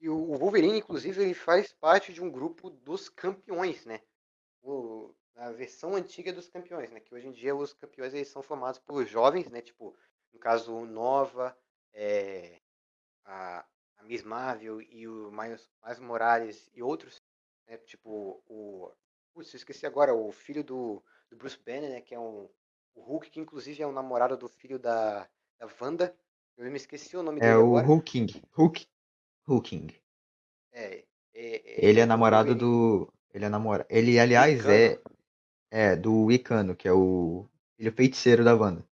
o 0.02 0.36
Wolverine, 0.36 0.78
inclusive, 0.78 1.22
ele 1.22 1.32
faz 1.32 1.72
parte 1.72 2.12
de 2.12 2.20
um 2.20 2.28
grupo 2.28 2.68
dos 2.68 3.08
campeões, 3.08 3.86
né? 3.86 4.00
O, 4.60 5.14
a 5.36 5.52
versão 5.52 5.94
antiga 5.94 6.32
dos 6.32 6.48
campeões, 6.48 6.90
né? 6.90 6.98
Que 6.98 7.14
hoje 7.14 7.28
em 7.28 7.30
dia 7.30 7.54
os 7.54 7.72
campeões 7.72 8.14
eles 8.14 8.26
são 8.26 8.42
formados 8.42 8.80
por 8.80 9.06
jovens, 9.06 9.48
né? 9.48 9.62
Tipo, 9.62 9.96
no 10.32 10.40
caso, 10.40 10.84
Nova, 10.86 11.56
é, 11.92 12.60
a, 13.24 13.64
a 13.98 14.02
Miss 14.02 14.24
Marvel 14.24 14.82
e 14.82 15.06
o 15.06 15.30
Miles, 15.30 15.70
Miles 15.84 16.00
Morales 16.00 16.68
e 16.74 16.82
outros, 16.82 17.22
né? 17.68 17.76
Tipo 17.78 18.42
o. 18.48 18.90
Putz, 19.32 19.54
esqueci 19.54 19.86
agora, 19.86 20.12
o 20.12 20.32
filho 20.32 20.64
do, 20.64 21.00
do 21.30 21.36
Bruce 21.36 21.58
Banner, 21.64 21.90
né? 21.90 22.00
Que 22.00 22.16
é 22.16 22.18
um. 22.18 22.50
O 22.92 23.02
Hulk, 23.02 23.30
que 23.30 23.38
inclusive 23.38 23.84
é 23.84 23.86
um 23.86 23.92
namorado 23.92 24.36
do 24.36 24.48
filho 24.48 24.80
da, 24.80 25.28
da 25.60 25.68
Wanda. 25.80 26.12
Eu 26.56 26.70
me 26.70 26.76
esqueci 26.76 27.16
o 27.16 27.22
nome 27.22 27.38
é 27.38 27.40
dele. 27.40 27.52
É 27.52 27.56
o 27.56 27.76
agora. 27.76 27.86
Hulking. 27.86 28.26
Hulk. 28.52 28.86
Hulking. 29.46 29.88
É, 30.72 30.96
é, 30.96 31.04
é, 31.34 31.86
ele 31.86 32.00
é 32.00 32.06
namorado 32.06 32.54
do. 32.54 33.12
Ele 33.32 33.44
é 33.44 33.48
namorado. 33.48 33.86
Ele, 33.90 34.18
aliás, 34.18 34.64
é. 34.66 35.00
É, 35.70 35.96
do 35.96 36.26
Wicano, 36.26 36.76
que 36.76 36.86
é 36.86 36.92
o 36.92 37.48
filho 37.76 37.92
feiticeiro 37.92 38.44
da 38.44 38.54
Wanda. 38.54 38.86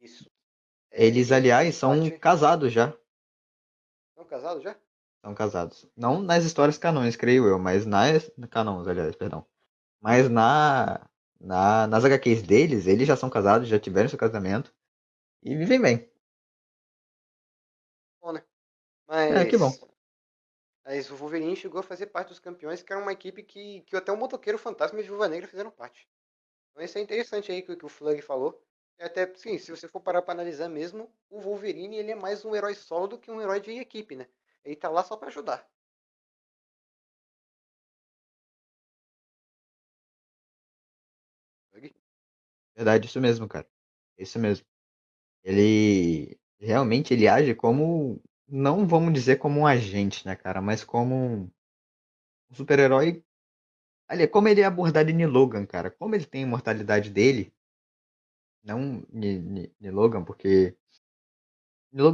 Isso. 0.00 0.28
É, 0.90 1.06
Eles, 1.06 1.30
aliás, 1.30 1.74
são 1.76 2.10
casados 2.18 2.72
já. 2.72 2.92
São 4.16 4.24
casados 4.24 4.62
já? 4.62 4.76
São 5.22 5.34
casados. 5.34 5.88
Não 5.96 6.20
nas 6.20 6.44
histórias 6.44 6.76
canônicas, 6.76 7.16
creio 7.16 7.46
eu, 7.46 7.58
mas 7.58 7.86
nas. 7.86 8.30
Canons, 8.50 8.88
aliás, 8.88 9.14
perdão. 9.14 9.46
Mas 10.00 10.28
na. 10.28 11.08
na, 11.40 11.86
nas 11.86 12.04
HQs 12.04 12.42
deles, 12.42 12.86
eles 12.88 13.06
já 13.06 13.16
são 13.16 13.30
casados, 13.30 13.68
já 13.68 13.78
tiveram 13.78 14.08
seu 14.08 14.18
casamento 14.18 14.74
e 15.42 15.56
vivem 15.56 15.80
bem. 15.80 16.13
Mas, 19.06 19.30
É, 19.32 19.44
que 19.46 19.56
bom. 19.56 19.70
mas 20.84 21.10
o 21.10 21.16
Wolverine 21.16 21.56
chegou 21.56 21.80
a 21.80 21.82
fazer 21.82 22.06
parte 22.06 22.28
dos 22.28 22.38
campeões, 22.38 22.82
que 22.82 22.92
era 22.92 23.00
uma 23.00 23.12
equipe 23.12 23.42
que, 23.42 23.80
que 23.82 23.96
até 23.96 24.12
o 24.12 24.16
Motoqueiro 24.16 24.58
Fantasma 24.58 24.98
e 25.00 25.02
a 25.02 25.06
Viúva 25.06 25.28
Negra 25.28 25.48
fizeram 25.48 25.70
parte. 25.70 26.08
Então 26.72 26.84
isso 26.84 26.98
é 26.98 27.00
interessante 27.00 27.52
aí 27.52 27.62
que, 27.62 27.76
que 27.76 27.86
o 27.86 27.88
Flug 27.88 28.20
falou. 28.22 28.62
E 28.98 29.04
até, 29.04 29.32
sim, 29.34 29.58
se 29.58 29.70
você 29.70 29.88
for 29.88 30.00
parar 30.00 30.22
pra 30.22 30.34
analisar 30.34 30.68
mesmo, 30.68 31.12
o 31.30 31.40
Wolverine 31.40 31.96
ele 31.96 32.12
é 32.12 32.14
mais 32.14 32.44
um 32.44 32.54
herói 32.54 32.74
solo 32.74 33.08
do 33.08 33.18
que 33.18 33.30
um 33.30 33.40
herói 33.40 33.60
de 33.60 33.72
equipe, 33.72 34.16
né? 34.16 34.28
Ele 34.64 34.76
tá 34.76 34.88
lá 34.90 35.02
só 35.04 35.16
pra 35.16 35.28
ajudar. 35.28 35.68
Flug? 41.70 41.94
Verdade, 42.76 43.06
isso 43.06 43.20
mesmo, 43.20 43.48
cara. 43.48 43.66
Isso 44.18 44.38
mesmo. 44.38 44.66
Ele 45.44 46.38
realmente 46.58 47.14
ele 47.14 47.28
age 47.28 47.54
como, 47.54 48.20
não 48.54 48.86
vamos 48.86 49.12
dizer 49.12 49.36
como 49.36 49.60
um 49.60 49.66
agente, 49.66 50.24
né, 50.26 50.36
cara, 50.36 50.60
mas 50.60 50.84
como 50.84 51.14
um 51.14 51.50
super-herói. 52.52 53.24
Ali, 54.06 54.28
como 54.28 54.48
ele 54.48 54.60
é 54.60 54.64
abordado 54.64 55.10
em 55.10 55.26
Logan, 55.26 55.66
cara. 55.66 55.90
Como 55.90 56.14
ele 56.14 56.26
tem 56.26 56.44
a 56.44 56.46
imortalidade 56.46 57.10
dele, 57.10 57.52
não 58.62 59.04
Ni 59.10 59.72
Logan, 59.90 60.22
porque 60.24 60.76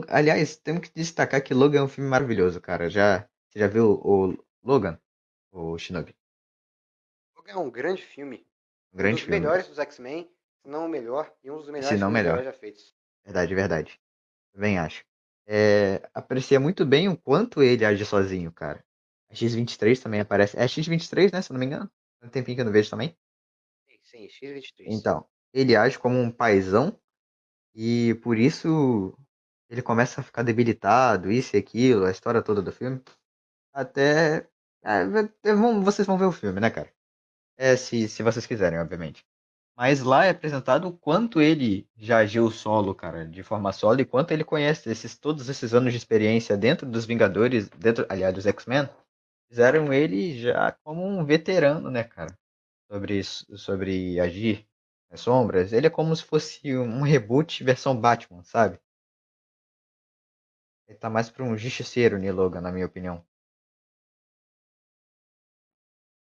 Aliás, 0.09 0.57
temos 0.57 0.89
que 0.89 0.95
destacar 0.95 1.43
que 1.43 1.55
Logan 1.55 1.81
é 1.81 1.83
um 1.83 1.89
filme 1.89 2.09
maravilhoso, 2.09 2.61
cara. 2.61 2.91
Já, 2.91 3.27
você 3.49 3.59
já 3.59 3.67
viu 3.67 4.01
o 4.03 4.37
Logan? 4.63 5.01
O 5.51 5.79
Shinobi? 5.79 6.15
Logan 7.35 7.53
é 7.53 7.57
um 7.57 7.71
grande 7.71 8.03
filme. 8.03 8.47
Um 8.93 8.99
grande 8.99 9.15
um 9.15 9.17
dos 9.17 9.25
filme. 9.25 9.41
melhores 9.41 9.67
dos 9.69 9.79
X-Men, 9.79 10.31
se 10.63 10.69
não 10.69 10.87
o 10.87 10.89
melhor, 10.89 11.33
e 11.43 11.51
um 11.51 11.57
dos 11.57 11.69
melhores 11.71 11.99
não 11.99 12.09
o 12.09 12.13
filmes 12.13 12.27
de 12.27 12.29
melhor. 12.29 12.45
já 12.45 12.53
feitos. 12.53 12.95
Verdade, 13.25 13.55
verdade. 13.55 14.01
Também 14.53 14.79
acho. 14.79 15.05
É, 15.53 16.09
aprecia 16.15 16.61
muito 16.61 16.87
bem 16.87 17.09
o 17.09 17.17
quanto 17.17 17.61
ele 17.61 17.85
age 17.85 18.05
sozinho, 18.05 18.53
cara. 18.53 18.85
A 19.29 19.35
X-23 19.35 20.01
também 20.01 20.21
aparece. 20.21 20.57
É 20.57 20.63
a 20.63 20.69
X-23, 20.69 21.33
né? 21.33 21.43
Se 21.43 21.51
eu 21.51 21.55
não 21.55 21.59
me 21.59 21.67
engano. 21.67 21.91
Tem 22.21 22.29
um 22.29 22.31
tempinho 22.31 22.55
que 22.55 22.61
eu 22.61 22.65
não 22.67 22.73
vejo 22.73 22.89
também. 22.89 23.17
Sim, 23.89 23.99
sim, 24.05 24.29
X-23. 24.29 24.85
Então, 24.87 25.27
ele 25.53 25.75
age 25.75 25.99
como 25.99 26.17
um 26.21 26.31
paizão 26.31 26.97
e 27.75 28.15
por 28.23 28.39
isso 28.39 29.13
ele 29.69 29.83
começa 29.83 30.21
a 30.21 30.25
ficar 30.25 30.45
debilitado, 30.45 31.33
isso 31.33 31.57
e 31.57 31.59
aquilo, 31.59 32.05
a 32.05 32.13
história 32.13 32.43
toda 32.43 32.63
do 32.63 32.71
filme. 32.71 33.03
Até. 33.73 34.49
é, 34.85 35.51
é, 35.51 35.55
vocês 35.83 36.07
vão 36.07 36.17
ver 36.17 36.27
o 36.27 36.33
filme, 36.33 36.61
né, 36.61 36.71
cara? 36.71 36.93
É, 37.57 37.77
se, 37.77 38.09
se 38.09 38.23
vocês 38.23 38.47
quiserem, 38.47 38.79
obviamente. 38.79 39.27
Mas 39.83 40.03
lá 40.03 40.27
é 40.27 40.29
apresentado 40.29 40.89
o 40.89 40.93
quanto 40.93 41.41
ele 41.41 41.89
já 41.97 42.19
agiu 42.19 42.51
solo, 42.51 42.95
cara, 42.95 43.27
de 43.27 43.43
forma 43.43 43.73
solo, 43.73 43.99
e 44.03 44.05
quanto 44.05 44.31
ele 44.31 44.45
conhece 44.45 44.91
esses, 44.91 45.17
todos 45.17 45.49
esses 45.49 45.73
anos 45.73 45.91
de 45.95 45.97
experiência 45.97 46.55
dentro 46.55 46.87
dos 46.87 47.07
Vingadores, 47.07 47.71
dentro, 47.71 48.05
aliás, 48.11 48.35
dos 48.35 48.45
X-Men, 48.45 48.91
fizeram 49.49 49.91
ele 49.91 50.39
já 50.39 50.71
como 50.85 51.03
um 51.03 51.25
veterano, 51.25 51.91
né, 51.91 52.05
cara? 52.05 52.39
Sobre, 52.93 53.25
sobre 53.25 54.21
agir 54.21 54.69
nas 55.11 55.21
sombras. 55.21 55.73
Ele 55.73 55.87
é 55.87 55.91
como 55.91 56.15
se 56.15 56.25
fosse 56.25 56.77
um 56.77 57.01
reboot 57.01 57.65
versão 57.65 57.99
Batman, 57.99 58.43
sabe? 58.43 58.79
Ele 60.87 60.99
tá 60.99 61.09
mais 61.09 61.31
pra 61.31 61.43
um 61.43 61.57
justiceiro, 61.57 62.19
Neil 62.19 62.35
Logan, 62.35 62.61
na 62.61 62.71
minha 62.71 62.85
opinião. 62.85 63.25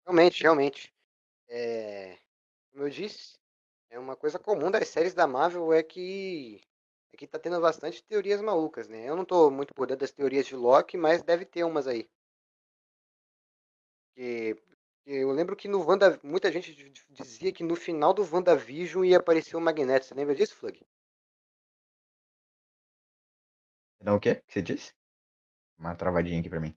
Realmente, 0.05 0.43
realmente. 0.43 0.93
É, 1.49 2.19
como 2.73 2.85
eu 2.87 2.91
disse, 2.91 3.44
é 3.95 3.99
uma 3.99 4.17
coisa 4.17 4.41
comum 4.41 4.71
das 4.73 4.89
séries 4.89 5.15
da 5.15 5.27
Marvel 5.27 5.73
é 5.73 5.83
que 5.83 6.61
é 7.13 7.17
que 7.17 7.29
tá 7.29 7.39
tendo 7.39 7.61
bastante 7.61 8.03
teorias 8.03 8.41
malucas, 8.41 8.89
né? 8.89 9.09
Eu 9.09 9.15
não 9.15 9.25
tô 9.25 9.51
muito 9.53 9.73
por 9.73 9.87
dentro 9.87 10.01
das 10.01 10.11
teorias 10.11 10.47
de 10.47 10.57
Loki, 10.57 10.97
mas 10.97 11.23
deve 11.23 11.45
ter 11.45 11.63
umas 11.63 11.87
aí. 11.87 12.11
Que 14.17 14.57
eu 15.07 15.31
lembro 15.31 15.55
que 15.55 15.69
no 15.69 15.87
Wanda, 15.87 16.19
muita 16.25 16.51
gente 16.51 16.75
dizia 17.09 17.53
que 17.53 17.63
no 17.63 17.77
final 17.77 18.13
do 18.13 18.23
WandaVision 18.29 19.05
ia 19.05 19.19
aparecer 19.19 19.55
o 19.55 19.61
Magneto. 19.61 20.07
Você 20.07 20.15
lembra 20.15 20.35
disso, 20.35 20.57
Flug? 20.57 20.85
Não 24.01 24.17
o 24.17 24.21
quê? 24.21 24.33
O 24.33 24.47
que 24.47 24.55
você 24.55 24.63
disse? 24.63 24.93
Uma 25.79 25.95
travadinha 25.95 26.41
aqui 26.41 26.51
pra 26.51 26.61
mim. 26.61 26.77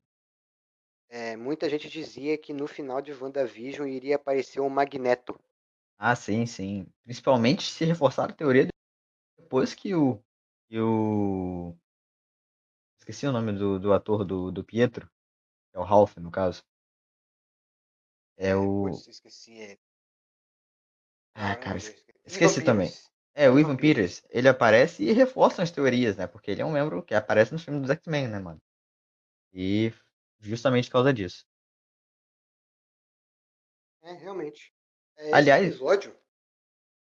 É, 1.10 1.36
muita 1.36 1.68
gente 1.68 1.90
dizia 1.90 2.38
que 2.38 2.54
no 2.54 2.68
final 2.68 3.02
de 3.02 3.12
WandaVision 3.12 3.88
iria 3.88 4.18
aparecer 4.18 4.60
o 4.60 4.70
Magneto. 4.70 5.40
Ah, 5.98 6.16
sim, 6.16 6.46
sim. 6.46 6.86
Principalmente 7.04 7.72
se 7.72 7.84
reforçar 7.86 8.30
a 8.30 8.34
teoria 8.34 8.68
depois 9.38 9.74
que 9.74 9.96
o. 9.96 10.22
Que 10.70 10.80
o... 10.80 11.76
Esqueci 13.00 13.26
o 13.26 13.32
nome 13.32 13.54
do, 13.54 13.80
do 13.80 13.94
ator 13.94 14.24
do, 14.24 14.52
do 14.52 14.64
Pietro. 14.64 15.10
Que 15.72 15.78
é 15.78 15.80
o 15.80 15.84
Ralph, 15.84 16.18
no 16.18 16.30
caso. 16.30 16.64
É 18.36 18.56
o. 18.56 18.84
Putz, 18.84 19.08
esqueci. 19.08 19.60
É... 19.60 19.78
Ah, 21.34 21.56
Caramba, 21.56 21.60
cara, 21.60 21.78
eu 21.78 22.28
esqueci 22.28 22.64
também. 22.64 22.88
Peters. 22.88 23.12
É, 23.34 23.50
o 23.50 23.60
Ivan 23.60 23.72
Ivan 23.72 23.78
Peters. 23.78 24.24
Ele 24.30 24.50
aparece 24.50 25.04
e 25.04 25.14
reforça 25.14 25.62
as 25.62 25.72
teorias, 25.72 26.18
né? 26.18 26.28
Porque 26.28 26.52
ele 26.52 26.62
é 26.62 26.66
um 26.66 26.72
membro 26.72 27.04
que 27.04 27.14
aparece 27.14 27.54
nos 27.54 27.64
filmes 27.64 27.82
dos 27.82 27.92
X-Men, 27.92 28.28
né, 28.28 28.40
mano? 28.40 28.62
E 29.54 29.94
justamente 30.40 30.88
por 30.90 30.94
causa 30.94 31.14
disso. 31.14 31.46
É, 34.02 34.14
realmente. 34.14 34.74
É, 35.18 35.34
Aliás- 35.34 35.68
episódio. 35.68 36.16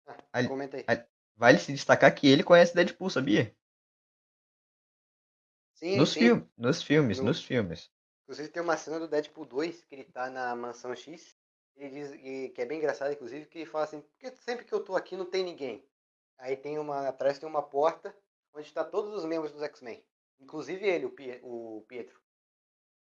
Ah, 0.07 0.17
Ali- 0.33 0.49
comenta 0.49 0.77
aí. 0.77 0.85
ali- 0.87 1.05
Vale 1.37 1.59
se 1.59 1.73
destacar 1.73 2.15
que 2.15 2.29
ele 2.29 2.45
conhece 2.45 2.75
Deadpool, 2.75 3.11
sabia? 3.11 3.57
Sim, 5.75 5.97
Nos, 5.97 6.11
sim. 6.13 6.21
filme, 6.21 6.49
nos 6.57 6.83
filmes, 6.83 7.19
No- 7.19 7.25
nos 7.25 7.43
filmes. 7.43 7.91
Inclusive 8.25 8.49
tem 8.51 8.63
uma 8.63 8.77
cena 8.77 9.01
do 9.01 9.09
Deadpool 9.09 9.45
2 9.47 9.83
que 9.85 9.95
ele 9.95 10.05
tá 10.05 10.31
na 10.31 10.55
mansão 10.55 10.95
X. 10.95 11.37
Ele 11.75 11.89
diz, 11.91 12.13
e, 12.13 12.51
que 12.51 12.61
é 12.63 12.67
bem 12.67 12.79
engraçado, 12.79 13.13
inclusive, 13.13 13.47
que 13.47 13.59
ele 13.59 13.67
fala 13.71 13.85
assim, 13.85 14.01
porque 14.03 14.31
sempre 14.37 14.65
que 14.65 14.73
eu 14.73 14.85
tô 14.85 14.95
aqui 14.95 15.17
não 15.17 15.25
tem 15.29 15.43
ninguém. 15.43 15.85
Aí 16.39 16.57
tem 16.57 16.79
uma. 16.79 17.09
Atrás 17.09 17.39
tem 17.39 17.49
uma 17.49 17.63
porta 17.63 18.15
onde 18.55 18.67
está 18.67 18.85
todos 18.85 19.15
os 19.15 19.25
membros 19.25 19.53
dos 19.53 19.63
X-Men. 19.63 20.05
Inclusive 20.39 20.87
ele, 20.87 21.07
o, 21.07 21.11
Pie- 21.11 21.41
o 21.43 21.85
Pietro. 21.89 22.21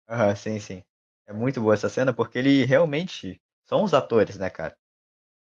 Aham, 0.08 0.34
sim, 0.36 0.60
sim. 0.60 0.84
É 1.26 1.32
muito 1.32 1.60
boa 1.60 1.74
essa 1.74 1.88
cena 1.88 2.12
porque 2.14 2.38
ele 2.38 2.64
realmente 2.64 3.42
são 3.66 3.84
os 3.84 3.94
atores, 3.94 4.38
né, 4.38 4.50
cara? 4.50 4.76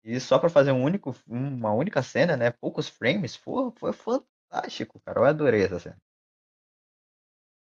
E 0.05 0.19
só 0.21 0.39
pra 0.39 0.49
fazer 0.49 0.73
um 0.73 0.83
único, 0.83 1.15
uma 1.27 1.73
única 1.73 2.03
cena, 2.03 2.37
né? 2.37 2.51
Poucos 2.51 2.89
frames, 2.89 3.37
foi, 3.37 3.71
foi 3.73 3.93
fantástico, 3.93 5.01
cara. 5.01 5.21
Eu 5.21 5.25
adorei 5.25 5.65
essa 5.65 5.79
cena. 5.79 5.99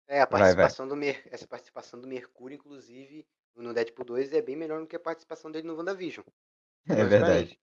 É, 0.08 0.20
a 0.20 0.26
Vai, 0.30 0.54
vai. 0.54 0.66
participação 0.66 0.86
do 0.86 0.96
Mer 0.96 1.22
essa 1.32 1.46
participação 1.46 2.00
do 2.00 2.06
Mercúrio, 2.06 2.54
inclusive, 2.56 3.26
no 3.56 3.74
Deadpool 3.74 4.04
2 4.04 4.32
é 4.32 4.40
bem 4.40 4.54
melhor 4.56 4.80
do 4.80 4.86
que 4.86 4.96
a 4.96 5.00
participação 5.00 5.50
dele 5.50 5.66
no 5.66 5.76
WandaVision. 5.76 6.24
É 6.88 6.94
Mas 6.94 7.08
pra 7.08 7.08
verdade. 7.08 7.58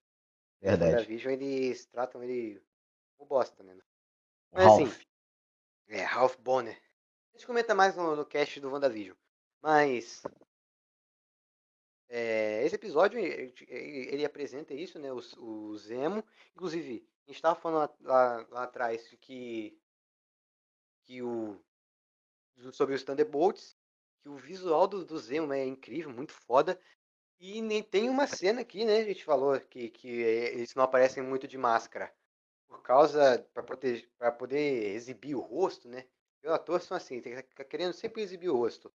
No 0.68 0.68
Verdade. 0.68 0.96
WandaVision 0.96 1.32
eles 1.32 1.86
tratam 1.86 2.22
ele 2.22 2.62
como 3.16 3.28
bosta, 3.28 3.62
né? 3.62 3.76
Mas 4.52 4.64
assim, 4.66 4.84
Ralph. 4.84 5.00
É, 5.88 6.02
Ralph 6.02 6.36
Bonner. 6.38 6.76
A 7.32 7.36
gente 7.36 7.46
comenta 7.46 7.74
mais 7.74 7.96
no, 7.96 8.16
no 8.16 8.26
cast 8.26 8.60
do 8.60 8.70
WandaVision. 8.70 9.16
Mas. 9.62 10.22
É, 12.16 12.64
esse 12.64 12.74
episódio 12.76 13.18
ele, 13.18 13.52
ele- 13.68 14.08
ele 14.14 14.24
apresenta 14.24 14.72
isso, 14.74 14.98
né? 14.98 15.12
O, 15.12 15.20
o 15.38 15.76
Zemo. 15.78 16.24
Inclusive, 16.54 17.06
a 17.26 17.30
gente 17.30 17.36
estava 17.36 17.54
falando 17.60 17.90
lá, 18.02 18.38
lá- 18.40 18.46
lá 18.50 18.62
atrás 18.64 19.08
que. 19.20 19.78
que 21.04 21.22
o. 21.22 21.58
sobre 22.72 22.94
os 22.94 23.02
Thunderbolts. 23.04 23.76
Que 24.22 24.28
o 24.28 24.36
visual 24.36 24.86
do, 24.86 25.04
do 25.04 25.18
Zemo 25.18 25.52
é 25.52 25.64
incrível, 25.66 26.10
muito 26.10 26.32
foda. 26.32 26.80
E 27.40 27.60
nem 27.60 27.82
tem 27.82 28.08
uma 28.08 28.26
cena 28.26 28.62
aqui, 28.62 28.84
né? 28.84 28.98
A 28.98 29.04
gente 29.04 29.24
falou 29.24 29.58
que, 29.60 29.90
que 29.90 30.08
eles 30.08 30.74
não 30.74 30.84
aparecem 30.84 31.22
muito 31.22 31.46
de 31.48 31.58
máscara 31.58 32.14
por 32.68 32.82
causa 32.82 33.38
para 33.52 33.62
poder 33.62 34.10
para 34.18 34.32
poder 34.32 34.94
exibir 34.94 35.34
o 35.34 35.40
rosto, 35.40 35.88
né? 35.88 36.06
Os 36.42 36.50
atores 36.50 36.84
são 36.86 36.96
assim, 36.96 37.20
que 37.20 37.42
ficar 37.42 37.64
querendo 37.64 37.92
sempre 37.92 38.22
exibir 38.22 38.48
o 38.50 38.56
rosto. 38.56 38.92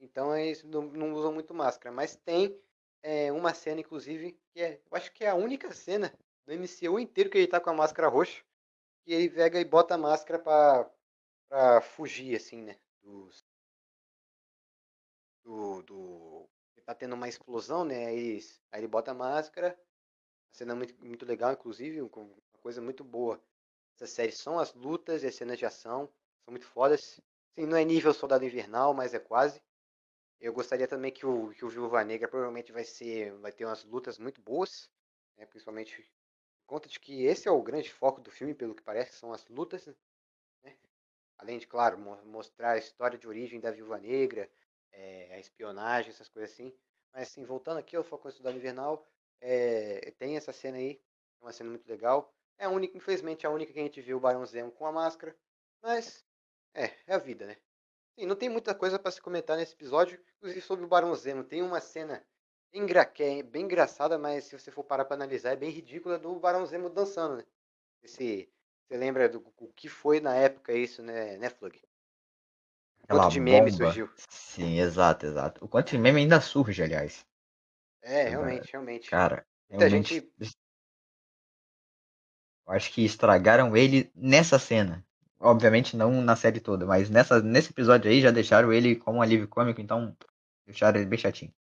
Então 0.00 0.36
eles 0.36 0.62
não, 0.64 0.82
não 0.82 1.12
usam 1.12 1.32
muito 1.32 1.54
máscara, 1.54 1.94
mas 1.94 2.16
tem 2.16 2.58
é, 3.02 3.32
uma 3.32 3.54
cena 3.54 3.80
inclusive 3.80 4.32
que 4.52 4.60
é, 4.62 4.80
eu 4.90 4.96
acho 4.96 5.12
que 5.12 5.24
é 5.24 5.30
a 5.30 5.34
única 5.34 5.72
cena 5.72 6.12
do 6.46 6.52
MCU 6.52 6.98
inteiro 6.98 7.30
que 7.30 7.38
ele 7.38 7.46
tá 7.48 7.60
com 7.60 7.70
a 7.70 7.74
máscara 7.74 8.08
roxa, 8.08 8.42
que 9.04 9.12
ele 9.14 9.30
pega 9.30 9.60
e 9.60 9.66
bota 9.66 9.94
a 9.96 9.98
máscara 9.98 10.38
para 10.40 10.90
para 11.48 11.80
fugir 11.82 12.36
assim, 12.36 12.62
né, 12.62 12.76
dos 13.02 13.44
do, 15.44 15.82
do 15.82 16.48
ele 16.76 16.84
tá 16.84 16.94
tendo 16.94 17.14
uma 17.14 17.28
explosão, 17.28 17.84
né? 17.84 18.06
Aí, 18.06 18.16
eles- 18.18 18.60
aí 18.72 18.80
ele 18.80 18.86
bota 18.88 19.10
a 19.10 19.14
máscara. 19.14 19.78
A 20.52 20.56
cena 20.56 20.72
é 20.74 20.76
muito, 20.76 21.06
muito 21.06 21.26
legal, 21.26 21.52
inclusive, 21.52 22.02
uma 22.02 22.10
coisa 22.62 22.82
muito 22.82 23.04
boa. 23.04 23.42
Essa 23.96 24.06
série 24.08 24.32
são 24.32 24.58
as 24.60 24.74
lutas 24.74 25.22
e 25.22 25.28
as 25.28 25.36
cenas 25.36 25.58
de 25.58 25.66
ação. 25.66 26.06
São 26.44 26.52
muito 26.52 26.66
fodas. 26.66 27.20
Sim, 27.58 27.66
não 27.66 27.76
é 27.78 27.84
nível 27.84 28.14
Soldado 28.14 28.44
Invernal, 28.44 28.94
mas 28.94 29.14
é 29.14 29.20
quase. 29.20 29.62
Eu 30.40 30.52
gostaria 30.52 30.86
também 30.88 31.12
que 31.12 31.26
o, 31.26 31.50
que 31.50 31.64
o 31.64 31.68
Viúva 31.68 32.04
Negra 32.04 32.28
provavelmente 32.28 32.72
vai 32.72 32.84
ser. 32.84 33.32
Vai 33.38 33.52
ter 33.52 33.64
umas 33.64 33.84
lutas 33.84 34.18
muito 34.18 34.40
boas. 34.40 34.90
né, 35.36 35.46
principalmente 35.46 36.02
por 36.60 36.66
conta 36.76 36.88
de 36.88 37.00
que 37.00 37.24
esse 37.26 37.48
é 37.48 37.50
o 37.50 37.62
grande 37.62 37.92
foco 37.92 38.20
do 38.20 38.30
filme, 38.30 38.54
pelo 38.54 38.74
que 38.74 38.82
parece, 38.82 39.14
são 39.18 39.32
as 39.32 39.46
lutas, 39.48 39.86
né? 39.86 39.94
Além 41.38 41.58
de, 41.58 41.66
claro, 41.66 41.98
mo- 41.98 42.22
mostrar 42.26 42.72
a 42.72 42.78
história 42.78 43.18
de 43.18 43.28
origem 43.28 43.60
da 43.60 43.70
Viúva 43.72 43.98
Negra, 43.98 44.50
é, 44.92 45.34
a 45.34 45.40
espionagem, 45.40 46.10
essas 46.12 46.28
coisas 46.28 46.52
assim. 46.52 46.74
Mas, 47.12 47.28
assim, 47.30 47.44
voltando 47.44 47.78
aqui 47.78 47.96
ao 47.96 48.04
foco 48.04 48.28
da 48.28 48.34
Cidade 48.34 48.58
Invernal, 48.58 49.06
é, 49.40 50.12
tem 50.18 50.36
essa 50.36 50.52
cena 50.52 50.78
aí, 50.78 51.00
é 51.40 51.44
uma 51.44 51.52
cena 51.52 51.70
muito 51.70 51.88
legal. 51.88 52.34
É 52.58 52.66
a 52.66 52.70
única, 52.70 52.96
infelizmente, 52.96 53.46
a 53.46 53.50
única 53.50 53.72
que 53.72 53.80
a 53.80 53.82
gente 53.84 54.00
viu 54.02 54.18
o 54.18 54.20
Barão 54.20 54.44
Zemo 54.46 54.72
com 54.72 54.86
a 54.86 54.92
máscara, 54.92 55.36
mas 55.82 56.24
é, 56.74 56.86
é 57.06 57.14
a 57.14 57.18
vida, 57.18 57.46
né? 57.46 57.56
Sim, 58.18 58.26
não 58.26 58.34
tem 58.34 58.48
muita 58.48 58.74
coisa 58.74 58.98
para 58.98 59.12
se 59.12 59.22
comentar 59.22 59.56
nesse 59.56 59.74
episódio, 59.74 60.20
inclusive 60.38 60.60
sobre 60.60 60.84
o 60.84 60.88
Barão 60.88 61.14
Zemo. 61.14 61.44
Tem 61.44 61.62
uma 61.62 61.80
cena 61.80 62.20
que 63.14 63.22
é 63.22 63.44
bem 63.44 63.64
engraçada, 63.64 64.18
mas 64.18 64.42
se 64.44 64.58
você 64.58 64.72
for 64.72 64.82
parar 64.82 65.04
para 65.04 65.14
analisar, 65.14 65.52
é 65.52 65.56
bem 65.56 65.70
ridícula 65.70 66.18
do 66.18 66.34
Barão 66.34 66.66
Zemo 66.66 66.90
dançando, 66.90 67.36
né? 67.36 67.44
Esse, 68.02 68.50
você 68.82 68.96
lembra 68.96 69.28
do 69.28 69.38
o 69.58 69.68
que 69.68 69.88
foi 69.88 70.18
na 70.18 70.34
época 70.34 70.72
isso, 70.72 71.00
né, 71.00 71.36
né 71.36 71.48
Flug? 71.48 71.80
Aquela 73.04 73.22
Quanto 73.22 73.32
de 73.32 73.40
meme 73.40 73.70
bomba. 73.70 73.84
surgiu. 73.84 74.10
Sim, 74.28 74.80
exato, 74.80 75.24
exato. 75.24 75.64
O 75.64 75.68
quanto 75.68 75.90
de 75.90 75.98
meme 75.98 76.20
ainda 76.20 76.40
surge, 76.40 76.82
aliás. 76.82 77.24
É, 78.02 78.28
realmente, 78.28 78.72
realmente. 78.72 79.08
Cara, 79.08 79.46
Muita 79.70 79.86
realmente. 79.86 80.14
gente- 80.14 80.32
Eu 82.66 82.72
acho 82.74 82.92
que 82.92 83.04
estragaram 83.04 83.76
ele 83.76 84.10
nessa 84.12 84.58
cena. 84.58 85.06
Obviamente 85.40 85.96
não 85.96 86.20
na 86.20 86.34
série 86.34 86.60
toda, 86.60 86.84
mas 86.84 87.08
nessa, 87.08 87.40
nesse 87.40 87.70
episódio 87.70 88.10
aí 88.10 88.20
já 88.20 88.30
deixaram 88.30 88.72
ele 88.72 88.96
como 88.96 89.18
um 89.18 89.22
alívio 89.22 89.46
cômico, 89.46 89.80
então 89.80 90.16
deixaram 90.66 90.98
ele 90.98 91.08
bem 91.08 91.18
chatinho. 91.18 91.54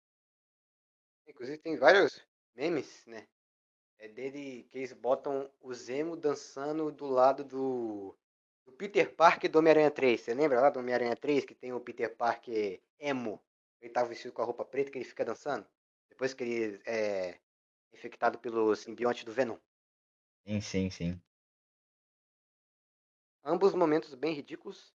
Inclusive 1.27 1.57
tem 1.57 1.75
vários 1.75 2.25
memes, 2.55 3.03
né? 3.05 3.27
É 3.99 4.07
dele 4.07 4.67
que 4.71 4.77
eles 4.77 4.93
botam 4.93 5.49
o 5.59 5.73
Zemo 5.73 6.15
dançando 6.15 6.91
do 6.91 7.05
lado 7.07 7.43
do, 7.43 8.15
do 8.65 8.71
Peter 8.71 9.13
Parker 9.13 9.49
do 9.49 9.59
Homem-Aranha 9.59 9.91
3. 9.91 10.21
Você 10.21 10.33
lembra 10.33 10.61
lá 10.61 10.69
do 10.69 10.79
Homem-Aranha 10.79 11.15
3 11.15 11.43
que 11.43 11.55
tem 11.55 11.73
o 11.73 11.79
Peter 11.79 12.15
Parker 12.15 12.81
emo? 12.99 13.41
Ele 13.81 13.91
tava 13.91 14.09
vestido 14.09 14.33
com 14.33 14.41
a 14.41 14.45
roupa 14.45 14.63
preta 14.63 14.91
que 14.91 14.97
ele 14.97 15.05
fica 15.05 15.25
dançando? 15.25 15.65
Depois 16.09 16.33
que 16.33 16.43
ele 16.43 16.81
é 16.85 17.39
infectado 17.93 18.37
pelo 18.39 18.75
simbionte 18.75 19.25
do 19.25 19.33
Venom. 19.33 19.57
Sim, 20.45 20.61
sim, 20.61 20.89
sim. 20.89 21.21
Ambos 23.47 23.75
momentos 23.75 24.15
bem 24.15 24.33
ridículos, 24.33 24.91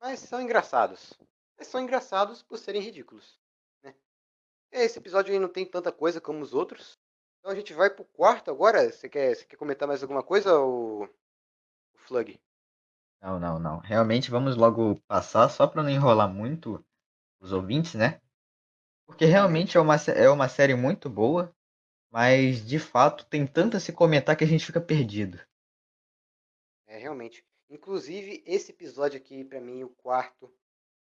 mas 0.00 0.18
são 0.18 0.40
engraçados. 0.40 1.14
Mas 1.56 1.68
são 1.68 1.80
engraçados 1.80 2.42
por 2.42 2.58
serem 2.58 2.82
ridículos. 2.82 3.38
Né? 3.80 3.94
Esse 4.72 4.98
episódio 4.98 5.32
aí 5.32 5.38
não 5.38 5.48
tem 5.48 5.64
tanta 5.64 5.92
coisa 5.92 6.20
como 6.20 6.42
os 6.42 6.52
outros. 6.52 6.98
Então 7.38 7.52
a 7.52 7.54
gente 7.54 7.72
vai 7.72 7.88
pro 7.88 8.04
quarto 8.04 8.50
agora. 8.50 8.90
Você 8.90 9.08
quer, 9.08 9.36
você 9.36 9.44
quer 9.44 9.54
comentar 9.54 9.86
mais 9.86 10.02
alguma 10.02 10.20
coisa, 10.20 10.58
o, 10.58 11.04
o 11.04 11.98
Flug? 11.98 12.40
Não, 13.22 13.38
não, 13.38 13.56
não. 13.60 13.78
Realmente 13.78 14.32
vamos 14.32 14.56
logo 14.56 15.00
passar, 15.06 15.48
só 15.48 15.64
para 15.64 15.84
não 15.84 15.90
enrolar 15.90 16.28
muito 16.28 16.84
os 17.38 17.52
ouvintes, 17.52 17.94
né? 17.94 18.20
Porque 19.06 19.26
realmente 19.26 19.76
é 19.76 19.80
uma, 19.80 19.94
é 19.94 20.28
uma 20.28 20.48
série 20.48 20.74
muito 20.74 21.08
boa, 21.08 21.54
mas 22.10 22.66
de 22.66 22.80
fato 22.80 23.24
tem 23.26 23.46
tanto 23.46 23.76
a 23.76 23.80
se 23.80 23.92
comentar 23.92 24.36
que 24.36 24.42
a 24.42 24.46
gente 24.46 24.66
fica 24.66 24.80
perdido. 24.80 25.38
É, 26.88 26.98
realmente. 26.98 27.46
Inclusive, 27.68 28.42
esse 28.46 28.70
episódio 28.70 29.18
aqui, 29.18 29.44
pra 29.44 29.60
mim, 29.60 29.82
o 29.82 29.88
quarto, 29.88 30.52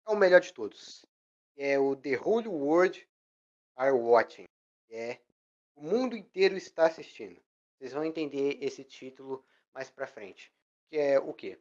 é 0.06 0.10
o 0.10 0.16
melhor 0.16 0.40
de 0.40 0.52
todos. 0.52 1.06
É 1.56 1.78
o 1.78 1.96
The 1.96 2.16
Whole 2.18 2.48
World 2.48 3.08
Are 3.76 3.92
Watching. 3.92 4.44
É 4.90 5.18
o 5.74 5.82
mundo 5.82 6.14
inteiro 6.16 6.56
está 6.56 6.86
assistindo. 6.86 7.40
Vocês 7.78 7.92
vão 7.92 8.04
entender 8.04 8.58
esse 8.60 8.84
título 8.84 9.42
mais 9.72 9.90
pra 9.90 10.06
frente. 10.06 10.52
Que 10.90 10.98
é 10.98 11.18
o 11.18 11.32
quê? 11.32 11.58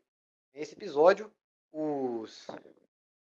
Nesse 0.53 0.73
episódio, 0.73 1.31
os 1.71 2.47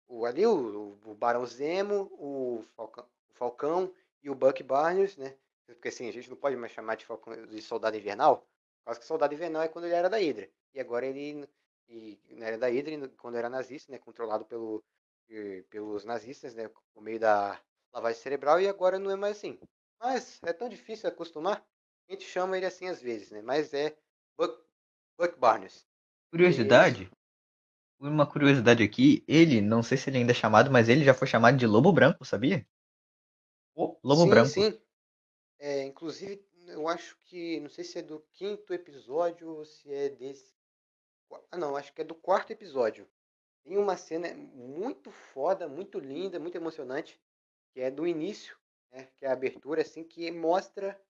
o, 0.09 0.24
ali 0.24 0.47
o, 0.47 0.99
o 1.05 1.15
Barão 1.15 1.45
Zemo, 1.45 2.11
o 2.12 2.65
Falcão, 2.74 3.07
o 3.28 3.35
Falcão 3.35 3.95
e 4.23 4.31
o 4.31 4.35
Buck 4.35 4.62
Barnes, 4.62 5.16
né? 5.19 5.36
Porque 5.66 5.89
assim, 5.89 6.09
a 6.09 6.12
gente 6.12 6.31
não 6.31 6.36
pode 6.36 6.57
mais 6.57 6.73
chamar 6.73 6.95
de, 6.95 7.05
Falcão, 7.05 7.47
de 7.47 7.61
Soldado 7.61 7.97
Invernal, 7.97 8.39
por 8.39 8.86
causa 8.86 9.01
que 9.01 9.07
Soldado 9.07 9.35
Invernal 9.35 9.62
é 9.62 9.69
quando 9.69 9.85
ele 9.85 9.95
era 9.95 10.09
da 10.09 10.16
Hydra. 10.16 10.49
E 10.74 10.81
agora 10.81 11.07
ele 11.07 11.49
e, 11.89 12.19
não 12.31 12.47
era 12.47 12.59
da 12.59 12.70
e 12.70 13.09
quando 13.16 13.36
era 13.36 13.49
nazista, 13.49 13.90
né? 13.90 13.99
Controlado 13.99 14.45
pelo, 14.45 14.85
pelos 15.70 16.05
nazistas, 16.05 16.55
né? 16.55 16.69
Por 16.93 17.03
meio 17.03 17.19
da 17.19 17.61
lavagem 17.93 18.20
cerebral, 18.20 18.61
e 18.61 18.69
agora 18.69 18.99
não 18.99 19.11
é 19.11 19.16
mais 19.16 19.36
assim. 19.39 19.59
Mas 20.01 20.39
é 20.45 20.53
tão 20.53 20.69
difícil 20.69 21.09
acostumar, 21.09 21.66
a 22.09 22.12
gente 22.12 22.24
chama 22.24 22.57
ele 22.57 22.66
assim 22.66 22.86
às 22.86 23.01
vezes, 23.01 23.31
né? 23.31 23.43
Mas 23.43 23.74
é 23.74 23.97
Buck, 24.36 24.62
Buck 25.19 25.39
Barnes. 25.39 25.86
Curiosidade, 26.31 27.11
uma 27.99 28.27
curiosidade 28.27 28.82
aqui, 28.82 29.24
ele, 29.27 29.61
não 29.61 29.82
sei 29.82 29.99
se 29.99 30.09
ele 30.09 30.19
ainda 30.19 30.32
é 30.32 30.35
chamado, 30.35 30.70
mas 30.70 30.89
ele 30.89 31.05
já 31.05 31.15
foi 31.15 31.27
chamado 31.27 31.57
de 31.57 31.66
Lobo 31.66 31.93
Branco, 31.93 32.24
sabia? 32.24 32.66
O 33.74 33.99
Lobo 34.05 34.23
sim, 34.23 34.31
Branco. 34.31 34.49
Sim, 34.49 34.81
é, 35.59 35.85
inclusive, 35.85 36.45
eu 36.69 36.86
acho 36.86 37.16
que, 37.24 37.59
não 37.61 37.70
sei 37.70 37.82
se 37.82 37.99
é 37.99 38.03
do 38.03 38.20
quinto 38.35 38.73
episódio 38.73 39.49
ou 39.49 39.65
se 39.65 39.93
é 39.93 40.09
desse. 40.09 40.57
Ah, 41.50 41.56
não, 41.56 41.76
acho 41.76 41.92
que 41.92 42.00
é 42.00 42.05
do 42.05 42.14
quarto 42.14 42.52
episódio. 42.52 43.09
Tem 43.62 43.76
uma 43.76 43.96
cena 43.96 44.34
muito 44.34 45.10
foda, 45.10 45.68
muito 45.68 45.98
linda, 45.98 46.38
muito 46.38 46.56
emocionante, 46.56 47.20
que 47.70 47.80
é 47.80 47.90
do 47.90 48.06
início, 48.06 48.56
né, 48.90 49.09
que 49.16 49.24
é 49.24 49.28
a 49.28 49.32
abertura, 49.32 49.82
assim, 49.82 50.05
que 50.05 50.30
mostra 50.30 51.00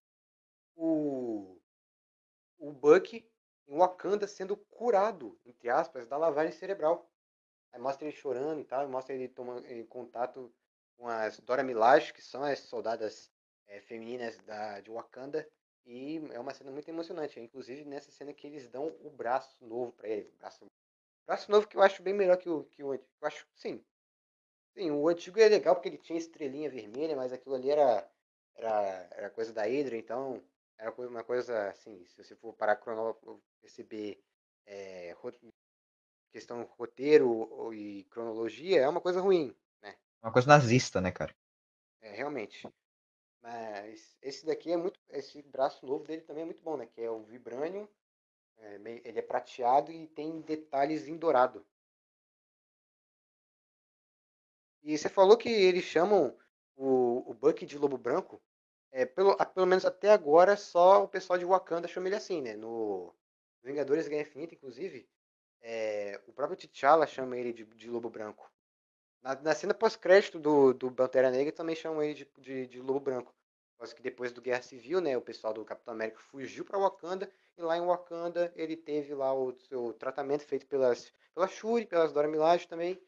o, 0.74 1.60
o 2.58 2.72
Buck 2.72 3.28
em 3.66 3.76
Wakanda 3.76 4.26
sendo 4.26 4.56
curado, 4.56 5.38
entre 5.44 5.68
aspas, 5.68 6.06
da 6.06 6.16
lavagem 6.16 6.52
cerebral. 6.52 7.10
Aí 7.72 7.80
mostra 7.80 8.08
ele 8.08 8.16
chorando 8.16 8.60
e 8.60 8.64
tal, 8.64 8.88
mostra 8.88 9.14
ele 9.14 9.28
tomando 9.28 9.66
em 9.66 9.84
contato 9.84 10.52
com 10.96 11.06
as 11.06 11.38
Dora 11.40 11.62
Milaje, 11.62 12.12
que 12.12 12.22
são 12.22 12.42
as 12.42 12.60
soldadas 12.60 13.30
é, 13.66 13.80
femininas 13.80 14.38
da, 14.38 14.80
de 14.80 14.90
Wakanda, 14.90 15.48
e 15.88 16.18
é 16.32 16.38
uma 16.38 16.52
cena 16.52 16.70
muito 16.70 16.88
emocionante. 16.88 17.40
Inclusive 17.40 17.84
nessa 17.84 18.10
cena 18.10 18.32
que 18.32 18.46
eles 18.46 18.68
dão 18.68 18.94
o 19.02 19.10
braço 19.10 19.64
novo 19.64 19.92
para 19.92 20.08
ele. 20.08 20.30
Braço, 20.38 20.66
braço 21.26 21.50
novo 21.50 21.66
que 21.66 21.76
eu 21.76 21.82
acho 21.82 22.02
bem 22.02 22.14
melhor 22.14 22.36
que 22.36 22.48
o, 22.48 22.64
que 22.64 22.84
o 22.84 22.92
antigo. 22.92 23.08
Eu 23.20 23.28
acho, 23.28 23.46
sim. 23.54 23.82
Sim, 24.74 24.90
o 24.90 25.08
antigo 25.08 25.40
é 25.40 25.48
legal 25.48 25.74
porque 25.74 25.88
ele 25.88 25.98
tinha 25.98 26.18
estrelinha 26.18 26.70
vermelha, 26.70 27.16
mas 27.16 27.32
aquilo 27.32 27.54
ali 27.54 27.70
era, 27.70 28.08
era, 28.54 29.08
era 29.12 29.30
coisa 29.30 29.52
da 29.52 29.62
Hydra, 29.62 29.96
então 29.96 30.44
era 30.76 30.92
uma 30.92 31.24
coisa 31.24 31.70
assim, 31.70 32.04
se 32.06 32.22
você 32.22 32.36
for 32.36 32.52
parar 32.52 32.76
crono, 32.76 33.42
receber 33.60 34.22
é, 34.66 35.16
questão 36.30 36.62
roteiro 36.78 37.72
e 37.74 38.04
cronologia, 38.04 38.82
é 38.82 38.88
uma 38.88 39.00
coisa 39.00 39.20
ruim. 39.20 39.56
Uma 40.22 40.32
coisa 40.32 40.48
nazista, 40.48 41.00
né, 41.00 41.12
cara? 41.12 41.34
É, 42.00 42.10
realmente. 42.12 42.68
Mas 43.42 44.16
esse 44.22 44.44
daqui 44.44 44.72
é 44.72 44.76
muito. 44.76 44.98
Esse 45.10 45.42
braço 45.42 45.86
novo 45.86 46.04
dele 46.04 46.22
também 46.22 46.42
é 46.42 46.46
muito 46.46 46.62
bom, 46.62 46.76
né? 46.76 46.86
Que 46.86 47.02
é 47.02 47.10
o 47.10 47.22
Vibranium. 47.22 47.88
É, 48.58 48.74
ele 49.04 49.18
é 49.18 49.22
prateado 49.22 49.92
e 49.92 50.06
tem 50.08 50.40
detalhes 50.40 51.06
em 51.06 51.16
dourado. 51.16 51.64
E 54.82 54.96
você 54.96 55.08
falou 55.08 55.36
que 55.36 55.48
eles 55.48 55.84
chamam 55.84 56.36
o, 56.76 57.30
o 57.30 57.34
Buck 57.34 57.64
de 57.66 57.78
Lobo 57.78 57.98
Branco. 57.98 58.40
É, 58.90 59.04
pelo, 59.04 59.36
pelo 59.36 59.66
menos 59.66 59.84
até 59.84 60.10
agora, 60.10 60.56
só 60.56 61.04
o 61.04 61.08
pessoal 61.08 61.38
de 61.38 61.44
Wakanda 61.44 61.86
chama 61.86 62.08
ele 62.08 62.16
assim, 62.16 62.40
né? 62.40 62.56
No 62.56 63.14
Vingadores 63.62 64.08
Guerra 64.08 64.22
Infinita, 64.22 64.54
inclusive, 64.54 65.08
é, 65.60 66.20
o 66.26 66.32
próprio 66.32 66.56
T'Challa 66.56 67.06
chama 67.06 67.36
ele 67.36 67.52
de, 67.52 67.64
de 67.64 67.90
Lobo 67.90 68.08
Branco. 68.08 68.50
Na, 69.22 69.34
na 69.34 69.54
cena 69.54 69.74
pós-crédito 69.74 70.38
do, 70.38 70.72
do 70.72 70.92
Pantera 70.92 71.30
Negra 71.30 71.52
também 71.52 71.74
chamam 71.74 72.02
ele 72.02 72.14
de, 72.14 72.28
de, 72.38 72.66
de 72.66 72.80
Lobo 72.80 73.00
Branco. 73.00 73.34
Por 73.76 73.94
que 73.94 74.02
depois 74.02 74.32
do 74.32 74.42
Guerra 74.42 74.62
Civil, 74.62 75.00
né, 75.00 75.16
o 75.16 75.22
pessoal 75.22 75.54
do 75.54 75.64
Capitão 75.64 75.94
América 75.94 76.18
fugiu 76.18 76.64
para 76.64 76.78
Wakanda 76.78 77.30
e 77.56 77.62
lá 77.62 77.76
em 77.76 77.86
Wakanda 77.86 78.52
ele 78.56 78.76
teve 78.76 79.14
lá 79.14 79.32
o 79.32 79.52
seu 79.52 79.92
tratamento 79.92 80.44
feito 80.44 80.66
pelas 80.66 81.12
pela 81.32 81.46
Shuri, 81.46 81.86
pelas 81.86 82.12
Dora 82.12 82.26
Milaje 82.26 82.66
também, 82.66 83.00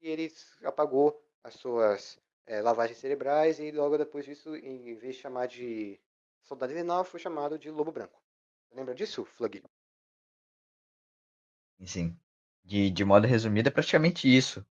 e 0.00 0.08
ele 0.08 0.32
apagou 0.62 1.20
as 1.42 1.54
suas 1.54 2.16
é, 2.46 2.60
lavagens 2.60 2.98
cerebrais 2.98 3.58
e 3.58 3.72
logo 3.72 3.98
depois 3.98 4.24
disso, 4.24 4.54
em 4.54 4.94
vez 4.94 5.16
de 5.16 5.22
chamar 5.22 5.46
de 5.46 6.00
Soldado 6.42 6.70
Invernal, 6.72 7.04
foi 7.04 7.18
chamado 7.18 7.58
de 7.58 7.70
Lobo 7.72 7.90
Branco. 7.90 8.22
Lembra 8.72 8.94
disso, 8.94 9.24
Flug? 9.24 9.62
Sim. 11.84 12.16
De, 12.64 12.88
de 12.90 13.04
modo 13.04 13.26
resumido, 13.26 13.68
é 13.68 13.72
praticamente 13.72 14.28
isso. 14.28 14.64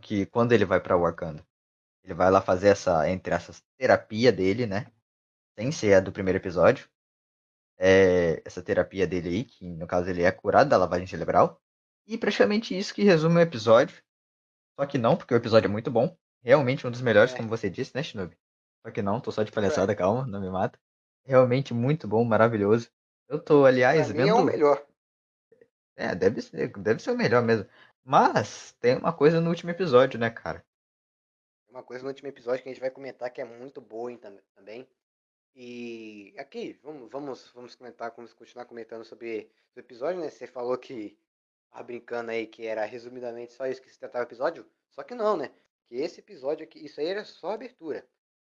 Que 0.00 0.26
quando 0.26 0.52
ele 0.52 0.64
vai 0.64 0.80
pra 0.80 0.96
Wakanda, 0.96 1.46
ele 2.04 2.14
vai 2.14 2.30
lá 2.30 2.40
fazer 2.40 2.68
essa, 2.68 3.08
entre 3.08 3.32
essas, 3.34 3.62
terapia 3.78 4.32
dele, 4.32 4.66
né? 4.66 4.86
Sem 5.58 5.70
ser 5.70 5.94
a 5.94 6.00
do 6.00 6.12
primeiro 6.12 6.38
episódio. 6.38 6.88
É, 7.78 8.42
essa 8.44 8.62
terapia 8.62 9.06
dele 9.06 9.28
aí, 9.28 9.44
que 9.44 9.66
no 9.70 9.86
caso 9.86 10.10
ele 10.10 10.22
é 10.22 10.30
curado 10.30 10.68
da 10.68 10.76
lavagem 10.76 11.06
cerebral. 11.06 11.60
E 12.06 12.18
praticamente 12.18 12.76
isso 12.76 12.94
que 12.94 13.02
resume 13.04 13.36
o 13.36 13.40
episódio. 13.40 14.02
Só 14.78 14.86
que 14.86 14.98
não, 14.98 15.16
porque 15.16 15.32
o 15.34 15.36
episódio 15.36 15.68
é 15.68 15.70
muito 15.70 15.90
bom. 15.90 16.16
Realmente 16.42 16.86
um 16.86 16.90
dos 16.90 17.00
melhores, 17.00 17.32
É. 17.32 17.36
como 17.36 17.48
você 17.48 17.70
disse, 17.70 17.92
né, 17.94 18.02
Shinobi? 18.02 18.36
Só 18.84 18.90
que 18.90 19.02
não, 19.02 19.20
tô 19.20 19.30
só 19.30 19.42
de 19.42 19.52
palhaçada, 19.52 19.94
calma, 19.94 20.26
não 20.26 20.40
me 20.40 20.50
mata. 20.50 20.78
realmente 21.24 21.72
muito 21.74 22.08
bom, 22.08 22.24
maravilhoso. 22.24 22.90
Eu 23.28 23.38
tô, 23.38 23.60
Pra 23.60 23.68
aliás, 23.68 24.10
mim 24.10 24.26
é 24.26 24.32
o 24.34 24.38
vendo. 24.38 24.46
melhor. 24.46 24.84
É, 25.96 26.14
deve 26.14 26.40
ser, 26.40 26.68
deve 26.78 27.00
ser 27.02 27.10
o 27.12 27.16
melhor 27.16 27.42
mesmo. 27.42 27.66
Mas 28.10 28.72
tem 28.80 28.96
uma 28.96 29.12
coisa 29.12 29.40
no 29.40 29.50
último 29.50 29.70
episódio, 29.70 30.18
né, 30.18 30.28
cara? 30.30 30.66
Uma 31.68 31.80
coisa 31.80 32.02
no 32.02 32.08
último 32.08 32.28
episódio 32.28 32.60
que 32.60 32.68
a 32.68 32.72
gente 32.72 32.80
vai 32.80 32.90
comentar 32.90 33.30
que 33.30 33.40
é 33.40 33.44
muito 33.44 33.80
boa 33.80 34.10
também. 34.52 34.84
E 35.54 36.34
aqui, 36.36 36.72
vamos, 36.82 37.08
vamos, 37.08 37.52
vamos 37.54 37.76
comentar, 37.76 38.12
vamos 38.16 38.32
continuar 38.32 38.64
comentando 38.64 39.04
sobre 39.04 39.48
o 39.76 39.78
episódio, 39.78 40.20
né? 40.20 40.28
Você 40.28 40.48
falou 40.48 40.76
que, 40.76 41.16
ah, 41.70 41.84
brincando 41.84 42.32
aí, 42.32 42.48
que 42.48 42.66
era 42.66 42.84
resumidamente 42.84 43.52
só 43.52 43.64
isso 43.68 43.80
que 43.80 43.88
se 43.88 44.00
tratava 44.00 44.24
o 44.24 44.26
episódio. 44.26 44.66
Só 44.88 45.04
que 45.04 45.14
não, 45.14 45.36
né? 45.36 45.52
Que 45.86 45.94
esse 45.94 46.18
episódio 46.18 46.64
aqui, 46.64 46.84
isso 46.84 46.98
aí 47.00 47.06
era 47.06 47.24
só 47.24 47.52
abertura. 47.52 48.04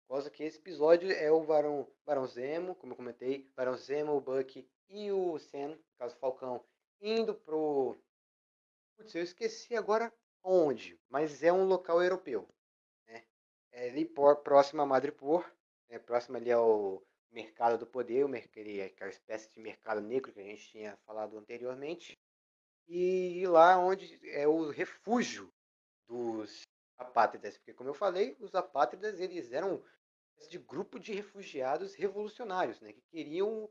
Por 0.09 0.15
causa 0.15 0.31
que 0.31 0.45
esse 0.45 0.57
episódio 0.57 1.13
é 1.13 1.31
o 1.31 1.45
Barão, 1.45 1.87
Barão 2.07 2.27
Zemo, 2.27 2.75
como 2.75 2.95
eu 2.95 2.97
comentei, 2.97 3.53
Barão 3.55 3.77
Zemo, 3.77 4.17
o 4.17 4.21
Bucky 4.23 4.67
e 4.89 5.13
o 5.13 5.37
no 5.53 5.79
caso 5.99 6.17
Falcão, 6.17 6.65
indo 7.03 7.35
pro. 7.35 7.99
Putz, 9.03 9.17
eu 9.17 9.23
esqueci 9.25 9.75
agora 9.75 10.13
onde, 10.45 10.97
mas 11.11 11.43
é 11.43 11.53
um 11.53 11.65
local 11.65 12.01
europeu. 12.01 12.49
Né? 13.09 13.25
É 13.73 13.89
ali 13.91 14.05
por- 14.05 14.37
próximo 14.45 14.81
a 14.81 14.87
Madripoor, 14.87 15.45
né? 15.89 15.99
próximo 15.99 16.37
ali 16.37 16.53
ao 16.53 17.03
mercado 17.33 17.77
do 17.79 17.87
poder, 17.87 18.25
o 18.25 18.29
mer- 18.29 18.45
aquele- 18.45 18.81
aquela 18.81 19.11
espécie 19.11 19.51
de 19.51 19.59
mercado 19.59 20.01
negro 20.01 20.33
que 20.33 20.39
a 20.39 20.45
gente 20.45 20.69
tinha 20.69 20.97
falado 20.99 21.37
anteriormente. 21.37 22.17
E 22.87 23.45
lá 23.49 23.77
onde 23.77 24.21
é 24.31 24.47
o 24.47 24.71
refúgio 24.71 25.53
dos 26.07 26.63
apátridas, 26.97 27.59
porque 27.59 27.75
como 27.75 27.91
eu 27.91 27.95
falei, 27.95 28.37
os 28.39 28.55
apátridas 28.55 29.19
eles 29.19 29.51
eram 29.51 29.83
de 30.49 30.59
grupo 30.59 31.01
de 31.01 31.13
refugiados 31.13 31.95
revolucionários, 31.97 32.81
né, 32.81 32.93
que 32.93 33.03
queriam 33.11 33.69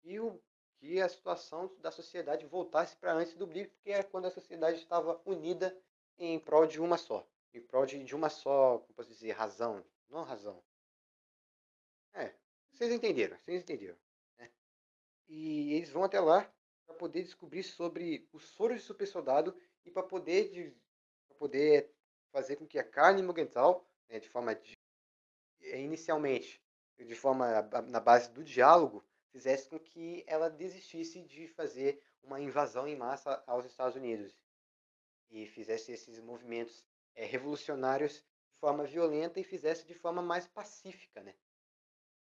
que, 0.00 0.18
o, 0.18 0.40
que 0.82 1.00
a 1.00 1.08
situação 1.08 1.72
da 1.78 1.92
sociedade 1.92 2.44
voltasse 2.44 2.96
para 2.96 3.12
antes 3.12 3.36
do 3.36 3.46
Blip, 3.46 3.70
porque 3.70 3.92
era 3.92 4.02
quando 4.02 4.26
a 4.26 4.32
sociedade 4.32 4.78
estava 4.78 5.22
unida 5.24 5.80
em 6.18 6.40
prol 6.40 6.66
de 6.66 6.80
uma 6.80 6.98
só, 6.98 7.24
em 7.54 7.60
prol 7.60 7.86
de, 7.86 8.02
de 8.02 8.16
uma 8.16 8.28
só, 8.28 8.78
como 8.78 8.92
posso 8.92 9.08
dizer, 9.08 9.30
razão, 9.30 9.84
não 10.10 10.24
razão. 10.24 10.60
É, 12.12 12.34
vocês 12.72 12.90
entenderam, 12.92 13.38
vocês 13.38 13.62
entenderam. 13.62 13.96
Né? 14.36 14.50
E 15.28 15.74
eles 15.74 15.90
vão 15.90 16.02
até 16.02 16.18
lá 16.18 16.52
para 16.84 16.96
poder 16.96 17.22
descobrir 17.22 17.62
sobre 17.62 18.28
o 18.32 18.40
soro 18.40 18.74
de 18.74 18.80
super 18.80 19.06
soldado 19.06 19.56
e 19.84 19.90
para 19.90 20.02
poder, 20.02 20.76
poder 21.38 21.94
fazer 22.32 22.56
com 22.56 22.66
que 22.66 22.80
a 22.80 22.84
carne 22.84 23.22
Mugental, 23.22 23.88
né, 24.08 24.18
de 24.18 24.28
forma 24.28 24.52
de, 24.56 24.76
eh, 25.60 25.80
inicialmente, 25.80 26.60
de 26.98 27.14
forma 27.14 27.62
na 27.86 28.00
base 28.00 28.32
do 28.32 28.42
diálogo, 28.42 29.04
fizesse 29.32 29.68
com 29.68 29.78
que 29.78 30.24
ela 30.26 30.48
desistisse 30.50 31.22
de 31.22 31.48
fazer 31.48 32.02
uma 32.22 32.40
invasão 32.40 32.86
em 32.86 32.96
massa 32.96 33.42
aos 33.46 33.64
Estados 33.66 33.96
Unidos 33.96 34.36
e 35.30 35.46
fizesse 35.46 35.92
esses 35.92 36.18
movimentos 36.20 36.84
eh, 37.14 37.24
revolucionários 37.24 38.14
de 38.52 38.58
forma 38.60 38.84
violenta 38.84 39.40
e 39.40 39.44
fizesse 39.44 39.86
de 39.86 39.94
forma 39.94 40.22
mais 40.22 40.46
pacífica, 40.46 41.22
né? 41.22 41.34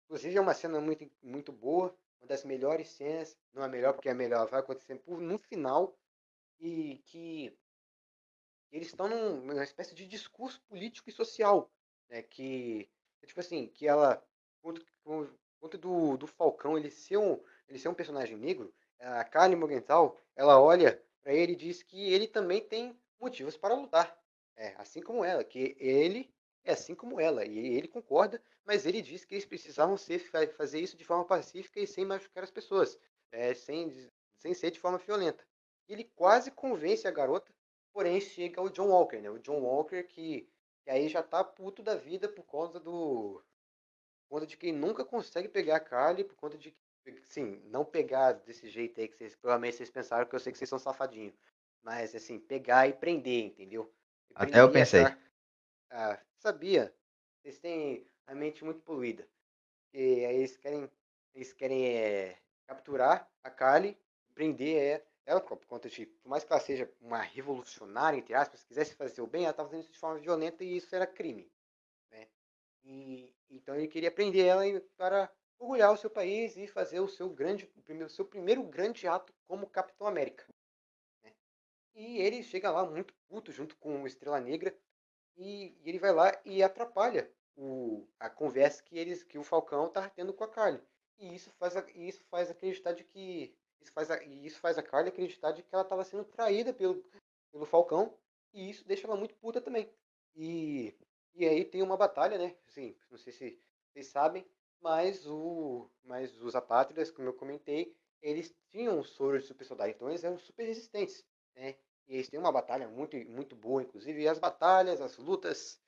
Inclusive 0.05 0.37
é 0.37 0.41
uma 0.41 0.53
cena 0.53 0.79
muito, 0.81 1.09
muito 1.21 1.51
boa, 1.51 1.95
uma 2.19 2.27
das 2.27 2.43
melhores 2.43 2.89
cenas, 2.89 3.37
não 3.53 3.63
é 3.63 3.67
melhor 3.67 3.93
porque 3.93 4.09
é 4.09 4.13
melhor, 4.13 4.47
vai 4.49 4.59
acontecer 4.59 5.01
no 5.07 5.37
final 5.39 5.97
e 6.59 6.97
que 7.05 7.57
eles 8.71 8.87
estão 8.87 9.07
num- 9.07 9.41
numa 9.41 9.63
espécie 9.63 9.93
de 9.93 10.07
discurso 10.07 10.61
político 10.63 11.09
e 11.09 11.13
social, 11.13 11.71
né? 12.09 12.21
Que 12.23 12.89
é 13.21 13.25
tipo 13.27 13.39
assim, 13.39 13.67
que 13.67 13.87
ela 13.87 14.23
conta 15.61 15.77
do, 15.77 16.17
do 16.17 16.27
Falcão 16.27 16.77
ele 16.77 16.89
ser 16.91 17.17
um 17.17 17.39
ele 17.67 17.79
ser 17.79 17.87
um 17.89 17.93
personagem 17.93 18.35
negro, 18.37 18.73
a 18.99 19.23
Kali 19.23 19.55
Morgenthau, 19.55 20.19
ela 20.35 20.59
olha 20.59 21.01
para 21.23 21.33
ele 21.33 21.53
e 21.53 21.55
diz 21.55 21.81
que 21.83 22.11
ele 22.11 22.27
também 22.27 22.59
tem 22.61 22.99
motivos 23.19 23.55
para 23.55 23.73
lutar, 23.75 24.17
é, 24.57 24.73
assim 24.77 25.01
como 25.01 25.23
ela, 25.23 25.43
que 25.43 25.75
ele 25.79 26.33
é 26.63 26.73
assim 26.73 26.93
como 26.93 27.19
ela 27.19 27.45
e 27.45 27.57
ele 27.57 27.87
concorda, 27.87 28.41
mas 28.65 28.85
ele 28.85 29.01
diz 29.01 29.23
que 29.25 29.35
eles 29.35 29.45
precisavam 29.45 29.97
ser 29.97 30.19
fa- 30.19 30.47
fazer 30.49 30.79
isso 30.81 30.97
de 30.97 31.05
forma 31.05 31.25
pacífica 31.25 31.79
e 31.79 31.87
sem 31.87 32.05
machucar 32.05 32.43
as 32.43 32.51
pessoas, 32.51 32.97
é, 33.31 33.53
sem 33.53 33.89
sem 34.37 34.53
ser 34.53 34.71
de 34.71 34.79
forma 34.79 34.97
violenta. 34.97 35.45
Ele 35.87 36.03
quase 36.03 36.51
convence 36.51 37.07
a 37.07 37.11
garota 37.11 37.53
Porém, 37.93 38.19
chega 38.21 38.61
o 38.61 38.69
John 38.69 38.87
Walker, 38.89 39.19
né? 39.21 39.29
O 39.29 39.37
John 39.39 39.59
Walker 39.61 40.01
que, 40.03 40.49
que 40.83 40.89
aí 40.89 41.07
já 41.09 41.21
tá 41.21 41.43
puto 41.43 41.83
da 41.83 41.95
vida 41.95 42.29
por 42.29 42.43
conta 42.45 42.79
do. 42.79 43.43
Por 44.31 44.35
conta 44.35 44.47
de 44.47 44.55
que 44.55 44.71
nunca 44.71 45.03
consegue 45.03 45.49
pegar 45.49 45.75
a 45.75 45.79
Carly, 45.81 46.23
por 46.23 46.37
conta 46.37 46.57
de 46.57 46.73
sim, 47.25 47.61
não 47.65 47.83
pegar 47.83 48.31
desse 48.31 48.69
jeito 48.69 49.01
aí 49.01 49.09
que 49.09 49.17
vocês 49.17 49.35
provavelmente 49.35 49.75
vocês 49.75 49.89
pensaram 49.89 50.25
que 50.25 50.33
eu 50.33 50.39
sei 50.39 50.53
que 50.53 50.57
vocês 50.57 50.69
são 50.69 50.79
safadinhos. 50.79 51.37
Mas 51.83 52.15
assim, 52.15 52.39
pegar 52.39 52.87
e 52.87 52.93
prender, 52.93 53.47
entendeu? 53.47 53.93
E 54.29 54.33
Até 54.35 54.61
eu 54.61 54.69
prenderia 54.69 54.69
a 54.69 54.71
pensei. 54.71 55.03
Ah, 55.89 56.17
sabia? 56.37 56.95
Vocês 57.41 57.59
têm 57.59 58.07
a 58.25 58.33
mente 58.33 58.63
muito 58.63 58.79
poluída. 58.83 59.27
E 59.93 60.23
aí 60.23 60.37
eles 60.37 60.55
querem, 60.55 60.89
eles 61.35 61.51
querem 61.51 61.89
é, 61.89 62.37
capturar 62.65 63.29
a 63.43 63.49
Carly, 63.49 63.97
prender 64.33 64.77
é, 64.81 65.05
ela, 65.25 65.41
por 65.41 65.57
conta 65.65 65.89
de, 65.89 66.05
por 66.05 66.29
mais 66.29 66.45
que 66.45 66.53
ela 66.53 66.61
seja 66.61 66.89
uma 67.01 67.19
revolucionária, 67.19 68.17
entre 68.17 68.33
aspas, 68.33 68.63
quisesse 68.63 68.95
fazer 68.95 69.21
o 69.21 69.27
bem, 69.27 69.43
ela 69.43 69.51
estava 69.51 69.67
fazendo 69.67 69.83
isso 69.83 69.91
de 69.91 69.99
forma 69.99 70.21
violenta 70.21 70.63
e 70.63 70.77
isso 70.77 70.95
era 70.95 71.05
crime. 71.05 71.51
Né? 72.09 72.29
E, 72.85 73.35
então 73.51 73.75
ele 73.75 73.87
queria 73.87 74.11
prender 74.11 74.45
ela 74.45 74.63
para 74.97 75.31
orgulhar 75.59 75.91
o 75.91 75.97
seu 75.97 76.09
país 76.09 76.57
e 76.57 76.67
fazer 76.67 76.99
o 76.99 77.07
seu 77.07 77.29
grande, 77.29 77.69
o 77.75 77.81
primeiro, 77.81 78.09
seu 78.09 78.25
primeiro 78.25 78.63
grande 78.63 79.07
ato 79.07 79.33
como 79.47 79.69
Capitão 79.69 80.07
América. 80.07 80.45
né? 81.23 81.31
E 81.93 82.17
ele 82.17 82.41
chega 82.41 82.71
lá 82.71 82.85
muito 82.85 83.13
puto 83.27 83.51
junto 83.51 83.75
com 83.77 84.01
o 84.01 84.07
Estrela 84.07 84.39
Negra 84.39 84.75
e, 85.37 85.77
e 85.83 85.89
ele 85.89 85.99
vai 85.99 86.11
lá 86.13 86.31
e 86.43 86.63
atrapalha 86.63 87.31
o, 87.55 88.07
a 88.19 88.29
conversa 88.29 88.81
que 88.83 88.97
eles 88.97 89.23
que 89.23 89.37
o 89.37 89.43
Falcão 89.43 89.89
tá 89.89 90.09
tendo 90.09 90.33
com 90.33 90.43
a 90.43 90.47
Carly. 90.47 90.81
E 91.19 91.35
isso 91.35 91.51
faz 91.59 91.75
isso 91.95 92.23
faz 92.29 92.49
acreditar 92.49 92.93
de 92.93 93.03
que 93.03 93.55
isso 93.79 93.91
faz 93.91 94.09
a, 94.09 94.23
isso 94.23 94.59
faz 94.59 94.77
a 94.77 94.83
Carly 94.83 95.09
acreditar 95.09 95.51
de 95.51 95.61
que 95.61 95.73
ela 95.73 95.83
estava 95.83 96.03
sendo 96.03 96.23
traída 96.23 96.73
pelo, 96.73 97.03
pelo 97.51 97.65
Falcão 97.65 98.17
e 98.53 98.69
isso 98.69 98.85
deixa 98.85 99.07
ela 99.07 99.15
muito 99.15 99.35
puta 99.35 99.61
também. 99.61 99.89
E, 100.35 100.95
e 101.33 101.47
aí 101.47 101.65
tem 101.65 101.81
uma 101.81 101.97
batalha, 101.97 102.37
né? 102.37 102.55
Assim, 102.67 102.95
não 103.09 103.17
sei 103.17 103.33
se 103.33 103.61
vocês 103.91 104.07
sabem, 104.07 104.45
mas 104.81 105.25
o 105.27 105.89
mas 106.03 106.39
os 106.41 106.55
apátridas, 106.55 107.11
como 107.11 107.27
eu 107.29 107.33
comentei, 107.33 107.95
eles 108.21 108.55
tinham 108.69 108.99
um 108.99 109.03
soro 109.03 109.39
de 109.39 109.45
super 109.45 109.65
soldado, 109.65 109.91
então 109.91 110.09
eles 110.09 110.23
eram 110.23 110.37
super 110.37 110.65
resistentes, 110.65 111.25
né? 111.55 111.75
E 112.07 112.15
eles 112.15 112.29
têm 112.29 112.39
uma 112.39 112.51
batalha 112.51 112.87
muito 112.87 113.15
muito 113.29 113.55
boa, 113.55 113.83
inclusive, 113.83 114.21
e 114.21 114.27
as 114.27 114.39
batalhas, 114.39 115.01
as 115.01 115.17
lutas 115.17 115.81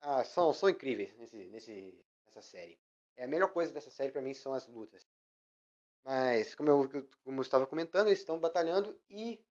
ah, 0.00 0.24
são, 0.24 0.52
são 0.52 0.68
incríveis 0.68 1.14
nesse, 1.16 1.36
nesse, 1.48 2.04
nessa 2.26 2.42
série. 2.42 2.78
É 3.16 3.24
a 3.24 3.28
melhor 3.28 3.52
coisa 3.52 3.72
dessa 3.72 3.90
série 3.90 4.12
pra 4.12 4.22
mim 4.22 4.34
são 4.34 4.52
as 4.52 4.66
lutas. 4.66 5.06
Mas, 6.04 6.54
como 6.54 6.70
eu, 6.70 6.88
como 7.24 7.38
eu 7.38 7.42
estava 7.42 7.66
comentando, 7.66 8.08
eles 8.08 8.20
estão 8.20 8.38
batalhando 8.38 8.98
e 9.10 9.44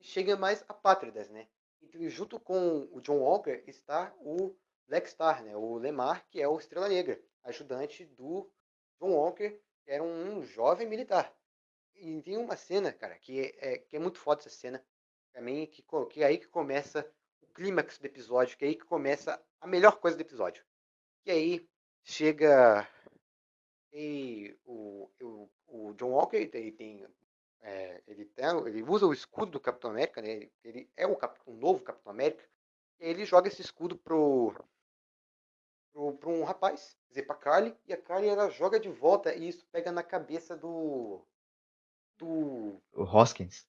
chega 0.00 0.36
mais 0.36 0.64
apátridas, 0.68 1.28
né? 1.30 1.48
E 1.82 2.08
junto 2.08 2.38
com 2.38 2.88
o 2.92 3.00
John 3.00 3.18
Walker 3.18 3.64
está 3.66 4.14
o 4.20 4.54
Black 4.88 5.08
Star, 5.08 5.42
né? 5.42 5.56
O 5.56 5.76
Lemar, 5.76 6.26
que 6.28 6.40
é 6.40 6.48
o 6.48 6.58
Estrela 6.58 6.88
Negra, 6.88 7.20
ajudante 7.44 8.04
do 8.04 8.50
John 9.00 9.12
Walker, 9.12 9.50
que 9.84 9.90
era 9.90 10.02
um 10.02 10.42
jovem 10.42 10.86
militar. 10.86 11.34
E 11.94 12.20
tem 12.22 12.36
uma 12.36 12.56
cena, 12.56 12.92
cara, 12.92 13.16
que 13.18 13.54
é, 13.58 13.78
que 13.78 13.96
é 13.96 13.98
muito 13.98 14.18
foda 14.18 14.40
essa 14.40 14.50
cena. 14.50 14.84
Pra 15.32 15.40
mim, 15.40 15.66
que, 15.66 15.84
que 16.10 16.22
é 16.22 16.26
aí 16.26 16.38
que 16.38 16.48
começa 16.48 17.10
o 17.42 17.46
clímax 17.48 17.98
do 17.98 18.06
episódio, 18.06 18.56
que 18.56 18.64
é 18.64 18.68
aí 18.68 18.74
que 18.74 18.84
começa 18.84 19.42
a 19.60 19.66
melhor 19.66 19.98
coisa 19.98 20.16
do 20.16 20.20
episódio. 20.20 20.64
E 21.24 21.30
aí 21.30 21.68
chega 22.02 22.88
e 23.92 24.56
o, 24.64 25.10
o, 25.20 25.50
o 25.66 25.94
John 25.94 26.10
Walker 26.10 26.36
ele 26.36 26.72
tem 26.72 27.06
é, 27.60 28.00
ele, 28.06 28.26
tem, 28.26 28.44
ele 28.66 28.82
usa 28.82 29.06
o 29.06 29.12
escudo 29.12 29.52
do 29.52 29.60
Capitão 29.60 29.90
América, 29.90 30.22
né? 30.22 30.30
Ele, 30.30 30.52
ele 30.62 30.90
é 30.96 31.06
o, 31.06 31.16
cap, 31.16 31.38
um 31.46 31.56
novo 31.56 31.82
Capitão 31.82 32.12
América. 32.12 32.44
E 33.00 33.06
ele 33.06 33.24
joga 33.24 33.48
esse 33.48 33.60
escudo 33.60 33.96
pro, 33.96 34.54
pro 36.18 36.30
um 36.30 36.44
rapaz, 36.44 36.94
quer 37.06 37.14
dizer, 37.14 37.22
pra 37.26 37.34
Carly, 37.34 37.74
e 37.86 37.92
a 37.92 37.96
Carly 37.96 38.28
ela 38.28 38.50
joga 38.50 38.78
de 38.78 38.90
volta 38.90 39.34
e 39.34 39.48
isso 39.48 39.66
pega 39.72 39.90
na 39.90 40.02
cabeça 40.02 40.56
do. 40.56 41.24
Do. 42.18 42.82
O 42.92 43.02
Hoskins. 43.02 43.66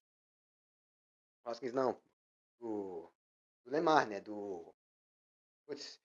Hoskins 1.46 1.74
não. 1.74 2.00
Do. 2.60 3.10
Do 3.64 3.72
Lemar, 3.72 4.08
né? 4.08 4.20
Do. 4.20 4.74
Putz, 5.66 6.02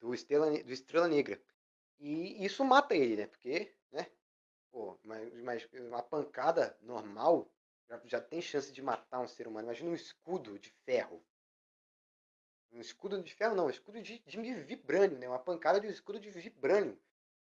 do 0.00 0.14
Estrela, 0.14 0.50
do 0.62 0.72
Estrela 0.72 1.08
Negra. 1.08 1.40
E 1.98 2.44
isso 2.44 2.64
mata 2.64 2.94
ele, 2.94 3.16
né? 3.16 3.26
Porque, 3.26 3.74
né? 3.90 4.06
Pô, 4.70 4.98
mas, 5.02 5.42
mas 5.42 5.68
uma 5.72 6.02
pancada 6.02 6.76
normal 6.80 7.50
já, 7.88 8.00
já 8.04 8.20
tem 8.20 8.40
chance 8.40 8.72
de 8.72 8.82
matar 8.82 9.20
um 9.20 9.28
ser 9.28 9.48
humano. 9.48 9.66
Imagina 9.66 9.90
um 9.90 9.94
escudo 9.94 10.58
de 10.58 10.70
ferro. 10.84 11.24
Um 12.72 12.80
escudo 12.80 13.22
de 13.22 13.34
ferro 13.34 13.54
não, 13.54 13.66
um 13.66 13.70
escudo 13.70 14.00
de, 14.02 14.18
de 14.18 14.54
vibrânio, 14.54 15.18
né? 15.18 15.28
Uma 15.28 15.38
pancada 15.38 15.80
de 15.80 15.86
um 15.86 15.90
escudo 15.90 16.20
de 16.20 16.30
vibrânio. 16.30 16.98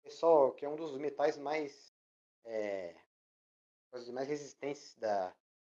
só 0.09 0.51
que 0.53 0.65
é 0.65 0.69
um 0.69 0.77
dos 0.77 0.97
metais 0.97 1.37
mais 1.37 1.93
é, 2.45 2.95
mais 4.13 4.29
resistentes 4.29 4.95
da, 4.97 5.35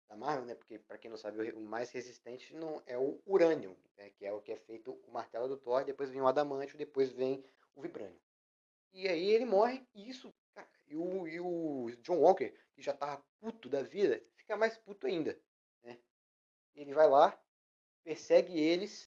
da 0.09 0.15
Marvel, 0.15 0.45
né? 0.45 0.55
Porque 0.55 0.77
para 0.79 0.97
quem 0.97 1.09
não 1.09 1.17
sabe, 1.17 1.51
o 1.51 1.61
mais 1.61 1.91
resistente 1.91 2.53
não 2.53 2.81
é 2.85 2.97
o 2.97 3.21
urânio, 3.25 3.77
né? 3.97 4.09
que 4.11 4.25
é 4.25 4.33
o 4.33 4.41
que 4.41 4.51
é 4.51 4.57
feito 4.57 4.93
o 5.07 5.11
martelo 5.11 5.47
do 5.47 5.57
Thor, 5.57 5.83
depois 5.83 6.09
vem 6.09 6.21
o 6.21 6.27
adamantio, 6.27 6.77
depois 6.77 7.11
vem 7.11 7.43
o 7.75 7.81
vibrânio. 7.81 8.19
E 8.93 9.07
aí 9.07 9.29
ele 9.29 9.45
morre 9.45 9.85
e 9.93 10.09
isso, 10.09 10.33
cara, 10.53 10.69
e 10.87 10.95
o, 10.95 11.27
e 11.27 11.39
o 11.39 11.89
John 12.01 12.19
Walker, 12.19 12.53
que 12.73 12.81
já 12.81 12.93
tava 12.93 13.23
puto 13.39 13.69
da 13.69 13.81
vida, 13.81 14.21
fica 14.35 14.57
mais 14.57 14.77
puto 14.77 15.07
ainda, 15.07 15.39
né? 15.83 15.97
Ele 16.75 16.93
vai 16.93 17.07
lá, 17.07 17.39
persegue 18.03 18.59
eles, 18.59 19.09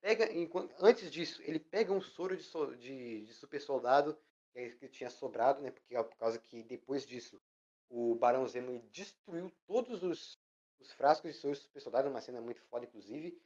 pega, 0.00 0.32
enquanto, 0.32 0.74
antes 0.80 1.10
disso, 1.10 1.42
ele 1.42 1.58
pega 1.58 1.92
um 1.92 2.00
soro 2.00 2.36
de, 2.36 2.42
so- 2.42 2.74
de, 2.76 3.24
de 3.24 3.34
super 3.34 3.60
soldado 3.60 4.18
que, 4.52 4.70
que 4.76 4.88
tinha 4.88 5.10
sobrado, 5.10 5.60
né? 5.62 5.70
Porque 5.70 5.94
por 5.94 6.16
causa 6.16 6.38
que 6.38 6.62
depois 6.64 7.06
disso 7.06 7.40
o 7.88 8.14
Barão 8.14 8.46
Zemo 8.46 8.80
destruiu 8.90 9.50
todos 9.66 10.02
os, 10.02 10.38
os 10.80 10.92
frascos 10.92 11.32
de 11.32 11.38
soro 11.38 11.54
de 11.54 11.60
super 11.60 11.80
soldado, 11.80 12.08
uma 12.08 12.20
cena 12.20 12.40
muito 12.40 12.62
foda, 12.62 12.84
inclusive. 12.86 13.40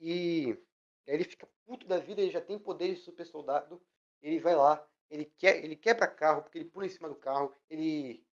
E 0.00 0.56
aí 1.08 1.14
ele 1.14 1.24
fica 1.24 1.48
puto 1.66 1.86
da 1.86 1.98
vida, 1.98 2.20
ele 2.20 2.30
já 2.30 2.40
tem 2.40 2.58
poderes 2.58 2.98
de 2.98 3.04
super 3.04 3.26
soldado. 3.26 3.80
Ele 4.22 4.40
vai 4.40 4.54
lá, 4.56 4.86
ele, 5.10 5.26
quer, 5.38 5.64
ele 5.64 5.76
quebra 5.76 6.06
carro, 6.08 6.42
porque 6.42 6.58
ele 6.58 6.70
pula 6.70 6.86
em 6.86 6.90
cima 6.90 7.08
do 7.08 7.16
carro, 7.16 7.54
ele, 7.70 8.24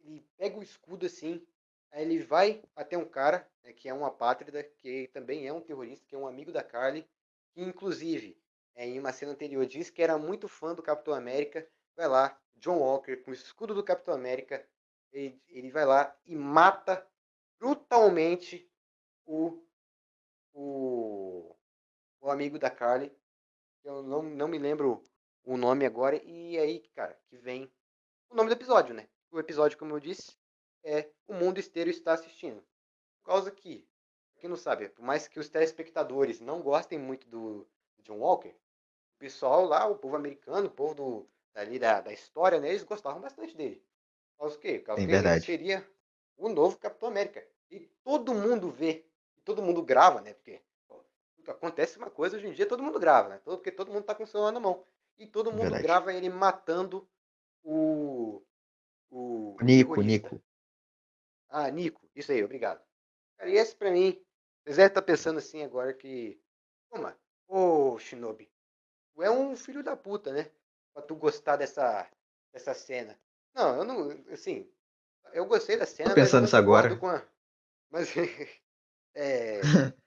ele 0.00 0.26
pega 0.36 0.58
o 0.58 0.62
escudo 0.62 1.06
assim, 1.06 1.46
aí 1.90 2.02
ele 2.02 2.18
vai 2.22 2.62
até 2.76 2.96
um 2.96 3.08
cara, 3.08 3.48
né, 3.62 3.72
que 3.72 3.88
é 3.88 3.94
um 3.94 4.04
apátrida, 4.04 4.62
que 4.62 5.08
também 5.12 5.46
é 5.46 5.52
um 5.52 5.60
terrorista, 5.60 6.06
que 6.06 6.14
é 6.14 6.18
um 6.18 6.26
amigo 6.26 6.52
da 6.52 6.62
Carly, 6.62 7.08
que 7.52 7.60
inclusive, 7.62 8.40
é, 8.74 8.86
em 8.86 8.98
uma 8.98 9.12
cena 9.12 9.32
anterior, 9.32 9.66
disse 9.66 9.92
que 9.92 10.02
era 10.02 10.18
muito 10.18 10.48
fã 10.48 10.74
do 10.74 10.82
Capitão 10.82 11.14
América. 11.14 11.68
Vai 11.96 12.08
lá, 12.08 12.40
John 12.56 12.78
Walker, 12.78 13.16
com 13.18 13.30
o 13.30 13.34
escudo 13.34 13.74
do 13.74 13.82
Capitão 13.82 14.14
América, 14.14 14.66
ele, 15.12 15.40
ele 15.48 15.70
vai 15.70 15.84
lá 15.84 16.14
e 16.24 16.36
mata 16.36 17.06
brutalmente 17.58 18.70
o, 19.24 19.62
o, 20.52 21.56
o 22.20 22.30
amigo 22.30 22.58
da 22.58 22.70
Carly. 22.70 23.12
Eu 23.84 24.02
não, 24.02 24.22
não 24.22 24.48
me 24.48 24.58
lembro 24.58 25.02
o 25.44 25.56
nome 25.56 25.86
agora. 25.86 26.20
E 26.24 26.58
aí, 26.58 26.80
cara, 26.94 27.18
que 27.26 27.36
vem 27.36 27.70
o 28.30 28.34
nome 28.34 28.48
do 28.48 28.54
episódio, 28.54 28.94
né? 28.94 29.08
O 29.30 29.38
episódio, 29.38 29.78
como 29.78 29.94
eu 29.94 30.00
disse, 30.00 30.36
é 30.88 31.10
O 31.26 31.34
Mundo 31.34 31.60
Inteiro 31.60 31.90
Está 31.90 32.14
Assistindo. 32.14 32.62
Por 33.22 33.26
causa 33.26 33.50
que, 33.50 33.86
quem 34.38 34.48
não 34.48 34.56
sabe, 34.56 34.88
por 34.88 35.04
mais 35.04 35.28
que 35.28 35.38
os 35.38 35.48
telespectadores 35.48 36.40
não 36.40 36.62
gostem 36.62 36.98
muito 36.98 37.28
do, 37.28 37.68
do 37.96 38.02
John 38.02 38.18
Walker, 38.18 38.48
o 38.48 39.18
pessoal 39.18 39.64
lá, 39.64 39.86
o 39.86 39.96
povo 39.96 40.16
americano, 40.16 40.68
o 40.68 40.70
povo 40.70 40.94
do, 40.94 41.28
dali 41.52 41.78
da, 41.78 42.00
da 42.00 42.12
história, 42.12 42.60
né? 42.60 42.70
Eles 42.70 42.84
gostavam 42.84 43.20
bastante 43.20 43.54
dele. 43.56 43.82
Por 44.32 44.38
causa 44.38 44.56
do 44.56 44.60
quê? 44.60 44.78
Por 44.78 44.86
causa 44.86 45.02
Sim, 45.02 45.08
que 45.08 45.14
ele 45.14 45.40
seria 45.40 45.90
o 46.36 46.48
novo 46.48 46.78
Capitão 46.78 47.08
América. 47.08 47.46
E 47.70 47.80
todo 48.02 48.34
mundo 48.34 48.70
vê, 48.70 49.04
e 49.36 49.40
todo 49.40 49.62
mundo 49.62 49.82
grava, 49.82 50.20
né? 50.20 50.32
Porque 50.34 50.62
acontece 51.46 51.98
uma 51.98 52.10
coisa 52.10 52.36
hoje 52.36 52.46
em 52.46 52.52
dia, 52.52 52.66
todo 52.66 52.82
mundo 52.82 52.98
grava, 52.98 53.28
né? 53.28 53.40
Porque 53.44 53.70
todo 53.70 53.90
mundo 53.92 54.04
tá 54.04 54.14
com 54.14 54.22
o 54.22 54.26
celular 54.26 54.52
na 54.52 54.60
mão. 54.60 54.84
E 55.18 55.26
todo 55.26 55.50
mundo 55.50 55.62
Verdade. 55.62 55.82
grava 55.82 56.12
ele 56.12 56.28
matando 56.28 57.08
o. 57.62 58.42
O, 59.10 59.56
O 59.58 59.64
Nico, 59.64 59.94
terrorista. 59.94 60.02
Nico. 60.02 60.42
Ah, 61.48 61.70
Nico, 61.70 62.08
isso 62.14 62.32
aí, 62.32 62.42
obrigado. 62.44 62.82
Cara, 63.36 63.50
e 63.50 63.56
esse 63.56 63.74
pra 63.74 63.90
mim, 63.90 64.12
vocês 64.64 64.76
devem 64.76 64.88
estar 64.88 65.02
pensando 65.02 65.38
assim 65.38 65.62
agora 65.62 65.94
que. 65.94 66.40
Mano, 66.92 67.14
ô 67.46 67.98
Shinobi, 67.98 68.50
tu 69.14 69.22
é 69.22 69.30
um 69.30 69.56
filho 69.56 69.82
da 69.82 69.96
puta, 69.96 70.32
né? 70.32 70.50
Pra 70.92 71.02
tu 71.02 71.14
gostar 71.14 71.56
dessa, 71.56 72.08
dessa 72.52 72.74
cena. 72.74 73.18
Não, 73.54 73.76
eu 73.76 73.84
não. 73.84 74.10
Assim, 74.32 74.70
eu 75.32 75.46
gostei 75.46 75.76
da 75.76 75.86
cena, 75.86 76.14
pensando 76.14 76.42
mas 76.42 76.50
nisso 76.50 76.56
agora. 76.56 76.94
a. 76.94 77.28
Mas. 77.90 78.12
é, 79.14 79.60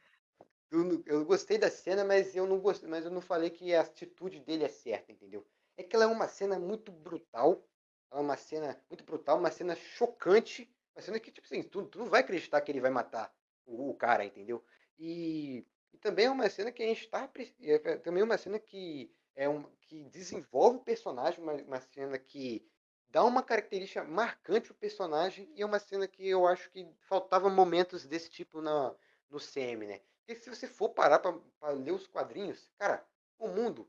eu, 0.71 1.03
eu 1.05 1.25
gostei 1.25 1.57
da 1.57 1.69
cena, 1.69 2.03
mas 2.03 2.35
eu 2.35 2.47
não 2.47 2.59
gostei, 2.59 2.89
mas 2.89 3.05
eu 3.05 3.11
não 3.11 3.21
falei 3.21 3.49
que 3.49 3.73
a 3.73 3.81
atitude 3.81 4.39
dele 4.39 4.63
é 4.63 4.69
certa, 4.69 5.11
entendeu? 5.11 5.45
É 5.77 5.83
que 5.83 5.95
ela 5.95 6.05
é 6.05 6.07
uma 6.07 6.27
cena 6.27 6.59
muito 6.59 6.91
brutal. 6.91 7.67
Ela 8.11 8.21
é 8.21 8.23
uma 8.23 8.37
cena 8.37 8.83
muito 8.89 9.03
brutal, 9.03 9.37
uma 9.37 9.51
cena 9.51 9.75
chocante. 9.75 10.69
Uma 10.95 11.01
cena 11.01 11.19
que, 11.19 11.31
tipo 11.31 11.45
assim, 11.47 11.63
tu, 11.63 11.85
tu 11.87 11.99
não 11.99 12.07
vai 12.09 12.21
acreditar 12.21 12.61
que 12.61 12.71
ele 12.71 12.81
vai 12.81 12.91
matar 12.91 13.33
o, 13.65 13.89
o 13.91 13.95
cara, 13.95 14.25
entendeu? 14.25 14.63
E, 14.99 15.65
e 15.93 15.97
também 15.97 16.25
é 16.25 16.29
uma 16.29 16.49
cena 16.49 16.71
que 16.71 16.83
a 16.83 16.87
gente 16.87 17.07
tá. 17.09 17.27
pre- 17.27 17.55
é 17.61 17.97
também 17.97 18.23
uma 18.23 18.37
cena 18.37 18.59
que 18.59 19.13
é 19.35 19.47
um, 19.49 19.63
que 19.81 20.03
desenvolve 20.05 20.77
o 20.77 20.83
personagem, 20.83 21.41
uma, 21.43 21.53
uma 21.53 21.79
cena 21.81 22.17
que 22.19 22.65
dá 23.09 23.23
uma 23.23 23.43
característica 23.43 24.03
marcante 24.03 24.67
pro 24.67 24.75
personagem 24.75 25.51
e 25.55 25.61
é 25.61 25.65
uma 25.65 25.79
cena 25.79 26.07
que 26.07 26.27
eu 26.27 26.47
acho 26.47 26.69
que 26.71 26.87
faltava 27.01 27.49
momentos 27.49 28.05
desse 28.05 28.29
tipo 28.29 28.61
na, 28.61 28.95
no 29.29 29.39
CM, 29.39 29.85
né? 29.87 30.01
Porque 30.25 30.41
se 30.41 30.49
você 30.49 30.67
for 30.67 30.89
parar 30.89 31.19
pra 31.19 31.69
ler 31.71 31.91
os 31.91 32.07
quadrinhos, 32.07 32.69
cara, 32.77 33.05
o 33.39 33.47
mundo, 33.47 33.87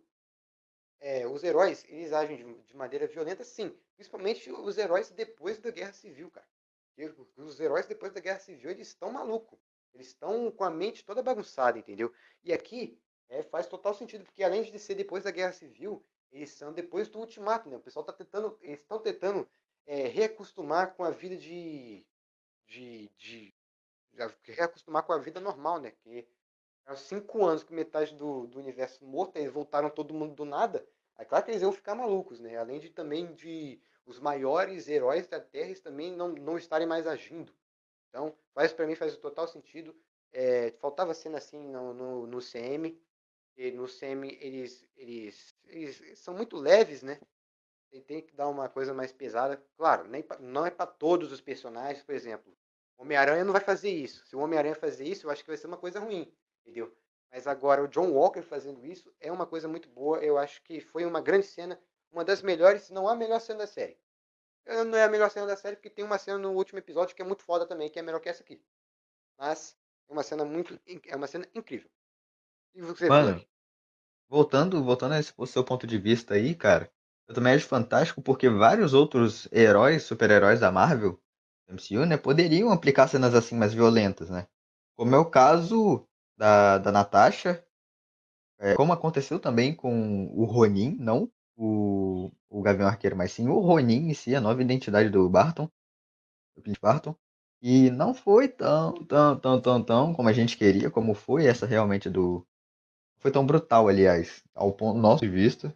é, 1.00 1.26
os 1.26 1.42
heróis, 1.44 1.84
eles 1.88 2.12
agem 2.12 2.36
de, 2.38 2.62
de 2.68 2.76
maneira 2.76 3.06
violenta, 3.06 3.44
sim. 3.44 3.76
Principalmente 3.94 4.50
os 4.50 4.78
heróis 4.78 5.10
depois 5.10 5.58
da 5.58 5.70
Guerra 5.70 5.92
Civil, 5.92 6.30
cara. 6.30 6.46
Os 7.36 7.58
heróis 7.58 7.86
depois 7.86 8.12
da 8.12 8.20
Guerra 8.20 8.38
Civil, 8.38 8.70
eles 8.70 8.88
estão 8.88 9.10
malucos. 9.10 9.58
Eles 9.94 10.08
estão 10.08 10.50
com 10.50 10.64
a 10.64 10.70
mente 10.70 11.04
toda 11.04 11.22
bagunçada, 11.22 11.78
entendeu? 11.78 12.12
E 12.42 12.52
aqui 12.52 12.98
é, 13.28 13.42
faz 13.42 13.66
total 13.66 13.94
sentido, 13.94 14.24
porque 14.24 14.42
além 14.42 14.62
de 14.62 14.78
ser 14.78 14.94
depois 14.94 15.24
da 15.24 15.30
Guerra 15.30 15.52
Civil, 15.52 16.04
eles 16.30 16.50
são 16.50 16.72
depois 16.72 17.08
do 17.08 17.18
Ultimato, 17.18 17.68
né? 17.68 17.76
O 17.76 17.80
pessoal 17.80 18.04
tá 18.04 18.12
tentando, 18.12 18.58
eles 18.62 18.80
estão 18.80 18.98
tentando 18.98 19.48
é, 19.86 20.06
reacostumar 20.08 20.94
com 20.94 21.04
a 21.04 21.10
vida 21.10 21.36
de, 21.36 22.04
de, 22.66 23.10
de, 23.18 23.54
reacostumar 24.44 25.02
com 25.02 25.12
a 25.12 25.18
vida 25.18 25.40
normal, 25.40 25.80
né? 25.80 25.90
Que 25.90 26.26
há 26.86 26.96
cinco 26.96 27.44
anos 27.44 27.62
que 27.62 27.72
metade 27.72 28.14
do, 28.14 28.46
do 28.46 28.58
universo 28.58 29.04
morto, 29.04 29.36
eles 29.36 29.52
voltaram 29.52 29.90
todo 29.90 30.14
mundo 30.14 30.34
do 30.34 30.44
nada. 30.44 30.86
É 31.18 31.24
claro 31.24 31.44
que 31.44 31.50
eles 31.50 31.62
iam 31.62 31.72
ficar 31.72 31.94
malucos, 31.94 32.40
né? 32.40 32.56
Além 32.56 32.80
de 32.80 32.90
também 32.90 33.32
de 33.34 33.80
os 34.06 34.18
maiores 34.20 34.88
heróis 34.88 35.26
da 35.26 35.40
Terra 35.40 35.74
também 35.82 36.12
não, 36.12 36.28
não 36.30 36.56
estarem 36.58 36.86
mais 36.86 37.06
agindo. 37.06 37.52
Então, 38.08 38.34
faz 38.54 38.72
para 38.72 38.86
mim 38.86 38.94
faz 38.94 39.16
total 39.16 39.48
sentido. 39.48 39.94
É, 40.32 40.72
faltava 40.72 41.14
cena 41.14 41.38
assim 41.38 41.58
no, 41.58 41.94
no, 41.94 42.26
no 42.26 42.40
CM. 42.40 43.00
E 43.56 43.70
no 43.72 43.88
CM 43.88 44.28
eles, 44.40 44.86
eles, 44.96 45.54
eles 45.68 46.18
são 46.18 46.34
muito 46.34 46.56
leves, 46.56 47.02
né? 47.02 47.20
E 47.92 48.00
tem 48.00 48.22
que 48.22 48.34
dar 48.34 48.48
uma 48.48 48.68
coisa 48.68 48.92
mais 48.94 49.12
pesada. 49.12 49.62
Claro, 49.76 50.08
nem 50.08 50.22
pra- 50.22 50.38
não 50.38 50.64
é 50.66 50.70
para 50.70 50.86
todos 50.86 51.30
os 51.30 51.40
personagens, 51.40 52.02
por 52.04 52.14
exemplo. 52.14 52.56
O 52.96 53.02
Homem-Aranha 53.02 53.44
não 53.44 53.52
vai 53.52 53.60
fazer 53.60 53.90
isso. 53.90 54.24
Se 54.26 54.34
o 54.36 54.40
Homem-Aranha 54.40 54.74
fazer 54.74 55.04
isso, 55.04 55.26
eu 55.26 55.30
acho 55.30 55.42
que 55.44 55.50
vai 55.50 55.56
ser 55.56 55.66
uma 55.66 55.76
coisa 55.76 56.00
ruim, 56.00 56.32
entendeu? 56.62 56.94
Mas 57.30 57.46
agora 57.46 57.82
o 57.82 57.88
John 57.88 58.10
Walker 58.12 58.42
fazendo 58.42 58.84
isso 58.86 59.12
é 59.20 59.30
uma 59.30 59.46
coisa 59.46 59.68
muito 59.68 59.88
boa. 59.88 60.18
Eu 60.24 60.38
acho 60.38 60.62
que 60.62 60.80
foi 60.80 61.04
uma 61.04 61.20
grande 61.20 61.46
cena, 61.46 61.80
uma 62.12 62.24
das 62.24 62.42
melhores, 62.42 62.82
se 62.82 62.92
não 62.92 63.08
a 63.08 63.16
melhor 63.16 63.40
cena 63.40 63.60
da 63.60 63.66
série. 63.66 63.98
Não 64.66 64.96
é 64.96 65.04
a 65.04 65.08
melhor 65.08 65.30
cena 65.30 65.46
da 65.46 65.56
série, 65.56 65.76
porque 65.76 65.90
tem 65.90 66.04
uma 66.04 66.18
cena 66.18 66.38
no 66.38 66.52
último 66.52 66.78
episódio 66.78 67.16
que 67.16 67.22
é 67.22 67.24
muito 67.24 67.42
foda 67.42 67.66
também, 67.66 67.90
que 67.90 67.98
é 67.98 68.02
melhor 68.02 68.20
que 68.20 68.28
essa 68.28 68.42
aqui. 68.42 68.62
Mas 69.36 69.76
é 70.08 70.12
uma 70.12 70.22
cena 70.22 70.44
muito. 70.44 70.78
É 71.06 71.16
uma 71.16 71.26
cena 71.26 71.46
incrível. 71.54 71.90
E 72.74 72.80
você, 72.80 73.08
Mano, 73.08 73.44
voltando, 74.28 74.82
voltando 74.84 75.12
a 75.12 75.18
esse 75.18 75.32
seu 75.46 75.64
ponto 75.64 75.86
de 75.86 75.98
vista 75.98 76.34
aí, 76.34 76.54
cara, 76.54 76.90
eu 77.28 77.34
também 77.34 77.54
acho 77.54 77.66
fantástico 77.66 78.22
porque 78.22 78.48
vários 78.48 78.94
outros 78.94 79.48
heróis, 79.52 80.04
super-heróis 80.04 80.60
da 80.60 80.70
Marvel, 80.70 81.20
MCU, 81.68 82.06
né, 82.06 82.16
poderiam 82.16 82.70
aplicar 82.70 83.08
cenas 83.08 83.34
assim 83.34 83.56
mais 83.56 83.74
violentas, 83.74 84.30
né? 84.30 84.46
Como 84.96 85.14
é 85.14 85.18
o 85.18 85.28
caso 85.28 86.06
da, 86.36 86.78
da 86.78 86.92
Natasha, 86.92 87.64
é, 88.58 88.74
como 88.74 88.92
aconteceu 88.92 89.40
também 89.40 89.74
com 89.74 90.26
o 90.34 90.44
Ronin, 90.44 90.96
não 90.98 91.30
o, 91.56 92.30
o 92.50 92.62
Gavião 92.62 92.88
Arqueiro, 92.88 93.16
mas 93.16 93.32
sim 93.32 93.48
o 93.48 93.58
Ronin 93.60 94.10
em 94.10 94.14
si, 94.14 94.34
a 94.34 94.40
nova 94.40 94.62
identidade 94.62 95.10
do 95.10 95.28
Barton, 95.28 95.68
do 96.56 96.62
Clint 96.62 96.80
Barton. 96.80 97.14
E 97.62 97.90
não 97.90 98.14
foi 98.14 98.48
tão, 98.48 98.94
tão, 99.06 99.38
tão, 99.38 99.60
tão, 99.60 99.84
tão 99.84 100.14
como 100.14 100.28
a 100.28 100.32
gente 100.32 100.56
queria, 100.56 100.90
como 100.90 101.14
foi 101.14 101.46
essa 101.46 101.66
realmente 101.66 102.10
do. 102.10 102.46
Foi 103.20 103.30
tão 103.30 103.46
brutal, 103.46 103.88
aliás, 103.88 104.42
ao 104.54 104.72
ponto 104.72 104.98
nosso 104.98 105.24
de 105.24 105.30
vista, 105.30 105.74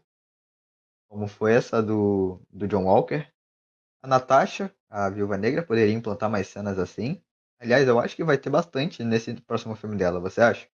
como 1.08 1.28
foi 1.28 1.52
essa 1.54 1.82
do, 1.82 2.40
do 2.50 2.66
John 2.66 2.84
Walker. 2.84 3.26
A 4.02 4.08
Natasha, 4.08 4.74
a 4.90 5.08
Viúva 5.10 5.36
Negra, 5.36 5.62
poderia 5.62 5.94
implantar 5.94 6.30
mais 6.30 6.48
cenas 6.48 6.78
assim. 6.78 7.22
Aliás, 7.60 7.86
eu 7.88 7.98
acho 7.98 8.16
que 8.16 8.24
vai 8.24 8.38
ter 8.38 8.50
bastante 8.50 9.02
nesse 9.04 9.34
próximo 9.42 9.74
filme 9.76 9.96
dela, 9.96 10.20
você 10.20 10.40
acha? 10.40 10.68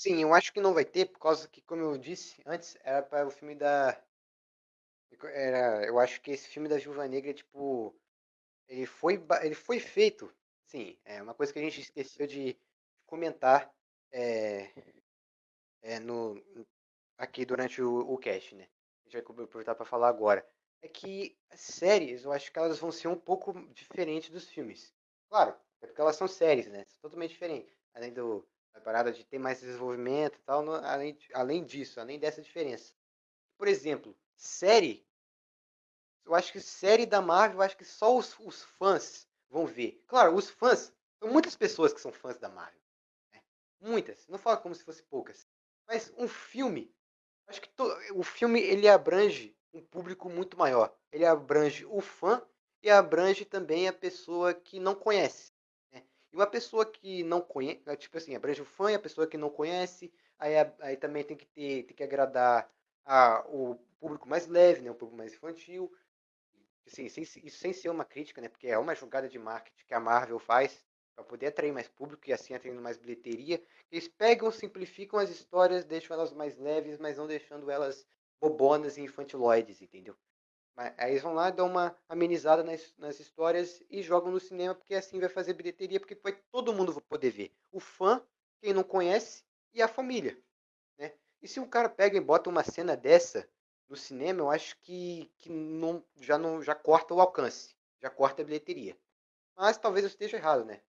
Sim, 0.00 0.22
eu 0.22 0.32
acho 0.32 0.52
que 0.52 0.60
não 0.60 0.72
vai 0.72 0.84
ter, 0.84 1.06
por 1.06 1.18
causa 1.18 1.48
que, 1.48 1.60
como 1.62 1.82
eu 1.82 1.98
disse 1.98 2.40
antes, 2.46 2.76
era 2.84 3.02
para 3.02 3.26
o 3.26 3.30
filme 3.32 3.54
da. 3.56 4.00
Era, 5.32 5.84
eu 5.86 5.98
acho 5.98 6.20
que 6.20 6.30
esse 6.32 6.48
filme 6.48 6.68
da 6.68 6.78
Viúva 6.78 7.06
Negra, 7.08 7.32
tipo. 7.34 7.94
Ele 8.68 8.86
foi, 8.86 9.22
ele 9.42 9.54
foi 9.54 9.80
feito. 9.80 10.32
Sim, 10.66 10.98
é 11.04 11.22
uma 11.22 11.34
coisa 11.34 11.52
que 11.52 11.58
a 11.60 11.62
gente 11.62 11.80
esqueceu 11.82 12.26
de 12.26 12.58
comentar 13.06 13.72
é, 14.12 14.70
é, 15.82 15.98
no, 16.00 16.42
aqui 17.18 17.44
durante 17.44 17.82
o, 17.82 17.98
o 18.00 18.18
cast, 18.18 18.54
né? 18.54 18.68
A 19.06 19.10
gente 19.10 19.24
vai 19.24 19.44
aproveitar 19.46 19.74
para 19.74 19.86
falar 19.86 20.08
agora. 20.08 20.46
É 20.82 20.88
que 20.88 21.36
as 21.50 21.60
séries, 21.60 22.24
eu 22.24 22.32
acho 22.32 22.52
que 22.52 22.58
elas 22.58 22.78
vão 22.78 22.92
ser 22.92 23.08
um 23.08 23.16
pouco 23.18 23.52
diferentes 23.72 24.30
dos 24.30 24.48
filmes. 24.48 24.94
Claro, 25.30 25.56
é 25.82 25.86
porque 25.86 26.00
elas 26.00 26.16
são 26.16 26.28
séries, 26.28 26.68
né? 26.68 26.84
São 26.88 27.02
totalmente 27.02 27.30
diferentes. 27.32 27.76
Além 27.94 28.12
do, 28.12 28.46
da 28.76 28.80
parada 28.82 29.10
de 29.10 29.24
ter 29.24 29.38
mais 29.38 29.60
desenvolvimento 29.60 30.36
e 30.36 30.42
tal, 30.42 30.62
no- 30.62 30.74
além, 30.74 31.18
além 31.32 31.64
disso, 31.64 31.98
além 31.98 32.18
dessa 32.18 32.42
diferença. 32.42 32.92
Por 33.58 33.68
exemplo, 33.68 34.14
série. 34.36 35.06
Eu 36.26 36.34
acho 36.34 36.52
que 36.52 36.60
série 36.60 37.06
da 37.06 37.22
Marvel, 37.22 37.58
eu 37.58 37.62
acho 37.62 37.76
que 37.76 37.84
só 37.84 38.14
os, 38.16 38.36
os 38.40 38.62
fãs 38.62 39.26
vão 39.48 39.64
ver. 39.66 40.02
Claro, 40.06 40.34
os 40.34 40.50
fãs, 40.50 40.92
são 41.18 41.30
muitas 41.30 41.56
pessoas 41.56 41.92
que 41.94 42.00
são 42.00 42.12
fãs 42.12 42.38
da 42.38 42.48
Marvel. 42.50 42.80
né? 43.32 43.40
Muitas. 43.80 44.26
Não 44.28 44.38
falo 44.38 44.60
como 44.60 44.74
se 44.74 44.84
fosse 44.84 45.02
poucas. 45.04 45.46
Mas 45.88 46.12
um 46.18 46.28
filme, 46.28 46.94
acho 47.46 47.60
que 47.62 47.68
to- 47.70 47.96
o 48.14 48.22
filme 48.22 48.60
ele 48.60 48.88
abrange 48.88 49.56
um 49.72 49.82
público 49.82 50.28
muito 50.28 50.58
maior. 50.58 50.94
Ele 51.12 51.24
abrange 51.24 51.86
o 51.86 52.00
fã 52.02 52.42
e 52.82 52.90
abrange 52.90 53.44
também 53.46 53.88
a 53.88 53.92
pessoa 53.92 54.52
que 54.52 54.78
não 54.80 54.94
conhece. 54.94 55.52
E 56.36 56.38
uma 56.38 56.46
pessoa 56.46 56.84
que 56.84 57.22
não 57.22 57.40
conhece, 57.40 57.80
tipo 57.96 58.18
assim, 58.18 58.34
abrange 58.36 58.60
o 58.60 58.64
fã 58.66 58.92
e 58.92 58.94
a 58.94 58.98
pessoa 58.98 59.26
que 59.26 59.38
não 59.38 59.48
conhece, 59.50 60.12
aí, 60.38 60.56
a- 60.58 60.72
aí 60.80 60.96
também 60.96 61.24
tem 61.24 61.36
que 61.36 61.46
ter, 61.46 61.84
tem 61.84 61.96
que 61.96 62.02
agradar 62.02 62.70
a, 63.06 63.42
o 63.48 63.76
público 63.98 64.28
mais 64.28 64.46
leve, 64.46 64.82
né? 64.82 64.90
o 64.90 64.94
público 64.94 65.16
mais 65.16 65.32
infantil. 65.32 65.90
Assim, 66.86 67.08
sem, 67.08 67.22
isso 67.24 67.58
sem 67.58 67.72
ser 67.72 67.88
uma 67.90 68.04
crítica, 68.04 68.40
né? 68.40 68.48
Porque 68.48 68.68
é 68.68 68.78
uma 68.78 68.94
jogada 68.94 69.28
de 69.28 69.38
marketing 69.38 69.84
que 69.86 69.94
a 69.94 70.00
Marvel 70.00 70.38
faz 70.38 70.84
para 71.14 71.24
poder 71.24 71.46
atrair 71.48 71.72
mais 71.72 71.88
público 71.88 72.28
e 72.28 72.32
assim 72.32 72.54
atraindo 72.54 72.82
mais 72.82 72.96
bilheteria. 72.98 73.62
Eles 73.90 74.08
pegam, 74.08 74.50
simplificam 74.50 75.18
as 75.18 75.30
histórias, 75.30 75.84
deixam 75.84 76.14
elas 76.16 76.32
mais 76.32 76.56
leves, 76.58 76.98
mas 76.98 77.18
não 77.18 77.26
deixando 77.26 77.70
elas 77.70 78.06
bobonas 78.40 78.96
e 78.98 79.02
infantiloides, 79.02 79.80
entendeu? 79.82 80.16
Mas 80.76 80.92
aí 80.98 81.12
eles 81.12 81.22
vão 81.22 81.32
lá, 81.32 81.50
dão 81.50 81.66
uma 81.68 81.96
amenizada 82.06 82.62
nas, 82.62 82.94
nas 82.98 83.18
histórias 83.18 83.82
e 83.88 84.02
jogam 84.02 84.30
no 84.30 84.38
cinema, 84.38 84.74
porque 84.74 84.94
assim 84.94 85.18
vai 85.18 85.30
fazer 85.30 85.54
bilheteria, 85.54 85.98
porque 85.98 86.14
vai 86.14 86.32
todo 86.52 86.74
mundo 86.74 87.00
poder 87.00 87.30
ver. 87.30 87.56
O 87.72 87.80
fã, 87.80 88.22
quem 88.60 88.74
não 88.74 88.84
conhece, 88.84 89.42
e 89.72 89.80
a 89.80 89.88
família. 89.88 90.38
Né? 90.98 91.12
E 91.40 91.48
se 91.48 91.58
um 91.58 91.68
cara 91.68 91.88
pega 91.88 92.18
e 92.18 92.20
bota 92.20 92.50
uma 92.50 92.62
cena 92.62 92.94
dessa 92.94 93.48
no 93.88 93.96
cinema, 93.96 94.40
eu 94.40 94.50
acho 94.50 94.78
que, 94.80 95.32
que 95.38 95.48
não, 95.48 96.04
já, 96.20 96.36
não, 96.36 96.62
já 96.62 96.74
corta 96.74 97.14
o 97.14 97.20
alcance, 97.20 97.74
já 98.02 98.10
corta 98.10 98.42
a 98.42 98.44
bilheteria. 98.44 98.98
Mas 99.56 99.78
talvez 99.78 100.04
eu 100.04 100.10
esteja 100.10 100.36
errado, 100.36 100.64
né? 100.64 100.82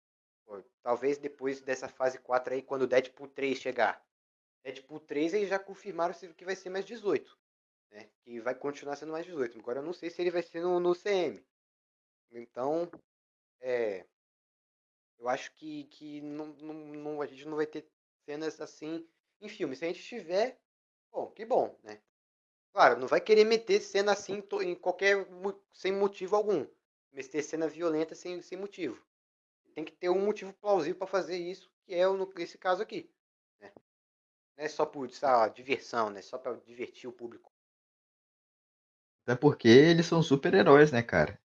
Talvez 0.81 1.17
depois 1.17 1.61
dessa 1.61 1.87
fase 1.87 2.17
4 2.19 2.53
aí, 2.53 2.61
quando 2.61 2.83
o 2.83 2.87
Deadpool 2.87 3.27
3 3.27 3.57
chegar. 3.57 4.01
Deadpool 4.63 4.99
3 5.01 5.33
eles 5.33 5.49
já 5.49 5.59
confirmaram 5.59 6.13
que 6.35 6.45
vai 6.45 6.55
ser 6.55 6.69
mais 6.69 6.85
18. 6.85 7.37
Né? 7.91 8.09
Que 8.23 8.39
vai 8.41 8.55
continuar 8.55 8.95
sendo 8.95 9.11
mais 9.11 9.25
18. 9.25 9.59
Agora 9.59 9.79
eu 9.79 9.83
não 9.85 9.93
sei 9.93 10.09
se 10.09 10.21
ele 10.21 10.31
vai 10.31 10.43
ser 10.43 10.61
no, 10.61 10.79
no 10.79 10.95
CM. 10.95 11.45
Então, 12.31 12.89
é, 13.61 14.05
eu 15.19 15.27
acho 15.27 15.51
que, 15.53 15.85
que 15.85 16.21
não, 16.21 16.47
não, 16.47 16.73
não- 16.73 17.21
a 17.21 17.25
gente 17.25 17.45
não 17.47 17.57
vai 17.57 17.65
ter 17.65 17.87
cenas 18.25 18.59
assim 18.61 19.07
em 19.41 19.49
filme. 19.49 19.75
Se 19.75 19.85
a 19.85 19.87
gente 19.87 20.01
tiver, 20.03 20.59
bom, 21.11 21.27
que 21.31 21.45
bom, 21.45 21.77
né? 21.83 22.01
Claro, 22.73 22.99
não 22.99 23.07
vai 23.07 23.21
querer 23.21 23.45
meter 23.45 23.81
cena 23.81 24.13
assim 24.13 24.43
em 24.63 24.75
qualquer 24.75 25.27
sem 25.73 25.93
motivo 25.93 26.35
algum. 26.37 26.67
Meter 27.13 27.43
cena 27.43 27.67
violenta 27.69 28.15
sem, 28.15 28.41
sem 28.41 28.57
motivo. 28.59 29.03
Tem 29.75 29.85
que 29.85 29.93
ter 29.93 30.09
um 30.09 30.25
motivo 30.25 30.53
plausível 30.55 30.97
para 30.99 31.07
fazer 31.07 31.37
isso, 31.37 31.71
que 31.85 31.95
é 31.95 32.07
o- 32.09 32.33
esse 32.37 32.57
caso 32.57 32.83
aqui. 32.83 33.11
Né? 33.61 33.71
Não 34.57 34.65
é 34.65 34.69
só 34.69 34.85
por 34.85 35.07
diversão, 35.55 36.09
né? 36.11 36.21
Só 36.21 36.37
para 36.37 36.55
divertir 36.57 37.09
o 37.09 37.13
público. 37.13 37.51
Até 39.27 39.35
porque 39.35 39.67
eles 39.67 40.05
são 40.05 40.23
super-heróis, 40.23 40.89
né, 40.93 41.03
cara? 41.03 41.37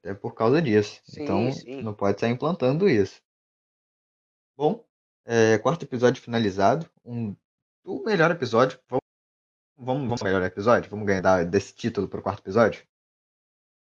Até 0.00 0.14
por 0.14 0.32
causa 0.34 0.62
disso. 0.62 1.02
Sim, 1.04 1.22
então, 1.24 1.52
sim. 1.52 1.82
não 1.82 1.92
pode 1.92 2.18
sair 2.18 2.30
implantando 2.30 2.88
isso. 2.88 3.20
Bom, 4.56 4.82
é, 5.26 5.58
quarto 5.58 5.84
episódio 5.84 6.22
finalizado. 6.22 6.88
Um, 7.04 7.36
o 7.84 8.02
melhor 8.04 8.30
episódio. 8.30 8.80
Vamos, 8.88 9.02
vamos, 9.76 10.02
vamos 10.04 10.22
melhor 10.22 10.42
episódio? 10.44 10.90
Vamos 10.90 11.06
ganhar 11.06 11.20
dar- 11.20 11.44
desse 11.44 11.74
título 11.74 12.08
pro 12.08 12.22
quarto 12.22 12.40
episódio? 12.40 12.86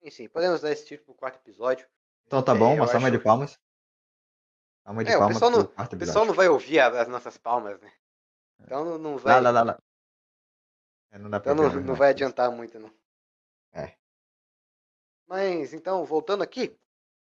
Sim, 0.02 0.10
sim. 0.10 0.28
Podemos 0.30 0.62
dar 0.62 0.72
esse 0.72 0.86
título 0.86 1.04
pro 1.08 1.14
quarto 1.14 1.36
episódio. 1.36 1.86
Então 2.26 2.42
tá 2.42 2.54
É, 2.54 2.58
bom, 2.58 2.70
eu 2.72 2.76
uma 2.76 2.86
salva 2.86 3.08
acho- 3.08 3.18
de 3.18 3.22
palmas. 3.22 3.58
Salva 4.86 5.04
de 5.04 5.10
É, 5.10 5.16
o 5.16 5.18
palmas 5.18 5.36
pessoal 5.36 5.50
pro 5.52 5.60
não- 5.76 5.84
O 5.84 5.98
pessoal 5.98 6.24
não 6.24 6.34
vai 6.34 6.48
ouvir 6.48 6.80
as 6.80 7.08
nossas 7.08 7.36
palmas, 7.36 7.78
né? 7.78 7.92
Então 8.60 8.84
não, 8.86 8.96
não 8.98 9.18
vai, 9.18 9.34
Lá, 9.34 9.40
lá, 9.40 9.50
lá, 9.50 9.62
lá. 9.72 9.78
É, 11.10 11.18
não 11.18 11.28
então 11.36 11.54
não, 11.54 11.68
não 11.82 11.94
vai 11.94 12.08
adiantar 12.08 12.50
muito, 12.50 12.78
não. 12.78 12.90
É. 13.72 13.94
Mas 15.26 15.72
então, 15.72 16.04
voltando 16.04 16.42
aqui, 16.42 16.76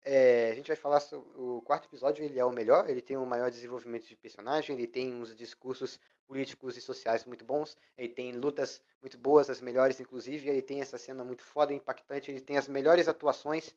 é, 0.04 0.52
a 0.52 0.56
gente 0.56 0.68
vai 0.68 0.76
falar 0.76 1.00
sobre 1.00 1.30
o 1.36 1.62
quarto 1.62 1.88
episódio, 1.88 2.24
ele 2.26 2.40
é 2.40 2.46
o 2.46 2.52
melhor, 2.52 2.90
ele 2.90 3.02
tem 3.02 3.18
um 3.18 3.26
maior 3.26 3.50
desenvolvimento 3.50 4.08
de 4.08 4.16
personagem, 4.16 4.76
ele 4.76 4.88
tem 4.88 5.14
uns 5.14 5.36
discursos 5.36 6.00
políticos 6.28 6.76
e 6.76 6.82
sociais 6.82 7.24
muito 7.26 7.46
bons, 7.46 7.78
ele 7.98 8.10
tem 8.10 8.32
lutas 8.34 8.82
muito 9.02 9.18
boas, 9.18 9.50
as 9.50 9.62
melhores 9.62 10.00
inclusive, 10.00 10.50
ele 10.50 10.62
tem 10.62 10.82
essa 10.82 10.98
cena 10.98 11.24
muito 11.24 11.44
foda, 11.44 11.74
impactante, 11.74 12.32
ele 12.32 12.42
tem 12.42 12.58
as 12.58 12.68
melhores 12.68 13.08
atuações, 13.08 13.74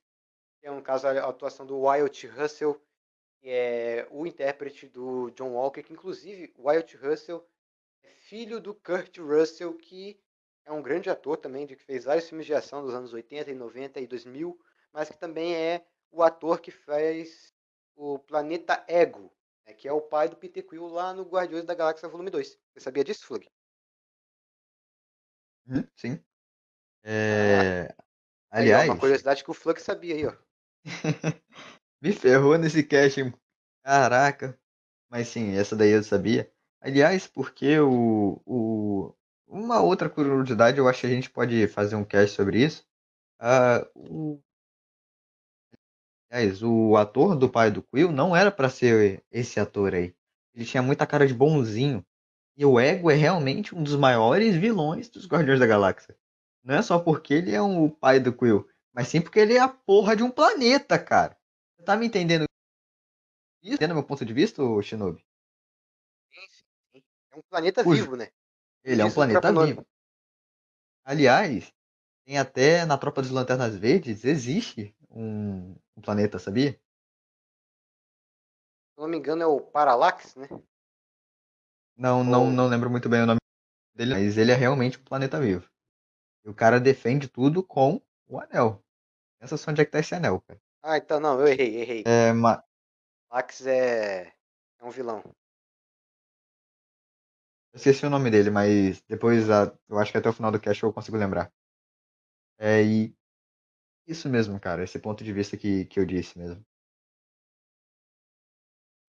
é 0.63 0.71
um 0.71 0.83
caso 0.83 1.07
a 1.07 1.29
atuação 1.29 1.65
do 1.65 1.79
Wyatt 1.79 2.27
Russell, 2.27 2.81
que 3.39 3.49
é 3.49 4.09
o 4.11 4.27
intérprete 4.27 4.89
do 4.89 5.31
John 5.31 5.51
Walker, 5.53 5.83
que 5.83 5.93
inclusive 5.93 6.53
Wyatt 6.59 6.97
Russell 6.97 7.47
é 8.03 8.11
filho 8.15 8.61
do 8.61 8.75
Kurt 8.75 9.19
Russell, 9.19 9.75
que 9.75 10.19
é 10.67 10.73
um 10.73 10.83
grande 10.83 11.09
ator 11.09 11.37
também, 11.37 11.65
de 11.65 11.77
que 11.77 11.85
fez 11.85 12.05
vários 12.05 12.29
filmes 12.29 12.45
de 12.45 12.53
ação 12.53 12.83
dos 12.83 12.93
anos 12.93 13.13
80 13.13 13.51
e 13.51 13.55
90 13.55 14.01
e 14.01 14.07
2000, 14.07 14.61
mas 14.93 15.09
que 15.09 15.17
também 15.17 15.55
é 15.55 15.87
o 16.11 16.23
ator 16.23 16.61
que 16.61 16.71
fez 16.71 17.55
o 17.95 18.19
Planeta 18.19 18.85
Ego, 18.89 19.33
né, 19.65 19.73
que 19.73 19.89
é 19.89 19.93
o 19.93 20.01
pai 20.01 20.29
do 20.29 20.37
Peter 20.37 20.67
Quill 20.67 20.87
lá 20.89 21.15
no 21.15 21.23
Guardiões 21.23 21.65
da 21.65 21.75
Galáxia 21.75 22.09
Volume 22.09 22.31
2. 22.31 22.59
Você 22.75 22.81
sabia 22.81 23.05
disso, 23.05 23.25
Flug? 23.27 23.49
Uhum, 25.69 25.85
sim. 25.97 26.21
É, 27.03 27.95
Aí, 28.51 28.73
ó, 28.73 28.77
Aliás, 28.77 28.89
uma 28.89 28.99
curiosidade 28.99 29.45
que 29.45 29.51
o 29.51 29.55
Flug 29.55 29.81
sabia 29.81 30.15
aí, 30.15 30.27
ó. 30.27 30.35
me 32.01 32.13
ferrou 32.13 32.57
nesse 32.59 32.83
cast, 32.83 33.21
hein? 33.21 33.35
Caraca. 33.83 34.59
Mas 35.09 35.29
sim, 35.29 35.57
essa 35.57 35.77
daí 35.77 35.91
eu 35.91 36.03
sabia. 36.03 36.51
Aliás, 36.81 37.27
porque 37.27 37.79
o, 37.79 38.41
o... 38.45 39.15
Uma 39.49 39.81
outra 39.81 40.09
curiosidade, 40.11 40.79
eu 40.79 40.89
acho 40.89 41.01
que 41.03 41.07
a 41.07 41.11
gente 41.11 41.31
pode 41.31 41.67
fazer 41.69 41.97
um 41.97 42.05
cast 42.05 42.35
sobre 42.37 42.63
isso. 42.65 42.85
Ah, 43.39 43.87
o... 43.95 44.41
Aliás, 46.31 46.63
o 46.63 46.97
ator 46.97 47.37
do 47.37 47.49
pai 47.49 47.71
do 47.71 47.83
Quill 47.83 48.11
não 48.11 48.35
era 48.35 48.51
pra 48.51 48.69
ser 48.69 49.25
esse 49.31 49.61
ator 49.61 49.95
aí. 49.95 50.15
Ele 50.55 50.65
tinha 50.65 50.83
muita 50.83 51.07
cara 51.07 51.27
de 51.27 51.35
bonzinho. 51.35 52.05
E 52.57 52.65
o 52.65 52.81
Ego 52.81 53.11
é 53.11 53.15
realmente 53.15 53.75
um 53.75 53.83
dos 53.83 53.97
maiores 53.97 54.57
vilões 54.57 55.09
dos 55.09 55.27
Guardiões 55.27 55.61
da 55.61 55.67
Galáxia. 55.67 56.17
Não 56.65 56.75
é 56.75 56.83
só 56.83 56.99
porque 56.99 57.35
ele 57.35 57.55
é 57.55 57.63
um- 57.63 57.85
o 57.85 57.91
pai 57.91 58.19
do 58.19 58.33
Quill, 58.33 58.67
mas 58.93 59.09
sim 59.09 59.21
porque 59.21 59.39
ele 59.39 59.55
é 59.55 59.61
a 59.61 59.69
porra 59.69 60.17
de 60.17 60.23
um 60.23 60.31
planeta, 60.31 60.99
cara. 60.99 61.37
Você 61.77 61.85
tá 61.85 61.97
me 61.97 62.07
entendendo 62.07 62.45
isso? 63.63 63.75
Entendendo 63.75 63.95
meu 63.95 64.05
ponto 64.05 64.25
de 64.25 64.33
vista, 64.33 64.63
Shinobi? 64.83 65.23
É 67.33 67.37
um 67.37 67.43
planeta 67.51 67.83
vivo, 67.83 68.17
né? 68.17 68.29
Ele 68.87 69.03
é 69.03 69.05
um 69.05 69.13
planeta 69.13 69.53
vivo. 69.53 69.85
Aliás, 71.05 71.73
tem 72.25 72.39
até 72.39 72.85
na 72.85 72.97
Tropa 72.99 73.23
dos 73.23 73.31
Lanternas 73.31 73.77
Verdes, 73.77 74.25
existe 74.25 74.95
um, 75.11 75.75
um 75.97 76.01
planeta, 76.03 76.39
sabia? 76.39 76.73
Se 78.95 79.01
não 79.01 79.09
me 79.09 79.17
engano, 79.19 79.43
é 79.43 79.47
o 79.47 79.61
Parallax, 79.61 80.35
né? 80.37 80.49
Não, 81.97 82.23
não, 82.23 82.51
não 82.51 82.69
lembro 82.69 82.91
muito 82.91 83.09
bem 83.09 83.23
o 83.23 83.27
nome 83.27 83.41
dele, 83.95 84.15
mas 84.15 84.37
ele 84.39 84.53
é 84.53 84.55
realmente 84.55 84.99
um 84.99 85.05
planeta 85.05 85.41
vivo. 85.41 85.69
E 86.45 86.49
o 86.49 86.55
cara 86.55 86.79
defende 86.79 87.29
tudo 87.29 87.63
com 87.63 88.01
o 88.29 88.39
anel. 88.39 88.83
Pensa 89.41 89.57
só 89.57 89.71
onde 89.71 89.83
é 89.83 89.85
que 89.85 89.91
tá 89.91 89.99
esse 89.99 90.15
anel, 90.15 90.41
cara. 90.43 90.61
Ah, 90.83 90.97
então 90.99 91.19
não, 91.19 91.41
eu 91.41 91.49
errei, 91.49 91.81
errei. 91.81 92.05
É, 92.07 92.33
ma- 92.33 92.63
Parallax 93.29 93.67
é, 93.67 94.33
é 94.81 94.85
um 94.85 94.91
vilão. 94.91 95.23
Esqueci 97.77 98.07
o 98.07 98.11
nome 98.11 98.31
dele, 98.31 98.51
mas 98.51 99.03
depois, 99.03 99.51
a- 99.51 99.71
eu 99.89 99.99
acho 99.99 100.11
que 100.11 100.17
até 100.17 100.29
o 100.29 100.33
final 100.33 100.51
do 100.51 100.59
cast 100.59 100.83
eu 100.83 100.93
consigo 100.93 101.17
lembrar. 101.19 101.53
É, 102.59 102.83
e 102.83 103.15
isso 104.07 104.31
mesmo, 104.31 104.59
cara, 104.59 104.83
esse 104.83 104.99
ponto 104.99 105.23
de 105.23 105.31
vista 105.31 105.59
que, 105.59 105.85
que 105.85 106.01
eu 106.01 106.07
disse 106.07 106.39
mesmo. 106.39 106.65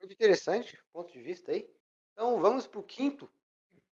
Muito 0.02 0.14
interessante, 0.14 0.78
ponto 0.92 1.12
de 1.14 1.22
vista 1.22 1.52
aí. 1.52 1.70
Então 2.12 2.42
vamos 2.42 2.68
pro 2.68 2.84
quinto 2.84 3.32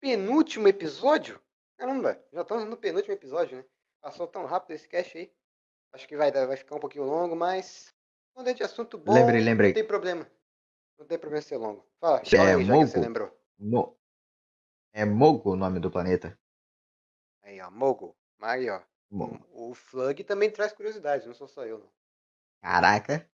penúltimo 0.00 0.66
episódio. 0.66 1.40
Caramba, 1.76 2.20
já 2.32 2.42
estamos 2.42 2.68
no 2.68 2.76
penúltimo 2.76 3.14
episódio, 3.14 3.58
né? 3.58 3.64
Passou 4.00 4.26
tão 4.26 4.44
rápido 4.44 4.72
esse 4.74 4.88
cast 4.88 5.16
aí. 5.16 5.32
Acho 5.92 6.08
que 6.08 6.16
vai, 6.16 6.32
vai 6.32 6.56
ficar 6.56 6.74
um 6.74 6.80
pouquinho 6.80 7.04
longo, 7.04 7.36
mas 7.36 7.94
quando 8.34 8.48
é 8.48 8.54
de 8.54 8.64
assunto 8.64 8.98
bom, 8.98 9.14
Lembrei, 9.14 9.40
lembrei. 9.40 9.68
não 9.68 9.74
tem 9.74 9.86
problema. 9.86 10.28
Não 10.98 11.06
tem 11.06 11.18
problema 11.18 11.42
ser 11.42 11.58
longo. 11.58 11.86
Fala, 12.00 12.24
fala 12.24 12.50
É, 12.50 12.54
aí, 12.56 12.64
já 12.64 12.72
que 12.72 12.86
você 12.86 12.96
Mogo. 12.96 13.06
lembrou. 13.06 13.40
Mo- 13.58 13.96
É 14.96 15.04
Mogo 15.04 15.50
o 15.50 15.56
nome 15.56 15.80
do 15.80 15.90
planeta. 15.90 16.38
Aí, 17.42 17.60
ó, 17.60 17.68
Mogo. 17.68 18.16
Aí, 18.40 18.70
ó. 18.70 18.80
Mogo. 19.10 19.44
O 19.50 19.74
Flug 19.74 20.22
também 20.22 20.48
traz 20.48 20.72
curiosidades, 20.72 21.26
não 21.26 21.34
sou 21.34 21.48
só 21.48 21.66
eu, 21.66 21.80
não. 21.80 21.92
Caraca. 22.60 23.28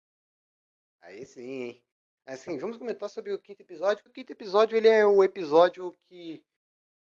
Aí 1.00 1.26
sim, 1.26 1.62
hein? 1.62 1.84
Assim, 2.24 2.58
vamos 2.58 2.76
comentar 2.76 3.10
sobre 3.10 3.32
o 3.32 3.38
quinto 3.40 3.62
episódio. 3.62 4.04
O 4.06 4.10
quinto 4.10 4.30
episódio, 4.30 4.76
ele 4.76 4.86
é 4.86 5.04
o 5.04 5.24
episódio 5.24 5.92
que... 6.04 6.44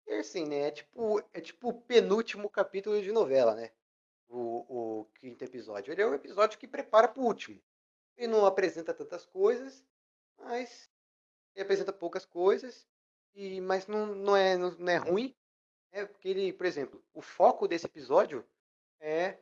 É 0.05 0.19
assim, 0.19 0.45
né? 0.45 0.67
É 0.67 0.71
tipo, 0.71 1.23
é 1.31 1.39
tipo 1.39 1.69
o 1.69 1.81
penúltimo 1.81 2.49
capítulo 2.49 3.01
de 3.01 3.13
novela, 3.13 3.55
né? 3.55 3.71
O, 4.27 4.99
o 4.99 5.05
quinto 5.15 5.45
episódio. 5.45 5.93
Ele 5.93 6.01
é 6.01 6.05
o 6.05 6.13
episódio 6.13 6.59
que 6.59 6.67
prepara 6.67 7.07
pro 7.07 7.23
último. 7.23 7.61
Ele 8.17 8.27
não 8.27 8.45
apresenta 8.45 8.93
tantas 8.93 9.25
coisas, 9.25 9.85
mas 10.37 10.89
ele 11.55 11.63
apresenta 11.63 11.93
poucas 11.93 12.25
coisas, 12.25 12.85
e 13.33 13.61
mas 13.61 13.87
não, 13.87 14.07
não, 14.07 14.35
é, 14.35 14.57
não, 14.57 14.89
é 14.89 14.97
ruim. 14.97 15.35
É 15.91 16.05
porque 16.05 16.29
ele, 16.29 16.53
por 16.53 16.65
exemplo, 16.65 17.03
o 17.13 17.21
foco 17.21 17.67
desse 17.67 17.85
episódio 17.85 18.47
é 18.99 19.37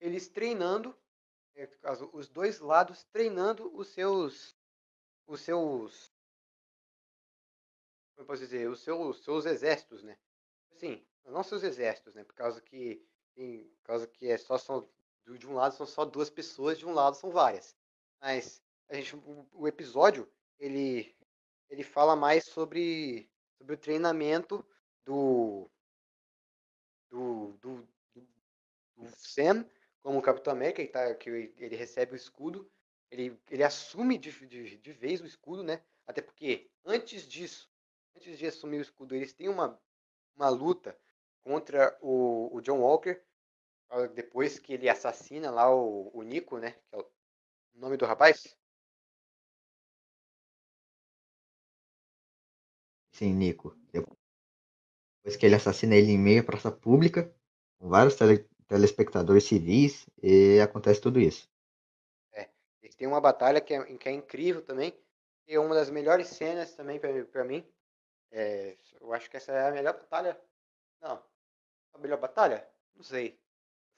eles 0.00 0.28
treinando, 0.28 0.96
é, 1.54 1.66
caso, 1.66 2.10
os 2.12 2.28
dois 2.28 2.58
lados 2.58 3.04
treinando 3.04 3.74
os 3.76 3.88
seus, 3.88 4.56
os 5.26 5.40
seus, 5.40 6.12
como 8.14 8.22
eu 8.22 8.26
posso 8.26 8.42
dizer, 8.42 8.68
os 8.68 8.80
seus, 8.80 9.22
seus 9.22 9.46
exércitos, 9.46 10.02
né? 10.02 10.18
Assim, 10.72 11.06
não 11.24 11.42
seus 11.42 11.62
exércitos, 11.62 12.14
né? 12.14 12.24
Por 12.24 12.34
causa 12.34 12.60
que, 12.60 13.06
em, 13.36 13.64
por 13.64 13.84
causa 13.84 14.06
que 14.06 14.28
é 14.28 14.36
só 14.36 14.58
são 14.58 14.88
de 15.38 15.46
um 15.46 15.54
lado 15.54 15.74
são 15.74 15.86
só 15.86 16.04
duas 16.04 16.28
pessoas, 16.28 16.78
de 16.78 16.86
um 16.86 16.92
lado 16.92 17.16
são 17.16 17.30
várias. 17.30 17.74
Mas 18.20 18.62
a 18.88 18.94
gente, 18.94 19.16
o 19.52 19.66
episódio 19.66 20.30
ele 20.58 21.13
ele 21.68 21.82
fala 21.82 22.14
mais 22.16 22.44
sobre 22.44 23.28
sobre 23.58 23.74
o 23.74 23.78
treinamento 23.78 24.64
do 25.04 25.70
do, 27.10 27.52
do, 27.60 27.88
do, 28.96 29.08
Sam 29.16 29.64
como 30.02 30.20
Capitão 30.20 30.52
América, 30.52 30.84
que, 30.84 30.92
tá, 30.92 31.14
que 31.14 31.30
ele 31.30 31.76
recebe 31.76 32.12
o 32.12 32.16
escudo, 32.16 32.70
ele, 33.10 33.40
ele 33.50 33.62
assume 33.62 34.18
de, 34.18 34.30
de, 34.46 34.76
de 34.76 34.92
vez 34.92 35.20
o 35.20 35.26
escudo, 35.26 35.62
né? 35.62 35.82
Até 36.06 36.20
porque 36.20 36.70
antes 36.84 37.26
disso, 37.26 37.70
antes 38.16 38.36
de 38.36 38.46
assumir 38.46 38.78
o 38.78 38.82
escudo, 38.82 39.14
eles 39.14 39.32
têm 39.32 39.48
uma, 39.48 39.80
uma 40.36 40.48
luta 40.48 40.98
contra 41.42 41.96
o, 42.02 42.54
o 42.54 42.60
John 42.60 42.80
Walker, 42.80 43.22
ah, 43.88 44.06
depois 44.08 44.58
que 44.58 44.72
ele 44.74 44.88
assassina 44.88 45.50
lá 45.50 45.74
o, 45.74 46.10
o 46.12 46.22
Nico, 46.22 46.58
né? 46.58 46.72
Que 46.72 46.96
é 46.96 46.98
o 46.98 47.10
nome 47.74 47.96
do 47.96 48.04
rapaz. 48.04 48.56
Sim, 53.16 53.32
Nico. 53.34 53.68
Depois 53.92 55.36
que 55.38 55.46
ele 55.46 55.54
assassina 55.54 55.94
ele 55.96 56.12
em 56.12 56.18
meio 56.18 56.42
à 56.42 56.44
praça 56.44 56.70
pública, 56.70 57.34
com 57.78 57.88
vários 57.88 58.14
tele- 58.16 58.46
telespectadores 58.68 59.44
civis, 59.44 60.06
e 60.22 60.60
acontece 60.60 61.00
tudo 61.00 61.18
isso. 61.18 61.48
Eles 62.82 62.94
têm 62.94 63.08
uma 63.08 63.20
batalha 63.20 63.60
que 63.60 63.74
é, 63.74 63.82
que 63.96 64.08
é 64.08 64.12
incrível 64.12 64.62
também. 64.62 64.94
E 65.48 65.54
é 65.54 65.58
uma 65.60 65.74
das 65.74 65.90
melhores 65.90 66.28
cenas 66.28 66.72
também 66.74 67.00
pra 67.00 67.44
mim. 67.44 67.66
É, 68.30 68.76
eu 69.00 69.12
acho 69.12 69.30
que 69.30 69.36
essa 69.36 69.52
é 69.52 69.68
a 69.68 69.72
melhor 69.72 69.94
batalha. 69.94 70.40
Não. 71.00 71.22
A 71.94 71.98
melhor 71.98 72.18
batalha? 72.18 72.68
Não 72.94 73.02
sei. 73.02 73.38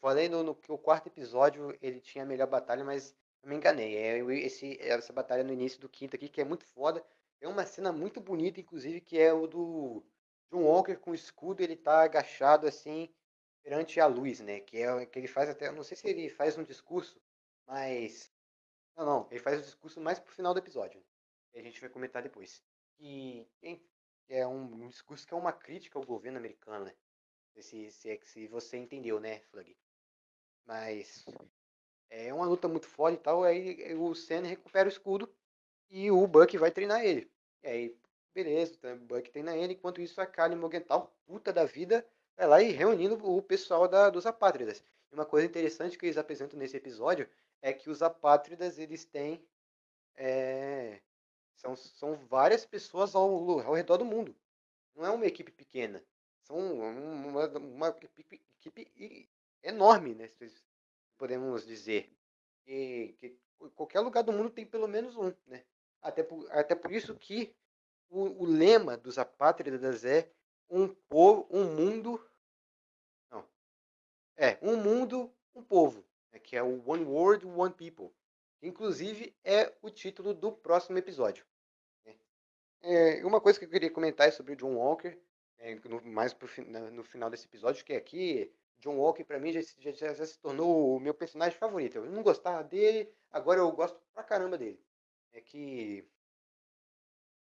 Falei 0.01 0.29
no, 0.29 0.43
no 0.43 0.55
que 0.55 0.73
o 0.73 0.79
quarto 0.79 1.09
episódio 1.09 1.77
ele 1.83 2.01
tinha 2.01 2.25
a 2.25 2.27
melhor 2.27 2.47
batalha, 2.49 2.85
mas 2.85 3.17
me 3.45 3.57
enganei. 3.57 3.97
É 3.97 4.19
esse, 4.19 4.79
essa 4.81 5.13
batalha 5.13 5.45
no 5.45 5.53
início 5.53 5.81
do 5.81 5.89
quinto 5.89 6.17
aqui, 6.17 6.29
que 6.29 6.41
é 6.41 6.45
muito 6.45 6.65
foda. 6.67 7.05
É 7.41 7.49
uma 7.49 7.67
cena 7.67 7.93
muito 7.93 8.21
bonita, 8.21 8.61
inclusive, 8.61 9.01
que 9.01 9.19
é 9.19 9.33
o 9.33 9.47
do 9.47 10.05
John 10.51 10.63
Walker 10.63 10.97
com 10.97 11.11
o 11.11 11.15
escudo, 11.15 11.63
ele 11.63 11.77
tá 11.77 12.03
agachado 12.03 12.67
assim 12.67 13.13
perante 13.63 14.01
a 14.01 14.07
luz, 14.07 14.41
né? 14.41 14.61
Que 14.61 14.79
é 14.79 15.07
que 15.07 15.19
ele 15.19 15.29
faz 15.29 15.49
até. 15.51 15.71
Não 15.71 15.83
sei 15.83 15.97
se 15.97 16.09
ele 16.09 16.29
faz 16.29 16.57
um 16.57 16.63
discurso, 16.63 17.21
mas. 17.67 18.33
Não, 18.97 19.05
não. 19.05 19.29
Ele 19.31 19.41
faz 19.41 19.59
o 19.59 19.63
discurso 19.63 20.01
mais 20.01 20.19
pro 20.19 20.33
final 20.33 20.55
do 20.55 20.61
episódio. 20.61 21.05
Que 21.51 21.59
a 21.59 21.63
gente 21.63 21.81
vai 21.81 21.91
comentar 21.91 22.23
depois. 22.23 22.63
E 22.99 23.47
é 24.29 24.47
um, 24.47 24.85
um 24.85 24.89
discurso 24.89 25.27
que 25.27 25.35
é 25.35 25.37
uma 25.37 25.53
crítica 25.53 25.99
ao 25.99 26.05
governo 26.05 26.39
americano, 26.39 26.85
né? 26.85 26.95
Se, 27.59 27.91
se, 27.91 28.11
é 28.11 28.21
se 28.23 28.47
você 28.49 28.77
entendeu, 28.77 29.19
né, 29.19 29.41
Flug? 29.51 29.77
Mas 30.65 31.25
é 32.11 32.33
uma 32.33 32.47
luta 32.47 32.69
muito 32.69 32.87
foda 32.87 33.15
e 33.15 33.19
tal. 33.19 33.45
Aí 33.45 33.95
o 33.95 34.15
Sam 34.15 34.43
recupera 34.43 34.89
o 34.89 34.93
escudo 34.93 35.35
e 35.91 36.11
o 36.11 36.27
Buck 36.27 36.57
vai 36.59 36.71
treinar 36.71 37.05
ele. 37.05 37.31
E 37.63 37.69
aí, 37.69 37.97
beleza, 38.35 38.75
então 38.75 38.95
o 38.95 38.99
Buck 38.99 39.31
treina 39.31 39.57
ele. 39.57 39.75
Enquanto 39.75 40.01
isso, 40.01 40.21
a 40.21 40.27
Kali 40.27 40.57
Morgenthau, 40.57 41.15
puta 41.27 41.53
da 41.53 41.65
vida, 41.65 42.07
vai 42.37 42.47
lá 42.47 42.63
e 42.63 42.71
reunindo 42.73 43.15
o 43.25 43.43
pessoal 43.43 43.89
da, 43.89 44.11
dos 44.11 44.27
apátridas. 44.27 44.83
E 45.11 45.15
uma 45.15 45.25
coisa 45.27 45.47
interessante 45.47 45.97
que 45.99 46.07
eles 46.07 46.19
apresentam 46.19 46.59
nesse 46.59 46.77
episódio 46.77 47.29
é 47.63 47.73
que 47.73 47.91
os 47.91 48.03
apátridas, 48.03 48.79
eles 48.79 49.05
têm... 49.05 49.45
é, 50.17 51.01
são, 51.57 51.75
são 51.77 52.15
várias 52.15 52.65
pessoas 52.65 53.15
ao, 53.15 53.61
ao 53.61 53.75
redor 53.75 53.97
do 53.99 54.05
mundo. 54.05 54.35
Não 54.95 55.05
é 55.05 55.11
uma 55.11 55.27
equipe 55.27 55.51
pequena. 55.53 56.03
São 56.43 56.57
um- 56.59 57.29
uma, 57.29 57.49
uma 57.59 57.89
equipe, 57.89 58.41
equipe 58.61 59.29
enorme, 59.63 60.15
né? 60.15 60.29
Podemos 61.19 61.67
dizer. 61.67 62.11
E, 62.67 63.15
que 63.19 63.39
qualquer 63.75 64.01
lugar 64.01 64.23
do 64.23 64.33
mundo 64.33 64.51
tem 64.51 64.67
pelo 64.67 64.87
menos 64.89 65.17
um, 65.17 65.33
né? 65.47 65.65
Até 66.03 66.23
por, 66.23 66.51
até 66.53 66.75
por 66.75 66.93
isso 66.93 67.15
que 67.17 67.55
o, 68.09 68.43
o 68.43 68.47
lema 68.47 68.97
dos 68.97 69.19
apátridas 69.19 70.05
é 70.05 70.31
um 70.71 70.89
povo, 70.89 71.47
um 71.51 71.65
mundo. 71.75 72.21
Não. 73.31 73.45
É, 74.37 74.59
um 74.63 74.77
mundo, 74.77 75.33
um 75.55 75.63
povo. 75.63 76.05
né, 76.33 76.39
que 76.39 76.57
é 76.57 76.63
o 76.63 76.83
One 76.89 77.05
World, 77.05 77.47
One 77.47 77.75
People. 77.75 78.11
Inclusive 78.63 79.35
é 79.45 79.73
o 79.83 79.91
título 79.91 80.35
do 80.35 80.53
próximo 80.53 80.99
episódio. 80.99 81.45
né. 82.05 82.17
É, 82.83 83.25
uma 83.25 83.41
coisa 83.41 83.59
que 83.59 83.65
eu 83.65 83.71
queria 83.71 83.91
comentar 83.91 84.29
é 84.29 84.31
sobre 84.31 84.53
o 84.53 84.57
John 84.57 84.77
Walker, 84.77 85.19
é, 85.59 85.75
no- 85.77 86.03
mais 86.03 86.33
pro, 86.35 86.49
no 86.93 87.03
final 87.05 87.31
desse 87.31 87.47
episódio, 87.47 87.85
que 87.85 87.95
aqui 87.95 88.53
John 88.79 88.97
Walker 88.99 89.25
pra 89.25 89.39
mim 89.41 89.53
já- 89.53 89.61
já- 89.93 90.15
já 90.15 90.27
se 90.27 90.39
tornou 90.39 90.97
o 90.97 91.01
meu 91.01 91.15
personagem 91.15 91.59
favorito. 91.59 91.97
Eu 91.99 92.07
não 92.07 92.23
gostava 92.23 92.63
dele, 92.63 93.13
agora 93.31 93.61
eu 93.61 93.73
gosto 93.73 93.99
pra 94.13 94.23
caramba 94.23 94.59
dele. 94.59 94.81
É 95.33 95.41
que 95.41 96.09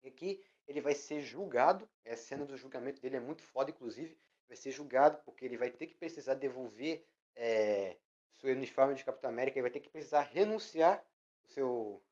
aqui 0.06 0.42
ele 0.66 0.80
vai 0.80 0.94
ser 0.94 1.20
julgado, 1.20 1.88
a 2.06 2.16
cena 2.16 2.44
do 2.44 2.56
julgamento 2.56 3.00
dele 3.00 3.16
é 3.16 3.20
muito 3.20 3.42
foda, 3.42 3.70
inclusive, 3.70 4.16
vai 4.46 4.56
ser 4.56 4.70
julgado 4.70 5.18
porque 5.24 5.44
ele 5.44 5.56
vai 5.56 5.70
ter 5.70 5.86
que 5.86 5.94
precisar 5.94 6.34
devolver 6.34 7.04
é, 7.34 7.96
seu 8.40 8.50
uniforme 8.50 8.94
de 8.94 9.04
Capitão 9.04 9.30
América, 9.30 9.58
ele 9.58 9.62
vai 9.62 9.70
ter 9.70 9.80
que 9.80 9.90
precisar 9.90 10.22
renunciar 10.22 11.04
o 11.44 11.48
seu, 11.48 12.02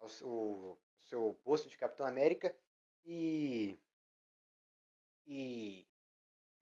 ao 0.00 0.08
seu, 0.08 0.28
ao 0.28 1.06
seu 1.08 1.40
posto 1.44 1.68
de 1.68 1.76
Capitão 1.76 2.06
América 2.06 2.54
e, 3.04 3.78
e, 5.26 5.86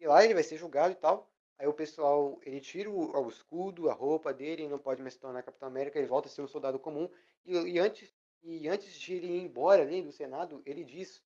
e 0.00 0.06
lá 0.06 0.24
ele 0.24 0.34
vai 0.34 0.42
ser 0.42 0.56
julgado 0.56 0.92
e 0.92 0.96
tal. 0.96 1.30
Aí 1.56 1.68
o 1.68 1.72
pessoal, 1.72 2.40
ele 2.42 2.60
tira 2.60 2.90
o, 2.90 3.16
o 3.16 3.28
escudo, 3.28 3.88
a 3.88 3.94
roupa 3.94 4.34
dele, 4.34 4.62
ele 4.62 4.68
não 4.68 4.78
pode 4.78 5.00
mais 5.00 5.14
se 5.14 5.20
tornar 5.20 5.42
Capitão 5.42 5.68
América, 5.68 5.98
ele 5.98 6.08
volta 6.08 6.28
a 6.28 6.30
ser 6.30 6.42
um 6.42 6.48
soldado 6.48 6.78
comum. 6.78 7.08
E, 7.44 7.54
e 7.54 7.78
antes, 7.78 8.13
e 8.44 8.68
antes 8.68 8.94
de 8.94 9.14
ele 9.14 9.26
ir 9.28 9.42
embora 9.42 9.82
ali 9.82 10.02
do 10.02 10.12
Senado, 10.12 10.62
ele 10.66 10.84
diz, 10.84 11.22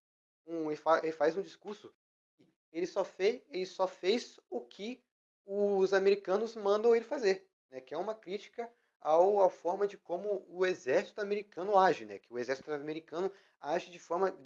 um, 0.47 0.67
ele, 0.71 0.75
fa- 0.77 0.99
ele 1.03 1.11
faz 1.11 1.37
um 1.37 1.41
discurso. 1.41 1.93
Ele 2.71 2.87
só 2.87 3.03
fez, 3.03 3.41
ele 3.49 3.65
só 3.65 3.87
fez 3.87 4.39
o 4.49 4.61
que 4.61 5.03
os 5.45 5.93
americanos 5.93 6.55
mandam 6.55 6.95
ele 6.95 7.05
fazer, 7.05 7.47
né? 7.71 7.81
Que 7.81 7.93
é 7.93 7.97
uma 7.97 8.15
crítica 8.15 8.71
ao, 9.01 9.41
à 9.41 9.49
forma 9.49 9.87
de 9.87 9.97
como 9.97 10.45
o 10.49 10.65
exército 10.65 11.21
americano 11.21 11.77
age, 11.77 12.05
né? 12.05 12.19
Que 12.19 12.31
o 12.31 12.37
exército 12.39 12.71
americano 12.71 13.31
age 13.59 13.89
de 13.91 13.99
forma 13.99 14.37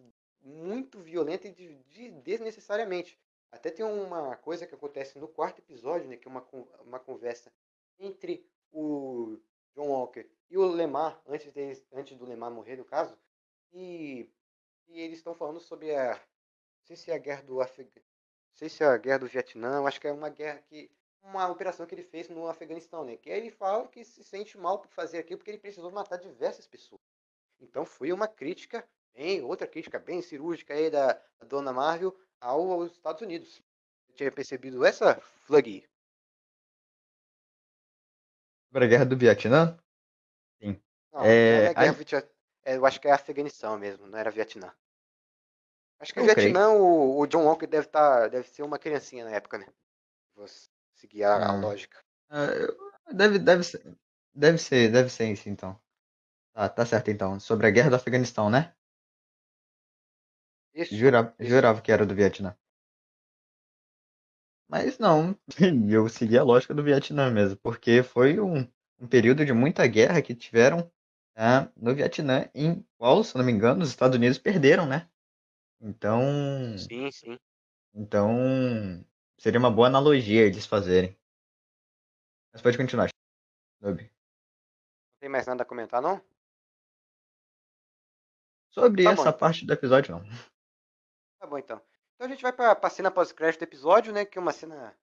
muito 0.42 1.00
violenta 1.02 1.48
e 1.48 1.52
de, 1.54 1.76
de- 1.86 2.12
desnecessariamente. 2.22 3.20
Até 3.52 3.70
tem 3.70 3.86
uma 3.86 4.36
coisa 4.38 4.66
que 4.66 4.74
acontece 4.76 5.20
no 5.20 5.28
quarto 5.28 5.60
episódio, 5.60 6.08
né? 6.10 6.18
Que 6.18 6.28
é 6.28 6.32
uma, 6.32 6.46
uma 6.82 7.00
conversa 7.00 7.54
entre 8.00 8.46
o 8.72 9.38
John 9.76 9.88
Walker 9.88 10.28
e 10.50 10.58
o 10.58 10.68
Lemar, 10.68 11.20
antes, 11.28 11.52
deles, 11.52 11.84
antes 11.92 12.16
do 12.18 12.26
Lemar 12.26 12.52
morrer, 12.52 12.76
no 12.76 12.86
caso, 12.86 13.18
e, 13.72 14.30
e 14.88 15.02
eles 15.02 15.18
estão 15.18 15.34
falando 15.34 15.60
sobre 15.60 15.96
a. 15.96 16.14
Não 16.14 16.86
sei 16.86 16.96
se 16.96 17.12
é 17.12 17.16
a 17.16 17.18
guerra 17.18 17.42
do 17.42 17.60
Afeganistão. 17.60 18.04
Não 18.04 18.58
sei 18.58 18.70
se 18.70 18.84
é 18.84 18.86
a 18.86 18.98
guerra 18.98 19.20
do 19.20 19.28
Vietnã, 19.28 19.78
eu 19.78 19.88
acho 19.88 20.00
que 20.00 20.08
é 20.08 20.12
uma 20.12 20.30
guerra 20.30 20.60
que. 20.60 20.92
Uma 21.24 21.48
operação 21.48 21.86
que 21.86 21.96
ele 21.96 22.04
fez 22.04 22.28
no 22.28 22.48
Afeganistão, 22.50 23.06
né? 23.06 23.16
Que 23.16 23.32
aí 23.32 23.40
ele 23.40 23.50
fala 23.50 23.88
que 23.88 24.04
se 24.04 24.24
sente 24.26 24.58
mal 24.58 24.80
por 24.80 24.92
fazer 24.92 25.20
aquilo 25.20 25.38
porque 25.38 25.52
ele 25.52 25.58
precisou 25.58 25.90
matar 25.90 26.18
diversas 26.18 26.68
pessoas. 26.68 27.00
Então 27.62 27.86
foi 27.86 28.12
uma 28.12 28.28
crítica, 28.28 28.86
bem, 29.14 29.42
outra 29.42 29.66
crítica 29.66 29.98
bem 29.98 30.22
cirúrgica 30.22 30.74
aí 30.74 30.90
da, 30.90 31.14
da 31.14 31.48
Dona 31.48 31.72
Marvel 31.72 32.14
ao, 32.42 32.74
aos 32.74 32.92
Estados 32.92 33.22
Unidos. 33.22 33.64
Você 34.06 34.14
tinha 34.16 34.32
percebido 34.34 34.84
essa, 34.84 35.16
Flug? 35.46 35.88
Sobre 38.74 38.86
a 38.86 38.90
guerra 38.90 39.06
do 39.06 39.16
Vietnã? 39.18 39.78
Não, 41.14 41.22
É, 41.26 41.70
não 41.70 41.74
guerra 41.74 41.94
a-. 42.18 42.24
É, 42.66 42.76
eu 42.78 42.86
acho 42.86 43.00
que 43.00 43.08
é 43.08 43.12
Afeganistão 43.12 43.78
mesmo, 43.80 44.06
não 44.08 44.18
era 44.20 44.30
Vietnã. 44.32 44.72
Acho 46.00 46.14
que 46.14 46.20
o 46.20 46.24
Eu 46.24 46.30
creio. 46.30 46.54
Vietnã, 46.54 46.70
o, 46.70 47.20
o 47.20 47.26
John 47.28 47.46
Walker 47.46 47.66
deve, 47.68 47.88
tá, 47.88 48.28
deve 48.28 48.48
ser 48.48 48.62
uma 48.64 48.78
criancinha 48.78 49.26
na 49.26 49.32
época, 49.32 49.58
né? 49.58 49.66
Vou 50.36 50.48
seguir 50.96 51.24
a, 51.26 51.52
a 51.52 51.56
lógica. 51.56 51.98
Eu- 52.32 52.94
Deve, 53.14 53.40
deve 53.40 53.64
ser. 53.64 53.82
Deve 54.34 54.58
ser, 54.58 54.92
deve 54.92 55.10
ser 55.10 55.32
isso 55.32 55.50
então. 55.50 55.80
Tá, 56.54 56.70
tá 56.70 56.86
certo 56.86 57.12
então. 57.12 57.40
Sobre 57.40 57.68
a 57.68 57.72
guerra 57.72 57.92
do 57.92 57.98
Afeganistão, 57.98 58.50
né? 58.50 58.74
Isso. 60.74 61.00
Jurava, 61.00 61.36
isso. 61.40 61.50
jurava 61.50 61.82
que 61.82 61.92
era 61.92 62.06
do 62.06 62.16
Vietnã. 62.16 62.56
Mas 64.74 64.98
não, 64.98 65.38
eu 65.88 66.10
segui 66.10 66.36
a 66.36 66.42
lógica 66.42 66.74
do 66.74 66.84
Vietnã 66.84 67.30
mesmo, 67.30 67.56
porque 67.58 68.02
foi 68.02 68.40
um, 68.40 68.68
um 69.00 69.08
período 69.08 69.46
de 69.46 69.54
muita 69.54 69.86
guerra 69.86 70.20
que 70.20 70.34
tiveram 70.34 70.92
né, 71.38 71.72
no 71.78 71.94
Vietnã, 71.94 72.50
em 72.56 72.84
qual, 72.98 73.24
se 73.24 73.38
não 73.38 73.46
me 73.46 73.52
engano, 73.52 73.84
os 73.84 73.90
Estados 73.90 74.18
Unidos 74.18 74.40
perderam, 74.40 74.88
né? 74.88 75.08
Então, 75.80 76.20
Sim, 76.76 77.12
sim. 77.12 77.38
então 77.94 79.06
seria 79.38 79.60
uma 79.60 79.70
boa 79.70 79.86
analogia 79.86 80.42
eles 80.42 80.66
fazerem. 80.66 81.16
Mas 82.52 82.64
pode 82.64 82.76
continuar, 82.76 83.10
Shinobi. 83.80 84.06
Não 84.06 85.20
tem 85.20 85.30
mais 85.30 85.46
nada 85.46 85.62
a 85.62 85.68
comentar, 85.68 86.02
não? 86.02 86.20
Sobre 88.72 89.04
Tá 89.04 89.12
bom, 89.14 89.22
essa 89.22 89.30
então. 89.30 89.40
parte 89.40 89.68
do 89.68 89.74
episódio, 89.74 90.16
não. 90.16 90.24
Tá 91.40 91.46
bom, 91.46 91.60
então. 91.60 91.80
Então 92.16 92.28
a 92.28 92.30
gente 92.30 92.44
vai 92.44 92.54
pra, 92.54 92.76
pra 92.76 92.90
cena 92.90 93.12
pós-crédito 93.12 93.60
do 93.60 93.64
episódio, 93.64 94.14
né? 94.14 94.26
Que 94.26 94.38
é 94.38 94.42
uma 94.42 94.52
cena 94.52 94.96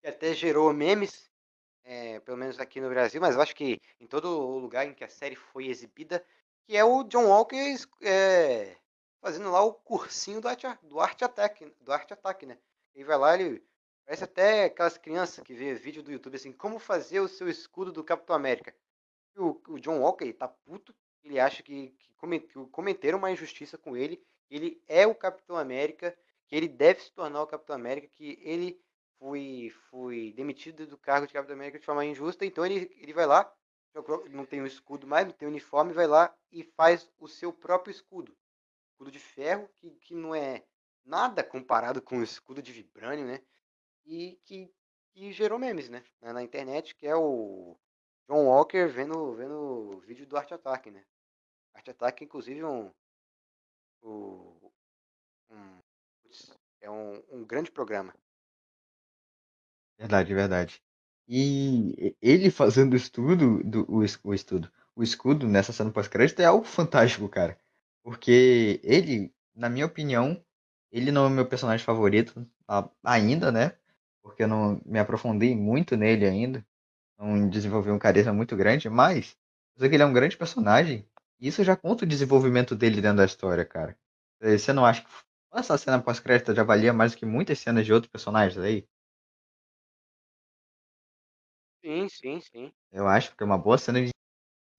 que 0.00 0.08
até 0.08 0.34
gerou 0.34 0.72
memes, 0.72 1.30
é, 1.84 2.20
pelo 2.20 2.36
menos 2.36 2.58
aqui 2.58 2.80
no 2.80 2.88
Brasil, 2.88 3.20
mas 3.20 3.34
eu 3.34 3.40
acho 3.40 3.54
que 3.54 3.80
em 4.00 4.06
todo 4.06 4.58
lugar 4.58 4.86
em 4.86 4.94
que 4.94 5.04
a 5.04 5.08
série 5.08 5.36
foi 5.36 5.66
exibida, 5.66 6.24
que 6.64 6.76
é 6.76 6.84
o 6.84 7.04
John 7.04 7.26
Walker 7.26 7.56
é, 8.00 8.76
fazendo 9.20 9.50
lá 9.50 9.62
o 9.62 9.72
cursinho 9.72 10.40
do 10.40 10.48
Art, 10.48 10.64
do 10.82 11.00
Art 11.00 11.22
Attack, 11.22 11.64
do 11.80 11.92
Art 11.92 12.10
Attack, 12.10 12.46
né? 12.46 12.58
Ele 12.94 13.04
vai 13.04 13.18
lá, 13.18 13.34
ele 13.34 13.64
parece 14.04 14.24
até 14.24 14.64
aquelas 14.64 14.98
crianças 14.98 15.42
que 15.44 15.54
vê 15.54 15.74
vídeo 15.74 16.02
do 16.02 16.12
YouTube 16.12 16.36
assim, 16.36 16.52
como 16.52 16.78
fazer 16.78 17.20
o 17.20 17.28
seu 17.28 17.48
escudo 17.48 17.92
do 17.92 18.04
Capitão 18.04 18.34
América. 18.34 18.74
E 19.36 19.40
o, 19.40 19.60
o 19.68 19.78
John 19.78 20.00
Walker 20.00 20.24
ele 20.24 20.32
tá 20.32 20.48
puto, 20.48 20.94
ele 21.22 21.38
acha 21.38 21.62
que, 21.62 21.94
que, 21.98 22.40
que 22.40 22.66
cometeram 22.70 23.18
uma 23.18 23.30
injustiça 23.30 23.78
com 23.78 23.96
ele, 23.96 24.22
ele 24.50 24.82
é 24.88 25.06
o 25.06 25.14
Capitão 25.14 25.56
América, 25.56 26.16
que 26.52 26.56
ele 26.56 26.68
deve 26.68 27.00
se 27.00 27.10
tornar 27.10 27.40
o 27.42 27.46
Capitão 27.46 27.74
América, 27.74 28.08
que 28.08 28.38
ele 28.42 28.78
foi, 29.18 29.72
foi 29.88 30.34
demitido 30.36 30.86
do 30.86 30.98
cargo 30.98 31.26
de 31.26 31.32
Capitão 31.32 31.56
América 31.56 31.78
de 31.78 31.86
forma 31.86 32.04
injusta, 32.04 32.44
então 32.44 32.66
ele, 32.66 32.94
ele 33.00 33.14
vai 33.14 33.24
lá, 33.24 33.50
não 34.28 34.44
tem 34.44 34.60
um 34.60 34.66
escudo 34.66 35.06
mais, 35.06 35.26
não 35.26 35.32
tem 35.32 35.48
uniforme, 35.48 35.94
vai 35.94 36.06
lá 36.06 36.36
e 36.50 36.62
faz 36.62 37.10
o 37.18 37.26
seu 37.26 37.54
próprio 37.54 37.90
escudo. 37.90 38.36
Escudo 38.90 39.10
de 39.10 39.18
ferro, 39.18 39.66
que, 39.78 39.92
que 39.92 40.14
não 40.14 40.34
é 40.34 40.62
nada 41.06 41.42
comparado 41.42 42.02
com 42.02 42.18
o 42.18 42.22
escudo 42.22 42.60
de 42.60 42.70
vibrânio, 42.70 43.24
né? 43.24 43.40
E 44.04 44.38
que, 44.44 44.70
que 45.14 45.32
gerou 45.32 45.58
memes, 45.58 45.88
né? 45.88 46.04
Na, 46.20 46.34
na 46.34 46.42
internet, 46.42 46.94
que 46.94 47.06
é 47.06 47.16
o 47.16 47.78
John 48.28 48.44
Walker 48.46 48.88
vendo, 48.88 49.34
vendo 49.34 49.54
o 49.96 50.00
vídeo 50.00 50.26
do 50.26 50.36
Art 50.36 50.52
Attack, 50.52 50.90
né? 50.90 51.02
Art 51.72 51.88
Attack, 51.88 52.22
inclusive, 52.22 52.62
um, 52.62 52.92
o- 54.02 54.70
um, 55.50 55.81
putz, 56.32 56.50
é 56.80 56.90
um, 56.90 57.22
um 57.30 57.44
grande 57.44 57.70
programa. 57.70 58.14
Verdade, 59.98 60.34
verdade. 60.34 60.82
E 61.28 62.16
ele 62.20 62.50
fazendo 62.50 62.94
o 62.94 62.96
estudo, 62.96 63.62
do, 63.62 63.86
o, 63.88 64.00
o 64.24 64.34
estudo, 64.34 64.70
o 64.94 65.02
escudo 65.02 65.46
nessa 65.48 65.72
cena 65.72 65.90
pós-crédito 65.90 66.40
é 66.40 66.44
algo 66.44 66.64
fantástico, 66.64 67.28
cara. 67.28 67.58
Porque 68.02 68.80
ele, 68.82 69.32
na 69.54 69.68
minha 69.68 69.86
opinião, 69.86 70.42
ele 70.90 71.12
não 71.12 71.26
é 71.26 71.30
meu 71.30 71.46
personagem 71.46 71.84
favorito 71.84 72.46
ainda, 73.04 73.52
né? 73.52 73.72
Porque 74.22 74.42
eu 74.42 74.48
não 74.48 74.80
me 74.84 74.98
aprofundei 74.98 75.54
muito 75.56 75.96
nele 75.96 76.26
ainda. 76.26 76.64
Não 77.18 77.48
desenvolvi 77.48 77.90
um 77.90 77.98
carisma 77.98 78.32
muito 78.32 78.56
grande, 78.56 78.88
mas 78.90 79.36
eu 79.76 79.80
sei 79.80 79.88
que 79.90 79.96
ele 79.96 80.02
é 80.02 80.06
um 80.06 80.12
grande 80.12 80.36
personagem. 80.36 81.06
E 81.40 81.48
isso 81.48 81.64
já 81.64 81.76
conta 81.76 82.04
o 82.04 82.08
desenvolvimento 82.08 82.76
dele 82.76 83.00
dentro 83.02 83.18
da 83.18 83.24
história, 83.26 83.64
cara. 83.64 83.96
Eh, 84.40 84.58
Você 84.58 84.72
não 84.72 84.86
acha 84.86 85.02
que 85.02 85.10
essa 85.60 85.78
cena 85.78 86.02
pós-crédito 86.02 86.54
já 86.54 86.62
valia 86.64 86.92
mais 86.92 87.12
do 87.12 87.18
que 87.18 87.26
muitas 87.26 87.58
cenas 87.58 87.84
de 87.86 87.92
outros 87.92 88.10
personagens 88.10 88.58
aí? 88.58 88.86
Sim, 91.84 92.08
sim, 92.08 92.40
sim. 92.40 92.72
Eu 92.92 93.06
acho 93.08 93.34
que 93.36 93.42
é 93.42 93.46
uma 93.46 93.58
boa 93.58 93.76
cena 93.76 94.00
de 94.04 94.10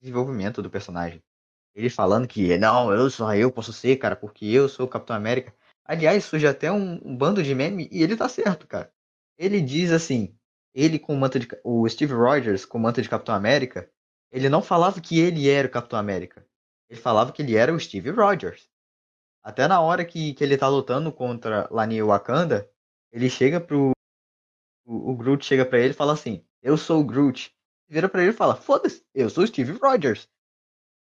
desenvolvimento 0.00 0.62
do 0.62 0.70
personagem. 0.70 1.22
Ele 1.74 1.90
falando 1.90 2.28
que, 2.28 2.56
não, 2.58 2.92
eu 2.92 3.10
só 3.10 3.34
eu 3.34 3.52
posso 3.52 3.72
ser, 3.72 3.96
cara, 3.96 4.16
porque 4.16 4.46
eu 4.46 4.68
sou 4.68 4.86
o 4.86 4.88
Capitão 4.88 5.16
América. 5.16 5.54
Aliás, 5.84 6.24
surge 6.24 6.46
até 6.46 6.72
um, 6.72 7.00
um 7.04 7.16
bando 7.16 7.42
de 7.42 7.54
meme 7.54 7.88
e 7.92 8.02
ele 8.02 8.16
tá 8.16 8.28
certo, 8.28 8.66
cara. 8.66 8.92
Ele 9.38 9.60
diz 9.60 9.92
assim, 9.92 10.36
ele 10.74 10.98
com 10.98 11.14
o 11.14 11.18
manto 11.18 11.38
de. 11.38 11.48
O 11.64 11.88
Steve 11.88 12.14
Rogers 12.14 12.64
com 12.64 12.78
o 12.78 12.80
manto 12.80 13.02
de 13.02 13.08
Capitão 13.08 13.34
América, 13.34 13.90
ele 14.32 14.48
não 14.48 14.62
falava 14.62 15.00
que 15.00 15.18
ele 15.20 15.48
era 15.48 15.68
o 15.68 15.70
Capitão 15.70 15.98
América. 15.98 16.46
Ele 16.90 17.00
falava 17.00 17.32
que 17.32 17.42
ele 17.42 17.56
era 17.56 17.74
o 17.74 17.80
Steve 17.80 18.10
Rogers. 18.10 18.68
Até 19.44 19.68
na 19.68 19.80
hora 19.80 20.04
que, 20.04 20.34
que 20.34 20.44
ele 20.44 20.58
tá 20.58 20.68
lutando 20.68 21.12
contra 21.12 21.68
Lani 21.70 22.02
Wakanda, 22.02 22.68
ele 23.12 23.30
chega 23.30 23.60
pro. 23.60 23.92
O, 24.86 25.12
o 25.12 25.16
Groot 25.16 25.44
chega 25.44 25.64
pra 25.66 25.78
ele 25.78 25.90
e 25.90 25.96
fala 25.96 26.12
assim: 26.14 26.44
Eu 26.62 26.76
sou 26.76 27.00
o 27.00 27.04
Groot. 27.04 27.54
Vira 27.88 28.08
pra 28.08 28.22
ele 28.22 28.30
e 28.32 28.34
fala: 28.36 28.56
Foda-se, 28.56 29.04
eu 29.14 29.30
sou 29.30 29.44
o 29.44 29.46
Steve 29.46 29.72
Rogers. 29.82 30.28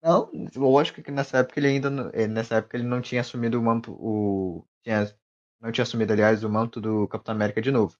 Não, 0.02 0.30
lógico 0.56 1.02
que 1.02 1.10
nessa 1.10 1.38
época 1.38 1.60
ele 1.60 1.68
ainda. 1.68 1.88
eh, 2.14 2.26
Nessa 2.26 2.56
época 2.56 2.76
ele 2.76 2.86
não 2.86 3.00
tinha 3.00 3.20
assumido 3.20 3.58
o 3.58 3.62
manto. 3.62 3.92
O, 3.92 4.64
tinha, 4.82 5.12
não 5.60 5.72
tinha 5.72 5.82
assumido, 5.84 6.12
aliás, 6.12 6.44
o 6.44 6.50
manto 6.50 6.80
do 6.80 7.08
Capitão 7.08 7.34
América 7.34 7.62
de 7.62 7.70
novo. 7.70 7.96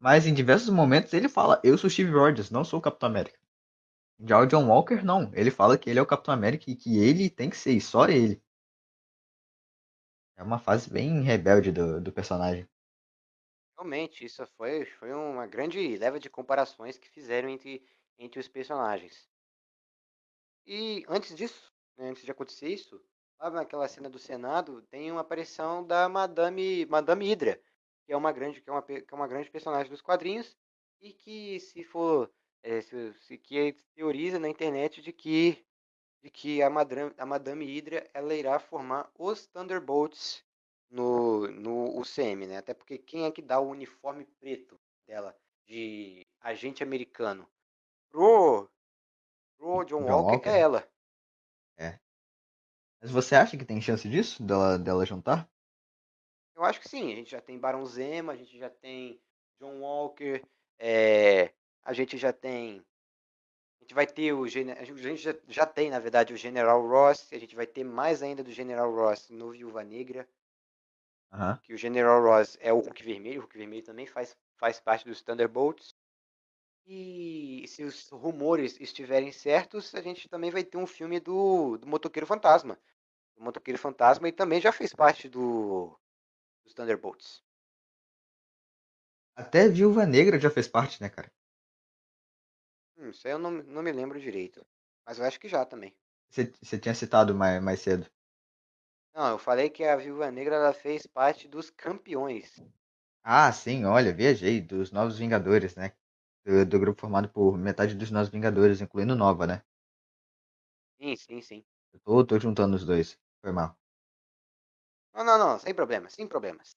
Mas 0.00 0.26
em 0.26 0.34
diversos 0.34 0.70
momentos 0.70 1.12
ele 1.14 1.28
fala: 1.28 1.60
Eu 1.64 1.78
sou 1.78 1.88
o 1.88 1.90
Steve 1.90 2.12
Rogers, 2.12 2.50
não 2.50 2.64
sou 2.64 2.78
o 2.80 2.82
Capitão 2.82 3.08
América. 3.10 3.38
Já 4.20 4.40
o 4.40 4.46
John 4.46 4.68
Walker, 4.68 5.02
não. 5.04 5.30
Ele 5.34 5.50
fala 5.50 5.78
que 5.78 5.90
ele 5.90 5.98
é 5.98 6.02
o 6.02 6.06
Capitão 6.06 6.34
América 6.34 6.70
e 6.70 6.76
que 6.76 6.98
ele 6.98 7.30
tem 7.30 7.50
que 7.50 7.56
ser, 7.56 7.80
só 7.80 8.08
ele. 8.08 8.40
É 10.38 10.42
uma 10.42 10.58
fase 10.58 10.88
bem 10.88 11.20
rebelde 11.20 11.70
do, 11.70 12.00
do 12.00 12.10
personagem. 12.10 12.66
Realmente, 13.78 14.26
isso 14.26 14.46
foi, 14.58 14.84
foi 14.84 15.10
uma 15.14 15.46
grande 15.46 15.96
leva 15.96 16.20
de 16.20 16.28
comparações 16.28 16.98
que 16.98 17.08
fizeram 17.08 17.48
entre, 17.48 17.82
entre 18.18 18.38
os 18.38 18.46
personagens. 18.46 19.26
E 20.66 21.04
antes 21.08 21.34
disso, 21.34 21.72
né, 21.96 22.10
antes 22.10 22.24
de 22.24 22.30
acontecer 22.30 22.68
isso, 22.68 23.02
lá 23.40 23.50
naquela 23.50 23.88
cena 23.88 24.08
do 24.10 24.18
Senado, 24.18 24.82
tem 24.82 25.10
uma 25.10 25.22
aparição 25.22 25.84
da 25.84 26.08
Madame, 26.08 26.86
Madame 26.86 27.26
Hydra, 27.28 27.60
que 28.04 28.12
é 28.12 28.16
uma 28.16 28.32
grande, 28.32 28.60
que 28.60 28.68
é 28.70 28.72
uma, 28.72 28.82
que 28.82 29.04
é 29.10 29.14
uma 29.14 29.26
grande 29.28 29.50
personagem 29.50 29.90
dos 29.90 30.02
quadrinhos 30.02 30.56
e 31.00 31.12
que 31.12 31.58
se 31.60 31.82
for, 31.84 32.32
é, 32.62 32.80
se, 32.80 33.12
se- 33.14 33.38
que 33.38 33.72
teoriza 33.94 34.38
na 34.38 34.48
internet 34.48 35.00
de 35.02 35.12
que 35.12 35.66
de 36.22 36.30
que 36.30 36.62
a 36.62 36.70
Madame, 36.70 37.12
a 37.16 37.26
Madame 37.26 37.64
Hydra 37.64 38.08
ela 38.12 38.34
irá 38.34 38.58
formar 38.58 39.10
os 39.18 39.46
Thunderbolts 39.46 40.44
no, 40.90 41.48
no 41.48 41.98
UCM, 41.98 42.46
né? 42.46 42.58
Até 42.58 42.74
porque 42.74 42.98
quem 42.98 43.24
é 43.24 43.30
que 43.30 43.42
dá 43.42 43.60
o 43.60 43.70
uniforme 43.70 44.24
preto 44.40 44.78
dela 45.06 45.36
de 45.66 46.26
agente 46.40 46.82
americano 46.82 47.48
pro, 48.10 48.68
pro 49.56 49.84
John, 49.84 50.04
John 50.04 50.10
Walker, 50.10 50.36
Walker? 50.36 50.48
é 50.48 50.60
ela. 50.60 50.88
Mas 53.00 53.10
você 53.10 53.36
acha 53.36 53.56
que 53.56 53.64
tem 53.64 53.80
chance 53.80 54.08
disso? 54.08 54.42
Dela, 54.42 54.78
dela 54.78 55.06
juntar? 55.06 55.48
Eu 56.56 56.64
acho 56.64 56.80
que 56.80 56.88
sim. 56.88 57.12
A 57.12 57.16
gente 57.16 57.30
já 57.30 57.40
tem 57.40 57.58
Barão 57.58 57.86
Zemo, 57.86 58.30
a 58.30 58.36
gente 58.36 58.58
já 58.58 58.68
tem 58.68 59.20
John 59.60 59.80
Walker, 59.80 60.42
é, 60.78 61.52
a 61.84 61.92
gente 61.92 62.18
já 62.18 62.32
tem. 62.32 62.84
A 63.88 63.90
gente 63.90 63.94
vai 63.94 64.06
ter 64.06 64.34
o. 64.34 64.44
A 64.44 64.48
gente 64.48 65.16
já, 65.16 65.34
já 65.48 65.64
tem, 65.64 65.88
na 65.88 65.98
verdade, 65.98 66.34
o 66.34 66.36
General 66.36 66.86
Ross. 66.86 67.26
A 67.32 67.38
gente 67.38 67.56
vai 67.56 67.66
ter 67.66 67.84
mais 67.84 68.22
ainda 68.22 68.44
do 68.44 68.52
General 68.52 68.94
Ross 68.94 69.30
no 69.30 69.50
Viúva 69.50 69.82
Negra. 69.82 70.28
Aham. 71.32 71.58
Que 71.62 71.72
o 71.72 71.78
General 71.78 72.22
Ross 72.22 72.58
é 72.60 72.70
o 72.70 72.80
Hulk 72.80 73.02
Vermelho. 73.02 73.38
O 73.38 73.40
Hulk 73.44 73.56
Vermelho 73.56 73.82
também 73.82 74.04
faz, 74.04 74.36
faz 74.58 74.78
parte 74.78 75.06
dos 75.06 75.22
Thunderbolts. 75.22 75.96
E 76.84 77.64
se 77.66 77.82
os 77.82 78.10
rumores 78.10 78.78
estiverem 78.78 79.32
certos, 79.32 79.94
a 79.94 80.02
gente 80.02 80.28
também 80.28 80.50
vai 80.50 80.64
ter 80.64 80.76
um 80.76 80.86
filme 80.86 81.18
do, 81.18 81.78
do 81.78 81.86
Motoqueiro 81.86 82.26
Fantasma. 82.26 82.78
O 83.38 83.42
Motoqueiro 83.42 83.78
Fantasma 83.78 84.28
e 84.28 84.32
também 84.32 84.60
já 84.60 84.70
fez 84.70 84.92
parte 84.92 85.30
do, 85.30 85.98
dos 86.62 86.74
Thunderbolts. 86.74 87.42
Até 89.34 89.66
Viúva 89.66 90.04
Negra 90.04 90.38
já 90.38 90.50
fez 90.50 90.68
parte, 90.68 91.00
né, 91.00 91.08
cara? 91.08 91.32
Hum, 92.98 93.10
isso 93.10 93.26
aí 93.26 93.32
eu 93.32 93.38
não, 93.38 93.50
não 93.50 93.82
me 93.82 93.92
lembro 93.92 94.20
direito. 94.20 94.66
Mas 95.06 95.18
eu 95.18 95.24
acho 95.24 95.38
que 95.38 95.48
já 95.48 95.64
também. 95.64 95.96
Você, 96.30 96.78
tinha 96.78 96.94
citado 96.94 97.34
mais, 97.34 97.62
mais 97.62 97.80
cedo. 97.80 98.06
Não, 99.14 99.30
eu 99.30 99.38
falei 99.38 99.70
que 99.70 99.84
a 99.84 99.96
Viúva 99.96 100.30
Negra 100.30 100.56
ela 100.56 100.72
fez 100.72 101.06
parte 101.06 101.48
dos 101.48 101.70
campeões. 101.70 102.62
Ah, 103.22 103.50
sim, 103.52 103.84
olha, 103.84 104.12
viajei. 104.12 104.60
Dos 104.60 104.92
Novos 104.92 105.18
Vingadores, 105.18 105.74
né? 105.76 105.92
Do, 106.44 106.66
do 106.66 106.78
grupo 106.78 107.00
formado 107.00 107.28
por 107.28 107.56
metade 107.56 107.94
dos 107.94 108.10
Novos 108.10 108.28
Vingadores, 108.28 108.80
incluindo 108.80 109.16
Nova, 109.16 109.46
né? 109.46 109.62
Sim, 111.00 111.16
sim, 111.16 111.40
sim. 111.40 111.64
Eu 111.92 112.00
tô, 112.00 112.24
tô 112.24 112.38
juntando 112.38 112.76
os 112.76 112.84
dois. 112.84 113.18
Foi 113.40 113.52
mal. 113.52 113.76
Não, 115.14 115.24
não, 115.24 115.38
não, 115.38 115.58
sem 115.58 115.74
problemas, 115.74 116.12
sem 116.12 116.26
problemas. 116.26 116.76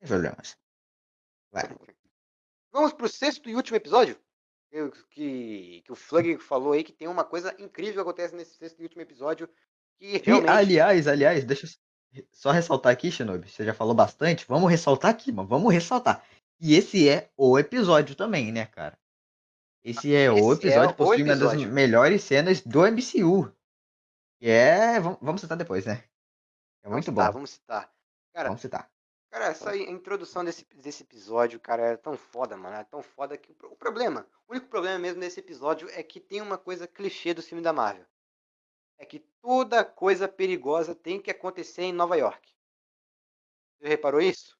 Sem 0.00 0.08
problemas. 0.08 0.56
Vai. 1.52 1.64
Vamos 2.72 2.92
pro 2.92 3.08
sexto 3.08 3.48
e 3.48 3.54
último 3.54 3.76
episódio? 3.76 4.20
Que, 4.70 5.82
que, 5.82 5.92
o 5.92 5.94
Flug 5.94 6.38
falou 6.38 6.72
aí 6.72 6.84
que 6.84 6.92
tem 6.92 7.08
uma 7.08 7.24
coisa 7.24 7.54
incrível 7.58 7.94
que 7.94 8.00
acontece 8.00 8.34
nesse 8.34 8.54
sexto 8.56 8.80
e 8.80 8.82
último 8.82 9.02
episódio. 9.02 9.48
Que 9.98 10.16
E, 10.16 10.18
realmente. 10.18 10.50
aliás, 10.50 11.08
aliás, 11.08 11.44
deixa 11.44 11.66
eu 12.14 12.24
só 12.32 12.50
ressaltar 12.50 12.92
aqui, 12.92 13.10
Shinobi. 13.10 13.48
Você 13.48 13.64
já 13.64 13.72
falou 13.72 13.94
bastante. 13.94 14.44
Vamos 14.46 14.70
ressaltar 14.70 15.10
aqui, 15.10 15.32
mano. 15.32 15.48
Vamos 15.48 15.72
ressaltar. 15.72 16.22
E 16.60 16.74
esse 16.74 17.08
é 17.08 17.30
o 17.36 17.58
episódio 17.58 18.14
também, 18.14 18.52
né, 18.52 18.66
cara? 18.66 18.98
Esse 19.82 20.14
é 20.14 20.30
o 20.30 20.52
Esse 20.52 20.66
é 20.66 20.70
episódio, 20.70 20.90
o 20.90 20.94
possui 20.94 21.22
uma 21.22 21.36
das 21.36 21.54
melhores 21.64 22.22
cenas 22.22 22.60
do 22.60 22.80
MCU. 22.82 23.50
Que 24.38 24.50
é. 24.50 25.00
Vamos, 25.00 25.18
vamos 25.22 25.40
citar 25.40 25.56
depois, 25.56 25.86
né? 25.86 26.04
É 26.82 26.88
vamos 26.88 27.06
muito 27.06 27.10
citar, 27.10 27.26
bom. 27.28 27.32
vamos 27.32 27.50
citar. 27.50 27.92
Cara, 28.34 28.50
Vamos 28.50 28.60
citar. 28.60 28.90
Cara, 29.30 29.46
essa 29.46 29.76
introdução 29.76 30.42
desse, 30.44 30.64
desse 30.76 31.02
episódio, 31.02 31.60
cara, 31.60 31.82
é 31.88 31.96
tão 31.96 32.16
foda, 32.16 32.56
mano. 32.56 32.76
É 32.76 32.84
tão 32.84 33.02
foda 33.02 33.36
que 33.36 33.52
o, 33.52 33.54
pro- 33.54 33.72
o 33.72 33.76
problema, 33.76 34.26
o 34.48 34.52
único 34.52 34.68
problema 34.68 34.98
mesmo 34.98 35.20
desse 35.20 35.40
episódio 35.40 35.88
é 35.90 36.02
que 36.02 36.18
tem 36.18 36.40
uma 36.40 36.56
coisa 36.56 36.86
clichê 36.88 37.34
do 37.34 37.42
filme 37.42 37.62
da 37.62 37.72
Marvel. 37.72 38.06
É 38.98 39.04
que 39.04 39.20
toda 39.40 39.84
coisa 39.84 40.26
perigosa 40.26 40.94
tem 40.94 41.20
que 41.20 41.30
acontecer 41.30 41.82
em 41.82 41.92
Nova 41.92 42.16
York. 42.16 42.52
Você 43.78 43.88
reparou 43.88 44.20
isso? 44.20 44.58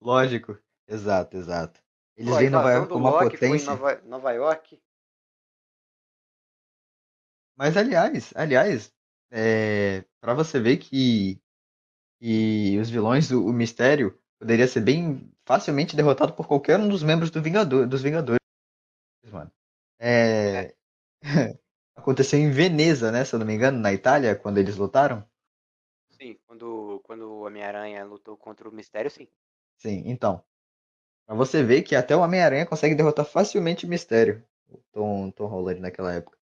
Lógico. 0.00 0.58
Exato, 0.88 1.36
exato. 1.36 1.80
Eles 2.16 2.30
Pô, 2.30 2.36
a 2.36 2.38
veem 2.40 2.50
Nova 2.50 2.72
York 2.72 2.88
como 2.88 3.08
uma 3.08 3.22
Loki 3.22 3.36
potência. 3.36 3.70
Nova, 3.70 4.00
Nova 4.04 4.32
York. 4.32 4.82
Mas 7.56 7.76
aliás, 7.76 8.32
aliás, 8.34 8.92
é, 9.30 10.04
para 10.20 10.34
você 10.34 10.58
ver 10.58 10.78
que, 10.78 11.40
que 12.20 12.78
os 12.78 12.90
vilões 12.90 13.28
do 13.28 13.44
o 13.44 13.52
Mistério 13.52 14.18
poderia 14.38 14.68
ser 14.68 14.80
bem 14.80 15.32
facilmente 15.44 15.96
derrotado 15.96 16.34
por 16.34 16.46
qualquer 16.46 16.78
um 16.78 16.88
dos 16.88 17.02
membros 17.02 17.30
do 17.30 17.42
Vingador, 17.42 17.86
dos 17.86 18.02
Vingadores, 18.02 18.40
mano. 19.32 19.50
É, 19.98 20.74
aconteceu 21.96 22.38
em 22.38 22.50
Veneza, 22.50 23.10
né, 23.10 23.24
se 23.24 23.34
eu 23.34 23.38
não 23.38 23.46
me 23.46 23.54
engano, 23.54 23.78
na 23.78 23.92
Itália, 23.92 24.36
quando 24.36 24.58
eles 24.58 24.76
lutaram. 24.76 25.26
Sim, 26.10 26.38
quando, 26.46 27.00
quando 27.04 27.22
o 27.22 27.46
Homem-Aranha 27.46 28.04
lutou 28.04 28.36
contra 28.36 28.68
o 28.68 28.72
Mistério, 28.72 29.10
sim. 29.10 29.26
Sim, 29.78 30.02
então. 30.06 30.44
Pra 31.26 31.34
você 31.34 31.62
ver 31.62 31.82
que 31.82 31.96
até 31.96 32.14
o 32.14 32.20
Homem-Aranha 32.20 32.66
consegue 32.66 32.94
derrotar 32.94 33.24
facilmente 33.24 33.86
o 33.86 33.88
Mistério, 33.88 34.44
o 34.68 34.78
Tom, 34.92 35.30
Tom 35.30 35.46
Holland 35.46 35.80
naquela 35.80 36.12
época. 36.12 36.38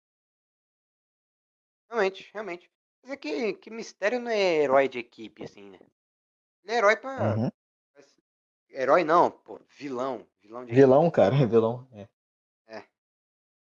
Realmente, 1.90 2.30
realmente. 2.34 2.75
Mas 3.06 3.12
é 3.12 3.18
que, 3.18 3.54
que 3.54 3.70
Mistério 3.70 4.20
não 4.20 4.32
é 4.32 4.64
herói 4.64 4.90
de 4.90 4.98
equipe, 4.98 5.44
assim, 5.44 5.70
né? 5.70 5.80
Ele 6.64 6.74
é 6.74 6.78
herói 6.80 6.96
pra. 6.98 7.36
Uhum. 7.38 7.52
Herói 8.72 9.04
não, 9.04 9.30
pô, 9.30 9.60
vilão. 9.78 10.28
Vilão 10.42 10.66
de 10.66 10.74
Vilão, 10.74 11.12
cara, 11.12 11.36
vilão. 11.48 11.88
É. 12.68 12.84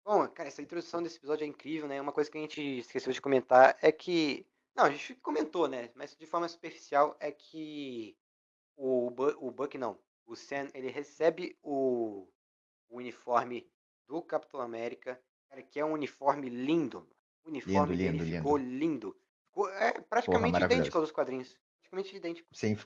Bom, 0.04 0.28
cara, 0.28 0.50
essa 0.50 0.62
introdução 0.62 1.02
desse 1.02 1.16
episódio 1.18 1.46
é 1.46 1.48
incrível, 1.48 1.88
né? 1.88 2.02
Uma 2.02 2.12
coisa 2.12 2.30
que 2.30 2.38
a 2.38 2.42
gente 2.42 2.80
esqueceu 2.80 3.14
de 3.14 3.22
comentar 3.22 3.78
é 3.82 3.90
que. 3.90 4.46
Não, 4.76 4.84
a 4.84 4.92
gente 4.92 5.16
comentou, 5.16 5.66
né? 5.70 5.90
Mas 5.96 6.14
de 6.14 6.26
forma 6.26 6.50
superficial 6.50 7.16
é 7.20 7.32
que 7.32 8.18
o, 8.76 9.10
Bu- 9.12 9.38
o 9.40 9.50
Buck 9.50 9.78
não. 9.78 9.98
O 10.26 10.36
Sam, 10.36 10.68
ele 10.74 10.90
recebe 10.90 11.58
o, 11.64 12.28
o 12.90 12.98
uniforme 12.98 13.66
do 14.08 14.22
Capitão 14.22 14.60
América, 14.60 15.22
cara, 15.50 15.62
que 15.64 15.80
é 15.80 15.86
um 15.86 15.94
uniforme 15.94 16.50
lindo. 16.50 17.08
O 17.46 17.50
uniforme 17.50 17.96
Lindo, 17.96 18.18
dele 18.18 18.24
lindo, 18.26 18.38
ficou 18.38 18.58
lindo. 18.58 19.16
Ficou, 19.48 19.70
é 19.70 19.92
praticamente 20.02 20.52
maravilhoso. 20.54 20.82
idêntico 20.82 20.98
aos 20.98 21.12
quadrinhos. 21.12 21.56
Praticamente 21.82 22.16
idêntico. 22.16 22.48
Sim, 22.54 22.78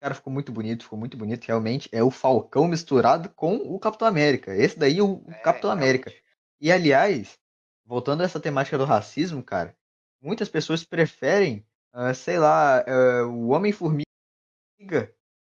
cara, 0.00 0.14
ficou 0.14 0.32
muito 0.32 0.50
bonito, 0.52 0.84
ficou 0.84 0.98
muito 0.98 1.16
bonito. 1.16 1.44
Realmente 1.44 1.88
é 1.92 2.02
o 2.02 2.10
Falcão 2.10 2.66
misturado 2.66 3.28
com 3.30 3.56
o 3.56 3.78
Capitão 3.78 4.08
América. 4.08 4.54
Esse 4.56 4.78
daí 4.78 4.98
é 4.98 5.02
o 5.02 5.22
É, 5.28 5.34
Capitão 5.34 5.70
América. 5.70 6.10
realmente. 6.10 6.28
E 6.60 6.72
aliás, 6.72 7.38
voltando 7.84 8.22
a 8.22 8.24
essa 8.24 8.40
temática 8.40 8.76
do 8.76 8.84
racismo, 8.84 9.42
cara, 9.42 9.76
muitas 10.20 10.48
pessoas 10.48 10.82
preferem, 10.84 11.64
ah, 11.92 12.12
sei 12.14 12.38
lá, 12.38 12.80
ah, 12.80 13.26
o 13.26 13.48
Homem-Formiga, 13.48 14.04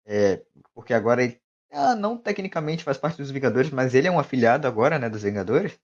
é, 0.05 0.43
porque 0.75 0.93
agora 0.95 1.23
ele 1.23 1.41
ah, 1.71 1.95
não 1.95 2.17
tecnicamente 2.17 2.83
faz 2.85 2.99
parte 2.99 3.19
dos 3.19 3.31
Vingadores, 3.31 3.71
mas 3.71 3.95
ele 3.95 4.09
é 4.09 4.11
um 4.11 4.19
afiliado 4.19 4.67
agora, 4.67 4.99
né, 4.99 5.09
dos 5.09 5.23
Vingadores, 5.23 5.79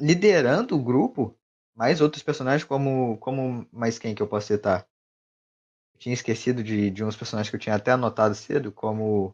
liderando 0.00 0.74
o 0.76 0.82
grupo, 0.82 1.37
mais 1.78 2.00
outros 2.00 2.24
personagens 2.24 2.64
como, 2.64 3.16
como 3.18 3.64
mais 3.70 4.00
quem 4.00 4.12
que 4.12 4.20
eu 4.20 4.26
posso 4.28 4.48
citar? 4.48 4.84
Eu 5.94 6.00
tinha 6.00 6.12
esquecido 6.12 6.62
de, 6.62 6.90
de 6.90 7.04
uns 7.04 7.16
personagens 7.16 7.48
que 7.48 7.54
eu 7.54 7.60
tinha 7.60 7.76
até 7.76 7.92
anotado 7.92 8.34
cedo, 8.34 8.72
como 8.72 9.32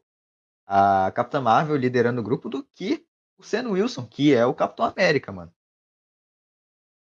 a 0.66 1.10
Capitã 1.12 1.40
Marvel 1.40 1.76
liderando 1.76 2.20
o 2.20 2.24
grupo, 2.24 2.50
do 2.50 2.62
que 2.62 3.06
o 3.38 3.42
Sam 3.42 3.70
Wilson, 3.70 4.06
que 4.06 4.34
é 4.34 4.44
o 4.44 4.54
Capitão 4.54 4.84
América, 4.84 5.32
mano. 5.32 5.54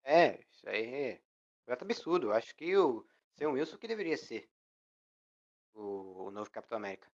É, 0.04 0.40
isso 0.52 0.68
aí 0.68 0.86
é 0.86 1.22
completo 1.60 1.84
absurdo. 1.86 2.28
Eu 2.28 2.34
acho 2.34 2.56
que 2.56 2.76
o 2.76 3.06
Sam 3.38 3.52
Wilson 3.52 3.78
que 3.78 3.88
deveria 3.88 4.18
ser 4.18 4.50
o, 5.76 6.26
o 6.28 6.32
novo 6.32 6.50
Capitão 6.50 6.78
América. 6.78 7.08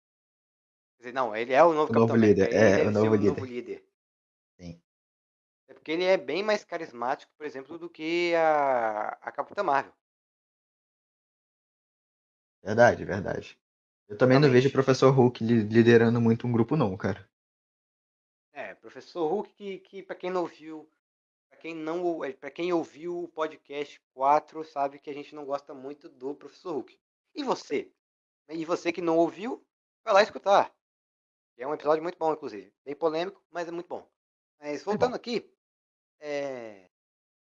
Quer 0.98 1.04
dizer, 1.04 1.14
não, 1.14 1.36
ele 1.36 1.54
é 1.54 1.64
o 1.64 1.74
novo 1.74 1.90
O 1.90 1.94
Capitão 1.94 2.16
novo 2.16 2.16
América. 2.16 2.46
líder, 2.46 2.54
é, 2.54 2.88
o 2.88 2.92
novo 2.92 3.16
o 3.16 3.18
novo 3.18 3.46
líder. 3.46 3.84
Sim. 4.58 4.82
É 5.84 5.86
porque 5.86 5.92
ele 5.92 6.06
é 6.06 6.16
bem 6.16 6.42
mais 6.42 6.64
carismático, 6.64 7.34
por 7.36 7.46
exemplo, 7.46 7.78
do 7.78 7.90
que 7.90 8.34
a, 8.36 9.10
a 9.22 9.32
Capitã 9.34 9.64
Marvel. 9.64 9.94
Verdade, 12.64 13.06
verdade. 13.06 13.58
Eu 14.10 14.18
também 14.18 14.40
não 14.40 14.50
vejo 14.50 14.70
o 14.70 14.72
Realmente. 14.72 14.74
Professor 14.74 15.12
Hulk 15.12 15.44
li- 15.44 15.64
liderando 15.64 16.22
muito 16.22 16.48
um 16.48 16.52
grupo, 16.52 16.76
não, 16.76 16.96
cara. 16.98 17.30
É, 18.52 18.74
Professor 18.76 19.28
Hulk, 19.28 19.54
que, 19.54 19.80
que 19.80 20.04
para 20.04 20.16
quem 20.16 20.32
não 20.32 20.42
ouviu, 20.42 20.90
para 21.50 21.60
quem 21.60 21.76
não, 21.76 22.20
para 22.40 22.52
quem 22.52 22.74
ouviu 22.74 23.24
o 23.24 23.28
podcast 23.28 24.02
4, 24.14 24.64
sabe 24.64 25.00
que 25.00 25.10
a 25.10 25.14
gente 25.14 25.36
não 25.36 25.46
gosta 25.46 25.74
muito 25.74 26.10
do 26.10 26.36
Professor 26.36 26.74
Hulk. 26.74 27.00
E 27.36 27.44
você? 27.44 27.92
E 28.50 28.66
você 28.66 28.92
que 28.92 29.02
não 29.02 29.18
ouviu, 29.18 29.66
vai 30.04 30.14
lá 30.14 30.24
escutar. 30.24 30.74
É 31.58 31.68
um 31.68 31.74
episódio 31.74 32.04
muito 32.04 32.18
bom, 32.18 32.34
inclusive. 32.34 32.74
Bem 32.86 32.96
polêmico, 32.96 33.44
mas 33.52 33.68
é 33.68 33.72
muito 33.72 33.88
bom. 33.88 34.08
Mas 34.60 34.84
voltando 34.84 35.16
aqui, 35.16 35.53
é, 36.24 36.90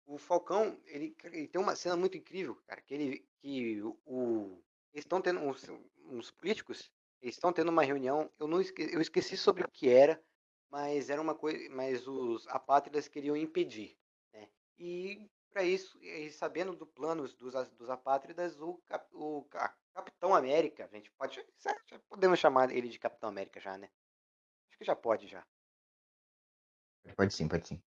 o 0.07 0.19
Falcão, 0.19 0.81
ele, 0.86 1.16
ele 1.24 1.49
tem 1.49 1.61
uma 1.61 1.77
cena 1.77 1.97
muito 1.97 2.16
incrível, 2.16 2.57
cara, 2.66 2.82
que 2.82 2.94
ele, 2.94 3.28
que 3.40 3.82
o, 3.82 3.99
o- 4.07 4.65
eles 4.93 5.05
estão 5.05 5.23
tendo 5.23 5.40
uns, 5.40 5.65
uns 5.99 6.31
políticos, 6.31 6.93
eles 7.20 7.36
estão 7.36 7.53
tendo 7.53 7.70
uma 7.70 7.82
reunião. 7.85 8.31
Eu 8.39 8.47
não 8.49 8.61
esque, 8.61 8.82
eu 8.93 9.01
esqueci 9.01 9.36
sobre 9.36 9.65
o 9.65 9.70
que 9.70 9.89
era, 9.89 10.23
mas 10.70 11.11
era 11.11 11.20
uma 11.23 11.35
coisa, 11.35 11.69
mas 11.70 12.07
os 12.09 12.47
apátridas 12.49 13.09
queriam 13.09 13.36
impedir, 13.36 13.99
né? 14.32 14.49
E 14.78 15.31
para 15.51 15.65
isso, 15.65 15.99
e 16.03 16.31
sabendo 16.31 16.74
do 16.77 16.86
plano 16.86 17.28
dos, 17.28 17.55
a- 17.57 17.65
dos 17.65 17.90
apátridas, 17.90 18.61
o, 18.61 18.78
cap- 18.86 19.09
o 19.15 19.44
ca- 19.44 19.77
Capitão 19.94 20.35
América, 20.35 20.86
a 20.90 20.97
gente 20.97 21.11
pode, 21.12 21.36
já 21.59 21.77
já 21.86 21.99
podemos 22.09 22.39
chamar 22.39 22.70
ele 22.70 22.89
de 22.89 22.99
Capitão 22.99 23.28
América 23.28 23.61
já, 23.61 23.77
né? 23.77 23.90
Acho 24.69 24.78
que 24.78 24.85
já 24.85 24.97
pode 24.97 25.28
já. 25.28 25.47
Pode 27.16 27.32
sim, 27.35 27.49
pode 27.49 27.66
sim. 27.69 27.82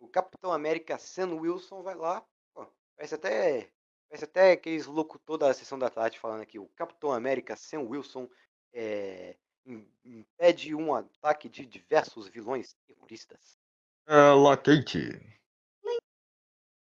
O 0.00 0.08
Capitão 0.08 0.52
América 0.52 0.98
Sam 0.98 1.34
Wilson 1.34 1.82
vai 1.82 1.94
lá, 1.94 2.26
pô, 2.54 2.66
parece 2.96 3.14
até 3.14 3.70
parece 4.08 4.24
até 4.24 4.52
aqueles 4.52 4.86
locutor 4.86 5.38
da 5.38 5.54
sessão 5.54 5.78
da 5.78 5.88
tarde 5.90 6.18
falando 6.18 6.40
aqui, 6.40 6.58
o 6.58 6.66
Capitão 6.70 7.12
América 7.12 7.54
Sam 7.54 7.82
Wilson 7.82 8.28
é, 8.72 9.36
im- 9.64 9.86
impede 10.04 10.74
um 10.74 10.94
ataque 10.94 11.48
de 11.48 11.64
diversos 11.66 12.26
vilões 12.28 12.74
terroristas. 12.86 13.58
Ela 14.06 14.56
Kate. 14.56 15.20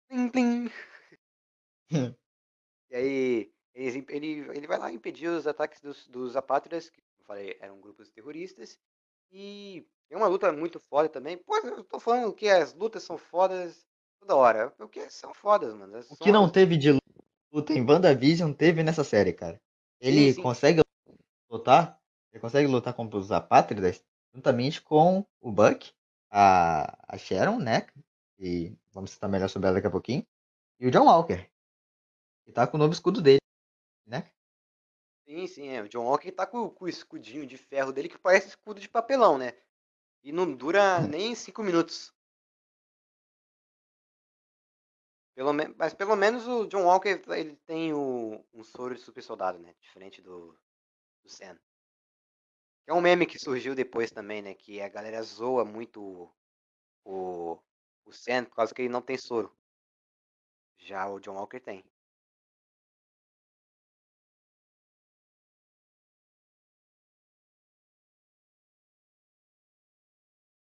Plim, 0.08 0.28
plim. 0.28 0.70
E 2.90 2.96
aí 2.96 3.52
eles 3.74 3.94
im- 3.94 4.06
ele, 4.08 4.40
ele 4.56 4.66
vai 4.66 4.78
lá 4.78 4.92
impedir 4.92 5.28
os 5.28 5.46
ataques 5.46 5.80
dos, 5.80 6.06
dos 6.08 6.36
apátridas, 6.36 6.90
que 6.90 7.00
eu 7.00 7.24
falei, 7.24 7.56
eram 7.60 7.80
grupos 7.80 8.10
terroristas. 8.10 8.78
E 9.30 9.86
é 10.10 10.16
uma 10.16 10.28
luta 10.28 10.52
muito 10.52 10.78
foda 10.78 11.08
também. 11.08 11.36
Pô, 11.36 11.56
eu 11.58 11.84
tô 11.84 11.98
falando 11.98 12.32
que 12.32 12.48
as 12.48 12.74
lutas 12.74 13.02
são 13.02 13.18
fodas 13.18 13.84
toda 14.20 14.36
hora. 14.36 14.70
Porque 14.70 15.08
são 15.10 15.34
fodas, 15.34 15.74
mano. 15.74 15.98
O 15.98 16.02
São 16.02 16.16
que 16.16 16.32
não 16.32 16.48
teve 16.48 16.76
de 16.76 16.98
luta 17.52 17.72
em 17.72 17.84
WandaVision, 17.84 18.52
teve 18.52 18.82
nessa 18.82 19.04
série, 19.04 19.32
cara. 19.32 19.60
Ele 20.00 20.32
sim. 20.32 20.42
consegue 20.42 20.82
lutar, 21.48 21.98
ele 22.32 22.40
consegue 22.40 22.66
lutar 22.66 22.94
contra 22.94 23.18
os 23.18 23.30
apátridas 23.30 24.04
juntamente 24.34 24.82
com 24.82 25.24
o 25.40 25.52
Buck, 25.52 25.92
a, 26.30 27.14
a 27.14 27.16
Sharon, 27.16 27.58
né? 27.58 27.86
E 28.38 28.76
vamos 28.92 29.12
citar 29.12 29.30
melhor 29.30 29.48
sobre 29.48 29.68
ela 29.68 29.76
daqui 29.76 29.86
a 29.86 29.90
pouquinho. 29.90 30.26
E 30.80 30.86
o 30.86 30.90
John 30.90 31.06
Walker, 31.06 31.48
que 32.44 32.52
tá 32.52 32.66
com 32.66 32.76
o 32.76 32.80
novo 32.80 32.92
escudo 32.92 33.22
dele, 33.22 33.38
né? 34.04 34.28
Sim, 35.26 35.46
sim, 35.46 35.68
é. 35.68 35.82
O 35.82 35.88
John 35.88 36.04
Walker 36.06 36.30
tá 36.32 36.46
com, 36.46 36.68
com 36.70 36.84
o 36.84 36.88
escudinho 36.88 37.46
de 37.46 37.56
ferro 37.58 37.92
dele 37.92 38.08
que 38.08 38.18
parece 38.18 38.48
escudo 38.48 38.80
de 38.80 38.88
papelão, 38.88 39.36
né? 39.38 39.52
E 40.24 40.32
não 40.32 40.52
dura 40.54 41.00
nem 41.08 41.34
cinco 41.34 41.62
minutos. 41.62 42.12
Pelo 45.36 45.52
mas 45.76 45.94
pelo 45.94 46.16
menos 46.16 46.46
o 46.48 46.66
John 46.66 46.84
Walker 46.86 47.20
ele 47.28 47.54
tem 47.66 47.92
o, 47.92 48.44
um 48.52 48.64
soro 48.64 48.94
de 48.96 49.00
super 49.00 49.22
soldado, 49.22 49.58
né? 49.60 49.74
Diferente 49.80 50.20
do, 50.20 50.52
do 51.24 51.30
Sam. 51.30 51.58
É 52.86 52.94
um 52.94 53.00
meme 53.00 53.26
que 53.26 53.38
surgiu 53.38 53.74
depois 53.74 54.10
também, 54.10 54.40
né? 54.40 54.54
Que 54.54 54.80
a 54.80 54.88
galera 54.88 55.22
zoa 55.22 55.64
muito 55.66 56.00
o, 56.02 56.32
o, 57.04 57.58
o 58.06 58.12
Sam 58.12 58.44
por 58.44 58.56
causa 58.56 58.74
que 58.74 58.82
ele 58.82 58.88
não 58.90 59.02
tem 59.02 59.18
soro. 59.18 59.54
Já 60.78 61.08
o 61.08 61.18
John 61.18 61.34
Walker 61.34 61.58
tem. 61.58 61.84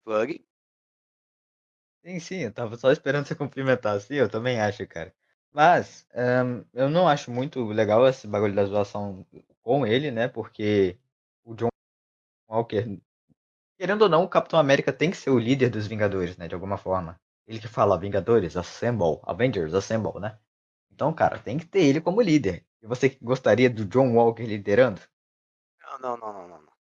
Plug. 0.08 0.40
Sim, 2.02 2.20
sim, 2.22 2.38
eu 2.38 2.54
tava 2.54 2.78
só 2.78 2.90
esperando 2.94 3.26
você 3.28 3.36
cumprimentar. 3.36 4.00
Sim, 4.00 4.16
eu 4.16 4.30
também 4.30 4.58
acho, 4.58 4.88
cara. 4.88 5.14
Mas, 5.52 6.08
eu 6.74 6.90
não 6.90 7.08
acho 7.10 7.30
muito 7.30 7.66
legal 7.66 8.08
esse 8.08 8.26
bagulho 8.26 8.56
da 8.56 8.64
zoação 8.64 9.26
com 9.62 9.86
ele, 9.86 10.10
né? 10.10 10.30
Porque 10.30 10.98
o 11.44 11.54
John 11.56 11.68
Walker, 12.50 13.02
querendo 13.78 14.04
ou 14.04 14.10
não, 14.10 14.24
o 14.24 14.30
Capitão 14.30 14.60
América 14.60 14.94
tem 14.94 15.12
que 15.12 15.18
ser 15.18 15.32
o 15.32 15.40
líder 15.40 15.70
dos 15.70 15.88
Vingadores, 15.88 16.38
né? 16.38 16.48
De 16.48 16.56
alguma 16.56 16.78
forma. 16.78 17.20
Ele 17.46 17.60
que 17.60 17.68
fala 17.68 18.00
Vingadores, 18.00 18.56
Assemble, 18.56 19.20
Avengers, 19.24 19.74
Assemble, 19.74 20.22
né? 20.22 20.40
Então, 20.90 21.14
cara, 21.14 21.38
tem 21.38 21.58
que 21.58 21.66
ter 21.66 21.84
ele 21.84 22.00
como 22.00 22.22
líder. 22.22 22.66
E 22.82 22.88
você 22.88 23.18
gostaria 23.22 23.70
do 23.70 23.84
John 23.86 24.14
Walker 24.16 24.46
liderando? 24.46 25.02
Não, 25.84 26.00
não, 26.00 26.18
não, 26.18 26.34
não, 26.34 26.48
não. 26.48 26.62
não. 26.62 26.74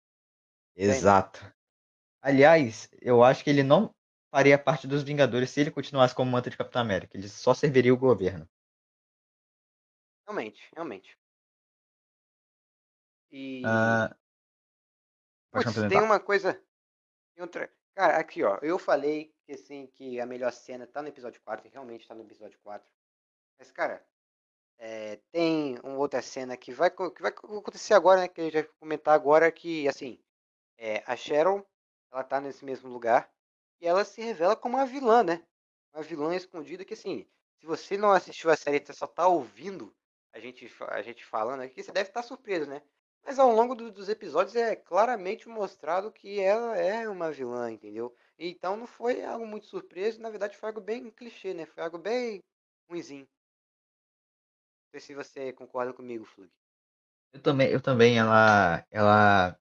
Exato. 0.77 1.56
Aliás, 2.27 2.91
eu 3.01 3.23
acho 3.23 3.45
que 3.45 3.51
ele 3.51 3.63
não 3.63 3.95
faria 4.33 4.59
parte 4.59 4.89
dos 4.89 5.05
Vingadores 5.05 5.49
se 5.49 5.61
ele 5.61 5.71
continuasse 5.71 6.13
como 6.13 6.29
manto 6.29 6.51
de 6.51 6.57
Capitão 6.57 6.83
América. 6.83 7.17
Ele 7.17 7.29
só 7.29 7.55
serviria 7.55 7.95
o 7.95 7.97
governo. 7.97 8.49
Realmente, 10.27 10.69
realmente. 10.75 11.17
E. 13.31 13.63
Ah, 13.65 14.13
pode 15.53 15.67
Putz, 15.67 15.89
tem 15.89 16.03
uma 16.03 16.19
coisa. 16.19 16.55
Tem 17.33 17.45
outra. 17.45 17.73
Cara, 17.95 18.19
aqui, 18.19 18.43
ó. 18.43 18.59
Eu 18.61 18.77
falei 18.77 19.33
que 19.45 19.53
assim, 19.53 19.87
que 19.87 20.19
a 20.19 20.27
melhor 20.27 20.53
cena 20.53 20.85
tá 20.85 21.01
no 21.03 21.09
episódio 21.09 21.41
4, 21.43 21.69
e 21.69 21.71
realmente 21.71 22.09
tá 22.09 22.15
no 22.17 22.25
episódio 22.25 22.59
4. 22.59 22.85
Mas, 23.57 23.71
cara, 23.71 24.05
é, 24.79 25.21
tem 25.31 25.79
uma 25.79 25.99
outra 25.99 26.21
cena 26.23 26.57
que 26.57 26.73
vai, 26.73 26.91
que 26.91 27.23
vai 27.23 27.31
acontecer 27.31 27.95
agora, 27.95 28.23
né? 28.23 28.27
Que 28.27 28.41
a 28.41 28.45
gente 28.45 28.55
vai 28.55 28.65
comentar 28.81 29.15
agora 29.15 29.53
que, 29.53 29.87
assim, 29.87 30.21
é, 30.77 31.05
a 31.07 31.15
Sharon, 31.15 31.65
ela 32.13 32.25
tá 32.25 32.41
nesse 32.41 32.65
mesmo 32.65 32.89
lugar 32.91 33.31
e 33.81 33.87
ela 33.87 34.05
se 34.05 34.21
revela 34.23 34.57
como 34.57 34.77
uma 34.77 34.87
vilã, 34.87 35.23
né? 35.23 35.43
Uma 35.95 36.03
vilã 36.03 36.35
escondida 36.35 36.85
que, 36.85 36.95
assim, 36.95 37.27
se 37.61 37.67
você 37.67 37.97
não 37.97 38.13
assistiu 38.13 38.51
a 38.51 38.57
série 38.57 38.83
e 38.87 38.93
só 38.95 39.07
tá 39.07 39.27
ouvindo 39.29 39.95
a 40.33 40.39
gente, 40.41 40.71
a 40.89 41.03
gente 41.03 41.25
falando 41.25 41.63
aqui, 41.63 41.83
você 41.83 41.93
deve 41.93 42.11
estar 42.11 42.23
surpreso, 42.23 42.69
né? 42.69 42.83
Mas 43.25 43.39
ao 43.39 43.51
longo 43.51 43.75
do- 43.75 43.91
dos 43.91 44.09
episódios 44.09 44.55
é 44.55 44.77
claramente 44.77 45.49
mostrado 45.49 46.13
que 46.13 46.39
ela 46.41 46.77
é 46.77 47.09
uma 47.09 47.33
vilã, 47.33 47.71
entendeu? 47.71 48.15
Então 48.39 48.77
não 48.77 48.87
foi 48.87 49.25
algo 49.25 49.47
muito 49.47 49.67
surpreso, 49.67 50.21
na 50.21 50.31
verdade 50.31 50.57
foi 50.57 50.69
algo 50.69 50.81
bem 50.81 51.11
clichê, 51.11 51.55
né? 51.55 51.67
Foi 51.67 51.83
algo 51.83 51.99
bem 51.99 52.41
ruimzinho. 52.89 53.27
Não 54.85 54.91
sei 54.91 55.01
se 55.01 55.15
você 55.15 55.53
concorda 55.53 55.93
comigo, 55.93 56.25
Flug. 56.25 56.51
Eu 57.33 57.43
também, 57.43 57.69
eu 57.71 57.81
também, 57.81 58.19
ela, 58.19 58.85
ela, 58.91 59.59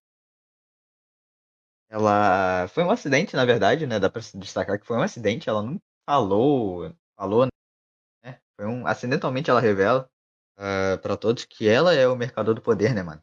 ela 1.89 2.67
foi 2.69 2.83
um 2.83 2.91
acidente, 2.91 3.35
na 3.35 3.45
verdade, 3.45 3.87
né? 3.87 3.99
Dá 3.99 4.09
pra 4.09 4.21
se 4.21 4.37
destacar 4.37 4.79
que 4.79 4.85
foi 4.85 4.97
um 4.97 5.01
acidente. 5.01 5.49
Ela 5.49 5.61
não 5.63 5.79
falou, 6.07 6.93
falou, 7.17 7.47
né? 8.23 8.39
Foi 8.55 8.65
um, 8.65 8.85
acidentalmente 8.87 9.49
ela 9.49 9.61
revela 9.61 10.09
ah, 10.57 10.97
pra 11.01 11.17
todos 11.17 11.45
que 11.45 11.67
ela 11.67 11.93
é 11.93 12.07
o 12.07 12.15
mercador 12.15 12.55
do 12.55 12.61
poder, 12.61 12.93
né, 12.93 13.03
mano? 13.03 13.21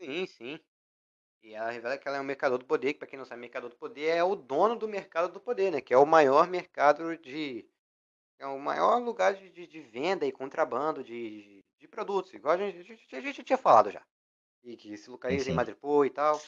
Sim, 0.00 0.26
sim. 0.26 0.60
E 1.42 1.54
ela 1.54 1.70
revela 1.70 1.96
que 1.96 2.08
ela 2.08 2.16
é 2.16 2.20
um 2.20 2.24
mercador 2.24 2.58
do 2.58 2.64
poder, 2.64 2.92
que 2.92 2.98
pra 2.98 3.08
quem 3.08 3.18
não 3.18 3.24
sabe, 3.24 3.40
mercador 3.40 3.70
do 3.70 3.76
poder 3.76 4.08
é 4.08 4.24
o 4.24 4.34
dono 4.34 4.76
do 4.76 4.88
mercado 4.88 5.32
do 5.32 5.40
poder, 5.40 5.70
né? 5.70 5.80
Que 5.80 5.94
é 5.94 5.98
o 5.98 6.06
maior 6.06 6.48
mercado 6.48 7.16
de. 7.18 7.68
É 8.38 8.46
o 8.46 8.58
maior 8.58 8.98
lugar 8.98 9.34
de, 9.34 9.48
de, 9.50 9.66
de 9.66 9.80
venda 9.80 10.26
e 10.26 10.32
contrabando 10.32 11.02
de, 11.02 11.64
de 11.78 11.88
produtos, 11.88 12.34
igual 12.34 12.54
a 12.54 12.58
gente, 12.58 12.78
a 12.78 12.82
gente, 12.82 13.16
a 13.16 13.20
gente 13.20 13.44
tinha 13.44 13.56
falado 13.56 13.90
já. 13.90 14.04
E 14.64 14.76
que 14.76 14.96
se 14.96 15.08
localiza 15.08 15.44
Sim, 15.44 15.52
em. 15.52 15.54
Madripoor 15.54 16.04
e 16.04 16.10
tal. 16.10 16.40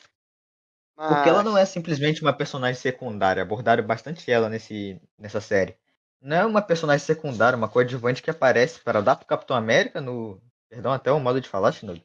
Porque 1.07 1.29
ela 1.29 1.43
não 1.43 1.57
é 1.57 1.65
Mas. 1.65 1.67
simplesmente 1.67 2.23
uma 2.23 2.33
personagem 2.33 2.81
secundária, 2.81 3.43
abordaram 3.43 3.85
bastante 3.87 4.31
ela 4.31 4.49
nesse, 4.49 5.01
nessa 5.19 5.41
série. 5.41 5.77
Não 6.21 6.37
é 6.37 6.47
uma 6.47 6.63
personagem 6.63 7.05
secundária, 7.05 7.57
uma 7.57 7.69
coadjuvante 7.69 8.23
que 8.23 8.31
aparece 8.31 8.81
para 8.81 9.01
dar 9.03 9.17
pro 9.17 9.27
Capitão 9.27 9.57
América 9.57 10.01
no. 10.01 10.41
Perdão, 10.69 10.93
até 10.93 11.11
o 11.11 11.19
modo 11.21 11.41
de 11.41 11.49
falar, 11.49 11.73
Shinobi. 11.73 12.05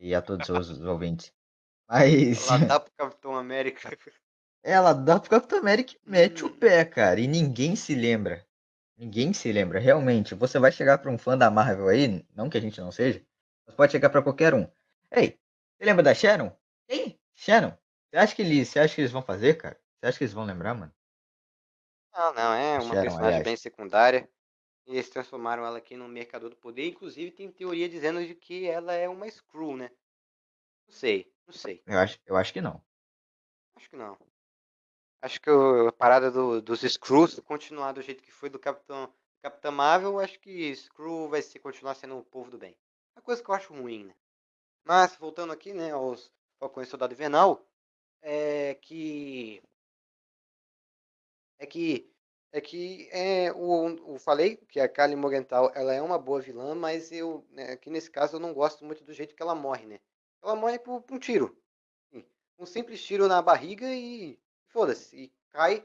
E 0.00 0.14
a 0.14 0.22
todos 0.22 0.48
os 0.48 0.80
ouvintes. 0.82 1.32
Mas 1.88 2.48
Ela 2.48 2.58
dá 2.58 2.80
pro 2.80 2.92
Capitão 2.96 3.36
América. 3.36 3.88
ela 4.62 4.92
dá 4.92 5.18
pro 5.20 5.30
Capitão 5.30 5.58
América 5.58 5.92
e 5.94 6.10
mete 6.10 6.44
o 6.44 6.48
Hum. 6.48 6.58
pé, 6.58 6.84
cara. 6.84 7.20
E 7.20 7.26
ninguém 7.26 7.76
se 7.76 7.94
lembra. 7.94 8.44
Ninguém 8.96 9.32
se 9.32 9.50
lembra, 9.52 9.78
realmente. 9.80 10.34
Você 10.34 10.58
vai 10.58 10.72
chegar 10.72 10.98
pra 10.98 11.10
um 11.10 11.18
fã 11.18 11.36
da 11.36 11.50
Marvel 11.50 11.88
aí, 11.88 12.24
não 12.34 12.50
que 12.50 12.58
a 12.58 12.60
gente 12.60 12.80
não 12.80 12.92
seja, 12.92 13.22
mas 13.66 13.74
pode 13.76 13.92
chegar 13.92 14.10
pra 14.10 14.22
qualquer 14.22 14.54
um. 14.54 14.68
Ei, 15.10 15.38
você 15.78 15.84
lembra 15.86 16.02
da 16.02 16.14
Sharon? 16.14 16.54
Quem? 16.88 17.18
Sharon? 17.34 17.76
Você 18.10 18.16
acha 18.16 18.34
que 18.34 18.42
eles, 18.42 18.68
você 18.68 18.80
acha 18.80 18.94
que 18.94 19.00
eles 19.00 19.12
vão 19.12 19.22
fazer, 19.22 19.54
cara? 19.54 19.80
Você 20.00 20.06
acha 20.06 20.18
que 20.18 20.24
eles 20.24 20.34
vão 20.34 20.44
lembrar, 20.44 20.74
mano? 20.74 20.92
Não, 22.12 22.32
não, 22.34 22.54
é 22.54 22.78
uma 22.78 22.94
personagem 22.96 23.40
aliás. 23.40 23.44
bem 23.44 23.56
secundária. 23.56 24.28
E 24.86 24.92
eles 24.92 25.10
transformaram 25.10 25.64
ela 25.64 25.78
aqui 25.78 25.96
no 25.96 26.08
Mercador 26.08 26.50
do 26.50 26.56
Poder. 26.56 26.88
Inclusive, 26.88 27.30
tem 27.30 27.50
teoria 27.50 27.88
dizendo 27.88 28.24
de 28.26 28.34
que 28.34 28.66
ela 28.68 28.92
é 28.94 29.08
uma 29.08 29.30
Screw, 29.30 29.76
né? 29.76 29.90
Não 30.88 30.94
sei, 30.94 31.32
não 31.46 31.54
sei. 31.54 31.82
Eu 31.86 31.98
acho, 31.98 32.18
eu 32.26 32.36
acho 32.36 32.52
que 32.52 32.60
não. 32.60 32.82
Acho 33.76 33.88
que 33.90 33.96
não. 33.96 34.18
Acho 35.22 35.40
que 35.40 35.50
a 35.50 35.92
parada 35.92 36.30
do- 36.30 36.60
dos 36.62 36.80
Screws 36.80 37.38
continuar 37.40 37.92
do 37.92 38.02
jeito 38.02 38.22
que 38.22 38.32
foi 38.32 38.48
do 38.50 38.58
Capitão, 38.58 39.12
Capitão 39.42 39.72
Marvel, 39.72 40.18
acho 40.18 40.38
que 40.40 40.74
Screw 40.74 41.28
vai 41.28 41.42
ser, 41.42 41.58
continuar 41.58 41.94
sendo 41.94 42.18
o 42.18 42.24
povo 42.24 42.50
do 42.50 42.58
bem. 42.58 42.72
É 43.14 43.18
uma 43.18 43.22
coisa 43.22 43.42
que 43.42 43.50
eu 43.50 43.54
acho 43.54 43.72
ruim, 43.74 44.04
né? 44.04 44.14
Mas, 44.84 45.16
voltando 45.16 45.52
aqui, 45.52 45.72
né, 45.74 45.92
aos 45.92 46.32
Falcões 46.58 46.88
Soldado 46.88 47.14
Invernal, 47.14 47.64
é 48.22 48.74
que... 48.74 49.62
É 51.58 51.66
que... 51.66 52.10
É 52.52 52.60
que 52.60 53.08
é, 53.12 53.52
o, 53.52 54.14
o 54.14 54.18
falei 54.18 54.56
que 54.56 54.80
a 54.80 54.88
Kali 54.88 55.14
Morgenthau 55.14 55.70
ela 55.72 55.94
é 55.94 56.02
uma 56.02 56.18
boa 56.18 56.40
vilã, 56.40 56.74
mas 56.74 57.12
eu 57.12 57.46
né, 57.52 57.72
aqui 57.72 57.88
nesse 57.88 58.10
caso 58.10 58.36
eu 58.36 58.40
não 58.40 58.52
gosto 58.52 58.84
muito 58.84 59.04
do 59.04 59.14
jeito 59.14 59.36
que 59.36 59.42
ela 59.42 59.54
morre, 59.54 59.86
né? 59.86 60.00
Ela 60.42 60.56
morre 60.56 60.76
por, 60.80 61.00
por 61.00 61.14
um 61.14 61.18
tiro, 61.20 61.56
um 62.58 62.66
simples 62.66 63.02
tiro 63.02 63.26
na 63.26 63.40
barriga 63.40 63.86
e 63.94 64.36
foda-se, 64.66 65.16
e 65.16 65.32
cai 65.52 65.84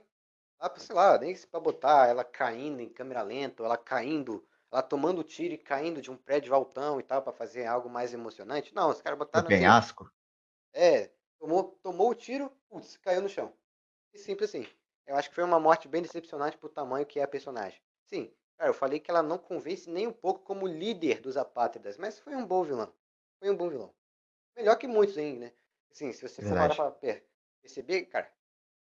lá 0.60 0.70
pra, 0.70 0.80
sei 0.80 0.95
lá, 0.95 1.18
nem 1.18 1.36
se 1.36 1.48
pra 1.48 1.60
botar 1.60 2.07
ela 2.07 2.24
caindo 2.24 2.82
em 2.82 2.90
câmera 2.90 3.22
lenta, 3.22 3.64
ela 3.64 3.78
caindo, 3.78 4.45
ela 4.72 4.82
tomando 4.82 5.24
tiro 5.24 5.53
e 5.53 5.57
caindo 5.57 6.02
de 6.02 6.12
um 6.12 6.18
prédio 6.18 6.53
altão 6.53 6.99
e 6.99 7.03
tal, 7.03 7.22
pra 7.22 7.32
fazer 7.32 7.66
algo 7.66 7.90
mais 7.90 8.14
emocionante. 8.14 8.74
Não, 8.74 8.90
os 8.90 9.02
caras 9.02 9.18
botaram 9.18 9.48
assim, 9.48 9.57
penhasco? 9.57 10.12
é, 10.74 11.12
tomou, 11.40 11.80
tomou 11.84 12.10
o 12.12 12.16
tiro, 12.16 12.52
putz, 12.70 12.98
caiu 12.98 13.22
no 13.22 13.30
chão. 13.30 13.53
E 14.14 14.20
simples 14.20 14.49
assim. 14.49 14.68
Eu 15.07 15.16
acho 15.16 15.30
que 15.30 15.36
foi 15.36 15.44
uma 15.44 15.60
morte 15.60 15.88
bem 15.88 16.02
decepcionante 16.02 16.57
pro 16.57 16.70
tamanho 16.70 17.06
que 17.06 17.20
é 17.20 17.24
a 17.24 17.28
personagem. 17.28 17.82
Sim, 18.06 18.34
cara, 18.57 18.70
eu 18.70 18.74
falei 18.74 18.99
que 18.99 19.12
ela 19.12 19.24
não 19.24 19.38
convence 19.38 19.90
nem 19.90 20.07
um 20.07 20.14
pouco 20.14 20.41
como 20.41 20.68
líder 20.68 21.22
dos 21.22 21.38
apátridas, 21.38 21.98
mas 21.98 22.20
foi 22.20 22.36
um 22.36 22.45
bom 22.45 22.64
vilão. 22.64 22.94
Foi 23.40 23.49
um 23.49 23.56
bom 23.57 23.70
vilão. 23.70 23.94
Melhor 24.57 24.78
que 24.78 24.88
muitos 24.88 25.18
ainda, 25.18 25.48
né? 25.48 25.53
Assim, 25.91 26.12
se 26.12 26.28
você 26.28 26.41
for 26.41 26.57
parar 26.57 26.76
pra 26.76 26.91
per- 26.91 27.26
perceber, 27.62 28.06
cara, 28.07 28.32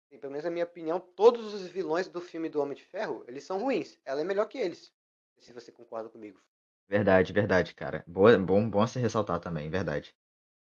assim, 0.07 0.19
pelo 0.19 0.31
menos 0.31 0.45
na 0.45 0.51
minha 0.51 0.65
opinião, 0.65 0.99
todos 0.99 1.53
os 1.53 1.67
vilões 1.67 2.07
do 2.09 2.21
filme 2.21 2.49
do 2.49 2.61
Homem 2.61 2.75
de 2.75 2.83
Ferro, 2.85 3.23
eles 3.27 3.43
são 3.45 3.59
ruins. 3.59 3.99
Ela 4.05 4.21
é 4.21 4.23
melhor 4.23 4.47
que 4.47 4.57
eles. 4.57 4.93
Se 5.39 5.53
você 5.53 5.71
concorda 5.71 6.09
comigo. 6.09 6.41
Verdade, 6.89 7.31
verdade, 7.31 7.75
cara. 7.75 8.03
Boa, 8.07 8.37
bom, 8.39 8.67
bom 8.67 8.87
se 8.87 8.97
ressaltar 8.99 9.39
também, 9.39 9.69
verdade. 9.69 10.15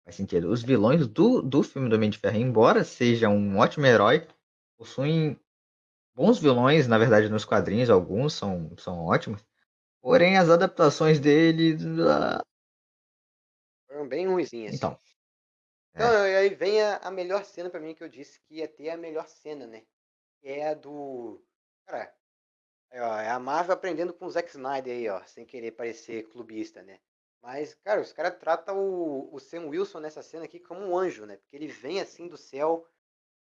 Faz 0.03 0.15
sentido. 0.15 0.49
Os 0.49 0.63
vilões 0.63 1.07
do, 1.07 1.41
do 1.41 1.63
filme 1.63 1.89
do 1.89 1.95
Homem 1.95 2.09
de 2.09 2.17
Ferro, 2.17 2.37
embora 2.37 2.83
seja 2.83 3.29
um 3.29 3.57
ótimo 3.57 3.85
herói, 3.85 4.27
possuem 4.77 5.39
bons 6.15 6.39
vilões, 6.39 6.87
na 6.87 6.97
verdade, 6.97 7.29
nos 7.29 7.45
quadrinhos, 7.45 7.89
alguns 7.89 8.33
são, 8.33 8.75
são 8.77 9.05
ótimos. 9.05 9.45
Porém, 10.01 10.37
as 10.37 10.49
adaptações 10.49 11.19
dele. 11.19 11.77
ah, 12.07 12.41
Foram 13.87 14.07
bem 14.07 14.27
ruinzinhas. 14.27 14.73
Então. 14.73 14.97
Então, 15.93 16.27
e 16.27 16.35
aí 16.35 16.49
vem 16.55 16.81
a, 16.81 16.97
a 16.97 17.11
melhor 17.11 17.43
cena 17.43 17.69
pra 17.69 17.79
mim 17.79 17.93
que 17.93 18.03
eu 18.03 18.09
disse 18.09 18.39
que 18.41 18.55
ia 18.55 18.67
ter 18.67 18.89
a 18.89 18.97
melhor 18.97 19.27
cena, 19.27 19.67
né? 19.67 19.83
Que 20.39 20.47
é 20.47 20.69
a 20.69 20.73
do. 20.73 21.43
Cara, 21.85 22.15
é 22.89 23.29
a 23.29 23.39
Marvel 23.39 23.73
aprendendo 23.73 24.13
com 24.13 24.25
o 24.25 24.29
Zack 24.29 24.49
Snyder 24.49 24.93
aí, 24.93 25.09
ó, 25.09 25.21
sem 25.25 25.45
querer 25.45 25.71
parecer 25.71 26.29
clubista, 26.29 26.81
né? 26.81 26.99
Mas, 27.41 27.73
cara, 27.75 28.01
os 28.01 28.13
caras 28.13 28.37
tratam 28.39 28.77
o, 28.79 29.33
o 29.33 29.39
Sam 29.39 29.67
Wilson 29.67 29.99
nessa 29.99 30.21
cena 30.21 30.45
aqui 30.45 30.59
como 30.59 30.81
um 30.81 30.97
anjo, 30.97 31.25
né? 31.25 31.37
Porque 31.37 31.55
ele 31.55 31.67
vem 31.67 31.99
assim 31.99 32.27
do 32.27 32.37
céu, 32.37 32.87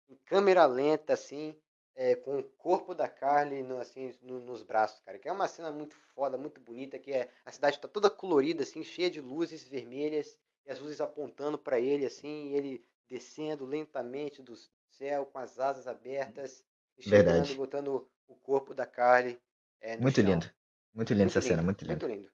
em 0.08 0.16
câmera 0.26 0.66
lenta, 0.66 1.14
assim, 1.14 1.56
é, 1.94 2.14
com 2.16 2.38
o 2.38 2.44
corpo 2.44 2.94
da 2.94 3.08
Carly 3.08 3.62
no, 3.62 3.78
assim, 3.78 4.14
no- 4.22 4.40
nos 4.40 4.62
braços, 4.62 5.00
cara. 5.00 5.18
Que 5.18 5.28
é 5.28 5.32
uma 5.32 5.48
cena 5.48 5.70
muito 5.70 5.94
foda, 6.14 6.38
muito 6.38 6.60
bonita, 6.60 6.98
que 6.98 7.12
é 7.12 7.30
a 7.44 7.52
cidade 7.52 7.80
tá 7.80 7.88
toda 7.88 8.10
colorida, 8.10 8.62
assim, 8.62 8.82
cheia 8.84 9.10
de 9.10 9.20
luzes 9.20 9.64
vermelhas, 9.68 10.38
e 10.66 10.70
as 10.70 10.78
luzes 10.80 11.00
apontando 11.00 11.58
para 11.58 11.80
ele, 11.80 12.06
assim, 12.06 12.48
e 12.50 12.54
ele 12.54 12.86
descendo 13.08 13.66
lentamente 13.66 14.42
do 14.42 14.54
céu 14.90 15.26
com 15.26 15.38
as 15.38 15.58
asas 15.58 15.86
abertas, 15.86 16.64
e 16.96 17.02
chegando, 17.02 17.54
botando 17.54 18.08
o 18.28 18.34
corpo 18.36 18.74
da 18.74 18.86
Carly 18.86 19.40
é, 19.80 19.96
Muito 19.98 20.20
chão. 20.20 20.22
lindo. 20.22 20.46
Muito 20.94 21.14
lindo 21.14 21.24
Muito 21.24 21.30
essa 21.30 21.40
cena, 21.40 21.62
lindo, 21.62 21.66
muito 21.66 21.84
lindo. 21.86 22.04
muito 22.04 22.06
lindo. 22.06 22.30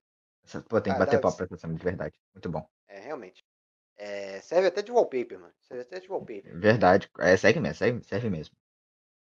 Pô, 0.68 0.80
tem 0.80 0.92
que 0.92 0.96
Ah, 0.96 1.04
bater 1.04 1.20
pau 1.20 1.34
pra 1.34 1.44
essa 1.46 1.56
cena, 1.56 1.74
de 1.74 1.84
verdade. 1.84 2.18
Muito 2.34 2.48
bom. 2.50 2.66
É, 2.88 3.00
realmente. 3.00 3.44
É, 3.96 4.40
serve 4.40 4.68
até 4.68 4.82
de 4.82 4.92
wallpaper, 4.92 5.38
mano. 5.40 5.54
Serve 5.60 5.82
até 5.82 6.00
de 6.00 6.08
wallpaper. 6.10 6.58
Verdade. 6.58 7.10
É, 7.18 7.36
segue 7.36 7.60
mesmo, 7.60 7.76
segue- 7.76 8.04
serve 8.04 8.30
mesmo. 8.30 8.56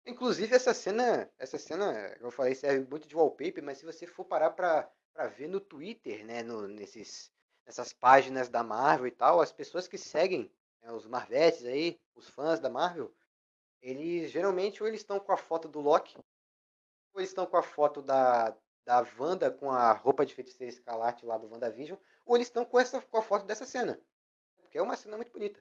Inclusive, 0.07 0.55
essa 0.55 0.73
cena, 0.73 1.28
essa 1.39 1.59
cena, 1.59 2.16
eu 2.20 2.31
falei, 2.31 2.55
serve 2.55 2.89
muito 2.89 3.09
de 3.09 3.16
wallpaper, 3.16 3.62
mas 3.62 3.78
se 3.78 3.85
você 3.85 4.07
for 4.07 4.24
parar 4.24 4.51
pra, 4.51 4.90
pra 5.12 5.27
ver 5.27 5.48
no 5.48 5.61
Twitter, 5.61 6.24
né, 6.24 6.43
no, 6.43 6.66
nesses, 6.69 7.31
nessas 7.66 7.93
páginas 7.93 8.48
da 8.48 8.62
Marvel 8.62 9.09
e 9.09 9.11
tal, 9.11 9.40
as 9.40 9.53
pessoas 9.53 9.89
que 9.89 9.98
seguem, 9.98 10.51
né, 10.82 10.93
os 10.93 11.07
Marvetes 11.07 11.65
aí, 11.65 12.01
os 12.15 12.28
fãs 12.28 12.61
da 12.61 12.70
Marvel, 12.70 13.12
eles 13.82 14.31
geralmente 14.32 14.82
ou 14.82 14.89
eles 14.89 15.01
estão 15.03 15.20
com 15.20 15.32
a 15.32 15.36
foto 15.39 15.69
do 15.69 15.81
Loki, 15.81 16.16
ou 17.15 17.20
eles 17.20 17.31
estão 17.31 17.47
com 17.47 17.57
a 17.57 17.62
foto 17.62 18.03
da, 18.03 18.57
da 18.87 19.05
Wanda 19.19 19.51
com 19.51 19.71
a 19.71 19.93
roupa 19.93 20.25
de 20.25 20.33
feiticeira 20.33 20.73
escarlate 20.73 21.27
lá 21.27 21.37
do 21.37 21.51
WandaVision, 21.51 21.99
ou 22.25 22.37
eles 22.37 22.47
estão 22.47 22.65
com, 22.65 22.79
essa, 22.79 23.03
com 23.03 23.19
a 23.19 23.23
foto 23.23 23.45
dessa 23.45 23.67
cena. 23.67 24.01
Porque 24.59 24.79
é 24.79 24.83
uma 24.83 24.97
cena 24.97 25.17
muito 25.17 25.33
bonita. 25.33 25.61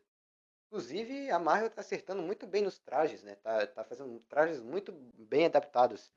Inclusive, 0.67 1.31
a 1.31 1.39
Marvel 1.39 1.69
tá 1.69 1.81
acertando 1.81 2.21
muito 2.21 2.45
bem 2.45 2.61
nos 2.61 2.79
trajes, 2.79 3.23
né? 3.23 3.35
Tá, 3.35 3.65
tá 3.65 3.83
fazendo 3.83 4.19
trajes 4.29 4.61
muito 4.61 4.91
bem 4.91 5.45
adaptados. 5.45 6.11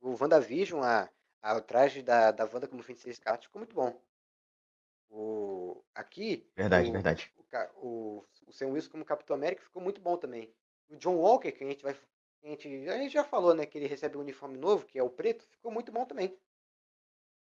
O 0.00 0.16
WandaVision, 0.18 0.82
a, 0.82 1.08
a, 1.42 1.56
o 1.56 1.60
traje 1.60 2.02
da, 2.02 2.30
da 2.30 2.44
Wanda 2.44 2.66
como 2.66 2.82
feiticeira 2.82 3.12
escarlate 3.12 3.46
ficou 3.46 3.60
muito 3.60 3.74
bom. 3.74 4.00
O, 5.10 5.84
aqui, 5.94 6.48
Verdade, 6.56 6.88
o, 6.88 6.92
verdade. 6.92 7.32
o, 7.82 7.88
o, 7.88 8.24
o 8.46 8.52
Sam 8.52 8.68
Wilson 8.68 8.90
como 8.90 9.04
Capitão 9.04 9.36
América 9.36 9.62
ficou 9.62 9.82
muito 9.82 10.00
bom 10.00 10.16
também. 10.16 10.52
O 10.88 10.96
John 10.96 11.16
Walker, 11.16 11.52
que 11.52 11.62
a 11.62 11.66
gente 11.66 11.82
vai. 11.82 11.96
A 12.42 12.48
gente, 12.48 12.68
a 12.88 12.98
gente 12.98 13.12
já 13.12 13.24
falou, 13.24 13.54
né? 13.54 13.64
Que 13.64 13.78
ele 13.78 13.86
recebe 13.86 14.16
um 14.16 14.20
uniforme 14.20 14.58
novo, 14.58 14.84
que 14.84 14.98
é 14.98 15.02
o 15.02 15.08
preto, 15.10 15.46
ficou 15.46 15.70
muito 15.70 15.90
bom 15.92 16.04
também. 16.04 16.36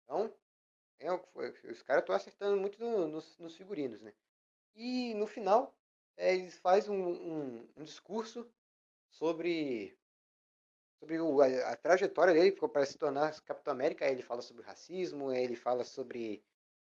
Então, 0.07 0.33
é, 0.99 1.11
os 1.71 1.83
caras 1.83 2.03
estão 2.03 2.15
acertando 2.15 2.57
muito 2.59 2.79
no- 2.79 3.07
nos, 3.07 3.37
nos 3.39 3.55
figurinos, 3.57 4.01
né? 4.01 4.13
E 4.75 5.13
no 5.15 5.27
final, 5.27 5.75
é, 6.17 6.35
eles 6.35 6.57
fazem 6.59 6.91
um, 6.93 7.61
um, 7.63 7.69
um 7.77 7.83
discurso 7.83 8.51
sobre, 9.09 9.99
sobre 10.99 11.19
o- 11.19 11.41
a, 11.41 11.47
a 11.73 11.77
trajetória 11.77 12.33
dele 12.33 12.51
para 12.53 12.85
se 12.85 12.97
tornar 12.97 13.39
Capitão 13.41 13.73
América. 13.73 14.05
Aí 14.05 14.11
ele 14.11 14.23
fala 14.23 14.41
sobre 14.41 14.63
racismo, 14.63 15.31
ele 15.31 15.55
fala 15.55 15.83
sobre, 15.83 16.43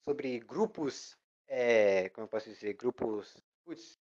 sobre 0.04 0.40
grupos, 0.40 1.18
é, 1.46 2.08
como 2.10 2.26
eu 2.26 2.28
posso 2.30 2.50
dizer, 2.50 2.74
grupos, 2.74 3.36
putz, 3.64 4.00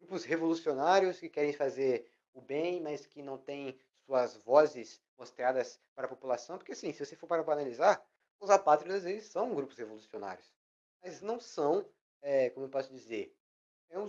grupos 0.00 0.24
revolucionários 0.24 1.20
que 1.20 1.28
querem 1.28 1.52
fazer 1.52 2.10
o 2.32 2.40
bem, 2.40 2.80
mas 2.80 3.06
que 3.06 3.22
não 3.22 3.38
têm 3.38 3.78
suas 4.06 4.34
vozes 4.36 5.02
mostradas 5.18 5.80
para 5.94 6.06
a 6.06 6.08
população. 6.08 6.58
Porque 6.58 6.72
assim, 6.72 6.92
se 6.92 7.04
você 7.04 7.16
for 7.16 7.26
para 7.26 7.42
analisar, 7.42 8.04
os 8.40 8.50
apátridas 8.50 9.04
eles 9.04 9.26
são 9.26 9.54
grupos 9.54 9.76
revolucionários, 9.76 10.52
mas 11.02 11.20
não 11.22 11.40
são, 11.40 11.88
é, 12.22 12.50
como 12.50 12.66
eu 12.66 12.70
posso 12.70 12.90
dizer, 12.92 13.34
é 13.90 13.98
um 13.98 14.08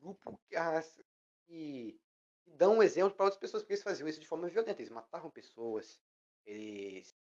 grupo 0.00 0.40
que, 0.48 0.56
as- 0.56 1.00
que- 1.46 2.00
que 2.44 2.50
dão 2.52 2.78
um 2.78 2.82
exemplo 2.82 3.14
para 3.14 3.24
outras 3.26 3.40
pessoas, 3.40 3.62
porque 3.62 3.74
eles 3.74 3.82
faziam 3.82 4.08
isso 4.08 4.20
de 4.20 4.26
forma 4.28 4.48
violenta, 4.48 4.80
eles 4.80 4.90
matavam 4.92 5.30
pessoas, 5.30 6.00
eles 6.46 7.16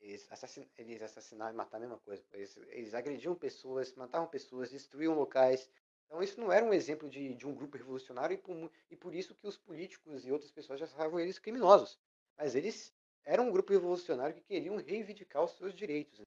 eles, 0.00 0.26
assassin, 0.32 0.68
eles 0.78 1.02
assassinavam 1.02 1.54
e 1.54 1.56
matavam 1.56 1.86
a 1.86 1.88
mesma 1.90 2.00
coisa. 2.04 2.24
Eles, 2.32 2.56
eles 2.70 2.94
agrediam 2.94 3.34
pessoas, 3.36 3.94
matavam 3.94 4.26
pessoas, 4.28 4.70
destruíam 4.70 5.14
locais. 5.14 5.70
Então 6.10 6.20
isso 6.20 6.40
não 6.40 6.50
era 6.50 6.66
um 6.66 6.74
exemplo 6.74 7.08
de, 7.08 7.36
de 7.36 7.46
um 7.46 7.54
grupo 7.54 7.76
revolucionário 7.76 8.34
e 8.34 8.36
por, 8.36 8.72
e 8.90 8.96
por 8.96 9.14
isso 9.14 9.32
que 9.32 9.46
os 9.46 9.56
políticos 9.56 10.26
e 10.26 10.32
outras 10.32 10.50
pessoas 10.50 10.80
já 10.80 10.84
achavam 10.86 11.20
eles 11.20 11.38
criminosos. 11.38 12.00
Mas 12.36 12.56
eles 12.56 12.92
eram 13.24 13.46
um 13.46 13.52
grupo 13.52 13.72
revolucionário 13.72 14.34
que 14.34 14.40
queriam 14.40 14.76
reivindicar 14.76 15.44
os 15.44 15.56
seus 15.56 15.72
direitos, 15.72 16.18
né? 16.18 16.24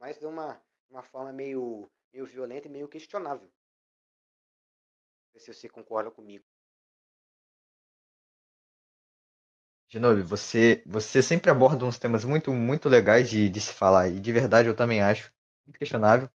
mas 0.00 0.18
de 0.18 0.24
uma, 0.24 0.58
uma 0.88 1.02
forma 1.02 1.34
meio, 1.34 1.86
meio 2.14 2.24
violenta 2.24 2.66
e 2.66 2.70
meio 2.70 2.88
questionável. 2.88 3.46
Não 5.34 5.40
sei 5.42 5.52
se 5.52 5.60
você 5.60 5.68
concorda 5.68 6.10
comigo. 6.10 6.46
Shinobi, 9.88 10.22
você, 10.22 10.82
você 10.86 11.22
sempre 11.22 11.50
aborda 11.50 11.84
uns 11.84 11.98
temas 11.98 12.24
muito, 12.24 12.50
muito 12.54 12.88
legais 12.88 13.28
de, 13.28 13.50
de 13.50 13.60
se 13.60 13.72
falar, 13.74 14.08
e 14.08 14.18
de 14.18 14.32
verdade 14.32 14.66
eu 14.66 14.74
também 14.74 15.02
acho 15.02 15.30
muito 15.66 15.78
questionável. 15.78 16.30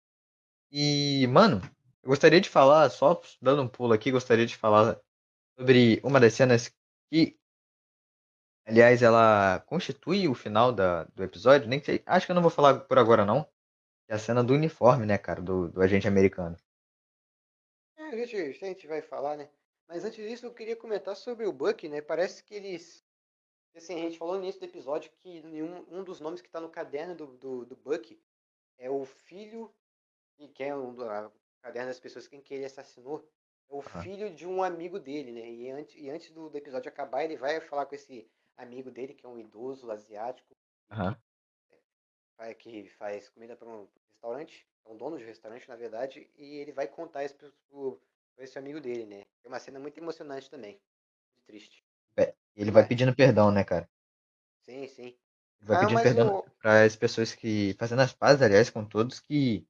E, 0.72 1.26
mano, 1.28 1.62
eu 2.04 2.10
gostaria 2.10 2.42
de 2.42 2.50
falar, 2.50 2.90
só 2.90 3.22
dando 3.42 3.62
um 3.62 3.68
pulo 3.68 3.94
aqui, 3.94 4.12
gostaria 4.12 4.46
de 4.46 4.56
falar 4.56 5.00
sobre 5.58 6.00
uma 6.04 6.20
das 6.20 6.34
cenas 6.34 6.74
que, 7.12 7.38
aliás, 8.66 9.02
ela 9.02 9.60
constitui 9.68 10.28
o 10.28 10.34
final 10.34 10.72
da, 10.72 11.04
do 11.06 11.24
episódio, 11.24 11.68
nem 11.68 11.84
sei, 11.84 12.02
acho 12.06 12.26
que 12.26 12.32
eu 12.32 12.36
não 12.36 12.42
vou 12.42 12.52
falar 12.52 12.80
por 12.82 12.98
agora 12.98 13.26
não, 13.26 13.48
é 14.08 14.16
a 14.16 14.20
cena 14.20 14.44
do 14.44 14.54
uniforme, 14.54 15.06
né, 15.06 15.18
cara, 15.18 15.42
do, 15.42 15.70
do 15.70 15.82
agente 15.82 16.08
americano. 16.08 16.58
É, 17.98 18.04
a 18.04 18.16
gente, 18.16 18.36
a 18.36 18.52
gente 18.68 18.88
vai 18.88 19.02
falar, 19.02 19.38
né? 19.38 19.50
Mas 19.88 20.06
antes 20.06 20.24
disso, 20.24 20.46
eu 20.46 20.54
queria 20.54 20.76
comentar 20.76 21.16
sobre 21.16 21.46
o 21.46 21.52
Buck, 21.52 21.88
né? 21.90 22.00
Parece 22.00 22.44
que 22.44 22.54
eles. 22.54 23.04
Assim, 23.76 23.96
a 23.96 24.04
gente 24.04 24.18
falou 24.18 24.36
no 24.36 24.44
início 24.44 24.60
do 24.60 24.66
episódio 24.66 25.12
que 25.18 25.42
nenhum, 25.44 25.86
um 25.90 26.04
dos 26.04 26.20
nomes 26.20 26.42
que 26.42 26.48
está 26.48 26.60
no 26.60 26.70
caderno 26.70 27.16
do, 27.16 27.28
do, 27.38 27.66
do 27.66 27.76
Buck 27.76 28.20
é 28.78 28.90
o 28.90 29.04
filho, 29.06 29.74
que 30.54 30.64
é 30.64 30.76
um 30.76 30.94
caderno 31.62 31.90
das 31.90 32.00
pessoas 32.00 32.28
quem 32.28 32.42
que 32.42 32.54
ele 32.54 32.66
assassinou, 32.66 33.28
é 33.70 33.74
o 33.76 33.82
Aham. 33.86 34.02
filho 34.02 34.34
de 34.34 34.46
um 34.48 34.64
amigo 34.64 35.00
dele, 35.00 35.32
né? 35.32 35.50
E 35.50 35.70
antes, 35.72 35.96
e 35.96 36.10
antes 36.10 36.32
do, 36.32 36.50
do 36.50 36.58
episódio 36.58 36.90
acabar, 36.90 37.24
ele 37.24 37.38
vai 37.38 37.60
falar 37.62 37.86
com 37.86 37.96
esse 37.96 38.30
amigo 38.58 38.92
dele, 38.92 39.14
que 39.14 39.26
é 39.26 39.30
um 39.30 39.40
idoso 39.40 39.92
asiático, 39.92 40.56
vai- 42.38 42.56
que 42.56 42.90
faz 42.98 43.30
comida 43.30 43.56
para 43.56 43.70
um 43.70 43.88
restaurante, 44.08 44.68
é 44.86 44.90
um 44.90 44.98
dono 44.98 45.18
de 45.18 45.24
restaurante, 45.24 45.70
na 45.70 45.76
verdade, 45.76 46.28
e 46.36 46.56
ele 46.58 46.72
vai 46.72 46.88
contar 46.88 47.24
isso 47.24 47.36
pra 48.36 48.44
esse 48.44 48.58
amigo 48.58 48.80
dele, 48.82 49.06
né? 49.06 49.26
É 49.44 49.48
uma 49.48 49.60
cena 49.60 49.80
muito 49.80 49.98
emocionante 50.00 50.50
também. 50.50 50.74
Muito 51.36 51.46
triste. 51.46 51.84
Ele 52.56 52.70
vai 52.70 52.86
pedindo 52.88 53.16
perdão, 53.16 53.50
né, 53.52 53.64
cara? 53.64 53.90
Sim, 54.62 54.88
sim. 54.88 55.18
Ele 55.60 55.68
vai 55.68 55.78
Ah, 55.78 55.78
pedindo 55.78 56.02
perdão 56.02 56.38
o- 56.38 56.46
para 56.62 56.84
as 56.84 56.96
pessoas 56.96 57.34
que. 57.34 57.74
Fazendo 57.80 58.02
as 58.02 58.14
pazes, 58.14 58.42
aliás, 58.42 58.70
com 58.70 58.84
todos 58.86 59.20
que 59.20 59.66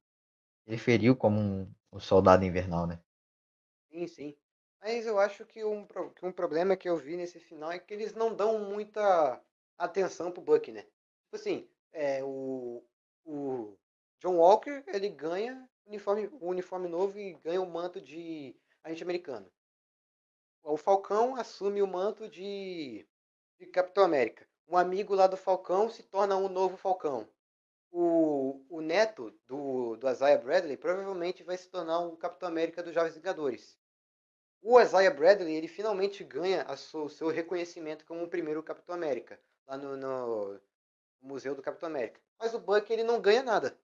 ele 0.66 0.78
feriu 0.78 1.16
como 1.16 1.40
um, 1.40 1.74
um 1.92 2.00
soldado 2.00 2.44
invernal, 2.44 2.86
né? 2.86 3.00
Sim, 3.90 4.06
sim. 4.06 4.36
Mas 4.80 5.06
eu 5.06 5.18
acho 5.18 5.44
que 5.44 5.62
um, 5.64 5.86
que 5.86 6.24
um 6.24 6.32
problema 6.32 6.76
que 6.76 6.88
eu 6.88 6.96
vi 6.96 7.16
nesse 7.16 7.38
final 7.38 7.70
é 7.70 7.78
que 7.78 7.92
eles 7.92 8.14
não 8.14 8.34
dão 8.34 8.58
muita 8.60 9.42
atenção 9.76 10.32
pro 10.32 10.42
Buck, 10.42 10.70
né? 10.72 10.82
Tipo 10.82 11.36
assim, 11.36 11.68
é, 11.92 12.24
o, 12.24 12.82
o 13.24 13.76
John 14.20 14.36
Walker, 14.36 14.82
ele 14.86 15.08
ganha 15.10 15.68
uniforme, 15.86 16.28
o 16.40 16.46
uniforme 16.48 16.88
novo 16.88 17.18
e 17.18 17.34
ganha 17.34 17.60
o 17.60 17.70
manto 17.70 18.00
de 18.00 18.56
agente 18.82 19.02
americano. 19.02 19.50
O 20.62 20.76
Falcão 20.76 21.36
assume 21.36 21.82
o 21.82 21.86
manto 21.86 22.28
de, 22.28 23.06
de 23.58 23.66
Capitão 23.66 24.04
América. 24.04 24.46
Um 24.68 24.76
amigo 24.76 25.14
lá 25.14 25.26
do 25.26 25.36
Falcão 25.36 25.90
se 25.90 26.02
torna 26.04 26.36
um 26.36 26.48
novo 26.48 26.76
Falcão. 26.76 27.28
O, 27.92 28.64
o 28.68 28.80
neto 28.80 29.30
do, 29.46 29.96
do 29.96 30.08
Isaiah 30.10 30.38
Bradley 30.42 30.76
provavelmente 30.76 31.42
vai 31.44 31.56
se 31.56 31.68
tornar 31.68 32.00
o 32.00 32.16
Capitão 32.16 32.48
América 32.48 32.82
dos 32.82 32.94
Jovens 32.94 33.14
Vingadores. 33.16 33.78
O 34.62 34.80
Isaiah 34.80 35.14
Bradley, 35.14 35.54
ele 35.56 35.68
finalmente 35.68 36.24
ganha 36.24 36.66
o 36.94 37.08
seu 37.10 37.28
reconhecimento 37.28 38.06
como 38.06 38.24
o 38.24 38.28
primeiro 38.28 38.62
Capitão 38.62 38.94
América, 38.94 39.40
lá 39.66 39.76
no, 39.78 39.96
no 39.96 40.60
Museu 41.22 41.54
do 41.54 41.62
Capitão 41.62 41.88
América. 41.88 42.20
Mas 42.38 42.54
o 42.54 42.60
Buck, 42.60 42.92
ele 42.92 43.04
não 43.04 43.20
ganha 43.20 43.42
nada. 43.42 43.78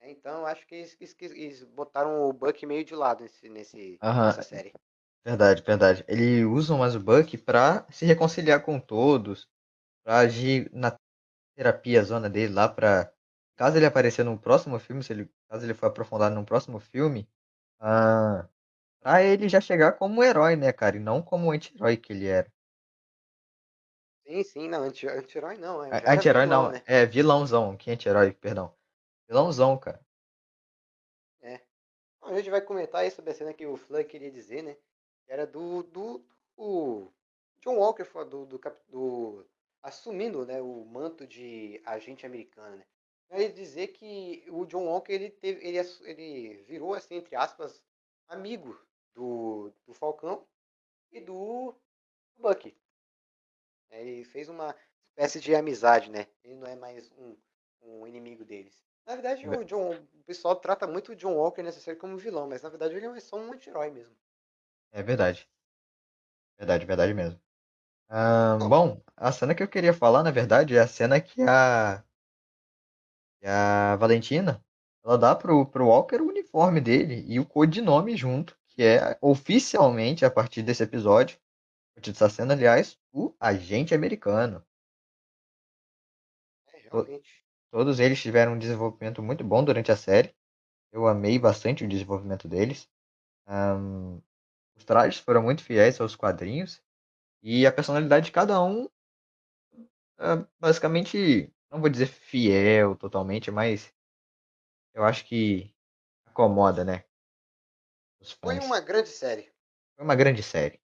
É, 0.00 0.10
Então, 0.10 0.44
acho 0.46 0.66
que 0.66 0.74
eles, 0.74 0.96
eles- 1.00 1.32
eles 1.32 1.64
botaram 1.64 2.22
o 2.28 2.32
Buck 2.32 2.64
meio 2.66 2.84
de 2.84 2.94
lado 2.94 3.22
nesse, 3.22 3.48
nesse, 3.48 4.00
Aham. 4.02 4.26
nessa 4.26 4.42
série. 4.42 4.72
Verdade, 5.24 5.62
verdade. 5.62 6.04
Eles 6.08 6.44
usam 6.44 6.78
mais 6.78 6.94
o 6.96 7.00
Buck 7.00 7.36
pra 7.38 7.86
se 7.90 8.06
reconciliar 8.06 8.64
com 8.64 8.80
todos, 8.80 9.48
pra 10.04 10.18
agir 10.20 10.70
na 10.72 10.96
terapia 11.58 12.04
zona 12.04 12.30
dele 12.30 12.54
lá 12.54 12.68
pra. 12.68 13.12
Caso 13.56 13.76
ele 13.76 13.86
aparecer 13.86 14.24
no 14.24 14.38
próximo 14.38 14.78
filme, 14.78 15.02
se 15.02 15.12
ele, 15.12 15.28
caso 15.48 15.66
ele 15.66 15.74
for 15.74 15.86
aprofundado 15.86 16.32
no 16.34 16.44
próximo 16.44 16.78
filme, 16.78 17.28
ah, 17.80 18.46
pra 19.00 19.22
ele 19.24 19.48
já 19.48 19.60
chegar 19.60 19.92
como 19.92 20.22
herói, 20.22 20.54
né, 20.56 20.72
cara? 20.72 20.96
E 20.96 21.00
não 21.00 21.20
como 21.20 21.48
o 21.48 21.50
anti-herói 21.50 21.96
que 21.96 22.12
ele 22.12 22.28
era. 22.28 22.52
Sim, 24.24 24.44
sim, 24.44 24.68
não, 24.68 24.82
anti- 24.84 25.08
anti-herói 25.08 25.56
não, 25.56 25.84
é, 25.84 25.90
Anti-herói 26.06 26.46
não, 26.46 26.70
né? 26.70 26.82
é 26.86 27.04
vilãozão, 27.04 27.76
que 27.76 27.90
anti-herói, 27.90 28.32
perdão. 28.32 28.72
Vilãozão, 29.28 29.76
cara. 29.76 30.00
Bom, 32.20 32.28
a 32.28 32.36
gente 32.36 32.50
vai 32.50 32.60
comentar 32.60 33.00
aí 33.00 33.10
sobre 33.10 33.30
a 33.30 33.34
cena 33.34 33.54
que 33.54 33.66
o 33.66 33.76
Flan 33.76 34.04
queria 34.04 34.30
dizer, 34.30 34.62
né? 34.62 34.76
Era 35.26 35.46
do, 35.46 35.82
do, 35.84 36.22
do 36.56 37.10
John 37.62 37.76
Walker 37.76 38.04
do, 38.26 38.44
do, 38.46 38.60
do- 38.88 39.46
assumindo 39.82 40.44
né, 40.44 40.60
o 40.60 40.84
manto 40.84 41.26
de 41.26 41.80
agente 41.84 42.26
americano. 42.26 42.76
Né? 42.76 42.86
Quer 43.28 43.52
dizer 43.52 43.88
que 43.88 44.44
o 44.48 44.64
John 44.64 44.86
Walker 44.86 45.12
ele 45.12 45.30
teve, 45.30 45.66
ele, 45.66 45.78
ele 46.02 46.62
virou 46.64 46.94
assim 46.94 47.16
entre 47.16 47.36
aspas 47.36 47.82
amigo 48.26 48.78
do, 49.14 49.72
do 49.86 49.94
Falcão 49.94 50.46
e 51.12 51.20
do 51.20 51.74
Bucky. 52.36 52.76
Ele 53.90 54.24
fez 54.24 54.48
uma 54.48 54.74
espécie 55.10 55.40
de 55.40 55.54
amizade, 55.54 56.10
né? 56.10 56.26
Ele 56.44 56.54
não 56.54 56.66
é 56.66 56.76
mais 56.76 57.10
um, 57.12 57.36
um 57.82 58.06
inimigo 58.06 58.44
deles. 58.44 58.84
Na 59.06 59.14
verdade, 59.14 59.48
o, 59.48 59.64
John, 59.64 59.94
o 59.94 60.22
pessoal 60.24 60.54
trata 60.56 60.86
muito 60.86 61.12
o 61.12 61.16
John 61.16 61.34
Walker 61.34 61.62
nessa 61.62 61.80
série 61.80 61.96
como 61.96 62.18
vilão, 62.18 62.46
mas 62.46 62.62
na 62.62 62.68
verdade 62.68 62.94
ele 62.94 63.06
é 63.06 63.20
só 63.20 63.36
um 63.36 63.52
anti-herói 63.52 63.90
mesmo. 63.90 64.14
É 64.92 65.02
verdade. 65.02 65.48
Verdade, 66.58 66.84
verdade 66.84 67.14
mesmo. 67.14 67.40
Ah, 68.08 68.58
bom, 68.68 69.00
a 69.20 69.32
cena 69.32 69.54
que 69.54 69.62
eu 69.62 69.68
queria 69.68 69.92
falar, 69.92 70.22
na 70.22 70.30
verdade, 70.30 70.76
é 70.76 70.80
a 70.80 70.86
cena 70.86 71.20
que 71.20 71.42
a, 71.42 72.02
que 73.40 73.46
a 73.46 73.96
Valentina 73.96 74.64
ela 75.04 75.16
dá 75.16 75.34
pro, 75.34 75.66
pro 75.66 75.86
Walker 75.86 76.20
o 76.20 76.28
uniforme 76.28 76.80
dele 76.80 77.24
e 77.26 77.40
o 77.40 77.46
codinome 77.46 78.16
junto, 78.16 78.56
que 78.68 78.82
é 78.82 79.16
oficialmente, 79.20 80.24
a 80.24 80.30
partir 80.30 80.62
desse 80.62 80.82
episódio, 80.82 81.38
a 81.92 81.94
partir 81.96 82.12
dessa 82.12 82.28
cena, 82.28 82.54
aliás, 82.54 82.98
o 83.12 83.34
agente 83.40 83.94
americano. 83.94 84.64
É, 86.72 86.88
realmente. 86.90 87.44
Todos 87.70 88.00
eles 88.00 88.20
tiveram 88.20 88.52
um 88.52 88.58
desenvolvimento 88.58 89.22
muito 89.22 89.44
bom 89.44 89.62
durante 89.62 89.92
a 89.92 89.96
série. 89.96 90.34
Eu 90.92 91.06
amei 91.06 91.38
bastante 91.38 91.84
o 91.84 91.88
desenvolvimento 91.88 92.48
deles. 92.48 92.88
Ahn, 93.46 94.20
os 94.76 94.84
trajes 94.84 95.20
foram 95.20 95.42
muito 95.42 95.62
fiéis 95.62 96.00
aos 96.00 96.16
quadrinhos. 96.16 96.82
E 97.42 97.66
a 97.66 97.72
personalidade 97.72 98.26
de 98.26 98.32
cada 98.32 98.60
um, 98.62 98.88
basicamente, 100.58 101.52
não 101.70 101.80
vou 101.80 101.88
dizer 101.88 102.06
fiel 102.06 102.96
totalmente, 102.96 103.50
mas 103.50 103.92
eu 104.94 105.04
acho 105.04 105.24
que 105.26 105.72
acomoda, 106.26 106.84
né? 106.84 107.04
Foi 108.40 108.58
uma 108.58 108.80
grande 108.80 109.08
série. 109.08 109.52
Foi 109.94 110.04
uma 110.04 110.16
grande 110.16 110.42
série. 110.42 110.80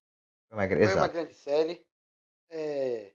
Foi 0.47 0.57
uma, 0.57 0.67
Foi 0.67 0.95
uma 0.95 1.07
grande 1.07 1.33
série. 1.33 1.85
É... 2.49 3.13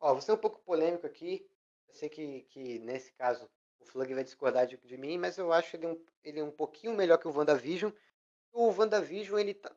Ó, 0.00 0.12
vou 0.12 0.22
ser 0.22 0.32
um 0.32 0.36
pouco 0.36 0.60
polêmico 0.60 1.06
aqui. 1.06 1.48
Eu 1.88 1.94
sei 1.94 2.08
que, 2.08 2.42
que 2.50 2.78
nesse 2.80 3.12
caso 3.12 3.48
o 3.80 3.84
Flug 3.84 4.12
vai 4.14 4.24
discordar 4.24 4.66
de, 4.66 4.76
de 4.76 4.96
mim, 4.96 5.18
mas 5.18 5.38
eu 5.38 5.52
acho 5.52 5.76
ele 5.76 5.86
um, 5.86 6.04
ele 6.24 6.42
um 6.42 6.50
pouquinho 6.50 6.94
melhor 6.94 7.18
que 7.18 7.28
o 7.28 7.36
WandaVision. 7.36 7.92
O 8.52 8.72
WandaVision, 8.72 9.38
ele 9.38 9.54
tá. 9.54 9.74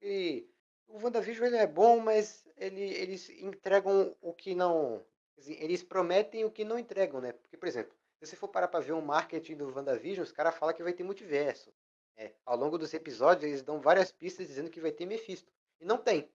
Ele, 0.00 0.50
o 0.86 1.02
WandaVision 1.02 1.46
ele 1.46 1.56
é 1.56 1.66
bom, 1.66 2.00
mas 2.00 2.44
ele, 2.66 2.82
eles 2.94 3.28
entregam 3.30 4.16
o 4.20 4.32
que 4.32 4.54
não. 4.54 5.04
Eles 5.46 5.82
prometem 5.82 6.44
o 6.44 6.50
que 6.50 6.64
não 6.64 6.78
entregam, 6.78 7.20
né? 7.20 7.32
Porque, 7.32 7.56
por 7.56 7.66
exemplo, 7.68 7.94
se 8.20 8.26
você 8.26 8.36
for 8.36 8.48
parar 8.48 8.68
pra 8.68 8.80
ver 8.80 8.92
o 8.92 9.02
marketing 9.02 9.56
do 9.56 9.74
WandaVision, 9.74 10.22
os 10.22 10.32
caras 10.32 10.54
falam 10.56 10.74
que 10.74 10.82
vai 10.82 10.92
ter 10.92 11.02
multiverso. 11.02 11.72
É, 12.16 12.32
ao 12.44 12.56
longo 12.56 12.78
dos 12.78 12.92
episódios, 12.94 13.44
eles 13.44 13.62
dão 13.62 13.80
várias 13.80 14.12
pistas 14.12 14.46
dizendo 14.46 14.70
que 14.70 14.80
vai 14.80 14.92
ter 14.92 15.06
Mephisto. 15.06 15.50
E 15.80 15.84
não 15.84 15.98
tem. 15.98 16.30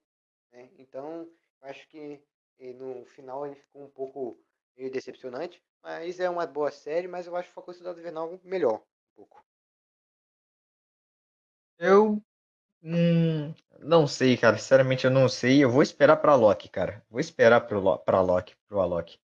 né? 0.52 0.70
Então, 0.78 1.30
acho 1.62 1.88
que 1.88 2.22
no 2.76 3.06
final 3.06 3.46
ele 3.46 3.56
ficou 3.56 3.84
um 3.84 3.90
pouco 3.90 4.38
meio 4.76 4.92
decepcionante. 4.92 5.64
Mas 5.82 6.20
é 6.20 6.30
uma 6.30 6.46
boa 6.46 6.72
série, 6.72 7.08
mas 7.08 7.28
eu 7.28 7.36
acho 7.36 7.50
o 7.50 7.54
Falcão 7.54 7.74
e 7.74 7.76
o 7.76 7.78
Soldado 7.78 8.00
Invernal 8.00 8.40
melhor. 8.44 8.82
Um 9.12 9.16
pouco. 9.16 9.46
Eu 11.80 12.22
hum, 12.84 13.54
não 13.80 14.08
sei, 14.08 14.38
cara. 14.38 14.58
Sinceramente, 14.58 15.06
eu 15.06 15.12
não 15.12 15.28
sei. 15.30 15.64
Eu 15.64 15.70
vou 15.70 15.82
esperar 15.82 16.18
pra 16.18 16.36
Loki, 16.36 16.70
cara. 16.70 17.04
Vou 17.10 17.20
esperar 17.20 17.62
pro, 17.62 17.80
Lo- 17.80 18.00
pra 18.00 18.22
Loki, 18.22 18.56
pro 18.68 18.80
Alok. 18.80 19.20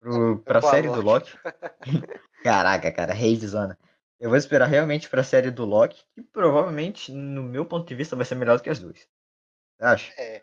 Pro, 0.00 0.38
pra 0.44 0.60
Pro 0.60 0.70
série 0.70 0.88
do 0.88 0.94
Alok. 1.00 1.04
Loki. 1.04 1.38
Caraca, 2.42 2.92
cara, 2.92 3.12
rei 3.12 3.36
de 3.36 3.46
zona. 3.46 3.78
Eu 4.20 4.30
vou 4.30 4.38
esperar 4.38 4.66
realmente 4.66 5.08
pra 5.08 5.22
série 5.22 5.50
do 5.50 5.64
Loki, 5.64 6.04
que 6.14 6.22
provavelmente, 6.22 7.12
no 7.12 7.42
meu 7.42 7.64
ponto 7.64 7.86
de 7.86 7.94
vista, 7.94 8.16
vai 8.16 8.24
ser 8.24 8.34
melhor 8.34 8.56
do 8.56 8.62
que 8.62 8.70
as 8.70 8.78
duas. 8.80 8.98
Você 8.98 9.84
acha? 9.84 10.12
É, 10.20 10.42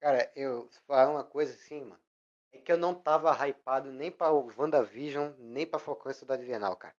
cara, 0.00 0.30
eu 0.34 0.68
falar 0.86 1.10
uma 1.10 1.24
coisa 1.24 1.52
assim, 1.54 1.80
mano. 1.82 2.00
É 2.52 2.58
que 2.58 2.70
eu 2.72 2.76
não 2.78 2.94
tava 2.94 3.32
hypado 3.46 3.90
nem 3.90 4.10
pra 4.10 4.30
o 4.32 4.50
WandaVision, 4.56 5.32
nem 5.38 5.66
pra 5.66 5.78
Falcão 5.78 6.10
e 6.10 6.14
Soldado 6.14 6.42
Invernal, 6.42 6.76
cara. 6.76 6.94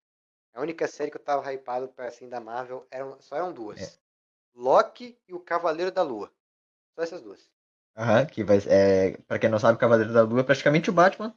A 0.53 0.61
única 0.61 0.87
série 0.87 1.09
que 1.09 1.17
eu 1.17 1.23
tava 1.23 1.51
hypado 1.51 1.87
pra 1.87 2.07
assim 2.07 2.29
da 2.29 2.39
Marvel 2.39 2.85
eram, 2.91 3.19
só 3.19 3.35
eram 3.35 3.51
duas. 3.51 3.81
É. 3.81 4.02
Loki 4.55 5.17
e 5.27 5.33
o 5.33 5.39
Cavaleiro 5.39 5.91
da 5.91 6.01
Lua. 6.03 6.31
Só 6.95 7.03
essas 7.03 7.21
duas. 7.21 7.49
Aham, 7.95 8.25
que 8.25 8.43
vai 8.43 8.57
é, 8.67 9.17
pra 9.27 9.37
quem 9.39 9.49
não 9.49 9.59
sabe, 9.59 9.77
Cavaleiro 9.77 10.13
da 10.13 10.23
Lua 10.23 10.41
é 10.41 10.43
praticamente 10.43 10.89
o 10.89 10.93
Batman, 10.93 11.33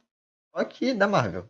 só 0.55 0.63
que 0.65 0.93
da 0.93 1.07
Marvel. 1.07 1.49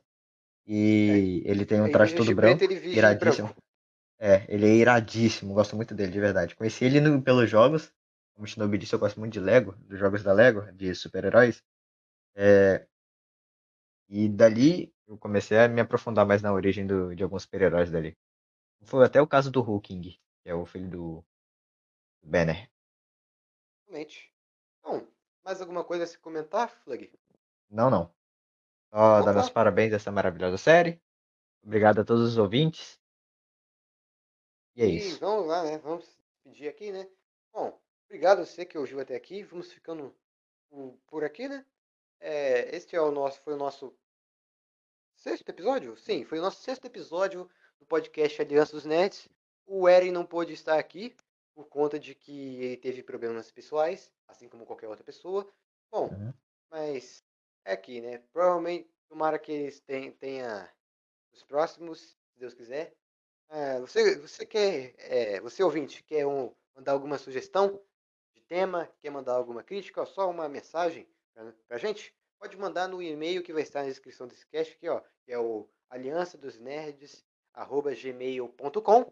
E 0.67 1.43
ele 1.45 1.65
tem 1.65 1.81
um 1.81 1.89
traje 1.89 2.15
todo 2.15 2.33
preto, 2.35 2.35
branco, 2.35 2.67
de 2.67 2.97
iradíssimo. 2.97 3.47
branco. 3.47 3.61
É, 4.19 4.45
ele 4.53 4.67
é 4.67 4.75
iradíssimo, 4.75 5.53
gosto 5.53 5.75
muito 5.75 5.95
dele, 5.95 6.11
de 6.11 6.19
verdade. 6.19 6.55
Conheci 6.55 6.85
ele 6.85 7.01
no- 7.01 7.21
pelos 7.21 7.49
jogos, 7.49 7.91
como 8.35 8.45
o 8.45 8.47
Shinobi 8.47 8.77
disse, 8.77 8.95
eu 8.95 8.99
gosto 8.99 9.19
muito 9.19 9.33
de 9.33 9.39
Lego, 9.41 9.75
dos 9.87 9.99
jogos 9.99 10.23
da 10.23 10.33
Lego, 10.33 10.61
de 10.73 10.95
super-heróis. 10.95 11.63
É, 12.35 12.87
e 14.09 14.27
dali 14.29 14.93
eu 15.07 15.17
comecei 15.17 15.57
a 15.59 15.67
me 15.67 15.79
aprofundar 15.81 16.25
mais 16.25 16.41
na 16.41 16.51
origem 16.53 16.85
do- 16.85 17.15
de 17.15 17.23
alguns 17.23 17.43
super-heróis 17.43 17.89
dali. 17.89 18.17
Foi 18.83 19.05
até 19.05 19.21
o 19.21 19.27
caso 19.27 19.51
do 19.51 19.61
Hulking, 19.61 20.01
que 20.01 20.19
é 20.45 20.55
o 20.55 20.65
filho 20.65 20.89
do 20.89 21.25
Banner. 22.27 22.69
Realmente. 23.87 24.33
Bom, 24.83 25.07
mais 25.43 25.61
alguma 25.61 25.83
coisa 25.83 26.03
a 26.03 26.07
se 26.07 26.17
comentar, 26.17 26.69
Flug? 26.83 27.11
Não, 27.69 27.89
não. 27.89 28.13
Só 28.89 29.21
dar 29.21 29.33
meus 29.33 29.49
parabéns 29.49 29.93
a 29.93 29.95
essa 29.97 30.11
maravilhosa 30.11 30.57
série. 30.57 31.01
Obrigado 31.63 31.99
a 32.01 32.05
todos 32.05 32.23
os 32.29 32.37
ouvintes. 32.37 32.99
E 34.75 34.83
é 34.83 34.85
E 34.87 34.97
isso. 34.97 35.19
vamos 35.19 35.47
lá, 35.47 35.63
né? 35.63 35.77
Vamos 35.79 36.17
pedir 36.43 36.67
aqui, 36.67 36.91
né? 36.91 37.09
Bom, 37.51 37.79
obrigado 38.05 38.39
a 38.41 38.45
você 38.45 38.65
que 38.65 38.77
ouviu 38.77 38.99
até 38.99 39.15
aqui. 39.15 39.43
Vamos 39.43 39.71
ficando 39.71 40.15
por- 40.69 40.97
por 41.07 41.23
aqui, 41.23 41.47
né? 41.47 41.65
É, 42.19 42.75
este 42.75 42.95
é 42.95 43.01
o 43.01 43.11
nosso, 43.11 43.41
foi 43.41 43.53
o 43.53 43.57
nosso 43.57 43.93
sexto 45.15 45.49
episódio? 45.49 45.95
Sim, 45.97 46.23
foi 46.25 46.39
o 46.39 46.41
nosso 46.41 46.61
sexto 46.61 46.85
episódio 46.85 47.49
do 47.79 47.85
podcast 47.85 48.41
Aliança 48.41 48.71
dos 48.73 48.85
Nerds. 48.85 49.27
O 49.65 49.87
Eren 49.87 50.11
não 50.11 50.25
pôde 50.25 50.53
estar 50.53 50.77
aqui 50.79 51.15
por 51.57 51.65
conta 51.69 51.97
de 51.97 52.13
que 52.13 52.63
ele 52.63 52.77
teve 52.77 53.01
problemas 53.01 53.49
pessoais, 53.49 54.11
assim 54.27 54.47
como 54.47 54.63
qualquer 54.63 54.87
outra 54.87 55.03
pessoa. 55.03 55.51
Bom, 55.91 56.03
Uhum. 56.09 56.31
mas 56.69 57.23
é 57.65 57.71
aqui, 57.73 57.99
né? 57.99 58.19
Provavelmente, 58.31 58.87
tomara 59.09 59.39
que 59.39 59.51
eles 59.51 59.79
ten- 59.79 60.11
tenha 60.11 60.71
os 61.33 61.43
próximos, 61.43 61.99
se 62.31 62.37
Deus 62.39 62.53
quiser. 62.53 62.93
Ah, 63.49 63.79
você, 63.79 64.19
você 64.19 64.45
quer, 64.45 64.93
é, 64.99 65.41
você 65.41 65.63
ouvinte, 65.63 66.03
quer 66.03 66.27
um- 66.27 66.53
mandar 66.75 66.91
alguma 66.91 67.17
sugestão 67.17 67.81
de 68.35 68.41
tema, 68.43 68.87
quer 69.01 69.09
mandar 69.09 69.33
alguma 69.33 69.63
crítica, 69.63 70.03
ó, 70.03 70.05
só 70.05 70.29
uma 70.29 70.47
mensagem 70.47 71.09
pra, 71.33 71.51
pra 71.67 71.77
gente? 71.79 72.13
Pode 72.39 72.55
mandar 72.55 72.87
no 72.87 73.01
e-mail 73.01 73.41
que 73.41 73.51
vai 73.51 73.63
estar 73.63 73.81
na 73.81 73.89
descrição 73.89 74.27
desse 74.27 74.45
cast 74.45 74.73
aqui, 74.75 74.87
ó, 74.87 75.01
que 75.25 75.31
é 75.31 75.39
o 75.39 75.67
aliança 75.89 76.37
dos 76.37 76.59
nerds, 76.59 77.25
arroba 77.51 77.95
gmail.com. 77.95 79.11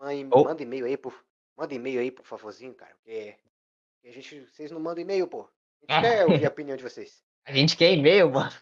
Manda, 0.00 0.36
Ou- 0.36 0.44
manda 0.44 0.62
e-mail 0.62 0.84
aí, 0.84 0.96
por, 0.96 1.24
manda 1.56 1.74
e-mail 1.74 2.00
aí, 2.00 2.10
por 2.10 2.24
favorzinho, 2.26 2.74
cara, 2.74 2.94
porque 2.96 3.34
a 4.04 4.10
gente, 4.10 4.40
vocês 4.52 4.70
não 4.70 4.80
mandam 4.80 5.02
e-mail, 5.02 5.26
pô. 5.26 5.48
A 5.88 6.00
gente 6.00 6.00
quer 6.20 6.24
ouvir 6.26 6.44
a 6.44 6.48
opinião 6.48 6.76
de 6.76 6.82
vocês. 6.82 7.22
A 7.44 7.52
gente 7.52 7.76
quer 7.76 7.92
e-mail, 7.92 8.30
mano. 8.30 8.52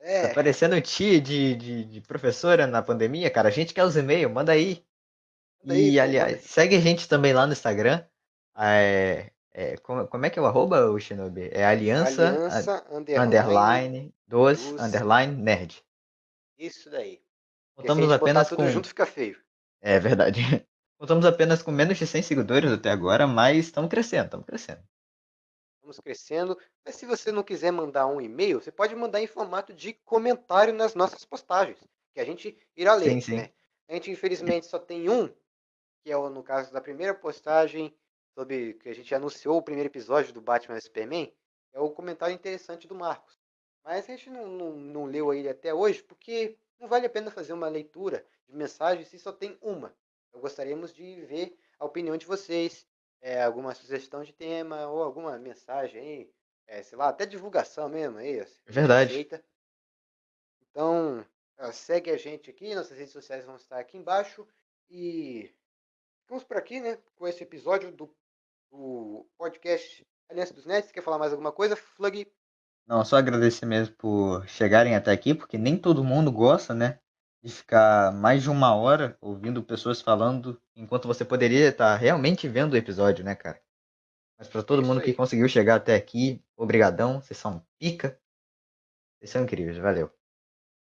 É, 0.00 0.28
Tá 0.28 0.34
parecendo 0.34 0.80
tia 0.80 1.20
de, 1.20 1.54
de, 1.56 1.84
de 1.84 2.00
professora 2.02 2.66
na 2.66 2.82
pandemia, 2.82 3.30
cara. 3.30 3.48
A 3.48 3.52
gente 3.52 3.74
quer 3.74 3.84
os 3.84 3.96
e-mails, 3.96 4.32
manda 4.32 4.52
aí. 4.52 4.84
Manda 5.62 5.74
aí, 5.74 5.90
E, 5.90 5.96
pô, 5.96 6.02
aliás, 6.02 6.30
manda 6.32 6.40
aí. 6.42 6.48
segue 6.48 6.76
a 6.76 6.80
gente 6.80 7.08
também 7.08 7.32
lá 7.32 7.46
no 7.46 7.52
Instagram. 7.52 8.04
É, 8.56 9.30
é, 9.52 9.76
como, 9.78 10.06
como 10.06 10.26
é 10.26 10.30
que 10.30 10.38
é 10.38 10.42
o 10.42 10.46
arroba, 10.46 10.90
o 10.90 10.98
Shinobi? 11.00 11.48
É 11.52 11.64
aliança, 11.64 12.28
aliança, 12.28 12.84
a- 12.88 12.96
underline, 12.96 13.26
underline, 13.26 14.14
dos, 14.26 14.58
dos- 14.70 14.80
underline, 14.80 15.34
nerd. 15.36 15.82
isso 16.58 16.90
daí. 16.90 17.20
Contamos 17.74 18.10
apenas 18.10 18.48
tudo 18.48 18.64
com... 18.64 18.68
junto 18.70 18.88
fica 18.88 19.06
feio. 19.06 19.40
É 19.80 19.98
verdade. 20.00 20.66
Contamos 20.98 21.24
apenas 21.24 21.62
com 21.62 21.70
menos 21.70 21.96
de 21.96 22.04
100 22.04 22.22
seguidores 22.22 22.72
até 22.72 22.90
agora, 22.90 23.24
mas 23.24 23.66
estamos 23.66 23.88
crescendo, 23.88 24.24
estamos 24.24 24.44
crescendo. 24.44 24.82
Estamos 25.76 26.00
crescendo. 26.00 26.58
Mas 26.84 26.96
se 26.96 27.06
você 27.06 27.30
não 27.30 27.44
quiser 27.44 27.70
mandar 27.70 28.08
um 28.08 28.20
e-mail, 28.20 28.60
você 28.60 28.72
pode 28.72 28.96
mandar 28.96 29.22
em 29.22 29.26
formato 29.28 29.72
de 29.72 29.92
comentário 29.92 30.74
nas 30.74 30.96
nossas 30.96 31.24
postagens, 31.24 31.78
que 32.12 32.18
a 32.18 32.24
gente 32.24 32.58
irá 32.76 32.96
ler. 32.96 33.10
Sim, 33.10 33.20
sim. 33.20 33.36
né? 33.36 33.50
A 33.88 33.94
gente, 33.94 34.10
infelizmente, 34.10 34.66
só 34.66 34.76
tem 34.76 35.08
um, 35.08 35.28
que 36.02 36.10
é 36.10 36.16
o, 36.16 36.28
no 36.28 36.42
caso 36.42 36.72
da 36.72 36.80
primeira 36.80 37.14
postagem, 37.14 37.94
sobre 38.34 38.74
que 38.74 38.88
a 38.88 38.94
gente 38.94 39.14
anunciou 39.14 39.56
o 39.56 39.62
primeiro 39.62 39.88
episódio 39.88 40.32
do 40.32 40.40
Batman 40.40 40.80
Superman, 40.80 41.32
é 41.72 41.78
o 41.78 41.90
comentário 41.90 42.34
interessante 42.34 42.88
do 42.88 42.94
Marcos. 42.96 43.38
Mas 43.84 44.04
a 44.04 44.08
gente 44.08 44.30
não, 44.30 44.48
não, 44.48 44.72
não 44.72 45.04
leu 45.04 45.32
ele 45.32 45.48
até 45.48 45.72
hoje, 45.72 46.02
porque 46.02 46.58
não 46.80 46.88
vale 46.88 47.06
a 47.06 47.10
pena 47.10 47.30
fazer 47.30 47.52
uma 47.52 47.68
leitura 47.68 48.26
de 48.48 48.56
mensagem 48.56 49.04
se 49.04 49.16
só 49.16 49.30
tem 49.30 49.56
uma. 49.62 49.94
Gostaríamos 50.32 50.92
de 50.92 51.20
ver 51.22 51.58
a 51.78 51.84
opinião 51.84 52.16
de 52.16 52.26
vocês, 52.26 52.86
é, 53.20 53.42
alguma 53.42 53.74
sugestão 53.74 54.22
de 54.22 54.32
tema 54.32 54.86
ou 54.86 55.02
alguma 55.02 55.38
mensagem 55.38 56.00
aí, 56.00 56.30
é, 56.66 56.82
sei 56.82 56.96
lá, 56.96 57.08
até 57.08 57.26
divulgação 57.26 57.88
mesmo, 57.88 58.18
é 58.18 58.30
isso. 58.30 58.60
Verdade. 58.66 59.12
Aceita. 59.12 59.44
Então, 60.70 61.24
ah, 61.56 61.72
segue 61.72 62.10
a 62.10 62.16
gente 62.16 62.50
aqui, 62.50 62.74
nossas 62.74 62.96
redes 62.96 63.12
sociais 63.12 63.44
vão 63.44 63.56
estar 63.56 63.78
aqui 63.78 63.96
embaixo. 63.96 64.46
E 64.88 65.52
ficamos 66.22 66.44
por 66.44 66.56
aqui, 66.56 66.80
né? 66.80 66.98
Com 67.16 67.26
esse 67.26 67.42
episódio 67.42 67.90
do, 67.90 68.14
do 68.70 69.26
podcast 69.36 70.06
Aliança 70.28 70.54
dos 70.54 70.66
Nets. 70.66 70.92
Quer 70.92 71.02
falar 71.02 71.18
mais 71.18 71.32
alguma 71.32 71.50
coisa? 71.50 71.74
Flug, 71.74 72.30
Não, 72.86 73.04
só 73.04 73.16
agradecer 73.16 73.66
mesmo 73.66 73.96
por 73.96 74.46
chegarem 74.46 74.94
até 74.94 75.10
aqui, 75.10 75.34
porque 75.34 75.58
nem 75.58 75.76
todo 75.76 76.04
mundo 76.04 76.30
gosta, 76.30 76.74
né? 76.74 77.00
De 77.42 77.52
ficar 77.52 78.12
mais 78.12 78.42
de 78.42 78.50
uma 78.50 78.74
hora 78.74 79.16
ouvindo 79.20 79.62
pessoas 79.62 80.00
falando, 80.00 80.60
enquanto 80.74 81.06
você 81.06 81.24
poderia 81.24 81.68
estar 81.68 81.94
realmente 81.96 82.48
vendo 82.48 82.72
o 82.72 82.76
episódio, 82.76 83.24
né, 83.24 83.34
cara? 83.34 83.62
Mas 84.36 84.48
para 84.48 84.62
todo 84.62 84.84
mundo 84.84 85.00
que 85.00 85.12
conseguiu 85.12 85.48
chegar 85.48 85.76
até 85.76 85.94
aqui, 85.94 86.42
obrigadão, 86.56 87.20
vocês 87.20 87.38
são 87.38 87.64
pica. 87.78 88.20
Vocês 89.18 89.30
são 89.30 89.42
incríveis, 89.42 89.76
valeu. 89.78 90.10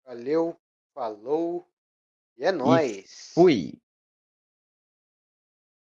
valeu, 0.05 0.59
falou 0.95 1.67
e 2.37 2.45
é 2.45 2.53
nóis. 2.53 3.33
Fui! 3.35 3.81